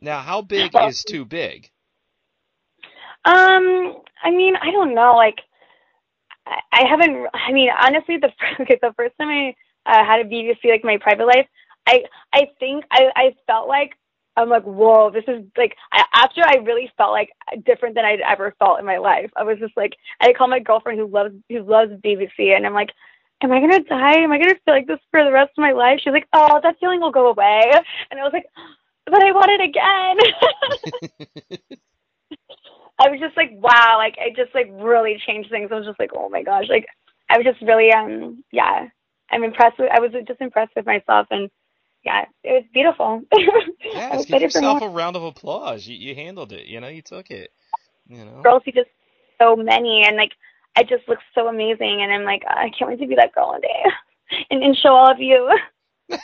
Now, 0.00 0.20
how 0.20 0.42
big 0.42 0.74
is 0.74 1.04
too 1.04 1.24
big? 1.24 1.70
Um, 3.24 3.96
I 4.22 4.30
mean, 4.30 4.54
I 4.60 4.70
don't 4.70 4.94
know. 4.94 5.12
Like, 5.14 5.40
I, 6.46 6.58
I 6.72 6.88
haven't. 6.88 7.26
I 7.34 7.52
mean, 7.52 7.70
honestly, 7.78 8.16
the 8.16 8.30
okay, 8.62 8.78
the 8.80 8.92
first 8.96 9.14
time 9.18 9.28
I 9.28 9.54
uh, 9.86 10.04
had 10.04 10.20
a 10.20 10.28
BBC, 10.28 10.58
like 10.64 10.84
my 10.84 10.98
private 10.98 11.26
life, 11.26 11.46
I 11.86 12.04
I 12.32 12.48
think 12.58 12.84
I 12.90 13.10
I 13.16 13.36
felt 13.46 13.68
like 13.68 13.92
I'm 14.36 14.48
like 14.48 14.64
whoa 14.64 15.10
this 15.10 15.24
is 15.28 15.44
like 15.56 15.76
I, 15.92 16.04
after 16.14 16.42
I 16.42 16.56
really 16.64 16.90
felt 16.96 17.12
like 17.12 17.30
different 17.64 17.94
than 17.94 18.04
I'd 18.04 18.20
ever 18.20 18.54
felt 18.58 18.80
in 18.80 18.86
my 18.86 18.98
life. 18.98 19.30
I 19.36 19.42
was 19.44 19.58
just 19.58 19.76
like 19.76 19.92
I 20.20 20.32
call 20.32 20.48
my 20.48 20.60
girlfriend 20.60 20.98
who 20.98 21.06
loves 21.06 21.34
who 21.48 21.62
loves 21.62 21.92
BBC 22.04 22.54
and 22.56 22.66
I'm 22.66 22.74
like 22.74 22.90
am 23.42 23.52
I 23.52 23.60
gonna 23.60 23.82
die? 23.82 24.18
Am 24.18 24.32
I 24.32 24.38
gonna 24.38 24.54
feel 24.64 24.74
like 24.74 24.86
this 24.86 24.98
for 25.10 25.24
the 25.24 25.32
rest 25.32 25.52
of 25.56 25.62
my 25.62 25.72
life? 25.72 26.00
She's 26.02 26.12
like, 26.12 26.28
oh, 26.32 26.60
that 26.62 26.76
feeling 26.78 27.00
will 27.00 27.10
go 27.10 27.28
away. 27.28 27.62
And 28.10 28.20
I 28.20 28.22
was 28.22 28.32
like, 28.32 28.46
but 29.06 29.22
I 29.22 29.32
want 29.32 29.50
it 29.50 29.60
again. 29.60 30.18
I 32.98 33.08
was 33.08 33.18
just 33.18 33.36
like, 33.36 33.50
wow, 33.52 33.96
like 33.96 34.16
it 34.18 34.36
just 34.36 34.54
like 34.54 34.68
really 34.72 35.20
changed 35.26 35.50
things. 35.50 35.70
I 35.72 35.76
was 35.76 35.86
just 35.86 35.98
like, 35.98 36.10
oh 36.14 36.28
my 36.28 36.42
gosh, 36.42 36.66
like 36.68 36.86
I 37.30 37.38
was 37.38 37.46
just 37.46 37.62
really 37.62 37.92
um 37.92 38.44
yeah, 38.52 38.88
I'm 39.30 39.44
impressed 39.44 39.78
with. 39.78 39.90
I 39.90 40.00
was 40.00 40.12
just 40.26 40.40
impressed 40.40 40.72
with 40.76 40.86
myself 40.86 41.26
and 41.30 41.50
yeah, 42.04 42.24
it 42.42 42.52
was 42.52 42.64
beautiful. 42.72 43.22
yes, 43.84 44.24
give 44.24 44.40
yourself 44.42 44.82
a 44.82 44.88
round 44.88 45.16
of 45.16 45.22
applause. 45.22 45.86
You 45.86 45.96
you 45.96 46.14
handled 46.14 46.52
it. 46.52 46.66
You 46.66 46.80
know, 46.80 46.88
you 46.88 47.02
took 47.02 47.30
it. 47.30 47.50
You 48.08 48.24
know, 48.24 48.40
girls 48.42 48.62
see 48.64 48.72
just 48.72 48.88
so 49.40 49.56
many, 49.56 50.04
and 50.06 50.16
like 50.16 50.32
I 50.76 50.82
just 50.82 51.08
look 51.08 51.18
so 51.34 51.48
amazing, 51.48 52.00
and 52.02 52.12
I'm 52.12 52.24
like 52.24 52.42
ah, 52.48 52.58
I 52.58 52.70
can't 52.76 52.90
wait 52.90 53.00
to 53.00 53.06
be 53.06 53.16
that 53.16 53.34
girl 53.34 53.48
one 53.48 53.60
day, 53.60 53.84
and 54.50 54.62
and 54.62 54.76
show 54.76 54.90
all 54.90 55.10
of 55.10 55.20
you. 55.20 55.50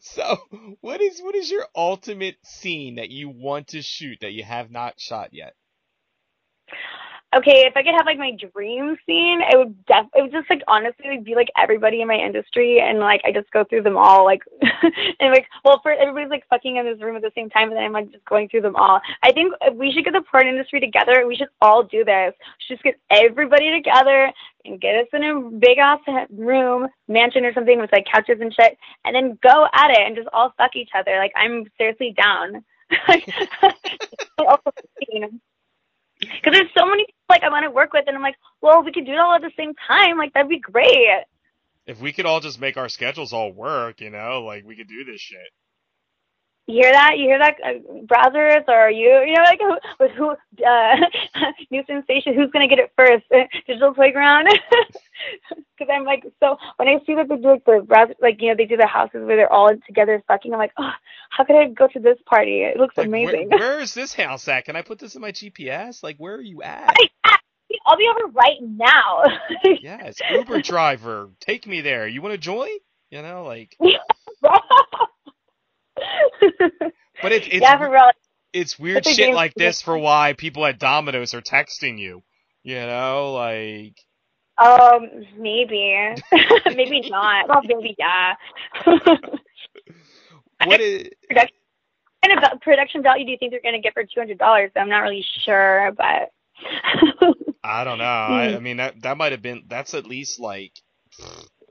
so, 0.00 0.38
what 0.80 1.00
is 1.00 1.20
what 1.20 1.34
is 1.34 1.50
your 1.50 1.66
ultimate 1.74 2.36
scene 2.44 2.96
that 2.96 3.10
you 3.10 3.28
want 3.28 3.68
to 3.68 3.82
shoot 3.82 4.18
that 4.20 4.32
you 4.32 4.42
have 4.42 4.70
not 4.70 5.00
shot 5.00 5.32
yet? 5.32 5.54
Okay, 7.36 7.66
if 7.66 7.76
I 7.76 7.82
could 7.82 7.94
have 7.94 8.06
like 8.06 8.18
my 8.18 8.32
dream 8.32 8.96
scene, 9.06 9.40
it 9.42 9.56
would 9.56 9.84
def 9.86 10.06
it 10.14 10.22
would 10.22 10.32
just 10.32 10.48
like 10.48 10.62
honestly 10.68 11.06
like, 11.08 11.24
be 11.24 11.34
like 11.34 11.48
everybody 11.56 12.00
in 12.00 12.08
my 12.08 12.14
industry 12.14 12.80
and 12.80 12.98
like 12.98 13.20
I 13.24 13.32
just 13.32 13.50
go 13.50 13.64
through 13.64 13.82
them 13.82 13.96
all 13.96 14.24
like 14.24 14.42
and 14.62 15.32
like 15.32 15.46
well 15.64 15.80
for 15.82 15.92
everybody's 15.92 16.30
like 16.30 16.46
fucking 16.48 16.76
in 16.76 16.86
this 16.86 17.02
room 17.02 17.16
at 17.16 17.22
the 17.22 17.32
same 17.34 17.50
time 17.50 17.68
and 17.68 17.76
then 17.76 17.84
I'm 17.84 17.92
like 17.92 18.10
just 18.10 18.24
going 18.24 18.48
through 18.48 18.62
them 18.62 18.76
all. 18.76 19.00
I 19.22 19.32
think 19.32 19.52
we 19.74 19.92
should 19.92 20.04
get 20.04 20.12
the 20.12 20.24
porn 20.30 20.46
industry 20.46 20.80
together. 20.80 21.26
We 21.26 21.36
should 21.36 21.48
all 21.60 21.82
do 21.82 22.04
this. 22.04 22.32
Just 22.68 22.82
get 22.82 22.98
everybody 23.10 23.70
together 23.70 24.32
and 24.64 24.80
get 24.80 24.96
us 24.96 25.06
in 25.12 25.22
a 25.22 25.40
big 25.58 25.78
ass 25.78 26.00
room, 26.30 26.88
mansion 27.08 27.44
or 27.44 27.52
something 27.52 27.80
with 27.80 27.92
like 27.92 28.06
couches 28.12 28.38
and 28.40 28.54
shit, 28.54 28.76
and 29.04 29.14
then 29.14 29.38
go 29.42 29.66
at 29.72 29.90
it 29.90 30.06
and 30.06 30.16
just 30.16 30.28
all 30.32 30.52
fuck 30.56 30.76
each 30.76 30.90
other. 30.96 31.16
Like 31.18 31.32
I'm 31.36 31.64
seriously 31.78 32.14
down. 32.16 32.64
Because 36.20 36.52
there's 36.52 36.70
so 36.76 36.86
many 36.86 37.04
people 37.04 37.14
like 37.28 37.42
I 37.42 37.50
want 37.50 37.64
to 37.64 37.70
work 37.70 37.92
with, 37.92 38.04
and 38.06 38.16
I'm 38.16 38.22
like, 38.22 38.36
well, 38.62 38.82
we 38.82 38.92
could 38.92 39.06
do 39.06 39.12
it 39.12 39.18
all 39.18 39.34
at 39.34 39.42
the 39.42 39.50
same 39.56 39.74
time. 39.86 40.18
Like 40.18 40.32
that'd 40.32 40.48
be 40.48 40.58
great. 40.58 41.24
If 41.86 42.00
we 42.00 42.12
could 42.12 42.26
all 42.26 42.40
just 42.40 42.60
make 42.60 42.76
our 42.76 42.88
schedules 42.88 43.32
all 43.32 43.52
work, 43.52 44.00
you 44.00 44.10
know, 44.10 44.42
like 44.42 44.64
we 44.64 44.76
could 44.76 44.88
do 44.88 45.04
this 45.04 45.20
shit. 45.20 45.38
You 46.66 46.82
hear 46.82 46.92
that? 46.92 47.12
You 47.16 47.26
hear 47.26 47.38
that, 47.38 47.54
uh, 47.64 47.78
Brazzers? 48.06 48.64
Or 48.66 48.90
you, 48.90 49.22
you 49.24 49.34
know, 49.34 49.42
like 49.42 49.60
who, 49.60 49.76
with 50.00 50.10
who, 50.12 50.30
uh, 50.30 50.96
new 51.70 51.84
sensation? 51.86 52.34
Who's 52.34 52.50
gonna 52.50 52.66
get 52.66 52.80
it 52.80 52.92
first? 52.96 53.24
Digital 53.66 53.94
playground. 53.94 54.48
Because 55.78 55.92
I'm 55.94 56.04
like, 56.04 56.24
so 56.40 56.56
when 56.76 56.88
I 56.88 56.98
see 57.06 57.14
that 57.14 57.28
they 57.28 57.36
do 57.36 57.48
like 57.48 57.64
the 57.64 57.84
Brazzers, 57.86 58.14
like 58.20 58.40
you 58.40 58.48
know, 58.50 58.54
they 58.56 58.66
do 58.66 58.76
the 58.76 58.86
houses 58.86 59.24
where 59.24 59.36
they're 59.36 59.52
all 59.52 59.70
together 59.86 60.22
fucking. 60.28 60.52
I'm 60.52 60.58
like, 60.58 60.72
oh, 60.78 60.90
how 61.30 61.44
could 61.44 61.56
I 61.56 61.68
go 61.68 61.88
to 61.88 61.98
this 61.98 62.18
party? 62.26 62.62
It 62.62 62.76
looks 62.76 62.96
like, 62.96 63.06
amazing. 63.06 63.48
Where, 63.48 63.58
where 63.58 63.80
is 63.80 63.94
this 63.94 64.14
house 64.14 64.46
at? 64.48 64.66
Can 64.66 64.76
I 64.76 64.82
put 64.82 64.98
this 64.98 65.14
in 65.14 65.22
my 65.22 65.32
GPS? 65.32 66.02
Like, 66.02 66.16
where 66.18 66.34
are 66.34 66.42
you 66.42 66.62
at? 66.62 66.94
I'll 67.86 67.96
be 67.96 68.08
over 68.10 68.32
right 68.32 68.58
now. 68.60 69.22
yes, 69.64 70.18
Uber 70.30 70.62
driver, 70.62 71.30
take 71.40 71.66
me 71.66 71.80
there. 71.80 72.06
You 72.06 72.20
want 72.22 72.32
to 72.32 72.38
join? 72.38 72.68
You 73.10 73.22
know, 73.22 73.44
like 73.44 73.76
but 77.22 77.32
it's 77.32 77.46
it's 77.46 77.62
yeah, 77.62 77.82
real, 77.82 78.10
it's 78.52 78.78
weird 78.78 79.06
shit 79.06 79.34
like 79.34 79.54
this 79.54 79.82
for 79.82 79.96
why 79.96 80.34
people 80.34 80.64
at 80.66 80.78
Domino's 80.78 81.34
are 81.34 81.42
texting 81.42 81.98
you. 81.98 82.22
You 82.62 82.80
know, 82.80 83.32
like 83.32 83.96
um, 84.58 85.08
maybe, 85.38 86.14
maybe 86.66 87.08
not. 87.10 87.48
Well, 87.48 87.62
maybe 87.64 87.94
yeah. 87.98 88.34
what 90.64 90.80
is? 90.80 91.08
kind 91.30 92.38
of 92.38 92.60
production 92.60 93.02
value 93.02 93.24
do 93.24 93.30
you 93.30 93.36
think 93.38 93.52
they're 93.52 93.60
going 93.62 93.74
to 93.74 93.80
get 93.80 93.92
for 93.94 94.02
two 94.02 94.18
hundred 94.18 94.38
dollars? 94.38 94.70
I'm 94.74 94.88
not 94.88 95.00
really 95.00 95.24
sure, 95.44 95.92
but 95.96 96.32
I 97.62 97.84
don't 97.84 97.98
know. 97.98 98.04
I, 98.04 98.56
I 98.56 98.58
mean 98.58 98.78
that 98.78 99.02
that 99.02 99.18
might 99.18 99.32
have 99.32 99.42
been 99.42 99.64
that's 99.68 99.94
at 99.94 100.06
least 100.06 100.40
like 100.40 100.72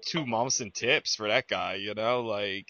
two 0.05 0.25
months 0.25 0.61
in 0.61 0.71
tips 0.71 1.15
for 1.15 1.27
that 1.27 1.47
guy. 1.47 1.75
You 1.75 1.93
know, 1.93 2.21
like. 2.21 2.67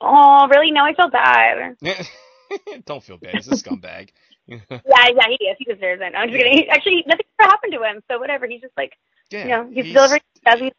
Oh, 0.00 0.48
really? 0.48 0.70
Now 0.70 0.86
I 0.86 0.94
feel 0.94 1.10
bad. 1.10 1.76
don't 2.86 3.02
feel 3.02 3.18
bad. 3.18 3.34
He's 3.34 3.48
a 3.48 3.52
scumbag. 3.52 4.10
Yeah, 4.46 4.58
yeah, 4.68 5.26
he 5.28 5.42
is. 5.46 5.56
He 5.58 5.64
deserves 5.64 6.02
it. 6.04 6.12
I'm 6.14 6.28
just 6.28 6.38
kidding. 6.38 6.68
Actually, 6.68 7.02
nothing 7.06 7.24
ever 7.40 7.50
happened 7.50 7.72
to 7.72 7.82
him, 7.82 8.02
so 8.10 8.18
whatever. 8.18 8.46
He's 8.46 8.60
just 8.60 8.76
like, 8.76 8.92
yeah, 9.30 9.42
you 9.42 9.48
know, 9.48 9.66
he's, 9.72 9.84
he's- 9.86 9.94
delivering. 9.94 10.20
Doesn't 10.44 10.72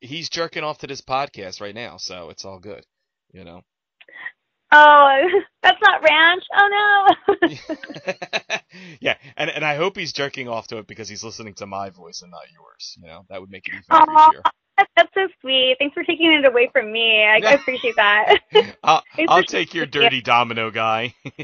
he's 0.00 0.28
jerking 0.28 0.64
off 0.64 0.78
to 0.78 0.86
this 0.86 1.00
podcast 1.00 1.60
right 1.62 1.74
now, 1.74 1.96
so 1.96 2.28
it's 2.28 2.44
all 2.44 2.58
good. 2.58 2.84
You 3.32 3.44
know. 3.44 3.62
Oh, 4.72 5.28
that's 5.62 5.78
not 5.82 6.02
ranch. 6.02 6.44
Oh 6.54 7.06
no. 7.40 7.48
yeah, 9.00 9.16
and 9.36 9.50
and 9.50 9.64
I 9.64 9.76
hope 9.76 9.96
he's 9.96 10.12
jerking 10.12 10.48
off 10.48 10.68
to 10.68 10.78
it 10.78 10.86
because 10.86 11.08
he's 11.08 11.24
listening 11.24 11.54
to 11.54 11.66
my 11.66 11.90
voice 11.90 12.22
and 12.22 12.30
not 12.30 12.42
yours. 12.52 12.96
You 13.00 13.08
know, 13.08 13.24
that 13.30 13.40
would 13.40 13.50
make 13.50 13.66
it 13.66 13.72
even 13.74 13.84
Aw. 13.90 14.30
creepier. 14.30 14.50
That's, 14.96 15.08
so 15.14 15.28
sweet. 15.40 15.76
Thanks 15.78 15.94
for 15.94 16.04
taking 16.04 16.32
it 16.32 16.46
away 16.46 16.68
from 16.72 16.92
me. 16.92 17.24
I, 17.24 17.40
I 17.46 17.52
appreciate 17.54 17.96
that. 17.96 18.38
I'll, 18.84 19.02
I'll 19.28 19.44
take 19.44 19.74
your 19.74 19.84
it. 19.84 19.90
dirty 19.90 20.20
domino 20.20 20.70
guy. 20.70 21.14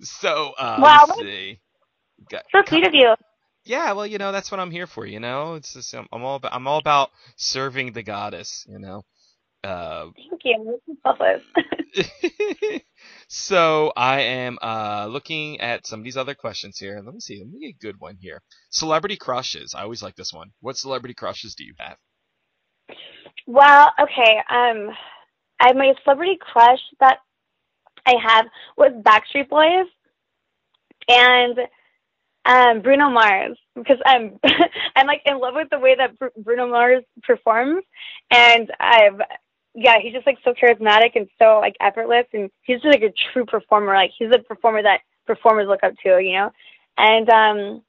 so, 0.00 0.52
uh, 0.58 0.80
Wow, 0.82 1.04
let's 1.08 1.18
see. 1.18 1.60
Got- 2.30 2.44
so 2.54 2.62
sweet 2.66 2.86
of 2.86 2.94
you. 2.94 3.14
Yeah, 3.64 3.92
well, 3.92 4.06
you 4.06 4.18
know, 4.18 4.32
that's 4.32 4.50
what 4.50 4.60
I'm 4.60 4.70
here 4.70 4.86
for. 4.86 5.04
You 5.04 5.20
know, 5.20 5.54
it's 5.54 5.74
just 5.74 5.94
I'm, 5.94 6.06
I'm 6.10 6.24
all 6.24 6.36
about 6.36 6.54
I'm 6.54 6.66
all 6.66 6.78
about 6.78 7.10
serving 7.36 7.92
the 7.92 8.02
goddess. 8.02 8.66
You 8.68 8.78
know. 8.78 9.04
Uh, 9.64 10.06
Thank 10.16 10.42
you. 10.44 10.80
This 10.86 10.94
is 10.94 11.00
selfless. 11.04 11.42
so 13.28 13.92
I 13.96 14.20
am 14.22 14.58
uh, 14.62 15.06
looking 15.10 15.60
at 15.60 15.86
some 15.86 16.00
of 16.00 16.04
these 16.04 16.16
other 16.16 16.34
questions 16.34 16.78
here. 16.78 17.00
Let 17.04 17.14
me 17.14 17.20
see. 17.20 17.40
Let 17.40 17.52
me 17.52 17.60
get 17.60 17.76
a 17.76 17.78
good 17.92 18.00
one 18.00 18.16
here. 18.20 18.42
Celebrity 18.70 19.16
crushes. 19.16 19.74
I 19.74 19.82
always 19.82 20.02
like 20.02 20.16
this 20.16 20.32
one. 20.32 20.50
What 20.60 20.76
celebrity 20.78 21.14
crushes 21.14 21.54
do 21.54 21.64
you 21.64 21.74
have? 21.78 21.96
well, 23.46 23.92
okay. 24.00 24.38
Um, 24.50 24.90
I 25.60 25.68
have 25.68 25.76
my 25.76 25.94
celebrity 26.04 26.38
crush 26.40 26.80
that 27.00 27.18
I 28.06 28.14
have 28.22 28.46
was 28.76 28.92
Backstreet 29.02 29.48
Boys 29.48 29.86
and 31.08 31.58
um 32.46 32.82
Bruno 32.82 33.10
Mars 33.10 33.58
because 33.74 33.98
I'm 34.06 34.38
I'm 34.96 35.06
like 35.06 35.22
in 35.26 35.38
love 35.38 35.54
with 35.56 35.68
the 35.70 35.78
way 35.78 35.94
that 35.96 36.18
Br- 36.18 36.26
Bruno 36.36 36.68
Mars 36.68 37.04
performs 37.22 37.84
and 38.30 38.70
I've 38.80 39.20
yeah 39.74 39.96
he's 40.02 40.12
just 40.12 40.26
like 40.26 40.38
so 40.44 40.52
charismatic 40.52 41.10
and 41.14 41.28
so 41.38 41.58
like 41.60 41.74
effortless 41.80 42.26
and 42.32 42.50
he's 42.62 42.80
just 42.80 42.92
like 42.92 43.02
a 43.02 43.12
true 43.32 43.44
performer 43.44 43.94
like 43.94 44.10
he's 44.18 44.32
a 44.34 44.38
performer 44.38 44.82
that 44.82 45.00
performers 45.26 45.66
look 45.68 45.82
up 45.82 45.92
to 46.02 46.20
you 46.20 46.32
know 46.32 46.50
and 46.96 47.28
um 47.30 47.82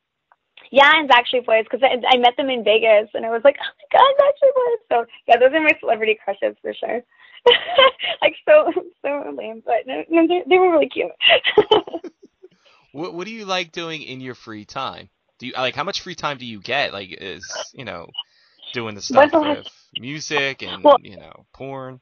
yeah 0.71 0.91
and 0.95 1.09
Backstreet 1.09 1.45
Boys 1.45 1.63
because 1.63 1.81
I, 1.83 1.95
I 2.13 2.17
met 2.17 2.35
them 2.37 2.49
in 2.49 2.63
Vegas 2.63 3.09
and 3.13 3.25
I 3.25 3.29
was 3.29 3.41
like 3.43 3.57
oh 3.61 3.71
my 3.79 3.99
god 3.99 4.25
Backstreet 4.25 4.55
Boys 4.55 4.85
so 4.91 5.05
yeah 5.27 5.37
those 5.37 5.53
are 5.53 5.61
my 5.61 5.77
celebrity 5.79 6.17
crushes 6.23 6.55
for 6.61 6.73
sure 6.73 7.01
like 8.21 8.35
so 8.47 8.71
so 9.01 9.33
lame 9.37 9.63
but 9.65 9.87
no, 9.87 10.03
no 10.09 10.27
they, 10.27 10.43
they 10.47 10.57
were 10.57 10.71
really 10.71 10.89
cute 10.89 11.11
What 12.91 13.13
What 13.13 13.27
do 13.27 13.33
you 13.33 13.45
like 13.45 13.71
doing 13.71 14.01
in 14.01 14.21
your 14.21 14.35
free 14.35 14.65
time? 14.65 15.09
Do 15.37 15.47
you 15.47 15.53
like 15.53 15.75
how 15.75 15.83
much 15.83 16.01
free 16.01 16.15
time 16.15 16.37
do 16.37 16.45
you 16.45 16.59
get? 16.59 16.91
Like, 16.91 17.09
is 17.11 17.45
you 17.73 17.85
know, 17.85 18.07
doing 18.73 18.95
the 18.95 19.01
stuff 19.01 19.31
the 19.31 19.39
with 19.39 19.67
music 19.99 20.63
and 20.63 20.83
Well- 20.83 20.97
you 21.01 21.17
know, 21.17 21.45
porn. 21.53 21.99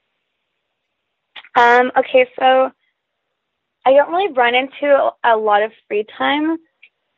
Um, 1.56 1.92
okay, 1.98 2.30
so 2.40 2.72
I 3.86 3.94
don't 3.94 4.12
really 4.12 4.32
run 4.34 4.54
into 4.54 5.12
a 5.24 5.36
lot 5.36 5.64
of 5.64 5.72
free 5.88 6.06
time, 6.18 6.58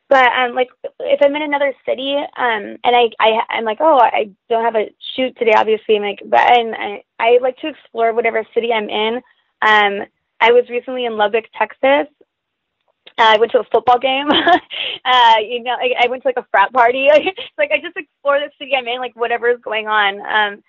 but 0.08 0.28
um, 0.34 0.56
like 0.56 0.70
if 1.00 1.20
I'm 1.22 1.36
in 1.36 1.42
another 1.42 1.74
city, 1.86 2.16
um, 2.16 2.78
and 2.84 2.96
I, 2.96 3.10
I 3.20 3.42
I'm 3.50 3.66
like, 3.66 3.80
oh, 3.82 4.00
I 4.00 4.32
don't 4.50 4.64
have 4.64 4.76
a 4.76 4.90
shoot 5.16 5.36
today, 5.38 5.54
obviously. 5.56 5.98
I'm 5.98 6.04
like, 6.04 6.22
but 6.26 6.40
and 6.40 6.76
I, 6.76 7.04
I 7.20 7.40
like 7.42 7.58
to 7.58 7.68
explore 7.68 8.14
whatever 8.14 8.46
city 8.54 8.72
I'm 8.72 8.90
in. 8.90 9.16
Um, 9.62 10.06
I 10.42 10.52
was 10.52 10.70
recently 10.70 11.06
in 11.06 11.18
Lubbock, 11.18 11.46
Texas. 11.58 12.08
Uh, 13.20 13.34
I 13.34 13.38
went 13.38 13.52
to 13.52 13.60
a 13.60 13.66
football 13.66 14.00
game. 14.00 14.30
uh, 15.06 15.36
you 15.42 15.62
know, 15.62 15.72
I, 15.72 16.06
I 16.06 16.08
went 16.08 16.24
to 16.24 16.30
like 16.30 16.38
a 16.38 16.48
frat 16.52 16.72
party. 16.72 17.10
like 17.58 17.72
I 17.72 17.80
just 17.82 17.98
explore 17.98 18.40
the 18.40 18.50
city 18.58 18.72
I'm 18.78 18.88
in, 18.88 19.00
like 19.00 19.16
whatever 19.16 19.50
is 19.50 19.60
going 19.62 19.88
on. 19.88 20.20
Um, 20.22 20.64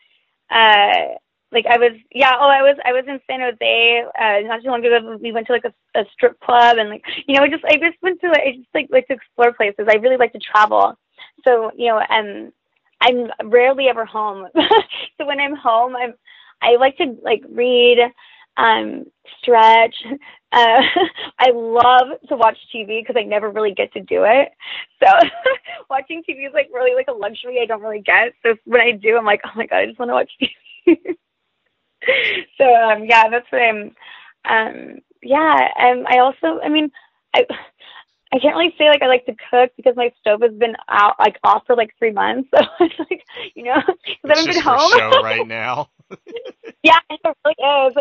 uh, 0.51 1.15
like 1.53 1.67
I 1.67 1.79
was, 1.79 1.93
yeah. 2.13 2.33
Oh, 2.39 2.49
I 2.49 2.63
was, 2.63 2.77
I 2.85 2.93
was 2.93 3.05
in 3.07 3.21
San 3.29 3.41
Jose 3.41 4.05
uh, 4.21 4.49
not 4.49 4.63
too 4.63 4.71
long 4.71 4.85
ago. 4.85 5.17
We 5.21 5.33
went 5.33 5.47
to 5.47 5.53
like 5.53 5.65
a, 5.65 6.01
a 6.01 6.05
strip 6.13 6.41
club, 6.41 6.79
and 6.79 6.91
like 6.91 7.05
you 7.27 7.37
know, 7.37 7.43
I 7.43 7.49
just, 7.49 7.65
I 7.65 7.77
just 7.77 7.97
went 8.03 8.21
to, 8.21 8.29
like, 8.29 8.43
I 8.47 8.53
just 8.57 8.69
like 8.75 8.89
like 8.91 9.07
to 9.09 9.15
explore 9.15 9.53
places. 9.53 9.87
I 9.89 9.97
really 9.97 10.17
like 10.17 10.33
to 10.33 10.41
travel. 10.41 10.99
So 11.47 11.71
you 11.77 11.89
know, 11.89 12.01
um, 12.09 12.53
I'm 13.01 13.51
rarely 13.51 13.89
ever 13.89 14.05
home. 14.05 14.49
so 15.19 15.27
when 15.27 15.41
I'm 15.41 15.57
home, 15.57 15.97
I'm, 15.97 16.15
I 16.63 16.77
like 16.77 16.97
to 16.99 17.17
like 17.23 17.43
read, 17.51 17.99
um, 18.61 19.05
stretch. 19.41 19.95
Uh, 20.53 20.83
I 21.39 21.53
love 21.55 22.09
to 22.29 22.35
watch 22.35 22.57
TV 22.75 23.01
because 23.01 23.15
I 23.17 23.23
never 23.23 23.51
really 23.51 23.73
get 23.73 23.93
to 23.93 24.01
do 24.01 24.25
it. 24.25 24.49
So 25.01 25.07
watching 25.91 26.25
TV 26.29 26.49
is 26.49 26.53
like 26.53 26.69
really 26.75 26.97
like 26.97 27.07
a 27.07 27.13
luxury 27.13 27.61
I 27.63 27.67
don't 27.67 27.81
really 27.81 28.01
get. 28.01 28.33
So 28.43 28.57
when 28.65 28.81
I 28.81 28.91
do, 28.91 29.17
I'm 29.17 29.25
like, 29.25 29.43
oh 29.45 29.53
my 29.55 29.67
god, 29.67 29.77
I 29.77 29.87
just 29.87 30.01
want 30.01 30.09
to 30.09 30.15
watch 30.15 30.33
TV. 30.43 31.17
so 32.59 32.65
um, 32.65 33.05
yeah, 33.05 33.29
that's 33.29 33.47
what 33.51 33.63
I'm. 33.63 33.95
Um, 34.45 34.99
yeah, 35.23 35.69
and 35.79 36.05
I 36.09 36.19
also, 36.19 36.59
I 36.65 36.69
mean, 36.69 36.91
I. 37.33 37.47
I 38.33 38.39
can't 38.39 38.57
really 38.57 38.75
say 38.79 38.89
like 38.89 39.03
I 39.03 39.07
like 39.09 39.27
to 39.27 39.35
cook 39.51 39.73
because 39.77 39.97
my 39.97 40.13
stove 40.21 40.43
has 40.43 40.53
been 40.53 40.77
out 40.89 41.15
like 41.19 41.37
off 41.43 41.65
for 41.67 41.75
like 41.77 41.95
three 41.99 42.13
months. 42.13 42.49
So 42.81 42.85
it's 42.85 42.99
like 42.99 43.25
you 43.55 43.65
know, 43.65 43.83
because 43.87 44.31
I 44.31 44.39
haven't 44.39 44.55
been 44.55 44.63
home. 44.63 44.91
show 44.93 45.23
right 45.23 45.47
now. 45.47 45.89
Yeah, 46.83 46.99
it 47.11 47.21
really 47.23 47.89
is. 47.89 47.95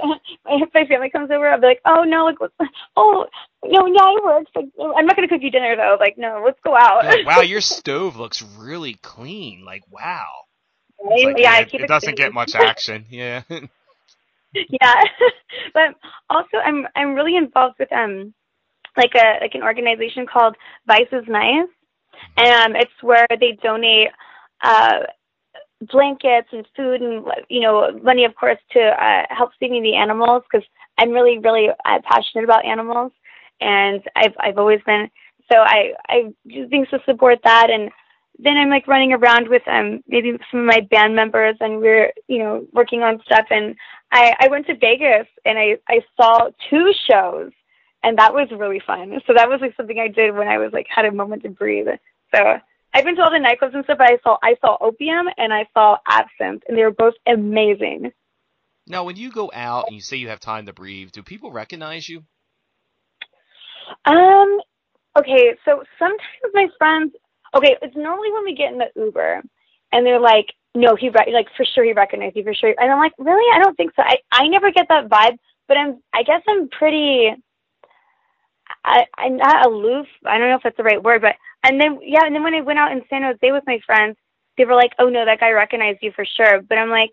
If 0.46 0.70
my 0.74 0.86
family 0.86 1.10
comes 1.10 1.30
over, 1.32 1.50
I'll 1.50 1.60
be 1.60 1.68
like, 1.68 1.82
"Oh 1.86 2.04
no, 2.04 2.24
like, 2.24 2.38
oh 2.96 3.26
no, 3.66 3.88
yeah, 3.88 4.14
it 4.16 4.24
works. 4.24 4.52
Like, 4.56 4.68
I'm 4.98 5.06
not 5.06 5.18
gonna 5.18 5.28
cook 5.28 5.42
you 5.42 5.52
dinner 5.52 5.76
though. 5.76 5.98
Like, 6.00 6.18
no, 6.18 6.42
let's 6.46 6.60
go 6.64 6.76
out." 6.78 7.04
Like, 7.06 7.26
wow, 7.26 7.42
your 7.42 7.60
stove 7.60 8.16
looks 8.16 8.42
really 8.58 8.94
clean. 9.02 9.66
Like, 9.66 9.84
wow. 9.92 10.26
Like, 11.04 11.38
yeah, 11.38 11.52
I 11.52 11.60
it, 11.60 11.70
keep 11.70 11.82
it 11.82 11.88
doesn't 11.88 12.16
clean. 12.16 12.16
get 12.16 12.34
much 12.34 12.56
action. 12.56 13.06
Yeah. 13.10 13.44
yeah, 14.54 15.04
but 15.74 15.96
also 16.30 16.58
I'm 16.64 16.88
I'm 16.96 17.16
really 17.16 17.36
involved 17.36 17.76
with 17.80 17.92
um 17.92 18.34
like 18.98 19.14
a 19.16 19.40
like 19.42 19.56
an 19.56 19.64
organization 19.64 20.26
called 20.26 20.56
Vice 20.88 21.08
is 21.12 21.26
Nice, 21.28 21.68
and 22.38 22.76
um, 22.76 22.76
it's 22.76 22.92
where 23.02 23.28
they 23.40 23.58
donate 23.62 24.10
uh 24.62 25.00
blankets 25.82 26.50
and 26.52 26.68
food 26.76 27.02
and 27.02 27.26
you 27.48 27.62
know 27.62 27.92
money 28.04 28.26
of 28.26 28.36
course 28.36 28.60
to 28.72 28.80
uh, 28.80 29.24
help 29.30 29.52
saving 29.60 29.82
the 29.82 29.96
animals 29.96 30.44
because 30.52 30.68
I'm 30.98 31.12
really 31.12 31.40
really 31.40 31.70
uh, 31.70 32.00
passionate 32.04 32.44
about 32.44 32.66
animals. 32.66 33.12
And 33.62 34.02
I've 34.16 34.34
I've 34.40 34.58
always 34.58 34.82
been 34.86 35.10
so 35.52 35.60
I 35.60 35.94
I 36.08 36.34
do 36.48 36.68
things 36.68 36.90
to 36.90 37.00
support 37.06 37.40
that. 37.44 37.70
And 37.70 37.92
then 38.38 38.58
I'm 38.58 38.70
like 38.70 38.88
running 38.88 39.14
around 39.14 39.48
with 39.50 39.62
um 39.68 40.04
maybe 40.08 40.38
some 40.52 40.62
of 40.62 40.66
my 40.66 40.82
band 40.82 41.16
members 41.16 41.56
and 41.60 41.80
we're 41.80 42.12
you 42.28 42.40
know 42.40 42.66
working 42.74 43.02
on 43.02 43.22
stuff. 43.26 43.46
And 43.50 43.76
I 44.12 44.34
I 44.40 44.48
went 44.50 44.68
to 44.68 44.76
Vegas 44.76 45.28
and 45.46 45.58
I 45.58 45.78
I 45.88 46.02
saw 46.18 46.50
two 46.70 46.92
shows 47.10 47.52
and 48.04 48.18
that 48.18 48.34
was 48.34 48.48
really 48.58 48.82
fun 48.86 49.20
so 49.28 49.34
that 49.34 49.50
was 49.50 49.60
like 49.62 49.76
something 49.76 50.00
I 50.00 50.08
did 50.08 50.36
when 50.36 50.48
I 50.48 50.58
was 50.58 50.72
like 50.74 50.88
had 50.94 51.06
a 51.06 51.12
moment 51.12 51.44
to 51.44 51.50
breathe 51.50 51.88
so 52.34 52.60
I've 52.94 53.06
been 53.06 53.16
to 53.18 53.22
all 53.22 53.32
the 53.32 53.38
nightclubs 53.38 53.76
and 53.76 53.84
stuff, 53.84 54.00
but 54.00 54.12
I 54.12 54.18
saw 54.24 54.38
I 54.42 54.56
saw 54.62 54.78
Opium 54.82 55.28
and 55.38 55.54
I 55.54 55.68
saw 55.74 55.98
Absinthe, 56.08 56.64
and 56.68 56.78
they 56.78 56.84
were 56.84 56.92
both 56.92 57.14
amazing. 57.28 58.12
now, 58.88 59.04
when 59.04 59.16
you 59.16 59.32
go 59.32 59.52
out 59.54 59.88
and 59.88 59.96
you 59.96 60.02
say 60.02 60.18
you 60.18 60.30
have 60.30 60.40
time 60.40 60.66
to 60.66 60.74
breathe, 60.74 61.12
do 61.12 61.22
people 61.22 61.52
recognize 61.52 62.10
you? 62.10 62.24
Um, 64.06 64.60
okay, 65.18 65.56
so 65.66 65.84
sometimes 65.98 66.54
my 66.54 66.68
friends, 66.78 67.14
okay, 67.56 67.76
it's 67.82 67.96
normally 67.96 68.32
when 68.32 68.44
we 68.44 68.56
get 68.56 68.72
in 68.72 68.80
the 68.80 68.90
Uber, 68.96 69.44
and 69.92 70.06
they're 70.06 70.20
like, 70.20 70.48
"No, 70.74 70.96
he 70.96 71.10
re- 71.10 71.34
like 71.34 71.48
for 71.56 71.66
sure 71.66 71.84
he 71.84 71.94
recognized 71.94 72.36
you 72.36 72.44
for 72.44 72.56
sure," 72.56 72.74
and 72.78 72.92
I'm 72.92 73.00
like, 73.00 73.14
"Really? 73.20 73.56
I 73.56 73.64
don't 73.64 73.76
think 73.76 73.92
so. 73.96 74.02
I 74.02 74.18
I 74.32 74.48
never 74.48 74.72
get 74.72 74.88
that 74.90 75.10
vibe, 75.10 75.38
but 75.68 75.78
I'm 75.78 76.02
I 76.14 76.24
guess 76.24 76.42
I'm 76.48 76.70
pretty." 76.70 77.36
I, 78.86 79.06
I'm 79.18 79.38
not 79.38 79.66
aloof. 79.66 80.08
I 80.26 80.38
don't 80.38 80.50
know 80.50 80.56
if 80.56 80.64
that's 80.64 80.78
the 80.78 80.84
right 80.84 81.04
word, 81.04 81.22
but 81.22 81.36
and 81.64 81.80
then 81.80 82.00
yeah, 82.02 82.22
and 82.26 82.34
then 82.34 82.44
when 82.44 82.54
I 82.54 82.62
went 82.62 82.80
out 82.80 82.92
in 82.92 83.02
San 83.10 83.24
Jose 83.24 83.52
with 83.52 83.64
my 83.68 83.80
friends, 83.86 84.18
they 84.58 84.66
were 84.66 84.76
like, 84.76 84.92
"Oh 85.00 85.10
no, 85.10 85.26
that 85.26 85.40
guy 85.40 85.52
recognized 85.52 86.00
you 86.02 86.12
for 86.16 86.26
sure." 86.26 86.62
But 86.62 86.78
I'm 86.78 86.90
like, 86.90 87.12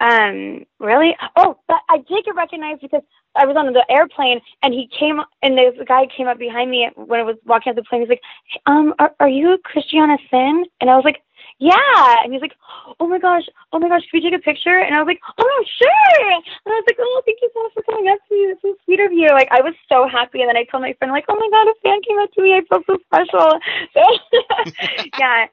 um, 0.00 0.64
really? 0.78 1.16
Oh, 1.36 1.58
but 1.68 1.78
I 1.88 1.98
did 1.98 2.24
get 2.24 2.34
recognized 2.34 2.80
because 2.80 3.02
I 3.36 3.46
was 3.46 3.56
on 3.56 3.72
the 3.72 3.84
airplane 3.90 4.40
and 4.62 4.74
he 4.74 4.88
came 4.98 5.20
and 5.42 5.56
this 5.56 5.74
guy 5.86 6.06
came 6.16 6.26
up 6.26 6.38
behind 6.38 6.70
me 6.70 6.88
when 6.96 7.20
I 7.20 7.22
was 7.22 7.36
walking 7.44 7.70
out 7.70 7.76
the 7.76 7.82
plane. 7.82 8.02
He's 8.02 8.08
like, 8.08 8.22
"Um, 8.66 8.94
are, 8.98 9.12
are 9.20 9.28
you 9.28 9.58
Christiana 9.64 10.16
Cinn?" 10.30 10.64
And 10.80 10.90
I 10.90 10.96
was 10.96 11.04
like, 11.04 11.22
yeah. 11.60 12.24
And 12.24 12.32
he's 12.32 12.40
like, 12.40 12.56
oh 12.98 13.06
my 13.06 13.18
gosh, 13.18 13.44
oh 13.72 13.78
my 13.78 13.88
gosh, 13.88 14.00
can 14.10 14.18
we 14.18 14.30
take 14.30 14.38
a 14.38 14.42
picture? 14.42 14.80
And 14.80 14.94
I 14.94 14.98
was 14.98 15.06
like, 15.06 15.20
oh, 15.38 15.64
sure. 15.78 16.30
And 16.32 16.42
I 16.66 16.70
was 16.70 16.84
like, 16.88 16.96
oh, 16.98 17.22
thank 17.26 17.38
you 17.42 17.50
so 17.52 17.62
much 17.62 17.72
for 17.74 17.82
coming 17.82 18.08
up 18.08 18.18
to 18.28 18.34
me. 18.34 18.40
It's 18.48 18.62
so 18.62 18.74
sweet 18.84 19.00
of 19.00 19.12
you. 19.12 19.28
Like, 19.28 19.48
I 19.52 19.60
was 19.60 19.74
so 19.86 20.08
happy. 20.08 20.40
And 20.40 20.48
then 20.48 20.56
I 20.56 20.64
told 20.64 20.82
my 20.82 20.94
friend, 20.94 21.12
like, 21.12 21.26
oh 21.28 21.36
my 21.36 21.48
God, 21.52 21.68
a 21.68 21.74
fan 21.84 22.00
came 22.00 22.18
up 22.18 22.32
to 22.32 22.42
me. 22.42 22.56
I 22.56 22.62
feel 22.64 22.82
so 22.86 22.96
special. 23.04 23.60
So, 23.92 24.02
yeah. 25.18 25.46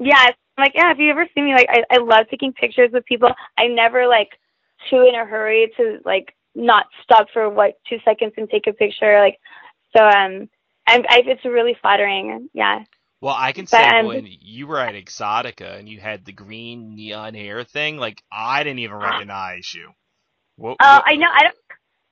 Yeah. 0.00 0.26
I'm 0.58 0.62
like, 0.64 0.72
yeah, 0.74 0.90
if 0.90 0.98
you 0.98 1.10
ever 1.10 1.26
see 1.32 1.42
me, 1.42 1.54
like, 1.54 1.68
I, 1.70 1.84
I 1.90 1.98
love 1.98 2.26
taking 2.28 2.52
pictures 2.52 2.90
with 2.92 3.04
people. 3.04 3.30
I 3.56 3.68
never, 3.68 4.08
like, 4.08 4.30
too 4.90 5.02
in 5.02 5.14
a 5.14 5.24
hurry 5.24 5.72
to, 5.76 5.98
like, 6.04 6.34
not 6.56 6.86
stop 7.02 7.28
for, 7.32 7.48
what, 7.48 7.78
two 7.88 7.98
seconds 8.04 8.32
and 8.36 8.50
take 8.50 8.66
a 8.66 8.72
picture. 8.72 9.20
Like, 9.20 9.38
so, 9.96 10.04
um, 10.04 10.48
I'm, 10.88 11.02
I, 11.08 11.22
it's 11.26 11.44
really 11.44 11.76
flattering. 11.80 12.48
Yeah. 12.52 12.84
Well, 13.20 13.34
I 13.36 13.52
can 13.52 13.66
say 13.66 13.78
but, 13.78 14.00
um, 14.00 14.06
when 14.06 14.26
you 14.28 14.66
were 14.66 14.78
at 14.78 14.94
Exxxotica 14.94 15.78
and 15.78 15.88
you 15.88 15.98
had 15.98 16.24
the 16.24 16.32
green 16.32 16.94
neon 16.94 17.34
hair 17.34 17.64
thing, 17.64 17.96
like 17.96 18.22
I 18.30 18.62
didn't 18.64 18.80
even 18.80 18.96
recognize 18.96 19.72
you. 19.74 19.92
What, 20.56 20.76
oh, 20.80 20.94
what? 20.94 21.04
I 21.06 21.16
know. 21.16 21.28
I 21.32 21.42
don't. 21.42 21.56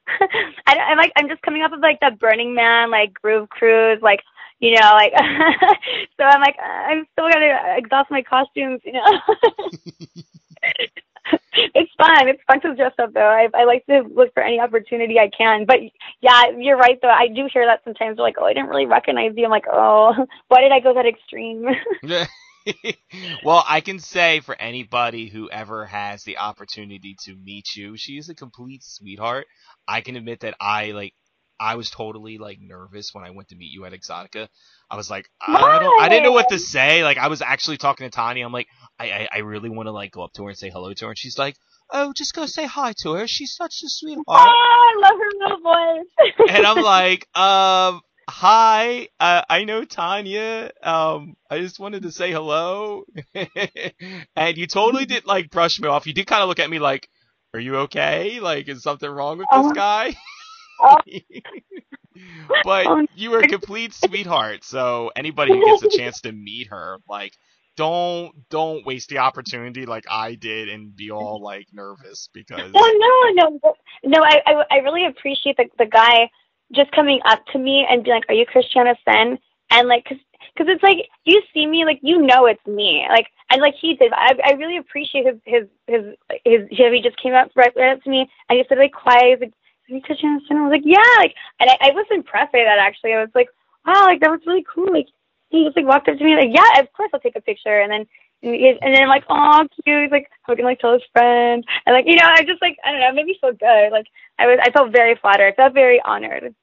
I 0.67 0.75
don't, 0.75 0.85
I'm 0.85 0.99
like 0.99 1.13
I'm 1.17 1.29
just 1.29 1.43
coming 1.43 1.63
up 1.63 1.71
with 1.71 1.81
like 1.81 2.01
the 2.01 2.17
Burning 2.19 2.55
Man, 2.55 2.91
like 2.91 3.15
Groove 3.15 3.49
Cruise, 3.51 4.01
like 4.03 4.21
you 4.59 4.75
know, 4.75 4.93
like 4.95 5.13
so 6.17 6.25
I'm 6.25 6.41
like 6.41 6.57
I'm 6.59 7.05
still 7.13 7.29
gonna 7.31 7.77
exhaust 7.77 8.11
my 8.11 8.23
costumes, 8.23 8.81
you 8.85 8.93
know. 8.93 9.21
it's 11.53 11.93
fun. 11.97 12.29
It's 12.29 12.43
fun 12.47 12.61
to 12.63 12.75
dress 12.75 12.93
up 12.99 13.13
though. 13.13 13.21
I 13.21 13.49
I 13.55 13.65
like 13.65 13.87
to 13.87 14.03
look 14.15 14.33
for 14.35 14.43
any 14.43 14.61
opportunity 14.61 15.19
I 15.19 15.31
can. 15.37 15.65
But 15.67 15.79
yeah, 16.21 16.51
you're 16.59 16.77
right 16.77 16.99
though. 17.01 17.09
I 17.09 17.29
do 17.29 17.49
hear 17.53 17.67
that 17.67 17.81
sometimes. 17.85 18.17
They're 18.17 18.25
like, 18.25 18.37
oh, 18.39 18.45
I 18.45 18.53
didn't 18.53 18.69
really 18.69 18.87
recognize 18.87 19.33
you. 19.37 19.45
I'm 19.45 19.51
like, 19.51 19.67
oh, 19.71 20.15
why 20.49 20.61
did 20.61 20.73
I 20.73 20.81
go 20.81 20.95
that 20.95 21.07
extreme? 21.07 21.65
well, 23.45 23.65
I 23.69 23.81
can 23.81 23.99
say 23.99 24.41
for 24.41 24.61
anybody 24.61 25.29
who 25.29 25.51
ever 25.51 25.87
has 25.87 26.23
the 26.25 26.39
opportunity 26.39 27.17
to 27.25 27.35
meet 27.37 27.67
you, 27.77 27.97
she 27.97 28.19
is 28.19 28.29
a 28.29 28.35
complete 28.35 28.83
sweetheart. 28.85 29.47
I 29.87 30.01
can 30.01 30.17
admit 30.17 30.41
that 30.41 30.55
I 30.61 30.93
like 30.93 31.15
I 31.63 31.77
was 31.77 31.91
totally 31.91 32.39
like 32.39 32.59
nervous 32.61 33.15
when 33.15 33.25
I 33.25 33.31
went 33.31 33.49
to 33.51 33.57
meet 33.57 33.71
you 33.71 33.85
at 33.85 33.93
Exxxotica. 33.93 34.49
I 34.91 34.97
was 34.97 35.09
like, 35.09 35.31
I 35.41 35.79
don't, 35.79 36.03
I 36.03 36.09
didn't 36.09 36.25
know 36.25 36.33
what 36.33 36.49
to 36.49 36.59
say. 36.59 37.05
Like, 37.05 37.19
I 37.19 37.29
was 37.29 37.41
actually 37.41 37.77
talking 37.77 38.05
to 38.05 38.11
Tanya. 38.11 38.45
I'm 38.45 38.53
like, 38.53 38.67
I, 38.99 39.13
I, 39.13 39.29
I 39.35 39.39
really 39.39 39.71
want 39.71 39.87
to 39.87 39.93
like 39.93 40.11
go 40.11 40.25
up 40.25 40.33
to 40.35 40.43
her 40.43 40.49
and 40.49 40.59
say 40.59 40.71
hello 40.71 40.93
to 40.93 41.05
her, 41.05 41.11
and 41.13 41.19
she's 41.19 41.39
like, 41.39 41.55
Oh, 41.95 42.13
just 42.17 42.35
go 42.35 42.47
say 42.47 42.65
hi 42.65 42.95
to 43.03 43.13
her. 43.13 43.27
She's 43.27 43.55
such 43.55 43.83
a 43.85 43.89
sweetheart. 43.89 44.25
Oh, 44.29 44.33
I 44.33 45.09
love 45.09 45.19
her 45.19 45.31
little 45.41 45.63
voice. 45.63 46.49
and 46.57 46.67
I'm 46.67 46.83
like, 46.83 47.29
um, 47.37 48.01
hi, 48.29 49.09
uh, 49.21 49.43
I 49.49 49.65
know 49.65 49.85
Tanya. 49.85 50.71
Um, 50.83 51.37
I 51.51 51.59
just 51.59 51.79
wanted 51.79 52.03
to 52.05 52.11
say 52.11 52.33
hello. 52.33 53.05
and 54.37 54.57
you 54.57 54.67
totally 54.67 55.05
did 55.05 55.27
like 55.27 55.51
brush 55.51 55.79
me 55.81 55.89
off. 55.89 56.07
You 56.07 56.15
did 56.15 56.27
kind 56.27 56.43
of 56.43 56.49
look 56.49 56.61
at 56.61 56.71
me 56.71 56.79
like, 56.79 57.09
are 57.53 57.61
you 57.61 57.77
okay? 57.81 58.41
Like, 58.41 58.69
is 58.69 58.83
something 58.83 59.11
wrong 59.11 59.37
with 59.37 59.49
this 59.51 59.67
oh. 59.67 59.73
guy? 59.73 60.17
but 62.65 62.87
oh, 62.87 63.07
you 63.15 63.31
were 63.31 63.41
a 63.41 63.49
complete 63.49 63.95
sweetheart. 63.95 64.65
So 64.65 65.11
anybody 65.17 65.53
who 65.53 65.65
gets 65.65 65.95
a 65.95 65.99
chance 65.99 66.21
to 66.23 66.33
meet 66.33 66.69
her, 66.69 66.99
like, 67.09 67.37
don't 67.77 68.33
don't 68.51 68.85
waste 68.85 69.09
the 69.09 69.19
opportunity 69.19 69.87
like 69.87 70.05
I 70.11 70.35
did 70.35 70.69
and 70.69 70.95
be 70.95 71.11
all 71.11 71.41
like 71.41 71.69
nervous 71.73 72.29
because. 72.33 72.71
Oh 72.75 73.33
no, 73.35 73.49
no, 73.49 73.75
no! 74.05 74.23
I 74.23 74.43
I, 74.47 74.65
I 74.71 74.77
really 74.79 75.07
appreciate 75.07 75.57
the 75.57 75.67
the 75.79 75.87
guy 75.87 76.31
just 76.75 76.93
coming 76.93 77.21
up 77.25 77.45
to 77.53 77.59
me 77.59 77.87
and 77.89 78.05
being 78.05 78.17
like, 78.17 78.29
"Are 78.29 78.35
you 78.35 78.47
Christiana 78.47 78.95
Cinn?" 79.09 79.39
And 79.71 79.89
like, 79.89 80.05
cause, 80.05 80.19
cause 80.59 80.67
it's 80.69 80.83
like 80.83 81.09
you 81.25 81.43
see 81.55 81.67
me, 81.67 81.85
like 81.85 82.01
you 82.03 82.21
know 82.21 82.47
it's 82.47 82.65
me, 82.67 83.07
like 83.09 83.29
and 83.51 83.63
like 83.63 83.75
he 83.81 83.95
did. 83.95 84.13
I 84.13 84.35
I 84.45 84.53
really 84.53 84.77
appreciate 84.77 85.27
his 85.27 85.37
his 85.45 85.69
his 85.87 86.17
his. 86.45 86.69
his 86.71 86.93
he 86.93 87.01
just 87.03 87.21
came 87.23 87.35
up 87.35 87.51
right, 87.57 87.73
right 87.77 87.97
up 87.97 88.03
to 88.03 88.11
me 88.11 88.29
and 88.49 88.59
he 88.59 88.65
said 88.69 88.79
like 88.79 88.93
quiet, 88.93 89.53
Rita 89.93 90.15
Jensen. 90.15 90.57
I 90.57 90.67
was 90.67 90.73
like, 90.73 90.85
yeah, 90.85 91.15
like, 91.19 91.35
and 91.61 91.71
I, 91.71 91.89
I 91.89 91.91
was 91.93 92.07
impressed 92.11 92.53
by 92.53 92.65
that 92.65 92.79
actually. 92.79 93.13
I 93.13 93.21
was 93.21 93.31
like, 93.35 93.49
wow, 93.87 94.05
like 94.07 94.21
that 94.21 94.31
was 94.31 94.41
really 94.47 94.65
cool. 94.73 94.91
Like 94.91 95.09
he 95.51 95.65
just 95.65 95.77
like 95.77 95.87
walked 95.87 96.09
up 96.09 96.19
to 96.19 96.25
me 96.25 96.33
and 96.33 96.41
like, 96.41 96.57
yeah, 96.57 96.81
of 96.81 96.93
course 96.93 97.11
I'll 97.13 97.21
take 97.21 97.37
a 97.37 97.41
picture. 97.41 97.81
And 97.81 97.93
then 97.93 98.07
and 98.43 98.79
then 98.83 99.03
I'm 99.03 99.09
like, 99.09 99.25
oh, 99.29 99.67
cute. 99.85 100.03
He's 100.03 100.11
like 100.11 100.29
hugging 100.43 100.65
like 100.65 100.81
tell 100.81 100.95
his 100.95 101.03
friend, 101.13 101.65
and 101.87 101.95
like 101.95 102.07
you 102.09 102.17
know, 102.17 102.25
I 102.27 102.43
just 102.43 102.61
like 102.61 102.77
I 102.85 102.91
don't 102.91 103.01
know, 103.01 103.09
it 103.11 103.15
made 103.15 103.27
me 103.27 103.39
feel 103.41 103.53
good. 103.53 103.93
Like 103.93 104.07
I 104.39 104.47
was, 104.47 104.59
I 104.63 104.71
felt 104.73 104.91
very 104.91 105.15
flattered. 105.15 105.53
I 105.53 105.55
felt 105.55 105.75
very 105.75 106.01
honored. 106.05 106.55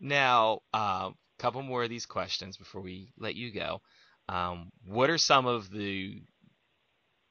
Now, 0.00 0.60
a 0.74 0.78
um, 0.78 1.14
couple 1.38 1.62
more 1.62 1.82
of 1.82 1.88
these 1.88 2.04
questions 2.04 2.58
before 2.58 2.82
we 2.82 3.12
let 3.18 3.36
you 3.36 3.52
go. 3.52 3.80
Um, 4.28 4.70
what 4.84 5.08
are 5.08 5.18
some 5.18 5.46
of 5.46 5.70
the 5.70 6.20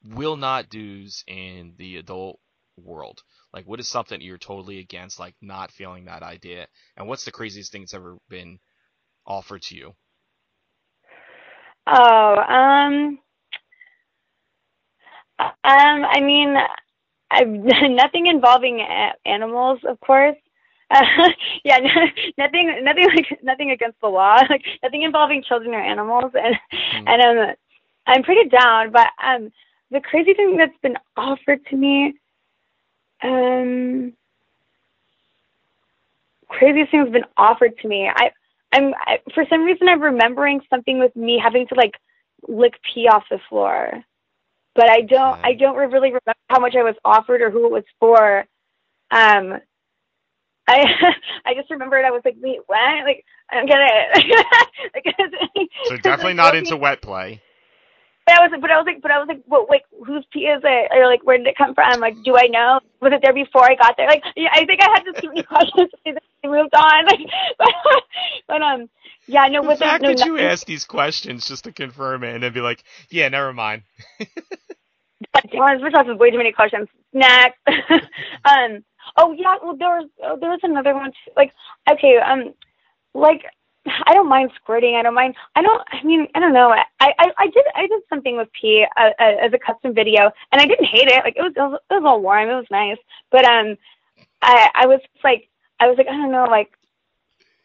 will 0.03 0.37
not 0.37 0.69
do's 0.69 1.23
in 1.27 1.73
the 1.77 1.97
adult 1.97 2.39
world? 2.77 3.21
Like, 3.53 3.67
what 3.67 3.79
is 3.79 3.87
something 3.87 4.19
you're 4.19 4.37
totally 4.37 4.79
against, 4.79 5.19
like 5.19 5.35
not 5.41 5.71
feeling 5.71 6.05
that 6.05 6.23
idea? 6.23 6.67
And 6.97 7.07
what's 7.07 7.25
the 7.25 7.31
craziest 7.31 7.71
thing 7.71 7.81
that's 7.81 7.93
ever 7.93 8.17
been 8.29 8.59
offered 9.25 9.61
to 9.63 9.75
you? 9.75 9.93
Oh, 11.85 12.35
um, 12.37 13.19
um, 15.39 15.53
I 15.63 16.19
mean, 16.21 16.55
I've 17.29 17.47
nothing 17.91 18.27
involving 18.27 18.85
animals, 19.25 19.79
of 19.87 19.99
course. 19.99 20.37
Uh, 20.89 21.01
yeah, 21.63 21.77
nothing, 22.37 22.79
nothing 22.83 23.05
like 23.15 23.39
nothing 23.43 23.71
against 23.71 23.99
the 24.01 24.07
law, 24.07 24.37
like 24.49 24.63
nothing 24.81 25.03
involving 25.03 25.43
children 25.43 25.73
or 25.73 25.81
animals, 25.81 26.31
and 26.33 26.55
mm. 26.73 27.03
and 27.07 27.21
um, 27.21 27.55
I'm 28.07 28.23
pretty 28.23 28.49
down. 28.49 28.91
But 28.91 29.07
um, 29.23 29.51
the 29.91 30.01
crazy 30.01 30.33
thing 30.33 30.57
that's 30.57 30.77
been 30.81 30.97
offered 31.17 31.65
to 31.67 31.75
me 31.75 32.13
um, 33.23 34.13
craziest 36.49 36.91
thing 36.91 37.01
has 37.01 37.11
been 37.11 37.25
offered 37.37 37.77
to 37.79 37.87
me. 37.87 38.09
I, 38.13 38.31
I'm 38.71 38.93
I, 38.95 39.19
for 39.33 39.45
some 39.49 39.63
reason 39.63 39.87
I'm 39.87 40.01
remembering 40.01 40.61
something 40.69 40.99
with 40.99 41.15
me 41.15 41.39
having 41.41 41.67
to 41.67 41.75
like 41.75 41.93
lick 42.47 42.73
pee 42.93 43.07
off 43.07 43.23
the 43.29 43.39
floor, 43.49 44.03
but 44.75 44.89
I 44.89 45.01
don't 45.01 45.39
I 45.43 45.53
don't 45.53 45.77
really 45.77 46.09
remember 46.09 46.33
how 46.49 46.59
much 46.59 46.75
I 46.75 46.83
was 46.83 46.95
offered 47.05 47.41
or 47.41 47.49
who 47.49 47.65
it 47.65 47.71
was 47.71 47.83
for. 47.99 48.39
Um, 49.11 49.59
I 50.67 50.83
I 51.45 51.53
just 51.55 51.69
remembered 51.71 52.05
I 52.05 52.11
was 52.11 52.21
like, 52.25 52.35
wait, 52.39 52.59
what? 52.67 53.05
Like 53.05 53.25
I 53.49 53.55
don't 53.55 53.67
get 53.67 53.77
it. 53.79 55.69
so 55.85 55.97
definitely 55.97 56.33
not 56.33 56.55
into 56.55 56.75
wet 56.77 57.01
play. 57.01 57.41
But 58.25 58.35
I 58.35 58.47
was, 58.47 58.59
but 58.61 58.71
I 58.71 58.77
was 58.77 58.85
like, 58.85 59.01
but 59.01 59.11
I 59.11 59.19
was 59.19 59.27
like, 59.27 59.43
well, 59.47 59.65
wait, 59.67 59.81
whose 60.05 60.25
pee 60.31 60.47
is 60.47 60.61
it? 60.63 60.91
Or 60.95 61.07
like, 61.07 61.23
where 61.23 61.37
did 61.37 61.47
it 61.47 61.57
come 61.57 61.75
from? 61.75 61.99
Like, 61.99 62.15
do 62.23 62.37
I 62.37 62.47
know? 62.47 62.79
Was 63.01 63.11
it 63.11 63.19
there 63.21 63.33
before 63.33 63.63
I 63.63 63.75
got 63.75 63.95
there? 63.97 64.07
Like, 64.07 64.23
yeah, 64.37 64.49
I 64.53 64.65
think 64.65 64.79
I 64.81 64.87
had 64.95 65.21
too 65.21 65.27
many 65.27 65.43
questions. 65.43 65.91
I 66.05 66.47
moved 66.47 66.73
on. 66.73 67.05
Like, 67.05 67.19
but, 67.57 67.67
but 68.47 68.61
um, 68.61 68.89
yeah, 69.27 69.47
no. 69.47 69.61
The 69.67 69.75
fact 69.75 70.03
no, 70.03 70.13
that 70.13 70.25
you 70.25 70.39
ask 70.39 70.65
these 70.65 70.85
questions 70.85 71.47
just 71.47 71.65
to 71.65 71.73
confirm 71.73 72.23
it 72.23 72.33
and 72.33 72.43
then 72.43 72.53
be 72.53 72.61
like, 72.61 72.83
yeah, 73.09 73.27
never 73.27 73.51
mind. 73.51 73.83
John, 75.51 75.81
we're 75.81 75.89
talking 75.89 76.17
way 76.17 76.31
too 76.31 76.37
many 76.37 76.51
questions. 76.51 76.87
Next. 77.11 77.59
um. 77.67 78.83
Oh 79.17 79.33
yeah. 79.33 79.55
Well, 79.61 79.75
there 79.75 79.89
was 79.89 80.09
oh, 80.23 80.37
there 80.39 80.49
was 80.49 80.59
another 80.63 80.93
one. 80.93 81.11
Too. 81.11 81.31
Like, 81.35 81.51
okay. 81.91 82.17
Um. 82.17 82.53
Like 83.13 83.43
I 84.07 84.13
don't 84.13 84.29
mind 84.29 84.51
squirting. 84.55 84.95
I 84.95 85.03
don't 85.03 85.13
mind. 85.13 85.35
I 85.55 85.61
don't. 85.61 85.81
I 85.91 86.03
mean, 86.03 86.27
I 86.35 86.39
don't 86.39 86.53
know. 86.53 86.69
I 86.69 86.83
I, 86.99 87.31
I 87.37 87.47
did 87.47 87.65
I 87.75 87.87
did 87.87 88.01
something 88.09 88.37
with 88.37 88.49
pee 88.59 88.85
uh, 88.97 89.09
uh, 89.19 89.35
as 89.41 89.53
a 89.53 89.59
custom 89.59 89.93
video, 89.93 90.31
and 90.51 90.61
I 90.61 90.65
didn't 90.65 90.85
hate 90.85 91.07
it. 91.07 91.23
Like 91.23 91.35
it 91.35 91.41
was, 91.41 91.53
it 91.55 91.59
was 91.59 91.79
it 91.89 91.93
was 91.93 92.03
all 92.05 92.21
warm. 92.21 92.49
It 92.49 92.55
was 92.55 92.67
nice. 92.71 92.97
But 93.31 93.45
um, 93.45 93.77
I 94.41 94.69
I 94.75 94.87
was 94.87 95.01
like 95.23 95.49
I 95.79 95.87
was 95.87 95.97
like 95.97 96.07
I 96.07 96.11
don't 96.11 96.31
know 96.31 96.45
like 96.45 96.71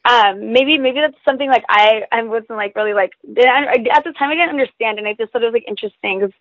um 0.05 0.53
maybe 0.53 0.79
maybe 0.79 1.01
that's 1.01 1.17
something 1.25 1.49
like 1.49 1.65
I 1.69 2.03
I 2.13 2.23
wasn't 2.23 2.51
like 2.51 2.75
really 2.77 2.95
like 2.95 3.13
at 3.27 4.05
the 4.05 4.13
time 4.19 4.31
I 4.31 4.35
didn't 4.35 4.51
understand, 4.51 4.99
and 4.99 5.07
I 5.07 5.15
just 5.15 5.33
thought 5.33 5.43
it 5.43 5.47
was 5.47 5.55
like 5.55 5.69
interesting 5.69 6.21
because 6.21 6.35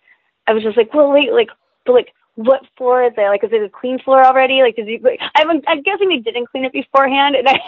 I 0.46 0.52
was 0.52 0.62
just 0.62 0.76
like 0.76 0.92
well 0.94 1.12
wait 1.12 1.32
like 1.32 1.50
but 1.84 1.92
like 1.92 2.12
what 2.38 2.62
floor 2.76 3.02
is 3.02 3.12
it? 3.16 3.28
Like, 3.28 3.42
is 3.42 3.50
it 3.52 3.64
a 3.64 3.68
clean 3.68 3.98
floor 3.98 4.24
already? 4.24 4.62
Like, 4.62 4.76
did 4.76 4.86
you? 4.86 5.00
Like, 5.02 5.18
I'm, 5.34 5.60
I'm 5.66 5.82
guessing 5.82 6.08
they 6.08 6.18
didn't 6.18 6.46
clean 6.46 6.64
it 6.64 6.72
beforehand, 6.72 7.34
and 7.34 7.48
I, 7.48 7.54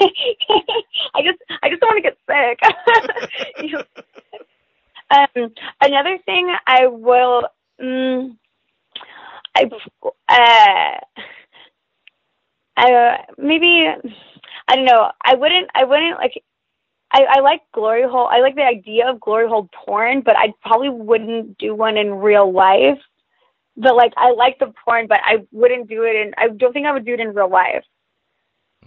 I 1.14 1.22
just, 1.22 1.38
I 1.60 1.68
just 1.68 1.80
don't 1.80 1.90
want 1.90 2.04
to 2.04 2.10
get 2.10 2.16
sick. 2.30 2.60
you 3.64 3.72
know? 3.72 3.82
um, 5.10 5.52
another 5.80 6.18
thing 6.24 6.54
I 6.68 6.86
will, 6.86 7.48
um, 7.82 8.38
I, 9.56 9.68
uh, 10.28 11.00
I 12.76 13.24
maybe, 13.38 13.88
I 14.68 14.76
don't 14.76 14.84
know. 14.84 15.10
I 15.24 15.34
wouldn't, 15.34 15.68
I 15.74 15.84
wouldn't 15.84 16.16
like. 16.18 16.40
I, 17.12 17.24
I 17.28 17.40
like 17.40 17.62
glory 17.74 18.04
hole. 18.04 18.28
I 18.28 18.38
like 18.38 18.54
the 18.54 18.62
idea 18.62 19.10
of 19.10 19.18
glory 19.18 19.48
hole 19.48 19.68
porn, 19.74 20.20
but 20.20 20.36
I 20.38 20.54
probably 20.62 20.90
wouldn't 20.90 21.58
do 21.58 21.74
one 21.74 21.96
in 21.96 22.14
real 22.14 22.52
life 22.52 23.00
but 23.80 23.96
like 23.96 24.12
I 24.16 24.32
like 24.32 24.58
the 24.58 24.72
porn, 24.84 25.06
but 25.08 25.20
I 25.24 25.46
wouldn't 25.52 25.88
do 25.88 26.02
it, 26.04 26.16
and 26.16 26.34
I 26.36 26.48
don't 26.48 26.72
think 26.72 26.86
I 26.86 26.92
would 26.92 27.04
do 27.04 27.14
it 27.14 27.20
in 27.20 27.34
real 27.34 27.50
life. 27.50 27.84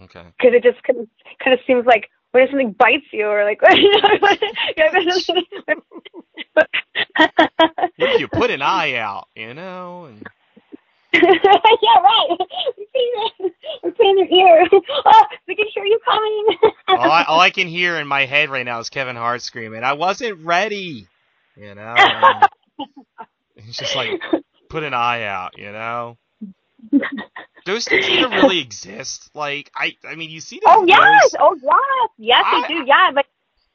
Okay. 0.02 0.24
Because 0.38 0.54
it 0.54 0.62
just 0.62 0.82
kind 0.82 1.00
of, 1.00 1.08
kind 1.42 1.54
of 1.54 1.60
seems 1.66 1.86
like 1.86 2.10
what 2.32 2.42
if 2.42 2.50
something 2.50 2.72
bites 2.72 3.06
you 3.12 3.26
or 3.26 3.44
like 3.44 3.62
what 3.62 3.78
if 7.98 8.20
you 8.20 8.28
put 8.28 8.50
an 8.50 8.60
eye 8.60 8.96
out, 8.96 9.28
you 9.36 9.54
know? 9.54 10.06
And... 10.06 10.26
yeah, 11.14 11.20
right. 11.22 12.28
We're 13.84 13.92
putting 13.92 14.16
their 14.16 14.26
ear. 14.26 14.68
Oh, 15.06 15.24
we 15.46 15.54
can 15.54 15.66
hear 15.74 15.84
you 15.84 16.00
coming. 16.04 16.46
all, 16.88 17.10
I, 17.10 17.24
all 17.28 17.38
I 17.38 17.50
can 17.50 17.68
hear 17.68 17.96
in 17.96 18.06
my 18.06 18.24
head 18.24 18.48
right 18.48 18.64
now 18.64 18.80
is 18.80 18.88
Kevin 18.88 19.16
Hart 19.16 19.42
screaming, 19.42 19.84
"I 19.84 19.92
wasn't 19.92 20.44
ready," 20.44 21.06
you 21.56 21.74
know. 21.74 21.94
It's 23.56 23.76
just 23.78 23.94
like, 23.94 24.20
put 24.74 24.82
an 24.82 24.92
eye 24.92 25.22
out, 25.22 25.56
you 25.56 25.70
know. 25.70 26.18
Those 27.64 27.86
things 27.86 28.08
even 28.08 28.32
really 28.32 28.58
exist. 28.58 29.30
Like 29.32 29.70
I, 29.76 29.96
I 30.04 30.16
mean, 30.16 30.30
you 30.30 30.40
see. 30.40 30.60
Oh 30.66 30.84
yes, 30.84 31.34
oh 31.38 31.56
yes, 31.62 32.10
yes 32.18 32.42
I, 32.44 32.60
they 32.60 32.74
do. 32.74 32.84
Yeah, 32.84 33.12
but 33.14 33.24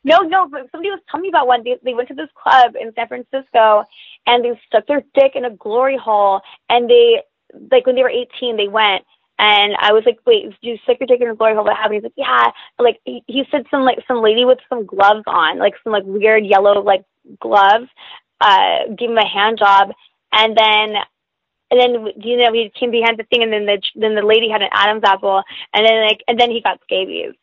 no, 0.04 0.20
no. 0.20 0.50
But 0.50 0.70
somebody 0.72 0.90
was 0.90 1.00
telling 1.10 1.24
me 1.24 1.30
about 1.30 1.48
one. 1.48 1.64
They 1.64 1.78
they 1.84 1.94
went 1.94 2.10
to 2.10 2.16
this 2.16 2.28
club 2.36 2.76
in 2.76 2.94
San 2.96 3.08
Francisco, 3.08 3.86
and 4.28 4.44
they 4.44 4.60
stuck 4.68 4.88
their 4.88 5.04
dick 5.16 5.32
in 5.36 5.46
a 5.46 5.50
glory 5.52 5.98
hole, 5.98 6.42
and 6.70 6.90
they 6.90 7.24
like 7.72 7.86
when 7.86 7.96
they 7.96 8.04
were 8.04 8.10
18, 8.10 8.58
they 8.58 8.68
went. 8.68 9.06
And 9.42 9.74
I 9.80 9.94
was 9.94 10.04
like, 10.06 10.20
wait, 10.28 10.54
you 10.60 10.78
stick 10.84 10.98
your 11.00 11.08
dick 11.08 11.22
in 11.22 11.30
a 11.30 11.36
glory 11.36 11.56
hole? 11.56 11.64
What 11.64 11.78
happened? 11.78 11.96
He's 11.96 12.04
like, 12.04 12.14
yeah. 12.18 12.52
Like 12.78 13.00
he, 13.06 13.24
he 13.26 13.46
said, 13.50 13.66
some 13.72 13.84
like 13.84 14.00
some 14.06 14.22
lady 14.22 14.44
with 14.44 14.60
some 14.68 14.86
gloves 14.86 15.24
on, 15.28 15.60
like 15.60 15.76
some 15.82 15.94
like 15.94 16.04
weird 16.06 16.46
yellow 16.46 16.82
like 16.82 17.06
gloves, 17.40 17.88
uh, 18.42 18.80
gave 18.98 19.10
him 19.10 19.18
a 19.18 19.26
hand 19.26 19.58
job, 19.58 19.92
and 20.32 20.56
then 20.58 20.96
and 21.72 21.80
then 21.80 22.08
you 22.18 22.38
know 22.38 22.52
we 22.52 22.72
came 22.78 22.92
behind 22.92 23.18
the 23.18 23.24
thing, 23.24 23.44
and 23.44 23.54
then 23.54 23.66
the 23.66 23.82
then 23.96 24.16
the 24.16 24.22
lady 24.22 24.50
had 24.50 24.62
an 24.62 24.70
Adam's 24.72 25.04
apple, 25.04 25.44
and 25.74 25.86
then 25.86 26.06
like 26.06 26.22
and 26.28 26.40
then 26.40 26.52
he 26.52 26.62
got 26.62 26.80
scabies. 26.84 27.34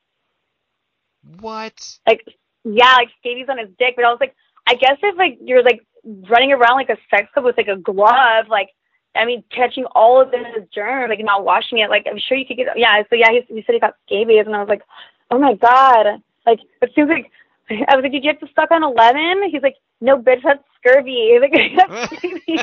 What? 1.41 1.99
Like 2.07 2.25
yeah, 2.65 2.95
like 2.97 3.09
scabies 3.21 3.49
on 3.49 3.59
his 3.59 3.69
dick. 3.79 3.95
But 3.97 4.05
I 4.05 4.11
was 4.11 4.21
like, 4.21 4.35
I 4.67 4.75
guess 4.75 4.99
if 5.03 5.17
like 5.17 5.39
you're 5.41 5.63
like 5.63 5.81
running 6.29 6.53
around 6.53 6.77
like 6.77 6.91
a 6.91 6.99
sex 7.11 7.29
club 7.33 7.45
with 7.45 7.57
like 7.57 7.69
a 7.69 7.77
glove, 7.77 8.49
like 8.49 8.71
I 9.15 9.25
mean, 9.25 9.45
catching 9.51 9.85
all 9.95 10.21
of 10.21 10.31
the 10.31 10.67
germs, 10.75 11.09
like 11.09 11.25
not 11.25 11.45
washing 11.45 11.79
it, 11.79 11.91
like 11.91 12.07
I'm 12.11 12.19
sure 12.19 12.37
you 12.37 12.47
could 12.47 12.57
get. 12.57 12.79
Yeah, 12.79 13.03
so 13.09 13.17
yeah, 13.17 13.31
he, 13.31 13.55
he 13.55 13.63
said 13.65 13.75
he 13.75 13.81
got 13.81 13.95
scabies, 14.07 14.45
and 14.47 14.55
I 14.55 14.61
was 14.61 14.69
like, 14.69 14.83
oh 15.31 15.39
my 15.39 15.55
god, 15.55 16.23
like 16.45 16.61
it 16.83 16.93
seems 16.95 17.09
like. 17.09 17.31
I 17.69 17.97
was 17.97 18.05
like, 18.05 18.13
did 18.13 18.23
you 18.23 18.31
have 18.31 18.39
to 18.39 18.55
suck 18.55 18.71
on 18.71 18.85
eleven? 18.85 19.51
He's 19.51 19.61
like, 19.61 19.75
no, 20.01 20.17
bitch, 20.19 20.43
that's 20.45 20.63
scurvy. 20.87 21.39
Like, 21.41 21.53
that's 21.77 22.17
scurvy. 22.17 22.59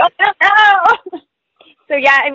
oh, 0.00 0.08
no. 0.42 1.20
So 1.88 1.96
yeah, 1.96 2.30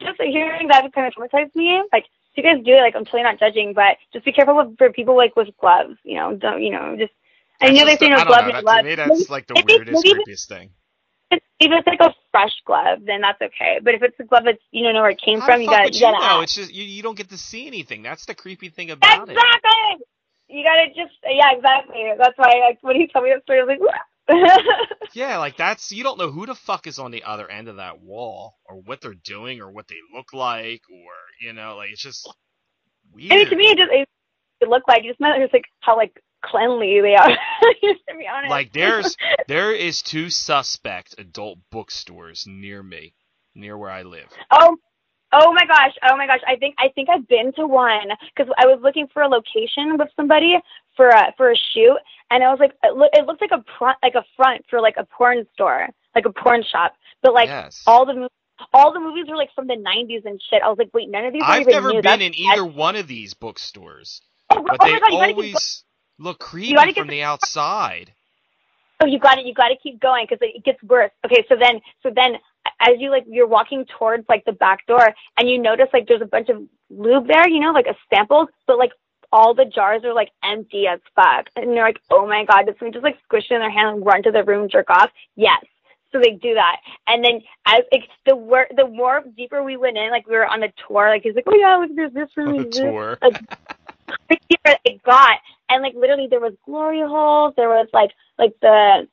just 0.00 0.20
hearing 0.20 0.68
that 0.68 0.92
kind 0.94 1.06
of 1.06 1.14
traumatized 1.14 1.54
me. 1.54 1.82
Like, 1.92 2.04
if 2.34 2.36
you 2.36 2.42
guys 2.44 2.64
do 2.64 2.72
it, 2.72 2.80
like 2.80 2.94
I'm 2.94 3.04
totally 3.04 3.24
not 3.24 3.38
judging, 3.38 3.74
but 3.74 3.96
just 4.12 4.24
be 4.24 4.32
careful 4.32 4.56
with, 4.56 4.78
for 4.78 4.90
people 4.92 5.16
like 5.16 5.34
with 5.34 5.48
gloves. 5.60 5.96
You 6.04 6.16
know, 6.16 6.36
don't 6.36 6.62
you 6.62 6.70
know 6.70 6.96
just. 6.96 7.12
I 7.60 7.70
know 7.70 7.84
they 7.84 7.96
say 7.96 8.08
no 8.08 8.24
gloves. 8.24 8.52
Know, 8.52 8.62
that, 8.64 8.82
to 8.82 8.88
me, 8.88 8.94
that's 8.94 9.30
like 9.30 9.46
the 9.46 9.62
weirdest, 9.66 10.04
creepiest 10.04 10.46
thing 10.46 10.70
if 11.32 11.70
it's 11.70 11.86
like 11.86 12.00
a 12.00 12.14
fresh 12.30 12.52
glove, 12.66 13.00
then 13.06 13.20
that's 13.20 13.40
okay. 13.40 13.78
But 13.82 13.94
if 13.94 14.02
it's 14.02 14.18
a 14.18 14.24
glove 14.24 14.42
that's 14.44 14.62
you 14.70 14.84
don't 14.84 14.94
know 14.94 15.02
where 15.02 15.10
it 15.10 15.20
came 15.20 15.40
How 15.40 15.46
from, 15.46 15.62
you 15.62 15.68
got 15.68 15.94
you 15.94 16.00
gotta. 16.00 16.18
Know? 16.18 16.40
It's 16.42 16.54
just 16.54 16.72
you, 16.72 16.84
you 16.84 17.02
don't 17.02 17.16
get 17.16 17.30
to 17.30 17.38
see 17.38 17.66
anything. 17.66 18.02
That's 18.02 18.26
the 18.26 18.34
creepy 18.34 18.68
thing 18.68 18.90
about 18.90 19.28
exactly. 19.28 19.34
it. 19.34 19.38
Exactly. 19.38 20.06
You 20.52 20.62
gotta 20.64 20.88
just 20.88 21.16
yeah, 21.24 21.52
exactly. 21.56 22.12
That's 22.18 22.36
why 22.36 22.60
like 22.68 22.78
when 22.82 22.96
he 22.96 23.08
told 23.08 23.24
me 23.24 23.32
that 23.32 23.42
story, 23.44 23.60
I 23.60 23.64
was 23.64 23.78
like. 23.80 24.00
yeah, 25.14 25.38
like 25.38 25.56
that's 25.56 25.90
you 25.90 26.04
don't 26.04 26.18
know 26.18 26.30
who 26.30 26.46
the 26.46 26.54
fuck 26.54 26.86
is 26.86 26.98
on 26.98 27.10
the 27.10 27.24
other 27.24 27.50
end 27.50 27.68
of 27.68 27.76
that 27.76 28.00
wall, 28.00 28.54
or 28.66 28.76
what 28.76 29.00
they're 29.00 29.14
doing, 29.14 29.60
or 29.60 29.70
what 29.70 29.88
they 29.88 29.96
look 30.14 30.32
like, 30.32 30.82
or 30.90 31.12
you 31.40 31.52
know, 31.52 31.76
like 31.76 31.90
it's 31.90 32.02
just 32.02 32.30
weird. 33.12 33.32
And 33.32 33.48
to 33.48 33.56
me, 33.56 33.64
it 33.64 33.78
just 33.78 33.90
it, 33.90 34.08
it 34.60 34.68
looked 34.68 34.88
like 34.88 35.04
it 35.04 35.08
just 35.08 35.20
just 35.20 35.52
like 35.52 35.64
how 35.80 35.96
like 35.96 36.22
cleanly 36.44 37.00
they 37.00 37.14
are. 37.14 37.28
to 37.82 38.16
be 38.18 38.28
honest. 38.32 38.50
Like 38.50 38.72
there's 38.72 39.16
there 39.48 39.74
is 39.74 40.02
two 40.02 40.30
suspect 40.30 41.14
adult 41.18 41.58
bookstores 41.70 42.46
near 42.46 42.82
me, 42.82 43.14
near 43.54 43.76
where 43.76 43.90
I 43.90 44.02
live. 44.02 44.28
Oh. 44.50 44.76
Oh 45.32 45.52
my 45.52 45.64
gosh! 45.66 45.92
Oh 46.02 46.16
my 46.16 46.26
gosh! 46.26 46.40
I 46.46 46.56
think 46.56 46.74
I 46.78 46.88
think 46.88 47.08
I've 47.08 47.26
been 47.26 47.52
to 47.54 47.66
one 47.66 48.08
because 48.34 48.52
I 48.58 48.66
was 48.66 48.80
looking 48.82 49.06
for 49.12 49.22
a 49.22 49.28
location 49.28 49.96
with 49.98 50.08
somebody 50.14 50.58
for 50.96 51.08
a 51.08 51.32
for 51.38 51.50
a 51.50 51.56
shoot, 51.72 51.96
and 52.30 52.44
I 52.44 52.50
was 52.50 52.60
like, 52.60 52.72
it, 52.82 52.94
look, 52.94 53.10
it 53.14 53.26
looks 53.26 53.40
like 53.40 53.52
a 53.52 53.64
front 53.78 53.96
like 54.02 54.14
a 54.14 54.24
front 54.36 54.64
for 54.68 54.80
like 54.80 54.96
a 54.98 55.04
porn 55.04 55.46
store, 55.54 55.88
like 56.14 56.26
a 56.26 56.32
porn 56.32 56.62
shop, 56.70 56.94
but 57.22 57.32
like 57.32 57.48
yes. 57.48 57.82
all 57.86 58.04
the 58.04 58.28
all 58.74 58.92
the 58.92 59.00
movies 59.00 59.24
were 59.28 59.36
like 59.36 59.54
from 59.54 59.66
the 59.66 59.74
'90s 59.74 60.26
and 60.26 60.40
shit. 60.50 60.62
I 60.62 60.68
was 60.68 60.76
like, 60.78 60.90
wait, 60.92 61.10
none 61.10 61.24
of 61.24 61.32
these. 61.32 61.42
Are. 61.42 61.50
I've 61.50 61.66
never 61.66 61.88
new. 61.88 62.02
been 62.02 62.20
That's, 62.20 62.22
in 62.22 62.34
either 62.34 62.64
one 62.64 62.96
of 62.96 63.08
these 63.08 63.32
bookstores, 63.32 64.20
oh, 64.50 64.62
but 64.62 64.76
oh 64.80 64.86
they 64.86 64.98
God, 65.00 65.12
always 65.12 65.84
look 66.18 66.40
creepy 66.40 66.92
from 66.92 67.06
the, 67.06 67.12
the 67.12 67.22
outside. 67.22 68.12
Oh, 69.00 69.06
you 69.06 69.18
got 69.18 69.38
it. 69.38 69.46
You 69.46 69.54
got 69.54 69.68
to 69.68 69.76
keep 69.82 70.00
going 70.00 70.26
because 70.28 70.38
it 70.42 70.62
gets 70.64 70.82
worse. 70.82 71.10
Okay, 71.24 71.44
so 71.48 71.56
then, 71.60 71.80
so 72.02 72.10
then, 72.14 72.34
as 72.80 72.94
you 72.98 73.10
like, 73.10 73.24
you're 73.28 73.46
walking 73.46 73.86
towards 73.98 74.28
like 74.28 74.44
the 74.44 74.52
back 74.52 74.86
door, 74.86 75.14
and 75.38 75.48
you 75.48 75.58
notice 75.58 75.88
like 75.92 76.06
there's 76.08 76.22
a 76.22 76.26
bunch 76.26 76.48
of 76.48 76.62
lube 76.90 77.26
there, 77.26 77.48
you 77.48 77.60
know, 77.60 77.72
like 77.72 77.86
a 77.86 77.96
sample, 78.12 78.48
but 78.66 78.78
like 78.78 78.92
all 79.32 79.54
the 79.54 79.64
jars 79.64 80.04
are 80.04 80.14
like 80.14 80.30
empty 80.44 80.86
as 80.86 81.00
fuck, 81.14 81.48
and 81.56 81.74
you're 81.74 81.84
like, 81.84 82.00
oh 82.10 82.26
my 82.26 82.44
god, 82.44 82.66
did 82.66 82.78
someone 82.78 82.92
just 82.92 83.04
like 83.04 83.18
squish 83.24 83.46
it 83.50 83.54
in 83.54 83.60
their 83.60 83.70
hand 83.70 83.96
and 83.96 84.06
run 84.06 84.22
to 84.22 84.30
the 84.30 84.44
room, 84.44 84.68
jerk 84.68 84.90
off? 84.90 85.10
Yes. 85.36 85.64
So 86.12 86.20
they 86.20 86.32
do 86.32 86.52
that, 86.54 86.76
and 87.06 87.24
then 87.24 87.40
as 87.64 87.80
like 87.90 88.08
the 88.26 88.34
more 88.34 88.66
the 88.76 88.86
more 88.86 89.24
deeper 89.34 89.62
we 89.62 89.78
went 89.78 89.96
in, 89.96 90.10
like 90.10 90.26
we 90.26 90.36
were 90.36 90.46
on 90.46 90.62
a 90.62 90.72
tour, 90.86 91.08
like 91.08 91.22
he's 91.22 91.34
like, 91.34 91.44
oh 91.46 91.56
yeah, 91.56 91.76
look, 91.76 91.90
there's 91.96 92.12
this 92.12 92.28
room, 92.36 92.58
on 92.58 92.60
a 92.66 92.70
tour. 92.70 93.18
Like, 93.22 93.40
it 94.84 95.02
got 95.04 95.38
and 95.72 95.82
like 95.82 95.94
literally 95.94 96.26
there 96.28 96.40
was 96.40 96.52
glory 96.64 97.00
holes 97.00 97.54
there 97.56 97.68
was 97.68 97.88
like 97.92 98.10
like 98.38 98.54
the 98.60 99.08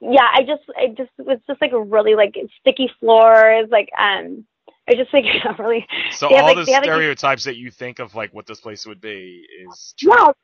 yeah 0.00 0.28
i 0.34 0.42
just 0.42 0.62
it 0.76 0.96
just 0.96 1.10
it 1.18 1.26
was 1.26 1.38
just 1.46 1.60
like 1.60 1.72
a 1.72 1.82
really 1.82 2.14
like 2.14 2.34
sticky 2.60 2.90
floors 3.00 3.68
like 3.70 3.88
um 3.98 4.44
I 4.88 4.94
just 4.94 5.12
think 5.12 5.26
like 5.44 5.58
really. 5.58 5.86
So 6.10 6.26
all 6.26 6.42
like, 6.42 6.56
the 6.56 6.64
stereotypes 6.64 7.46
like, 7.46 7.54
that 7.54 7.56
you 7.56 7.70
think 7.70 8.00
of 8.00 8.16
like 8.16 8.34
what 8.34 8.46
this 8.46 8.60
place 8.60 8.84
would 8.86 9.00
be 9.00 9.46
is. 9.64 9.94
True. 9.96 10.10
No, 10.10 10.34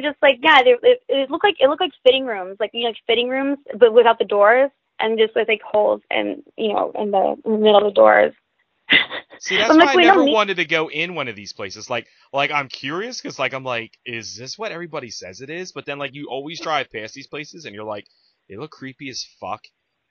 just 0.00 0.16
like 0.22 0.38
yeah, 0.42 0.62
they, 0.62 0.76
it, 0.82 1.02
it 1.08 1.30
looked 1.30 1.44
like 1.44 1.56
it 1.58 1.68
looked 1.68 1.80
like 1.80 1.92
fitting 2.04 2.24
rooms, 2.24 2.56
like 2.60 2.70
you 2.72 2.82
know, 2.82 2.88
like 2.88 2.96
fitting 3.06 3.28
rooms, 3.28 3.58
but 3.76 3.92
without 3.92 4.18
the 4.18 4.24
doors 4.24 4.70
and 5.00 5.18
just 5.18 5.34
with 5.34 5.48
like 5.48 5.62
holes 5.62 6.02
and 6.10 6.42
you 6.56 6.72
know 6.72 6.92
in 6.94 7.10
the, 7.10 7.36
in 7.44 7.52
the 7.52 7.58
middle 7.58 7.78
of 7.78 7.84
the 7.84 7.90
doors. 7.92 8.32
See, 9.38 9.56
that's 9.56 9.76
why 9.76 9.86
I 9.86 9.94
never 9.94 10.24
wanted 10.24 10.58
to 10.58 10.64
go 10.64 10.90
in 10.90 11.14
one 11.14 11.28
of 11.28 11.36
these 11.36 11.52
places. 11.52 11.90
Like, 11.90 12.06
like 12.32 12.50
I'm 12.50 12.68
curious 12.68 13.20
because, 13.20 13.38
like, 13.38 13.54
I'm 13.54 13.64
like, 13.64 13.98
is 14.04 14.36
this 14.36 14.58
what 14.58 14.72
everybody 14.72 15.10
says 15.10 15.40
it 15.40 15.50
is? 15.50 15.72
But 15.72 15.86
then, 15.86 15.98
like, 15.98 16.14
you 16.14 16.28
always 16.28 16.60
drive 16.60 16.92
past 16.92 17.14
these 17.14 17.26
places 17.26 17.64
and 17.64 17.74
you're 17.74 17.84
like, 17.84 18.06
they 18.48 18.56
look 18.56 18.70
creepy 18.70 19.08
as 19.08 19.26
fuck. 19.40 19.62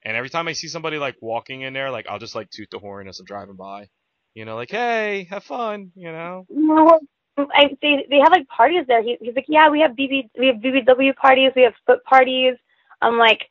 And 0.04 0.16
every 0.16 0.30
time 0.30 0.48
I 0.48 0.52
see 0.52 0.68
somebody 0.68 0.98
like 0.98 1.16
walking 1.20 1.62
in 1.62 1.72
there, 1.72 1.90
like, 1.90 2.06
I'll 2.08 2.18
just 2.18 2.34
like 2.34 2.50
toot 2.50 2.68
the 2.70 2.78
horn 2.78 3.08
as 3.08 3.20
I'm 3.20 3.26
driving 3.26 3.56
by. 3.56 3.88
You 4.34 4.44
know, 4.44 4.56
like, 4.56 4.70
hey, 4.70 5.26
have 5.30 5.44
fun. 5.44 5.92
You 5.94 6.12
know. 6.12 6.46
No, 6.50 6.98
I, 7.38 7.76
they 7.80 8.06
they 8.10 8.18
have 8.18 8.32
like 8.32 8.46
parties 8.48 8.84
there. 8.86 9.02
He, 9.02 9.16
he's 9.20 9.34
like, 9.34 9.46
yeah, 9.48 9.70
we 9.70 9.80
have 9.80 9.92
BB 9.92 10.30
we 10.38 10.46
have 10.48 10.56
BBW 10.56 11.14
parties, 11.16 11.52
we 11.56 11.62
have 11.62 11.74
foot 11.86 12.04
parties. 12.04 12.54
I'm 13.00 13.18
like, 13.18 13.42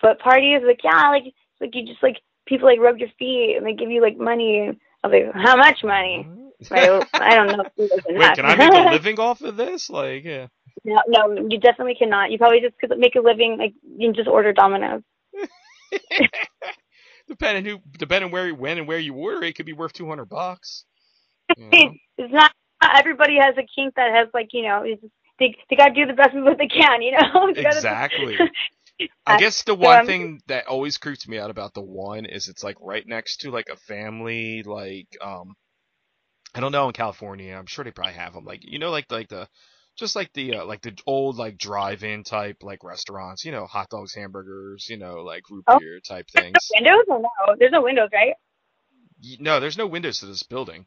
foot 0.00 0.18
parties? 0.18 0.60
Like, 0.66 0.80
yeah, 0.82 1.10
like 1.10 1.24
like 1.60 1.74
you 1.74 1.86
just 1.86 2.02
like 2.02 2.16
people 2.46 2.66
like 2.66 2.80
rub 2.80 2.98
your 2.98 3.08
feet 3.18 3.56
and 3.56 3.66
they 3.66 3.74
give 3.74 3.90
you 3.90 4.02
like 4.02 4.16
money. 4.18 4.70
I 5.04 5.06
was 5.06 5.22
like, 5.34 5.44
how 5.44 5.56
much 5.56 5.82
money? 5.84 6.26
I 6.70 6.86
don't 7.34 7.56
know. 7.56 7.64
Wait, 7.76 8.34
can 8.34 8.44
I 8.46 8.54
make 8.56 8.72
a 8.72 8.90
living 8.92 9.18
off 9.18 9.42
of 9.42 9.56
this? 9.56 9.90
Like, 9.90 10.24
yeah. 10.24 10.46
No, 10.84 11.00
no, 11.08 11.46
you 11.48 11.58
definitely 11.60 11.94
cannot. 11.94 12.30
You 12.30 12.38
probably 12.38 12.60
just 12.60 12.78
could 12.78 12.96
make 12.98 13.14
a 13.14 13.20
living 13.20 13.56
like 13.58 13.74
you 13.82 14.08
can 14.08 14.14
just 14.14 14.28
order 14.28 14.52
Domino's. 14.52 15.02
depending 17.28 17.64
who, 17.64 17.78
depending 17.98 18.30
where, 18.30 18.48
you, 18.48 18.54
when, 18.54 18.78
and 18.78 18.86
where 18.86 18.98
you 18.98 19.14
order, 19.14 19.44
it 19.44 19.54
could 19.54 19.66
be 19.66 19.72
worth 19.72 19.92
two 19.92 20.08
hundred 20.08 20.26
bucks. 20.26 20.84
You 21.56 21.64
know? 21.64 21.70
it's 22.18 22.32
not, 22.32 22.52
not 22.82 22.98
everybody 22.98 23.36
has 23.40 23.54
a 23.56 23.66
kink 23.74 23.94
that 23.96 24.12
has 24.14 24.28
like 24.34 24.48
you 24.52 24.62
know 24.62 24.84
just, 24.86 25.12
they 25.38 25.56
they 25.70 25.76
gotta 25.76 25.94
do 25.94 26.06
the 26.06 26.12
best 26.12 26.34
with 26.34 26.44
what 26.44 26.58
they 26.58 26.68
can. 26.68 27.02
You 27.02 27.12
know. 27.12 27.48
exactly. 27.56 28.38
I 29.26 29.38
guess 29.38 29.64
the 29.64 29.74
one 29.74 30.06
thing 30.06 30.42
that 30.46 30.66
always 30.66 30.98
creeps 30.98 31.26
me 31.26 31.38
out 31.38 31.50
about 31.50 31.74
the 31.74 31.80
one 31.80 32.24
is 32.24 32.48
it's 32.48 32.62
like 32.62 32.76
right 32.80 33.06
next 33.06 33.38
to 33.38 33.50
like 33.50 33.68
a 33.68 33.76
family 33.76 34.62
like 34.62 35.08
um 35.20 35.54
I 36.54 36.60
don't 36.60 36.72
know 36.72 36.86
in 36.86 36.92
California 36.92 37.56
I'm 37.56 37.66
sure 37.66 37.84
they 37.84 37.90
probably 37.90 38.12
have 38.14 38.34
them 38.34 38.44
like 38.44 38.60
you 38.62 38.78
know 38.78 38.90
like 38.90 39.10
like 39.10 39.28
the 39.28 39.48
just 39.96 40.16
like 40.16 40.32
the 40.32 40.56
uh, 40.56 40.64
like 40.64 40.82
the 40.82 40.96
old 41.06 41.36
like 41.36 41.58
drive-in 41.58 42.24
type 42.24 42.62
like 42.62 42.82
restaurants 42.82 43.44
you 43.44 43.52
know 43.52 43.66
hot 43.66 43.88
dogs 43.90 44.14
hamburgers 44.14 44.86
you 44.88 44.96
know 44.96 45.22
like 45.22 45.48
root 45.50 45.64
oh. 45.68 45.78
beer 45.78 46.00
type 46.00 46.28
things. 46.30 46.54
No 46.80 46.96
windows 46.96 47.04
or 47.08 47.18
no? 47.20 47.56
There's 47.58 47.72
no 47.72 47.82
windows, 47.82 48.08
right? 48.12 48.34
No, 49.38 49.60
there's 49.60 49.78
no 49.78 49.86
windows 49.86 50.20
to 50.20 50.26
this 50.26 50.42
building. 50.42 50.86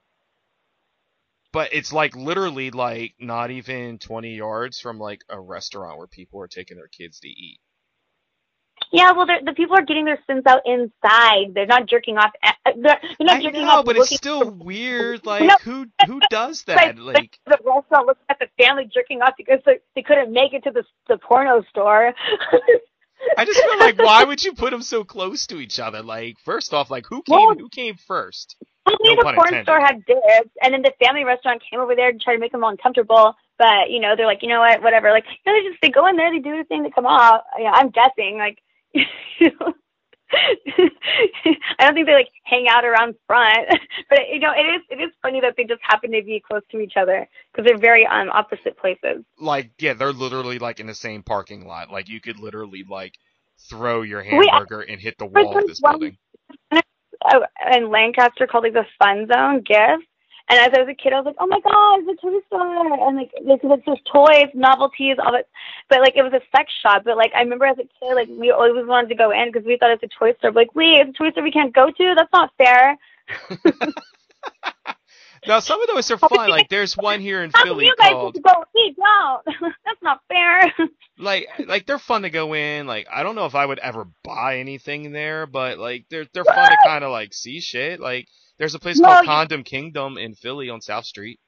But 1.54 1.74
it's 1.74 1.94
like 1.94 2.18
literally 2.18 2.70
like 2.72 3.14
not 3.18 3.50
even 3.50 3.98
20 3.98 4.36
yards 4.36 4.82
from 4.82 5.00
like 5.00 5.22
a 5.30 5.40
restaurant 5.40 5.98
where 5.98 6.08
people 6.08 6.42
are 6.42 6.50
taking 6.50 6.76
their 6.76 6.90
kids 6.90 7.22
to 7.22 7.30
eat. 7.30 7.60
Yeah, 8.92 9.12
well, 9.12 9.26
the 9.26 9.54
people 9.54 9.76
are 9.76 9.82
getting 9.84 10.06
their 10.06 10.20
sins 10.28 10.44
out 10.46 10.62
inside. 10.66 11.54
They're 11.54 11.66
not 11.66 11.88
jerking 11.88 12.18
off. 12.18 12.32
Eh, 12.44 12.52
eh, 12.66 12.72
they're, 12.76 13.00
they're 13.18 13.26
not 13.28 13.38
I 13.38 13.42
jerking 13.42 13.62
know, 13.62 13.70
off. 13.80 13.86
but 13.86 13.98
it's 13.98 14.16
still 14.16 14.50
weird. 14.52 15.22
Like 15.26 15.44
No. 15.44 15.56
who 15.64 15.86
who 16.08 16.20
does 16.30 16.64
that? 16.68 16.98
Like 16.98 17.38
the 17.46 17.58
restaurant 17.66 18.08
looking 18.08 18.24
at 18.30 18.40
the 18.40 18.48
family 18.64 18.90
jerking 18.94 19.22
off 19.22 19.34
because 19.38 19.60
they, 19.66 19.80
they 19.96 20.02
couldn't 20.02 20.32
make 20.32 20.54
it 20.54 20.64
to 20.66 20.72
the 20.72 20.84
the 21.08 21.18
porno 21.18 21.64
store. 21.70 22.14
I 23.38 23.46
just 23.46 23.60
feel 23.60 23.80
like 23.80 23.98
why 23.98 24.24
would 24.28 24.44
you 24.44 24.54
put 24.54 24.72
them 24.72 24.82
so 24.82 25.04
close 25.04 25.48
to 25.48 25.60
each 25.60 25.80
other? 25.80 26.02
Like 26.04 26.38
first 26.44 26.74
off, 26.74 26.92
like 26.92 27.06
who 27.08 27.22
came 27.24 27.36
Well- 27.36 27.56
who 27.58 27.70
came 27.70 27.96
first? 27.96 28.56
Only 28.88 28.98
No 29.04 29.16
the 29.16 29.22
porn 29.24 29.38
intended. 29.48 29.66
store 29.66 29.80
had 29.80 30.06
dibs, 30.06 30.52
and 30.62 30.72
then 30.72 30.84
the 30.84 30.94
family 31.04 31.24
restaurant 31.24 31.60
came 31.68 31.80
over 31.80 31.96
there 31.96 32.12
to 32.12 32.20
try 32.20 32.36
to 32.36 32.40
make 32.40 32.52
them 32.52 32.64
all 32.64 32.70
uncomfortable. 32.70 33.36
But 33.58 33.90
you 33.90 34.00
know, 34.00 34.16
they're 34.16 34.28
like, 34.28 34.44
you 34.44 34.48
know 34.50 34.60
what, 34.60 34.84
whatever. 34.84 35.10
Like, 35.10 35.24
you 35.44 35.52
know, 35.52 35.60
they 35.60 35.68
just 35.68 35.82
they 35.82 35.90
go 35.90 36.06
in 36.06 36.18
there, 36.18 36.30
they 36.32 36.38
do 36.38 36.56
the 36.56 36.66
thing, 36.66 36.84
they 36.84 36.92
come 36.92 37.08
out. 37.08 37.42
Yeah, 37.58 37.72
I'm 37.74 37.90
guessing, 37.90 38.38
like, 38.38 38.60
you 39.40 39.52
know, 39.60 39.74
I 40.34 41.86
don't 41.86 41.94
think 41.94 42.08
they 42.08 42.14
like 42.14 42.30
hang 42.44 42.66
out 42.70 42.84
around 42.84 43.16
front. 43.28 43.68
but 44.10 44.20
you 44.32 44.40
know, 44.40 44.52
it 44.52 44.64
is 44.64 44.82
it 44.90 45.02
is 45.02 45.12
funny 45.22 45.42
that 45.42 45.54
they 45.58 45.64
just 45.64 45.82
happen 45.84 46.12
to 46.12 46.22
be 46.24 46.42
close 46.46 46.62
to 46.72 46.80
each 46.80 46.94
other 47.00 47.28
because 47.52 47.66
they're 47.68 47.78
very 47.78 48.06
um 48.06 48.30
opposite 48.30 48.78
places. 48.78 49.24
Like 49.40 49.72
yeah, 49.80 49.94
they're 49.94 50.14
literally 50.14 50.60
like 50.60 50.80
in 50.80 50.88
the 50.88 50.96
same 50.96 51.24
parking 51.24 51.68
lot. 51.68 51.92
Like 51.92 52.10
you 52.10 52.20
could 52.22 52.40
literally 52.40 52.84
like 52.90 53.14
throw 53.70 54.02
your 54.02 54.20
Wait, 54.20 54.50
hamburger 54.50 54.82
and 54.82 55.00
hit 55.00 55.18
the 55.18 55.26
wall 55.26 55.58
of 55.58 55.68
this 55.68 55.80
one- 55.80 56.00
building. 56.00 56.18
in 57.74 57.90
Lancaster 57.90 58.48
called 58.48 58.64
like 58.66 58.74
the 58.74 58.86
Fun 59.00 59.28
Zone 59.32 59.62
gift. 59.62 60.08
And 60.48 60.60
as 60.60 60.70
I 60.76 60.82
was 60.82 60.90
a 60.90 60.94
kid, 60.94 61.12
I 61.12 61.18
was 61.18 61.26
like, 61.26 61.36
"Oh 61.40 61.48
my 61.48 61.60
god, 61.60 62.06
it's 62.06 62.22
a 62.22 62.22
toy 62.22 62.40
store!" 62.48 63.08
And 63.08 63.18
like, 63.18 63.32
this 63.34 63.60
is 63.64 63.86
just 63.86 64.06
toys, 64.06 64.54
novelties, 64.54 65.18
all 65.18 65.32
that. 65.32 65.48
But 65.90 66.02
like, 66.02 66.14
it 66.16 66.22
was 66.22 66.34
a 66.34 66.42
sex 66.56 66.72
shop. 66.84 67.02
But 67.04 67.18
like, 67.18 67.32
I 67.36 67.42
remember 67.42 67.66
as 67.66 67.78
a 67.80 67.90
kid, 68.00 68.14
like, 68.14 68.30
we 68.30 68.52
always 68.52 68.86
wanted 68.86 69.10
to 69.10 69.16
go 69.16 69.32
in 69.32 69.52
because 69.52 69.66
we 69.66 69.78
thought 69.78 69.92
it's 69.92 70.04
a 70.04 70.20
toy 70.20 70.34
store. 70.38 70.52
But, 70.52 70.70
like, 70.70 70.76
wait, 70.76 71.02
it's 71.02 71.10
a 71.10 71.14
toy 71.14 71.32
store 71.32 71.44
we 71.44 71.52
can't 71.52 71.74
go 71.74 71.90
to? 71.90 72.14
That's 72.16 72.32
not 72.34 72.52
fair. 72.58 72.98
Now 75.48 75.60
some 75.60 75.82
of 75.82 75.88
those 75.88 76.10
are 76.12 76.18
fun. 76.18 76.50
Like 76.50 76.70
there's 76.70 76.98
one 76.98 77.22
here 77.22 77.44
in 77.44 77.52
How 77.54 77.64
Philly 77.64 77.86
you 77.86 77.96
guys 77.98 78.12
called 78.12 78.38
go? 78.44 78.64
We 78.74 78.96
don't. 78.96 79.74
That's 79.86 80.02
not 80.02 80.22
fair. 80.28 80.74
like 81.18 81.48
like 81.68 81.86
they're 81.86 82.00
fun 82.00 82.24
to 82.24 82.30
go 82.30 82.56
in. 82.56 82.88
Like 82.88 83.08
I 83.12 83.24
don't 83.24 83.36
know 83.36 83.46
if 83.46 83.56
I 83.56 83.66
would 83.66 83.80
ever 83.80 84.08
buy 84.24 84.60
anything 84.60 85.12
there, 85.12 85.46
but 85.46 85.78
like 85.78 86.06
they're 86.10 86.26
they're 86.34 86.46
fun 86.46 86.70
to 86.70 86.78
kind 86.86 87.04
of 87.04 87.12
like 87.12 87.34
see 87.34 87.60
shit. 87.60 88.00
Like 88.00 88.28
there's 88.58 88.76
a 88.76 88.80
place 88.80 89.00
called 89.00 89.26
Condom 89.26 89.64
Kingdom 89.64 90.18
in 90.18 90.36
Philly 90.36 90.70
on 90.70 90.82
South 90.82 91.06
Street. 91.06 91.40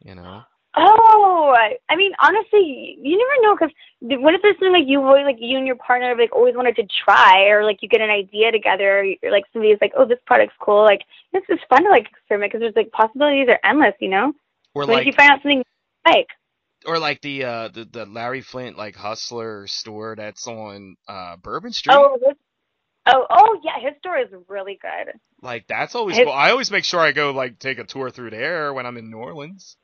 You 0.00 0.14
know. 0.14 0.42
Oh, 0.76 1.54
I- 1.56 1.78
I 1.88 1.96
mean, 1.96 2.12
honestly, 2.20 2.98
you 3.02 3.18
never 3.18 3.42
know 3.42 3.56
because 3.56 3.74
what 4.20 4.34
if 4.34 4.42
there's 4.42 4.54
something 4.56 4.72
like 4.72 4.86
you 4.86 5.02
always 5.02 5.24
like 5.24 5.38
you 5.40 5.56
and 5.58 5.66
your 5.66 5.76
partner 5.76 6.14
like 6.16 6.32
always 6.32 6.54
wanted 6.54 6.76
to 6.76 6.86
try, 7.04 7.46
or 7.48 7.64
like 7.64 7.78
you 7.82 7.88
get 7.88 8.00
an 8.00 8.10
idea 8.10 8.52
together, 8.52 9.00
or 9.00 9.04
you're, 9.04 9.32
like 9.32 9.44
somebody's 9.52 9.78
like, 9.80 9.92
oh, 9.96 10.04
this 10.04 10.20
product's 10.26 10.54
cool, 10.60 10.84
like 10.84 11.02
this 11.32 11.42
is 11.48 11.58
fun 11.68 11.82
to 11.84 11.90
like 11.90 12.06
experiment 12.08 12.52
because 12.52 12.60
there's 12.60 12.76
like 12.76 12.92
possibilities 12.92 13.48
are 13.48 13.58
endless, 13.68 13.94
you 14.00 14.08
know. 14.08 14.32
Or 14.74 14.84
if 14.84 14.88
like 14.88 15.06
you 15.06 15.12
find 15.12 15.32
out 15.32 15.42
something 15.42 15.64
like? 16.06 16.28
or 16.86 16.98
like 17.00 17.20
the 17.22 17.44
uh 17.44 17.68
the, 17.68 17.84
the 17.84 18.06
Larry 18.06 18.40
Flynt 18.42 18.78
like 18.78 18.94
hustler 18.94 19.66
store 19.66 20.14
that's 20.14 20.46
on 20.46 20.96
uh 21.08 21.36
Bourbon 21.42 21.72
Street. 21.72 21.96
Oh, 21.96 22.18
this, 22.20 22.36
oh, 23.08 23.26
oh 23.30 23.60
yeah, 23.64 23.80
his 23.80 23.98
store 23.98 24.18
is 24.18 24.28
really 24.48 24.78
good. 24.80 25.14
Like 25.42 25.66
that's 25.66 25.94
always 25.94 26.16
His- 26.16 26.24
cool. 26.26 26.32
I 26.32 26.50
always 26.50 26.70
make 26.70 26.84
sure 26.84 27.00
I 27.00 27.12
go 27.12 27.30
like 27.32 27.58
take 27.58 27.78
a 27.78 27.84
tour 27.84 28.10
through 28.10 28.30
there 28.30 28.72
when 28.72 28.86
I'm 28.86 28.96
in 28.96 29.10
New 29.10 29.18
Orleans, 29.18 29.76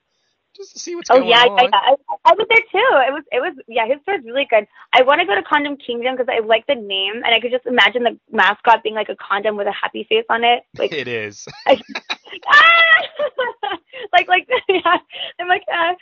just 0.56 0.72
to 0.74 0.78
see 0.78 0.94
what's 0.94 1.10
Oh 1.10 1.18
going 1.18 1.28
yeah, 1.30 1.42
on. 1.44 1.58
yeah, 1.58 1.68
yeah. 1.72 1.94
I, 2.24 2.30
I 2.30 2.32
was 2.34 2.46
there 2.48 2.58
too. 2.72 2.78
It 2.78 3.12
was, 3.12 3.24
it 3.32 3.40
was, 3.40 3.54
yeah. 3.68 3.86
His 3.86 4.00
store 4.02 4.14
is 4.16 4.24
really 4.24 4.46
good. 4.48 4.66
I 4.92 5.02
want 5.02 5.20
to 5.20 5.26
go 5.26 5.34
to 5.34 5.42
Condom 5.42 5.76
Kingdom 5.76 6.16
because 6.16 6.28
I 6.28 6.44
like 6.44 6.66
the 6.66 6.74
name, 6.76 7.16
and 7.24 7.26
I 7.34 7.40
could 7.40 7.50
just 7.52 7.66
imagine 7.66 8.02
the 8.04 8.18
mascot 8.32 8.82
being 8.82 8.94
like 8.94 9.08
a 9.08 9.16
condom 9.16 9.56
with 9.56 9.66
a 9.66 9.72
happy 9.72 10.06
face 10.08 10.26
on 10.30 10.44
it. 10.44 10.62
Like, 10.78 10.92
it 10.92 11.08
is. 11.08 11.46
ah! 12.46 13.00
like, 14.12 14.28
like, 14.28 14.48
yeah. 14.68 14.98
I'm 15.40 15.48
like, 15.48 15.62
uh, 15.72 15.94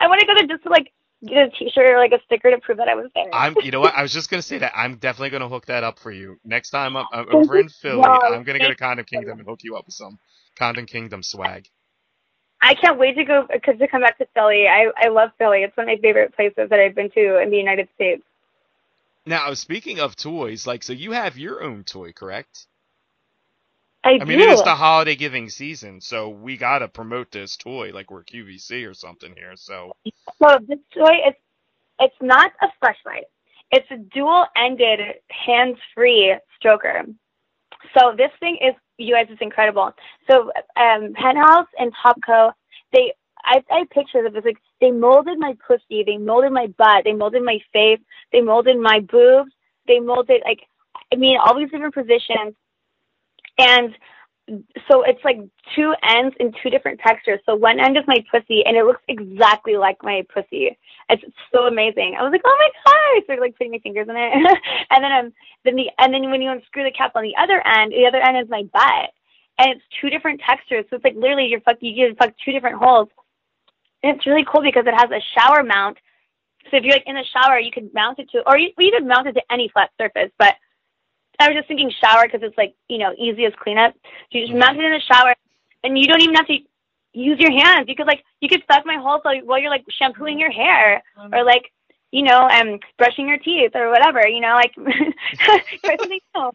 I 0.00 0.08
want 0.08 0.20
to 0.20 0.26
go 0.26 0.34
there 0.36 0.46
just 0.46 0.62
to 0.64 0.70
like 0.70 0.92
get 1.26 1.48
a 1.48 1.50
T-shirt 1.50 1.90
or 1.90 1.98
like 1.98 2.12
a 2.12 2.20
sticker 2.24 2.50
to 2.50 2.58
prove 2.58 2.78
that 2.78 2.88
I 2.88 2.94
was 2.94 3.10
there. 3.14 3.32
I'm. 3.32 3.54
You 3.62 3.70
know 3.70 3.80
what? 3.80 3.94
I 3.94 4.02
was 4.02 4.12
just 4.12 4.30
gonna 4.30 4.42
say 4.42 4.58
that 4.58 4.72
I'm 4.74 4.96
definitely 4.96 5.30
gonna 5.30 5.48
hook 5.48 5.66
that 5.66 5.84
up 5.84 5.98
for 5.98 6.10
you 6.10 6.38
next 6.44 6.70
time 6.70 6.96
I'm, 6.96 7.06
uh, 7.12 7.22
I'm 7.28 7.34
over 7.34 7.58
in 7.58 7.68
Philly. 7.68 8.02
I'm 8.04 8.44
gonna 8.44 8.58
go 8.58 8.68
to. 8.68 8.76
Condom 8.76 9.04
Kingdom 9.04 9.38
and 9.38 9.48
hook 9.48 9.60
you 9.62 9.76
up 9.76 9.86
with 9.86 9.94
some 9.94 10.18
Condom 10.58 10.86
Kingdom 10.86 11.22
swag. 11.22 11.68
I 12.62 12.74
can't 12.74 12.98
wait 12.98 13.16
to 13.16 13.24
go 13.24 13.46
cause 13.64 13.78
to 13.78 13.88
come 13.88 14.02
back 14.02 14.18
to 14.18 14.26
Philly. 14.34 14.66
I 14.68 14.90
I 14.96 15.08
love 15.08 15.30
Philly. 15.38 15.58
It's 15.62 15.76
one 15.76 15.88
of 15.88 15.96
my 15.96 16.00
favorite 16.00 16.34
places 16.34 16.68
that 16.70 16.78
I've 16.78 16.94
been 16.94 17.10
to 17.10 17.42
in 17.42 17.50
the 17.50 17.56
United 17.56 17.88
States. 17.94 18.22
Now, 19.26 19.52
speaking 19.54 19.98
of 20.00 20.16
toys, 20.16 20.66
like 20.66 20.82
so, 20.82 20.92
you 20.92 21.12
have 21.12 21.36
your 21.36 21.62
own 21.62 21.84
toy, 21.84 22.12
correct? 22.12 22.66
I, 24.06 24.18
I 24.20 24.24
mean, 24.24 24.38
it 24.38 24.50
is 24.50 24.62
the 24.62 24.76
holiday 24.76 25.16
giving 25.16 25.50
season, 25.50 26.00
so 26.00 26.28
we 26.28 26.56
gotta 26.56 26.86
promote 26.86 27.32
this 27.32 27.56
toy 27.56 27.90
like 27.92 28.08
we're 28.08 28.22
QVC 28.22 28.88
or 28.88 28.94
something 28.94 29.34
here. 29.34 29.54
So 29.56 29.96
So 30.40 30.58
this 30.68 30.78
toy 30.94 31.16
is 31.28 31.34
it's 31.98 32.14
not 32.20 32.52
a 32.62 32.68
flashlight. 32.78 33.24
It's 33.72 33.90
a 33.90 33.96
dual-ended, 33.96 35.00
hands-free 35.28 36.36
stroker. 36.62 37.14
So 37.98 38.14
this 38.16 38.30
thing 38.38 38.58
is, 38.62 38.74
you 38.96 39.14
guys, 39.14 39.26
it's 39.28 39.42
incredible. 39.42 39.90
So 40.30 40.52
um, 40.76 41.12
Penthouse 41.14 41.66
and 41.76 41.92
Topco, 41.94 42.52
they, 42.92 43.12
I, 43.44 43.64
I 43.70 43.80
of 43.80 44.32
this. 44.34 44.44
Like 44.44 44.58
they 44.80 44.92
molded 44.92 45.38
my 45.40 45.56
pussy, 45.66 46.04
they 46.06 46.16
molded 46.16 46.52
my 46.52 46.68
butt, 46.78 47.02
they 47.04 47.12
molded 47.12 47.42
my 47.42 47.58
face, 47.72 48.00
they 48.30 48.40
molded 48.40 48.78
my 48.78 49.00
boobs, 49.00 49.50
they 49.88 49.98
molded 49.98 50.42
like, 50.44 50.60
I 51.12 51.16
mean, 51.16 51.38
all 51.42 51.58
these 51.58 51.70
different 51.70 51.94
positions, 51.94 52.54
and 53.58 53.94
so 54.88 55.02
it's 55.02 55.24
like 55.24 55.38
two 55.74 55.92
ends 56.04 56.36
in 56.38 56.52
two 56.62 56.70
different 56.70 57.00
textures. 57.00 57.40
So 57.46 57.56
one 57.56 57.80
end 57.80 57.96
is 57.96 58.04
my 58.06 58.24
pussy, 58.30 58.64
and 58.64 58.76
it 58.76 58.84
looks 58.84 59.02
exactly 59.08 59.76
like 59.76 59.96
my 60.02 60.24
pussy. 60.32 60.78
It's 61.08 61.22
so 61.52 61.66
amazing. 61.66 62.16
I 62.18 62.22
was 62.22 62.30
like, 62.30 62.42
oh 62.44 62.56
my 62.58 62.68
god! 62.84 62.94
I 62.94 63.20
started 63.24 63.42
like 63.42 63.56
putting 63.56 63.72
my 63.72 63.80
fingers 63.80 64.06
in 64.08 64.16
it, 64.16 64.32
and 64.90 65.04
then 65.04 65.12
um, 65.12 65.32
then 65.64 65.74
the 65.74 65.90
and 65.98 66.14
then 66.14 66.30
when 66.30 66.42
you 66.42 66.50
unscrew 66.50 66.84
the 66.84 66.92
cap 66.92 67.12
on 67.16 67.24
the 67.24 67.34
other 67.36 67.60
end, 67.66 67.92
the 67.92 68.06
other 68.06 68.22
end 68.22 68.38
is 68.38 68.48
my 68.48 68.62
butt, 68.72 69.10
and 69.58 69.70
it's 69.70 69.84
two 70.00 70.10
different 70.10 70.40
textures. 70.46 70.84
So 70.90 70.96
it's 70.96 71.04
like 71.04 71.16
literally 71.16 71.46
you're 71.46 71.60
fuck 71.60 71.78
you 71.80 71.94
get 71.94 72.16
fuck 72.18 72.34
two 72.44 72.52
different 72.52 72.78
holes, 72.78 73.08
and 74.04 74.16
it's 74.16 74.26
really 74.26 74.46
cool 74.46 74.62
because 74.62 74.84
it 74.86 74.94
has 74.94 75.10
a 75.10 75.22
shower 75.34 75.64
mount. 75.64 75.98
So 76.70 76.76
if 76.76 76.84
you're 76.84 76.94
like 76.94 77.06
in 77.06 77.16
the 77.16 77.24
shower, 77.32 77.58
you 77.58 77.72
could 77.72 77.92
mount 77.94 78.18
it 78.18 78.30
to, 78.30 78.42
or 78.46 78.58
you, 78.58 78.70
you 78.78 78.92
could 78.92 79.06
mount 79.06 79.26
it 79.26 79.32
to 79.32 79.42
any 79.50 79.68
flat 79.68 79.90
surface, 79.98 80.30
but 80.38 80.54
I 81.40 81.48
was 81.48 81.56
just 81.56 81.68
thinking 81.68 81.90
shower 81.90 82.24
because 82.24 82.42
it's 82.42 82.56
like 82.56 82.74
you 82.88 82.98
know 82.98 83.12
easiest 83.18 83.56
cleanup. 83.58 83.94
You 84.30 84.42
just 84.42 84.52
Mhm. 84.52 84.58
mount 84.60 84.78
it 84.78 84.84
in 84.84 84.92
the 84.92 85.00
shower, 85.00 85.34
and 85.84 85.98
you 85.98 86.06
don't 86.06 86.22
even 86.22 86.34
have 86.34 86.46
to 86.46 86.58
use 87.12 87.38
your 87.38 87.52
hands. 87.52 87.88
You 87.88 87.94
could 87.96 88.06
like 88.06 88.24
you 88.40 88.48
could 88.48 88.62
suck 88.70 88.84
my 88.86 88.96
hole 88.96 89.20
while 89.22 89.38
while 89.44 89.58
you're 89.58 89.70
like 89.70 89.84
shampooing 89.90 90.38
your 90.38 90.50
hair 90.50 91.02
or 91.32 91.44
like 91.44 91.70
you 92.12 92.22
know 92.22 92.48
um 92.48 92.78
brushing 92.98 93.28
your 93.28 93.38
teeth 93.38 93.72
or 93.74 93.90
whatever. 93.90 94.26
You 94.26 94.40
know 94.40 94.54
like 94.54 94.74
try 95.84 95.96
something 95.98 96.20
new. 96.34 96.52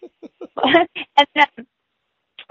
and 1.18 1.28
then 1.36 1.68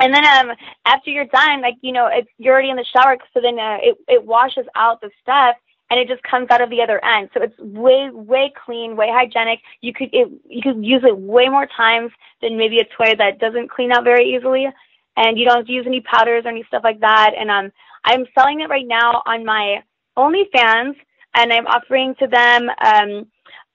and 0.01 0.15
then 0.15 0.25
um 0.27 0.57
after 0.87 1.11
you're 1.11 1.27
done, 1.27 1.61
like 1.63 1.77
you 1.83 1.93
know 1.93 2.07
it's 2.07 2.29
you're 2.39 2.53
already 2.55 2.71
in 2.71 2.77
the 2.77 2.85
shower, 2.85 3.17
so 3.33 3.41
then 3.41 3.59
uh, 3.59 3.79
it 3.81 3.97
it 4.09 4.25
washes 4.25 4.67
out 4.77 5.01
the 5.01 5.11
stuff. 5.21 5.57
And 5.91 5.99
it 5.99 6.07
just 6.07 6.23
comes 6.23 6.47
out 6.51 6.61
of 6.61 6.71
the 6.71 6.83
other 6.83 7.05
end, 7.05 7.31
so 7.35 7.43
it's 7.43 7.59
way, 7.59 8.11
way 8.13 8.53
clean, 8.65 8.97
way 8.97 9.09
hygienic. 9.11 9.59
You 9.81 9.93
could, 9.93 10.11
it, 10.13 10.29
you 10.49 10.63
could 10.63 10.85
use 10.85 11.03
it 11.05 11.19
way 11.19 11.49
more 11.49 11.67
times 11.77 12.13
than 12.41 12.57
maybe 12.57 12.79
a 12.79 12.85
toy 12.85 13.17
that 13.19 13.41
doesn't 13.41 13.71
clean 13.71 13.91
out 13.91 14.05
very 14.05 14.33
easily 14.35 14.69
and 15.17 15.39
you 15.39 15.45
don't 15.45 15.59
have 15.59 15.67
to 15.67 15.73
use 15.73 15.87
any 15.87 16.01
powders 16.01 16.45
or 16.45 16.49
any 16.49 16.65
stuff 16.69 16.83
like 16.85 17.01
that. 17.01 17.33
And 17.39 17.51
um, 17.51 17.71
I'm 18.05 18.25
selling 18.35 18.61
it 18.61 18.71
right 18.71 18.87
now 18.87 19.23
on 19.27 19.45
my 19.45 19.83
OnlyFans, 20.17 20.95
and 21.35 21.53
I'm 21.53 21.67
offering 21.67 22.15
to 22.19 22.27
them 22.27 22.69
um, 22.85 23.27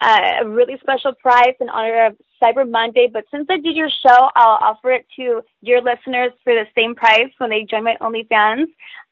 a 0.02 0.48
really 0.48 0.78
special 0.82 1.14
price 1.14 1.56
in 1.60 1.70
honor 1.70 2.08
of 2.08 2.18
Cyber 2.42 2.70
Monday. 2.70 3.10
But 3.12 3.26
since 3.32 3.48
I 3.50 3.58
did 3.58 3.76
your 3.76 3.90
show, 3.90 4.30
I'll 4.36 4.60
offer 4.62 4.92
it 4.92 5.06
to 5.18 5.42
your 5.62 5.82
listeners 5.82 6.32
for 6.44 6.54
the 6.54 6.66
same 6.76 6.96
price 6.96 7.32
when 7.38 7.50
they 7.50 7.64
join 7.64 7.84
my 7.84 7.96
OnlyFans. 8.02 8.66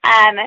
Um, 0.03 0.37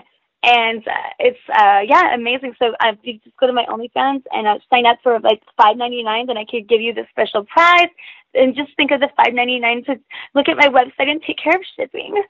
and 0.46 0.86
uh, 0.86 1.10
it's 1.18 1.40
uh, 1.52 1.80
yeah, 1.84 2.14
amazing. 2.14 2.54
So 2.58 2.72
if 2.80 2.98
you 3.02 3.18
just 3.24 3.36
go 3.36 3.48
to 3.48 3.52
my 3.52 3.66
OnlyFans 3.66 4.22
and 4.30 4.46
uh, 4.46 4.58
sign 4.70 4.86
up 4.86 4.98
for 5.02 5.18
like 5.18 5.42
five 5.56 5.76
ninety 5.76 6.04
nine, 6.04 6.26
then 6.26 6.38
I 6.38 6.44
could 6.48 6.68
give 6.68 6.80
you 6.80 6.94
the 6.94 7.04
special 7.10 7.44
prize 7.44 7.88
And 8.32 8.54
just 8.54 8.70
think 8.76 8.92
of 8.92 9.00
the 9.00 9.08
five 9.16 9.34
ninety 9.34 9.58
nine 9.58 9.82
to 9.84 9.96
look 10.34 10.48
at 10.48 10.56
my 10.56 10.68
website 10.68 11.10
and 11.10 11.20
take 11.20 11.38
care 11.42 11.56
of 11.56 11.62
shipping. 11.76 12.22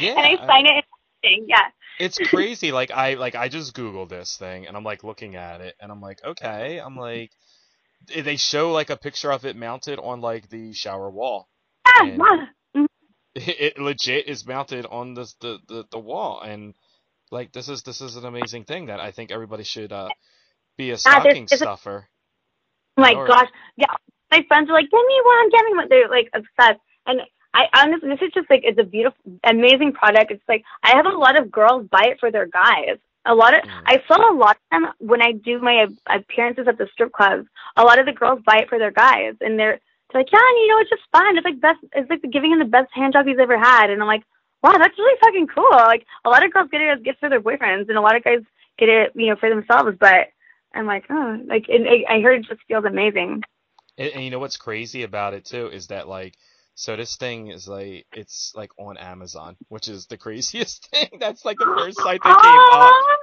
Yeah, 0.00 0.10
and 0.18 0.40
I 0.40 0.46
sign 0.46 0.66
it. 0.66 0.84
And 1.22 1.48
yeah. 1.48 1.68
it's 2.00 2.18
crazy. 2.18 2.72
Like 2.72 2.90
I 2.90 3.14
like 3.14 3.36
I 3.36 3.48
just 3.48 3.74
googled 3.74 4.08
this 4.08 4.36
thing 4.36 4.66
and 4.66 4.76
I'm 4.76 4.84
like 4.84 5.04
looking 5.04 5.36
at 5.36 5.60
it 5.60 5.76
and 5.80 5.92
I'm 5.92 6.00
like, 6.00 6.18
okay, 6.24 6.80
I'm 6.84 6.96
like, 6.96 7.30
they 8.08 8.36
show 8.36 8.72
like 8.72 8.90
a 8.90 8.96
picture 8.96 9.30
of 9.30 9.44
it 9.44 9.54
mounted 9.54 10.00
on 10.00 10.20
like 10.20 10.48
the 10.48 10.72
shower 10.72 11.08
wall. 11.08 11.48
And- 12.00 12.18
yeah. 12.18 12.46
It, 13.34 13.76
it 13.76 13.78
legit 13.78 14.26
is 14.26 14.44
mounted 14.46 14.84
on 14.86 15.14
this 15.14 15.34
the, 15.40 15.58
the 15.68 15.84
the 15.92 15.98
wall 15.98 16.40
and 16.40 16.74
like 17.30 17.52
this 17.52 17.68
is 17.68 17.82
this 17.82 18.00
is 18.00 18.16
an 18.16 18.24
amazing 18.24 18.64
thing 18.64 18.86
that 18.86 19.00
I 19.00 19.10
think 19.10 19.30
everybody 19.30 19.64
should 19.64 19.92
uh 19.92 20.08
be 20.76 20.90
a 20.90 20.96
stocking 20.98 21.46
a- 21.50 21.56
stuffer. 21.56 22.08
Oh 22.96 23.02
my 23.02 23.14
Or- 23.14 23.26
gosh. 23.26 23.48
Yeah. 23.76 23.86
my 24.30 24.42
friends 24.48 24.68
are 24.68 24.74
like, 24.74 24.90
"Give 24.90 25.06
me 25.06 25.20
one, 25.24 25.50
give 25.50 25.64
me 25.66 25.76
one." 25.76 25.86
They're 25.88 26.08
like 26.08 26.28
obsessed, 26.34 26.80
and 27.06 27.20
I 27.54 27.64
honestly, 27.74 28.08
this 28.10 28.20
is 28.22 28.32
just 28.34 28.50
like 28.50 28.60
it's 28.64 28.78
a 28.78 28.84
beautiful, 28.84 29.18
amazing 29.44 29.92
product. 29.92 30.30
It's 30.30 30.42
like 30.48 30.64
I 30.82 30.96
have 30.96 31.06
a 31.06 31.16
lot 31.16 31.38
of 31.38 31.50
girls 31.50 31.86
buy 31.90 32.08
it 32.10 32.20
for 32.20 32.30
their 32.30 32.46
guys. 32.46 32.98
A 33.24 33.34
lot 33.34 33.54
of 33.54 33.62
Mm. 33.64 33.82
I 33.86 34.02
saw 34.06 34.16
a 34.30 34.34
lot 34.34 34.56
of 34.56 34.62
them 34.70 34.92
when 34.98 35.22
I 35.22 35.32
do 35.32 35.58
my 35.60 35.86
appearances 36.08 36.66
at 36.68 36.76
the 36.78 36.88
strip 36.92 37.12
clubs. 37.12 37.46
A 37.76 37.82
lot 37.84 37.98
of 37.98 38.06
the 38.06 38.12
girls 38.12 38.40
buy 38.44 38.58
it 38.58 38.68
for 38.68 38.78
their 38.78 38.90
guys, 38.92 39.34
and 39.40 39.58
they're 39.58 39.80
they're 40.12 40.20
like, 40.22 40.32
yeah, 40.32 40.38
and 40.40 40.58
you 40.60 40.68
know, 40.68 40.78
it's 40.80 40.90
just 40.90 41.02
fun. 41.12 41.36
It's 41.36 41.44
like 41.44 41.60
best. 41.60 41.78
It's 41.94 42.10
like 42.10 42.22
giving 42.32 42.52
him 42.52 42.58
the 42.58 42.64
best 42.64 42.90
hand 42.92 43.12
job 43.14 43.26
he's 43.26 43.38
ever 43.38 43.58
had, 43.58 43.90
and 43.90 44.00
I'm 44.02 44.08
like, 44.08 44.24
wow, 44.62 44.76
that's 44.78 44.98
really 44.98 45.18
fucking 45.20 45.48
cool. 45.54 45.70
Like 45.70 46.06
a 46.24 46.30
lot 46.30 46.44
of 46.44 46.52
girls 46.52 46.68
get 46.70 46.80
it 46.80 46.88
as 46.88 47.02
gifts 47.02 47.20
for 47.20 47.28
their 47.28 47.40
boyfriends, 47.40 47.88
and 47.88 47.96
a 47.96 48.00
lot 48.00 48.16
of 48.16 48.24
guys 48.24 48.40
get 48.78 48.88
it, 48.88 49.12
you 49.14 49.26
know, 49.28 49.36
for 49.36 49.48
themselves. 49.48 49.96
But 49.98 50.28
I'm 50.74 50.86
like, 50.86 51.04
oh, 51.10 51.38
like 51.46 51.66
and 51.68 51.86
I 51.88 52.16
I 52.16 52.20
heard 52.20 52.40
it 52.40 52.48
just 52.48 52.62
feels 52.68 52.84
amazing. 52.84 53.42
And, 53.96 54.12
and 54.14 54.24
you 54.24 54.30
know 54.30 54.38
what's 54.38 54.56
crazy 54.56 55.02
about 55.02 55.34
it 55.34 55.44
too 55.44 55.68
is 55.68 55.88
that 55.88 56.08
like, 56.08 56.34
so 56.74 56.96
this 56.96 57.16
thing 57.16 57.48
is 57.48 57.68
like 57.68 58.06
it's 58.12 58.52
like 58.54 58.70
on 58.78 58.96
Amazon, 58.96 59.56
which 59.68 59.88
is 59.88 60.06
the 60.06 60.16
craziest 60.24 60.88
thing. 60.90 61.18
That's 61.20 61.44
like 61.44 61.58
the 61.58 61.66
first 61.76 62.00
site 62.02 62.22
that 62.24 62.38
came 62.38 62.64
up. 62.70 63.00
Ah! 63.00 63.16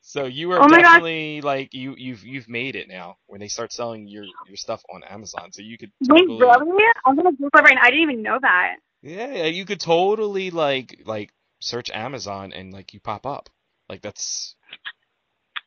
So 0.00 0.24
you 0.24 0.52
are 0.52 0.62
Oh 0.62 0.68
God. 0.68 1.02
definitely 1.02 1.42
like 1.42 1.74
you 1.74 1.94
you've 1.98 2.24
you've 2.24 2.48
made 2.48 2.76
it 2.76 2.88
now 2.88 3.16
when 3.26 3.40
they 3.40 3.48
start 3.48 3.72
selling 3.72 4.08
your 4.08 4.24
your 4.46 4.56
stuff 4.56 4.82
on 4.92 5.02
Amazon. 5.04 5.52
So 5.52 5.60
you 5.62 5.76
could 5.76 5.92
Wait, 6.00 6.26
totally 6.26 6.38
really? 6.38 6.84
I'm 7.04 7.16
gonna 7.16 7.32
Google 7.32 7.50
it 7.54 7.62
right 7.62 7.74
now. 7.74 7.82
I 7.82 7.90
didn't 7.90 8.02
even 8.02 8.22
know 8.22 8.38
that. 8.40 8.76
Yeah 9.02 9.32
yeah, 9.32 9.44
you 9.46 9.64
could 9.64 9.80
totally 9.80 10.50
like 10.50 11.02
like 11.06 11.30
search 11.60 11.90
Amazon 11.90 12.52
and 12.52 12.72
like 12.72 12.94
you 12.94 13.00
pop 13.00 13.26
up. 13.26 13.48
Like 13.88 14.02
that's 14.02 14.54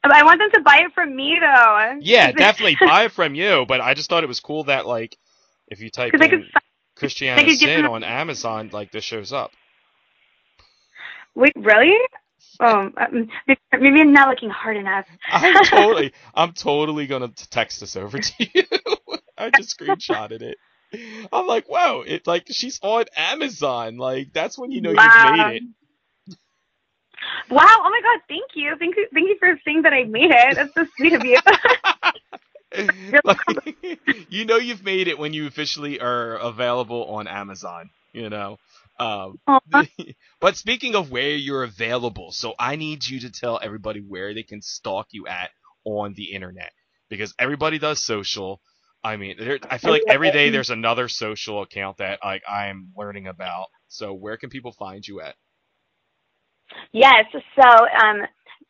I 0.04 0.24
want 0.24 0.40
them 0.40 0.50
to 0.56 0.62
buy 0.62 0.82
it 0.86 0.94
from 0.94 1.16
me 1.16 1.38
though. 1.40 1.98
yeah 2.00 2.32
definitely 2.38 2.78
buy 2.80 3.06
it 3.06 3.12
from 3.12 3.36
you. 3.36 3.66
But 3.68 3.82
I 3.82 3.94
just 3.94 4.10
thought 4.10 4.24
it 4.24 4.28
was 4.28 4.40
cool 4.40 4.66
that 4.66 4.86
like 4.86 5.18
if 5.68 5.80
you 5.82 5.90
type 5.90 6.12
Because 6.12 6.26
I 6.26 6.30
could. 6.30 6.40
in 6.42 6.50
Christiana 6.96 7.42
could 7.42 7.48
give 7.52 7.60
Sin 7.60 7.84
them- 7.84 7.92
on 7.92 8.04
Amazon, 8.04 8.70
like 8.72 8.92
this 8.92 9.04
shows 9.04 9.32
up. 9.34 9.52
Wait, 11.34 11.54
really? 11.56 11.96
Oh, 12.60 12.90
um, 12.98 13.30
maybe 13.48 14.02
I'm 14.02 14.12
not 14.12 14.28
looking 14.28 14.50
hard 14.50 14.76
enough. 14.76 15.06
I'm 15.32 15.64
totally, 15.64 16.14
I'm 16.36 16.52
totally 16.52 17.08
gonna 17.08 17.30
text 17.50 17.80
this 17.80 17.96
over 17.96 18.20
to 18.20 18.34
you. 18.54 18.64
I 19.38 19.50
just 19.50 19.80
screenshotted 19.80 20.42
it. 20.42 20.58
I'm 21.32 21.48
like, 21.48 21.70
wow, 21.70 22.04
it's 22.06 22.28
like 22.28 22.48
she's 22.50 22.80
on 22.82 23.06
Amazon. 23.16 23.98
Like 23.98 24.34
that's 24.34 24.58
when 24.58 24.72
you 24.72 24.82
know 24.82 24.94
wow. 24.94 25.04
you've 25.04 25.38
made 25.38 25.56
it. 25.56 25.64
Wow! 27.50 27.66
Oh 27.68 27.90
my 27.90 28.02
God! 28.02 28.22
Thank 28.28 28.52
you, 28.56 28.76
thank 28.80 28.96
you, 28.96 29.08
thank 29.14 29.28
you 29.28 29.38
for 29.40 29.60
saying 29.66 29.84
that 29.84 29.94
I 29.94 30.04
made 30.04 30.32
it. 30.32 30.56
That's 30.56 30.74
so 30.74 30.86
sweet 30.98 31.14
of 31.14 31.24
you. 31.24 31.38
like, 33.24 33.40
you 34.30 34.46
know 34.46 34.58
you've 34.58 34.84
made 34.84 35.08
it 35.08 35.20
when 35.20 35.34
you 35.34 35.48
officially 35.48 36.00
are 36.00 36.36
available 36.36 37.06
on 37.06 37.28
Amazon. 37.28 37.90
You 38.14 38.30
know. 38.30 38.58
Um, 39.00 39.40
but 40.40 40.58
speaking 40.58 40.96
of 40.96 41.12
where 41.12 41.32
you're 41.32 41.64
available, 41.64 42.32
so 42.32 42.54
I 42.60 42.76
need 42.76 43.06
you 43.06 43.22
to 43.22 43.32
tell 43.32 43.60
everybody 43.62 44.00
where 44.00 44.34
they 44.34 44.44
can 44.44 44.62
stalk 44.62 45.08
you 45.12 45.28
at 45.28 45.50
on 45.84 46.14
the 46.14 46.32
internet 46.32 46.72
because 47.10 47.34
everybody 47.40 47.80
does 47.80 48.04
social. 48.04 48.62
I 49.04 49.18
mean, 49.18 49.36
there, 49.40 49.60
I 49.70 49.78
feel 49.78 49.92
like 49.92 50.04
every 50.08 50.32
day 50.32 50.50
there's 50.50 50.70
another 50.70 51.08
social 51.08 51.64
account 51.64 51.98
that 51.98 52.20
like 52.24 52.44
I'm 52.48 52.90
learning 52.96 53.28
about. 53.28 53.68
So 53.88 54.14
where 54.14 54.38
can 54.38 54.50
people 54.50 54.72
find 54.72 55.06
you 55.06 55.22
at? 55.22 55.36
Yes. 56.92 57.26
So, 57.56 57.68
um, 58.04 58.22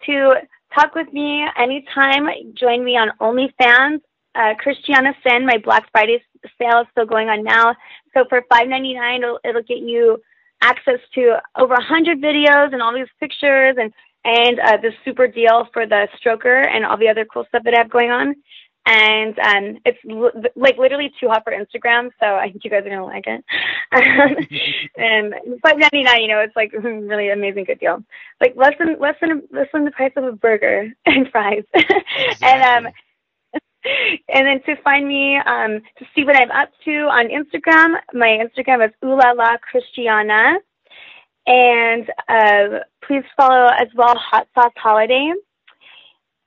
to 0.06 0.34
talk 0.74 0.96
with 0.96 1.12
me 1.14 1.46
anytime, 1.58 2.28
join 2.54 2.84
me 2.84 2.98
on 2.98 3.12
OnlyFans. 3.20 4.00
Uh, 4.34 4.54
Christiana 4.58 5.14
Cinn, 5.24 5.46
my 5.46 5.58
Black 5.58 5.86
Friday 5.92 6.24
sale 6.58 6.82
is 6.82 6.88
still 6.92 7.06
going 7.06 7.28
on 7.28 7.44
now. 7.44 7.76
So 8.14 8.24
for 8.30 8.44
five 8.50 8.68
ninety 8.68 8.94
nine, 8.94 9.22
it'll, 9.24 9.40
it'll 9.44 9.64
get 9.64 9.80
you 9.80 10.18
access 10.62 11.00
to 11.16 11.38
over 11.58 11.74
a 11.74 11.84
hundred 11.84 12.22
videos 12.22 12.72
and 12.72 12.82
all 12.82 12.94
these 12.94 13.08
pictures 13.20 13.76
and 13.78 13.92
and 14.24 14.60
uh, 14.60 14.78
the 14.78 14.92
super 15.04 15.28
deal 15.28 15.68
for 15.74 15.86
the 15.86 16.08
stroker 16.20 16.66
and 16.68 16.86
all 16.86 16.98
the 16.98 17.10
other 17.10 17.26
cool 17.26 17.44
stuff 17.50 17.64
that 17.64 17.74
I 17.74 17.80
have 17.80 17.90
going 17.90 18.12
on. 18.12 18.36
And 18.86 19.38
um, 19.40 19.78
it's 19.86 20.00
l- 20.10 20.32
like 20.56 20.78
literally 20.78 21.12
too 21.20 21.28
hot 21.28 21.44
for 21.44 21.54
Instagram, 21.54 22.10
so 22.20 22.26
I 22.26 22.50
think 22.50 22.64
you 22.64 22.72
guys 22.72 22.84
are 22.86 22.90
gonna 22.90 23.06
like 23.06 23.26
it. 23.28 23.44
and 24.98 25.36
five 25.62 25.78
ninety 25.78 26.04
nine, 26.04 26.22
you 26.24 26.28
know, 26.28 26.40
it's 26.40 26.56
like 26.56 26.74
really 26.84 27.30
amazing 27.30 27.66
good 27.66 27.80
deal. 27.80 28.04
Like 28.40 28.56
less 28.56 28.74
than 28.80 28.98
less 29.00 29.16
than 29.22 29.44
less 29.52 29.68
than 29.72 29.86
the 29.86 29.92
price 29.92 30.14
of 30.18 30.24
a 30.24 30.32
burger 30.32 30.90
and 31.06 31.30
fries. 31.32 31.64
and 32.42 32.88
um, 32.88 32.94
and 33.84 34.46
then 34.46 34.62
to 34.66 34.82
find 34.84 35.08
me, 35.08 35.38
um, 35.38 35.82
to 35.98 36.06
see 36.16 36.24
what 36.24 36.36
I'm 36.36 36.52
up 36.52 36.70
to 36.86 36.92
on 36.92 37.28
Instagram, 37.28 37.96
my 38.14 38.40
Instagram 38.40 38.86
is 38.86 38.94
ulala 39.04 39.60
Christiana. 39.60 40.58
And 41.48 42.10
uh, 42.30 42.80
please 43.06 43.24
follow 43.36 43.68
as 43.80 43.88
well 43.96 44.16
Hot 44.16 44.48
Sauce 44.54 44.74
Holiday. 44.76 45.34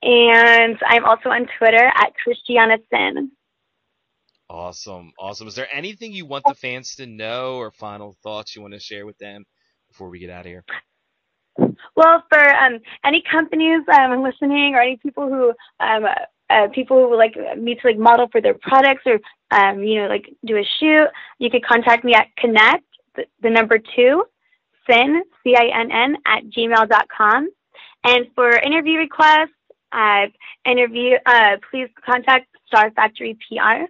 And 0.01 0.77
I'm 0.87 1.05
also 1.05 1.29
on 1.29 1.47
Twitter 1.57 1.83
at 1.83 2.13
Christiana 2.23 2.77
Cinn. 2.91 3.31
Awesome, 4.49 5.11
awesome. 5.19 5.47
Is 5.47 5.55
there 5.55 5.67
anything 5.73 6.13
you 6.13 6.27
want 6.27 6.45
the 6.47 6.53
fans 6.53 6.95
to 6.95 7.07
know 7.07 7.55
or 7.55 7.71
final 7.71 8.15
thoughts 8.21 8.55
you 8.55 8.61
want 8.61 8.75
to 8.75 8.79
share 8.79 9.05
with 9.05 9.17
them 9.17 9.43
before 9.87 10.09
we 10.09 10.19
get 10.19 10.29
out 10.29 10.41
of 10.41 10.45
here? 10.45 10.63
Well, 11.95 12.23
for 12.29 12.53
um, 12.53 12.79
any 13.03 13.23
companies 13.31 13.81
um, 13.91 14.21
listening 14.21 14.75
or 14.75 14.81
any 14.81 14.97
people 14.97 15.27
who 15.29 15.53
um, 15.79 16.05
uh, 16.49 16.67
people 16.73 16.97
who 16.97 17.09
would 17.09 17.17
like 17.17 17.35
me 17.57 17.75
to 17.75 17.87
like 17.87 17.97
model 17.97 18.27
for 18.31 18.41
their 18.41 18.53
products 18.53 19.03
or 19.05 19.19
um, 19.51 19.83
you 19.83 20.01
know 20.01 20.07
like 20.07 20.29
do 20.45 20.57
a 20.57 20.63
shoot, 20.79 21.07
you 21.39 21.49
could 21.49 21.65
contact 21.65 22.03
me 22.03 22.13
at 22.13 22.27
connect 22.37 22.85
the, 23.15 23.23
the 23.41 23.49
number 23.49 23.79
two 23.95 24.23
sin 24.87 25.23
c 25.43 25.55
i 25.57 25.67
n 25.73 25.91
n 25.91 26.17
at 26.27 26.43
gmail 26.45 26.87
dot 26.87 27.07
com. 27.15 27.49
And 28.03 28.27
for 28.35 28.49
interview 28.49 28.99
requests, 28.99 29.54
uh, 29.95 30.27
interview 30.69 31.15
uh, 31.25 31.57
please 31.71 31.89
contact 32.05 32.47
Star 32.67 32.91
Factory 32.91 33.37
PR. 33.47 33.85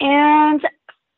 And 0.00 0.64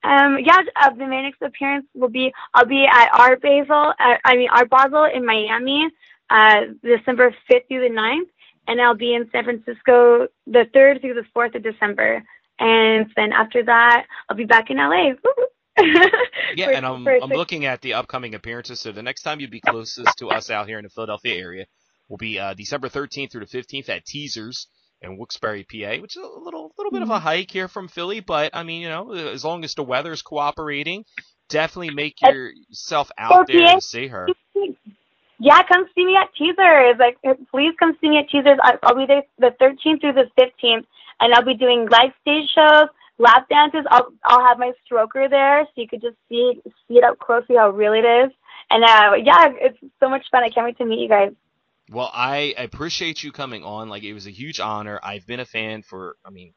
um, 0.04 0.38
yeah, 0.44 0.58
uh, 0.80 0.90
the 0.90 1.06
main 1.06 1.24
next 1.24 1.42
appearance 1.42 1.86
will 1.94 2.08
be 2.08 2.32
I'll 2.54 2.66
be 2.66 2.86
at 2.90 3.08
Art 3.12 3.42
Basel, 3.42 3.92
uh, 3.98 4.14
I 4.24 4.36
mean 4.36 4.48
Art 4.50 4.70
Basel 4.70 5.04
in 5.04 5.24
Miami, 5.24 5.88
uh, 6.30 6.60
December 6.82 7.34
5th 7.50 7.68
through 7.68 7.88
the 7.88 7.94
9th, 7.94 8.28
and 8.68 8.80
I'll 8.80 8.96
be 8.96 9.14
in 9.14 9.28
San 9.32 9.44
Francisco 9.44 10.28
the 10.46 10.66
3rd 10.74 11.00
through 11.00 11.14
the 11.14 11.24
4th 11.34 11.54
of 11.54 11.62
December. 11.62 12.22
And 12.58 13.06
then 13.16 13.32
after 13.32 13.64
that, 13.64 14.06
I'll 14.28 14.36
be 14.36 14.44
back 14.44 14.70
in 14.70 14.76
LA. 14.78 15.12
Yeah, 16.54 16.66
For- 16.66 16.72
and 16.72 16.84
I'm 16.84 17.08
I'm 17.08 17.30
looking 17.30 17.64
at 17.64 17.80
the 17.80 17.94
upcoming 17.94 18.34
appearances. 18.34 18.78
So 18.78 18.92
the 18.92 19.02
next 19.02 19.22
time 19.22 19.40
you'd 19.40 19.50
be 19.50 19.60
closest 19.60 20.18
to 20.18 20.28
us 20.28 20.50
out 20.50 20.68
here 20.68 20.78
in 20.78 20.84
the 20.84 20.90
Philadelphia 20.90 21.34
area 21.34 21.66
will 22.12 22.18
be 22.18 22.38
uh, 22.38 22.52
December 22.54 22.90
13th 22.90 23.32
through 23.32 23.46
the 23.46 23.58
15th 23.58 23.88
at 23.88 24.04
Teasers 24.04 24.68
in 25.00 25.16
Wilkes-Barre, 25.16 25.64
PA, 25.64 25.96
which 26.00 26.16
is 26.16 26.22
a 26.22 26.40
little 26.40 26.72
little 26.76 26.92
bit 26.92 27.02
of 27.02 27.08
a 27.10 27.18
Mm-hmm. 27.18 27.18
hike 27.18 27.50
here 27.50 27.68
from 27.68 27.88
Philly, 27.88 28.20
but 28.20 28.54
I 28.54 28.62
mean, 28.64 28.82
you 28.82 28.88
know, 28.90 29.12
as 29.12 29.44
long 29.44 29.64
as 29.64 29.74
the 29.74 29.82
weather's 29.82 30.20
cooperating, 30.22 31.04
definitely 31.48 31.90
make 31.90 32.20
yourself 32.20 33.10
out 33.18 33.46
there 33.46 33.72
PA? 33.72 33.74
to 33.74 33.80
see 33.80 34.08
her. 34.08 34.36
Yeah, 35.40 35.62
come 35.64 35.86
see 35.94 36.04
me 36.04 36.16
at 36.16 36.28
Teasers. 36.38 36.96
Like, 37.00 37.18
please 37.50 37.72
come 37.80 37.96
see 38.00 38.10
me 38.10 38.18
at 38.18 38.28
Teasers. 38.30 38.58
I- 38.62 38.78
I'll 38.84 38.94
be 38.96 39.06
there 39.06 39.24
the 39.38 39.50
13th 39.60 40.00
through 40.00 40.12
the 40.12 40.30
15th, 40.38 40.84
and 41.20 41.34
I'll 41.34 41.44
be 41.44 41.54
doing 41.54 41.88
live 41.90 42.12
stage 42.20 42.48
shows, 42.54 42.88
lap 43.18 43.48
dances. 43.48 43.84
I'll 43.90 44.12
I'll 44.24 44.44
have 44.46 44.58
my 44.58 44.72
stroker 44.86 45.28
there, 45.28 45.64
so 45.64 45.80
you 45.80 45.88
could 45.88 46.02
just 46.02 46.16
see 46.28 46.60
see 46.86 46.94
it 46.98 47.04
up 47.04 47.18
close, 47.18 47.42
see 47.48 47.56
how 47.56 47.70
real 47.70 47.92
it 47.94 48.04
is. 48.04 48.30
And 48.70 48.84
uh, 48.84 49.14
yeah, 49.22 49.48
it's 49.60 49.78
so 49.98 50.08
much 50.08 50.24
fun. 50.30 50.44
I 50.44 50.50
can't 50.50 50.64
wait 50.66 50.78
to 50.78 50.84
meet 50.84 51.00
you 51.00 51.08
guys. 51.08 51.32
Well, 51.92 52.10
I 52.12 52.54
appreciate 52.56 53.22
you 53.22 53.32
coming 53.32 53.64
on. 53.64 53.88
Like 53.88 54.02
it 54.02 54.14
was 54.14 54.26
a 54.26 54.30
huge 54.30 54.60
honor. 54.60 54.98
I've 55.02 55.26
been 55.26 55.40
a 55.40 55.44
fan 55.44 55.82
for, 55.82 56.16
I 56.24 56.30
mean, 56.30 56.54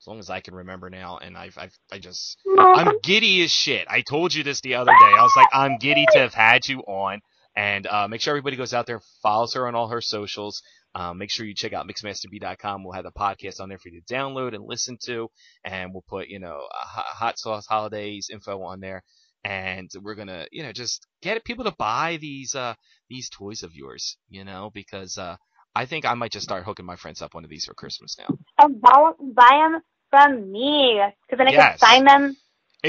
as 0.00 0.06
long 0.06 0.18
as 0.18 0.28
I 0.28 0.40
can 0.40 0.54
remember 0.54 0.90
now, 0.90 1.18
and 1.18 1.36
I've, 1.36 1.56
I've 1.56 1.72
I 1.90 1.98
just 1.98 2.38
I'm 2.58 2.98
giddy 3.02 3.42
as 3.42 3.50
shit. 3.50 3.86
I 3.88 4.02
told 4.02 4.34
you 4.34 4.42
this 4.42 4.60
the 4.60 4.74
other 4.74 4.90
day. 4.90 5.14
I 5.16 5.22
was 5.22 5.32
like, 5.36 5.48
I'm 5.52 5.78
giddy 5.78 6.04
to 6.12 6.18
have 6.18 6.34
had 6.34 6.68
you 6.68 6.80
on. 6.80 7.20
And 7.56 7.86
uh, 7.86 8.08
make 8.08 8.20
sure 8.20 8.32
everybody 8.32 8.56
goes 8.56 8.74
out 8.74 8.86
there, 8.86 9.00
follows 9.22 9.54
her 9.54 9.66
on 9.66 9.74
all 9.74 9.88
her 9.88 10.00
socials. 10.00 10.60
Um, 10.96 11.18
make 11.18 11.30
sure 11.30 11.46
you 11.46 11.54
check 11.54 11.72
out 11.72 11.88
mixmasterb.com. 11.88 12.84
We'll 12.84 12.92
have 12.92 13.04
the 13.04 13.12
podcast 13.12 13.60
on 13.60 13.68
there 13.68 13.78
for 13.78 13.88
you 13.88 14.00
to 14.00 14.14
download 14.14 14.54
and 14.54 14.64
listen 14.64 14.98
to. 15.04 15.28
And 15.64 15.92
we'll 15.92 16.04
put, 16.06 16.28
you 16.28 16.38
know, 16.40 16.66
hot 16.70 17.38
sauce 17.38 17.66
holidays 17.66 18.28
info 18.30 18.62
on 18.62 18.80
there. 18.80 19.02
And 19.44 19.90
we're 20.02 20.14
gonna, 20.14 20.46
you 20.52 20.62
know, 20.62 20.72
just 20.72 21.06
get 21.22 21.42
people 21.44 21.64
to 21.64 21.74
buy 21.78 22.18
these 22.20 22.54
uh 22.54 22.74
these 23.14 23.28
toys 23.30 23.62
of 23.62 23.72
yours, 23.82 24.16
you 24.28 24.44
know, 24.44 24.62
because 24.80 25.12
uh 25.26 25.36
I 25.76 25.84
think 25.90 26.04
I 26.04 26.14
might 26.14 26.32
just 26.36 26.46
start 26.50 26.64
hooking 26.64 26.86
my 26.92 26.96
friends 27.02 27.20
up 27.22 27.34
one 27.34 27.44
of 27.44 27.50
these 27.50 27.64
for 27.68 27.74
Christmas 27.74 28.16
now. 28.22 28.30
And 28.60 28.80
buy 28.80 29.12
buy 29.40 29.54
them 29.62 29.74
from 30.12 30.30
me, 30.52 31.00
because 31.22 31.38
then 31.38 31.48
I 31.48 31.52
Yes. 31.52 31.78
can 31.80 31.88
sign 31.88 32.04
them. 32.04 32.36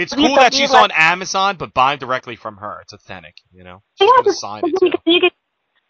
It's 0.02 0.14
cool 0.14 0.36
that 0.36 0.54
she's 0.54 0.72
like- 0.72 0.84
on 0.84 0.92
Amazon, 0.92 1.52
but 1.58 1.74
buy 1.74 1.96
directly 1.96 2.36
from 2.36 2.58
her. 2.58 2.74
It's 2.84 2.94
authentic, 2.94 3.36
you 3.58 3.64
know. 3.64 3.78
She's 3.98 4.10
Yeah, 4.14 4.24
just 4.30 4.42
sign 4.42 4.62
you 4.66 4.74
it 4.90 5.00
you 5.06 5.20
could 5.22 5.32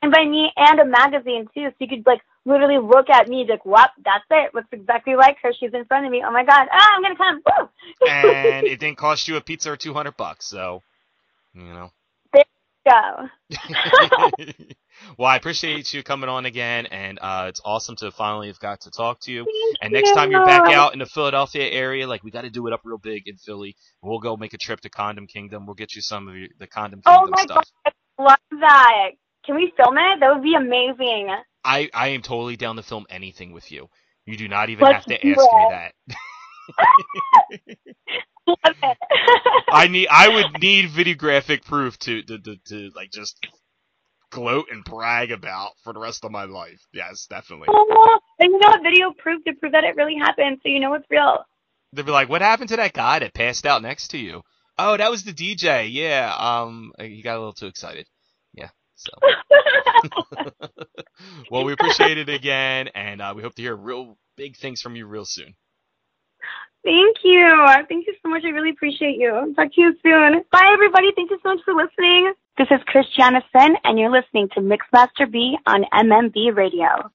and 0.02 0.12
by 0.12 0.24
me 0.36 0.52
and 0.56 0.80
a 0.80 0.86
magazine 0.86 1.44
too, 1.54 1.68
so 1.70 1.76
you 1.80 1.88
could 1.88 2.06
like 2.06 2.22
literally 2.46 2.78
look 2.78 3.10
at 3.10 3.28
me 3.28 3.46
like, 3.50 3.66
"What? 3.66 3.90
That's 4.10 4.24
it. 4.30 4.54
Looks 4.54 4.68
exactly 4.72 5.16
like 5.16 5.38
her. 5.42 5.52
She's 5.60 5.74
in 5.74 5.86
front 5.86 6.06
of 6.06 6.12
me. 6.12 6.24
Oh 6.26 6.32
my 6.32 6.44
god! 6.52 6.68
Ah, 6.72 6.90
I'm 6.96 7.02
gonna 7.02 7.16
come!" 7.16 7.42
And 8.08 8.68
it 8.68 8.80
didn't 8.80 8.98
cost 8.98 9.28
you 9.28 9.36
a 9.38 9.42
pizza 9.42 9.72
or 9.72 9.78
two 9.78 9.94
hundred 9.94 10.16
bucks, 10.18 10.46
so 10.46 10.82
you 11.54 11.74
know. 11.78 11.90
Go. 12.88 13.28
well, 15.18 15.28
I 15.30 15.38
appreciate 15.38 15.94
you 15.94 16.04
coming 16.04 16.30
on 16.30 16.46
again, 16.46 16.86
and 16.88 17.20
uh, 17.22 17.48
it's 17.50 17.62
awesome 17.66 17.96
to 17.98 18.12
finally 18.12 18.48
have 18.48 18.60
got 18.60 18.82
to 18.82 18.92
talk 18.92 19.20
to 19.22 19.32
you. 19.32 19.48
Thank 19.48 19.80
And 19.82 19.94
next 19.94 20.12
time 20.14 20.32
you're 20.32 20.42
back 20.42 20.70
out 20.70 20.94
in 20.94 21.00
the 21.00 21.06
Philadelphia 21.08 21.70
area, 21.70 22.08
like 22.08 22.24
we 22.24 22.32
got 22.32 22.44
to 22.44 22.50
do 22.52 22.68
it 22.68 22.74
up 22.74 22.82
real 22.86 22.98
big 23.00 23.28
in 23.28 23.38
Philly. 23.38 23.76
We'll 24.04 24.20
go 24.20 24.38
make 24.38 24.54
a 24.54 24.58
trip 24.60 24.82
to 24.82 24.90
Condom 24.90 25.28
Kingdom. 25.28 25.66
We'll 25.66 25.76
get 25.76 25.96
you 25.96 26.02
some 26.02 26.28
of 26.28 26.36
your, 26.38 26.50
the 26.60 26.68
Condom 26.68 27.02
Kingdom 27.02 27.04
Oh 27.08 27.28
Kingdom 27.28 27.36
my 27.36 27.46
stuff. 27.54 27.72
god! 27.86 27.94
Love 28.20 28.62
that. 28.62 29.12
Can 29.46 29.56
we 29.58 29.74
film 29.78 29.98
it? 29.98 30.20
That 30.22 30.34
would 30.36 30.44
be 30.44 30.56
amazing. 30.56 31.30
I 31.64 31.90
I 31.94 32.10
am 32.10 32.22
totally 32.22 32.58
down 32.58 32.78
to 32.78 32.84
film 32.84 33.06
anything 33.10 33.54
with 33.54 33.72
you. 33.72 33.90
You 34.26 34.38
do 34.38 34.48
not 34.48 34.70
even 34.70 34.86
Let's 34.86 34.88
have 34.88 35.06
to 35.08 35.26
ask 35.28 35.54
me 35.54 35.66
that. 35.68 35.94
Love 38.48 38.58
it. 38.84 38.98
I 39.72 39.88
need 39.88 40.08
I 40.10 40.30
would 40.30 40.62
need 40.62 40.90
videographic 40.90 41.66
proof 41.66 41.98
to, 42.00 42.22
to 42.24 42.38
to 42.40 42.56
to 42.68 42.92
like 42.96 43.12
just 43.12 43.46
gloat 44.32 44.66
and 44.72 44.84
brag 44.84 45.32
about 45.32 45.72
for 45.84 45.94
the 45.94 46.00
rest 46.00 46.26
of 46.26 46.32
my 46.32 46.46
life. 46.46 46.80
Yes, 46.94 47.26
definitely. 47.30 47.68
Oh, 47.72 48.20
and 48.40 48.52
you 48.52 48.60
know 48.60 48.70
what 48.70 48.84
video 48.84 49.12
proof 49.18 49.44
to 49.46 49.54
prove 49.54 49.72
that 49.72 49.84
it 49.84 49.96
really 49.96 50.16
happened, 50.16 50.60
so 50.62 50.70
you 50.70 50.80
know 50.80 50.94
it's 50.94 51.06
real. 51.10 51.40
They'd 51.94 52.06
be 52.06 52.12
like, 52.12 52.30
"What 52.30 52.42
happened 52.42 52.70
to 52.70 52.76
that 52.78 52.94
guy 52.94 53.20
that 53.20 53.34
passed 53.34 53.66
out 53.66 53.82
next 53.82 54.10
to 54.10 54.18
you?" 54.18 54.42
Oh, 54.78 54.98
that 54.98 55.10
was 55.10 55.24
the 55.24 55.34
DJ. 55.34 55.90
Yeah. 55.92 56.36
Um, 56.38 56.92
he 57.00 57.22
got 57.22 57.38
a 57.38 57.40
little 57.40 57.54
too 57.54 57.68
excited. 57.68 58.08
Yeah. 58.54 58.70
So, 58.96 59.12
well, 61.52 61.64
we 61.64 61.74
appreciate 61.74 62.18
it 62.18 62.30
again, 62.30 62.90
and 62.94 63.22
uh, 63.22 63.34
we 63.36 63.42
hope 63.42 63.56
to 63.56 63.62
hear 63.62 63.76
real 63.76 64.18
big 64.36 64.58
things 64.58 64.82
from 64.82 64.96
you 64.96 65.06
real 65.06 65.26
soon. 65.26 65.56
Thank 66.86 67.18
you. 67.24 67.66
Thank 67.90 68.06
you 68.06 68.14
so 68.22 68.30
much. 68.30 68.44
I 68.46 68.50
really 68.50 68.70
appreciate 68.70 69.18
you. 69.18 69.54
Talk 69.56 69.74
to 69.74 69.82
you 69.82 69.96
soon. 70.04 70.44
Bye, 70.52 70.70
everybody. 70.72 71.08
Thank 71.16 71.32
you 71.32 71.40
so 71.42 71.50
much 71.50 71.60
for 71.66 71.74
listening. 71.74 72.34
This 72.60 72.68
is 72.70 72.80
Christiana 72.86 73.42
Cinn, 73.52 73.76
and 73.84 73.98
you're 74.00 74.12
listening 74.12 74.50
to 74.54 74.62
Mixmaster 74.62 75.30
B 75.30 75.58
on 75.66 75.84
MMB 75.92 76.56
Radio. 76.56 77.12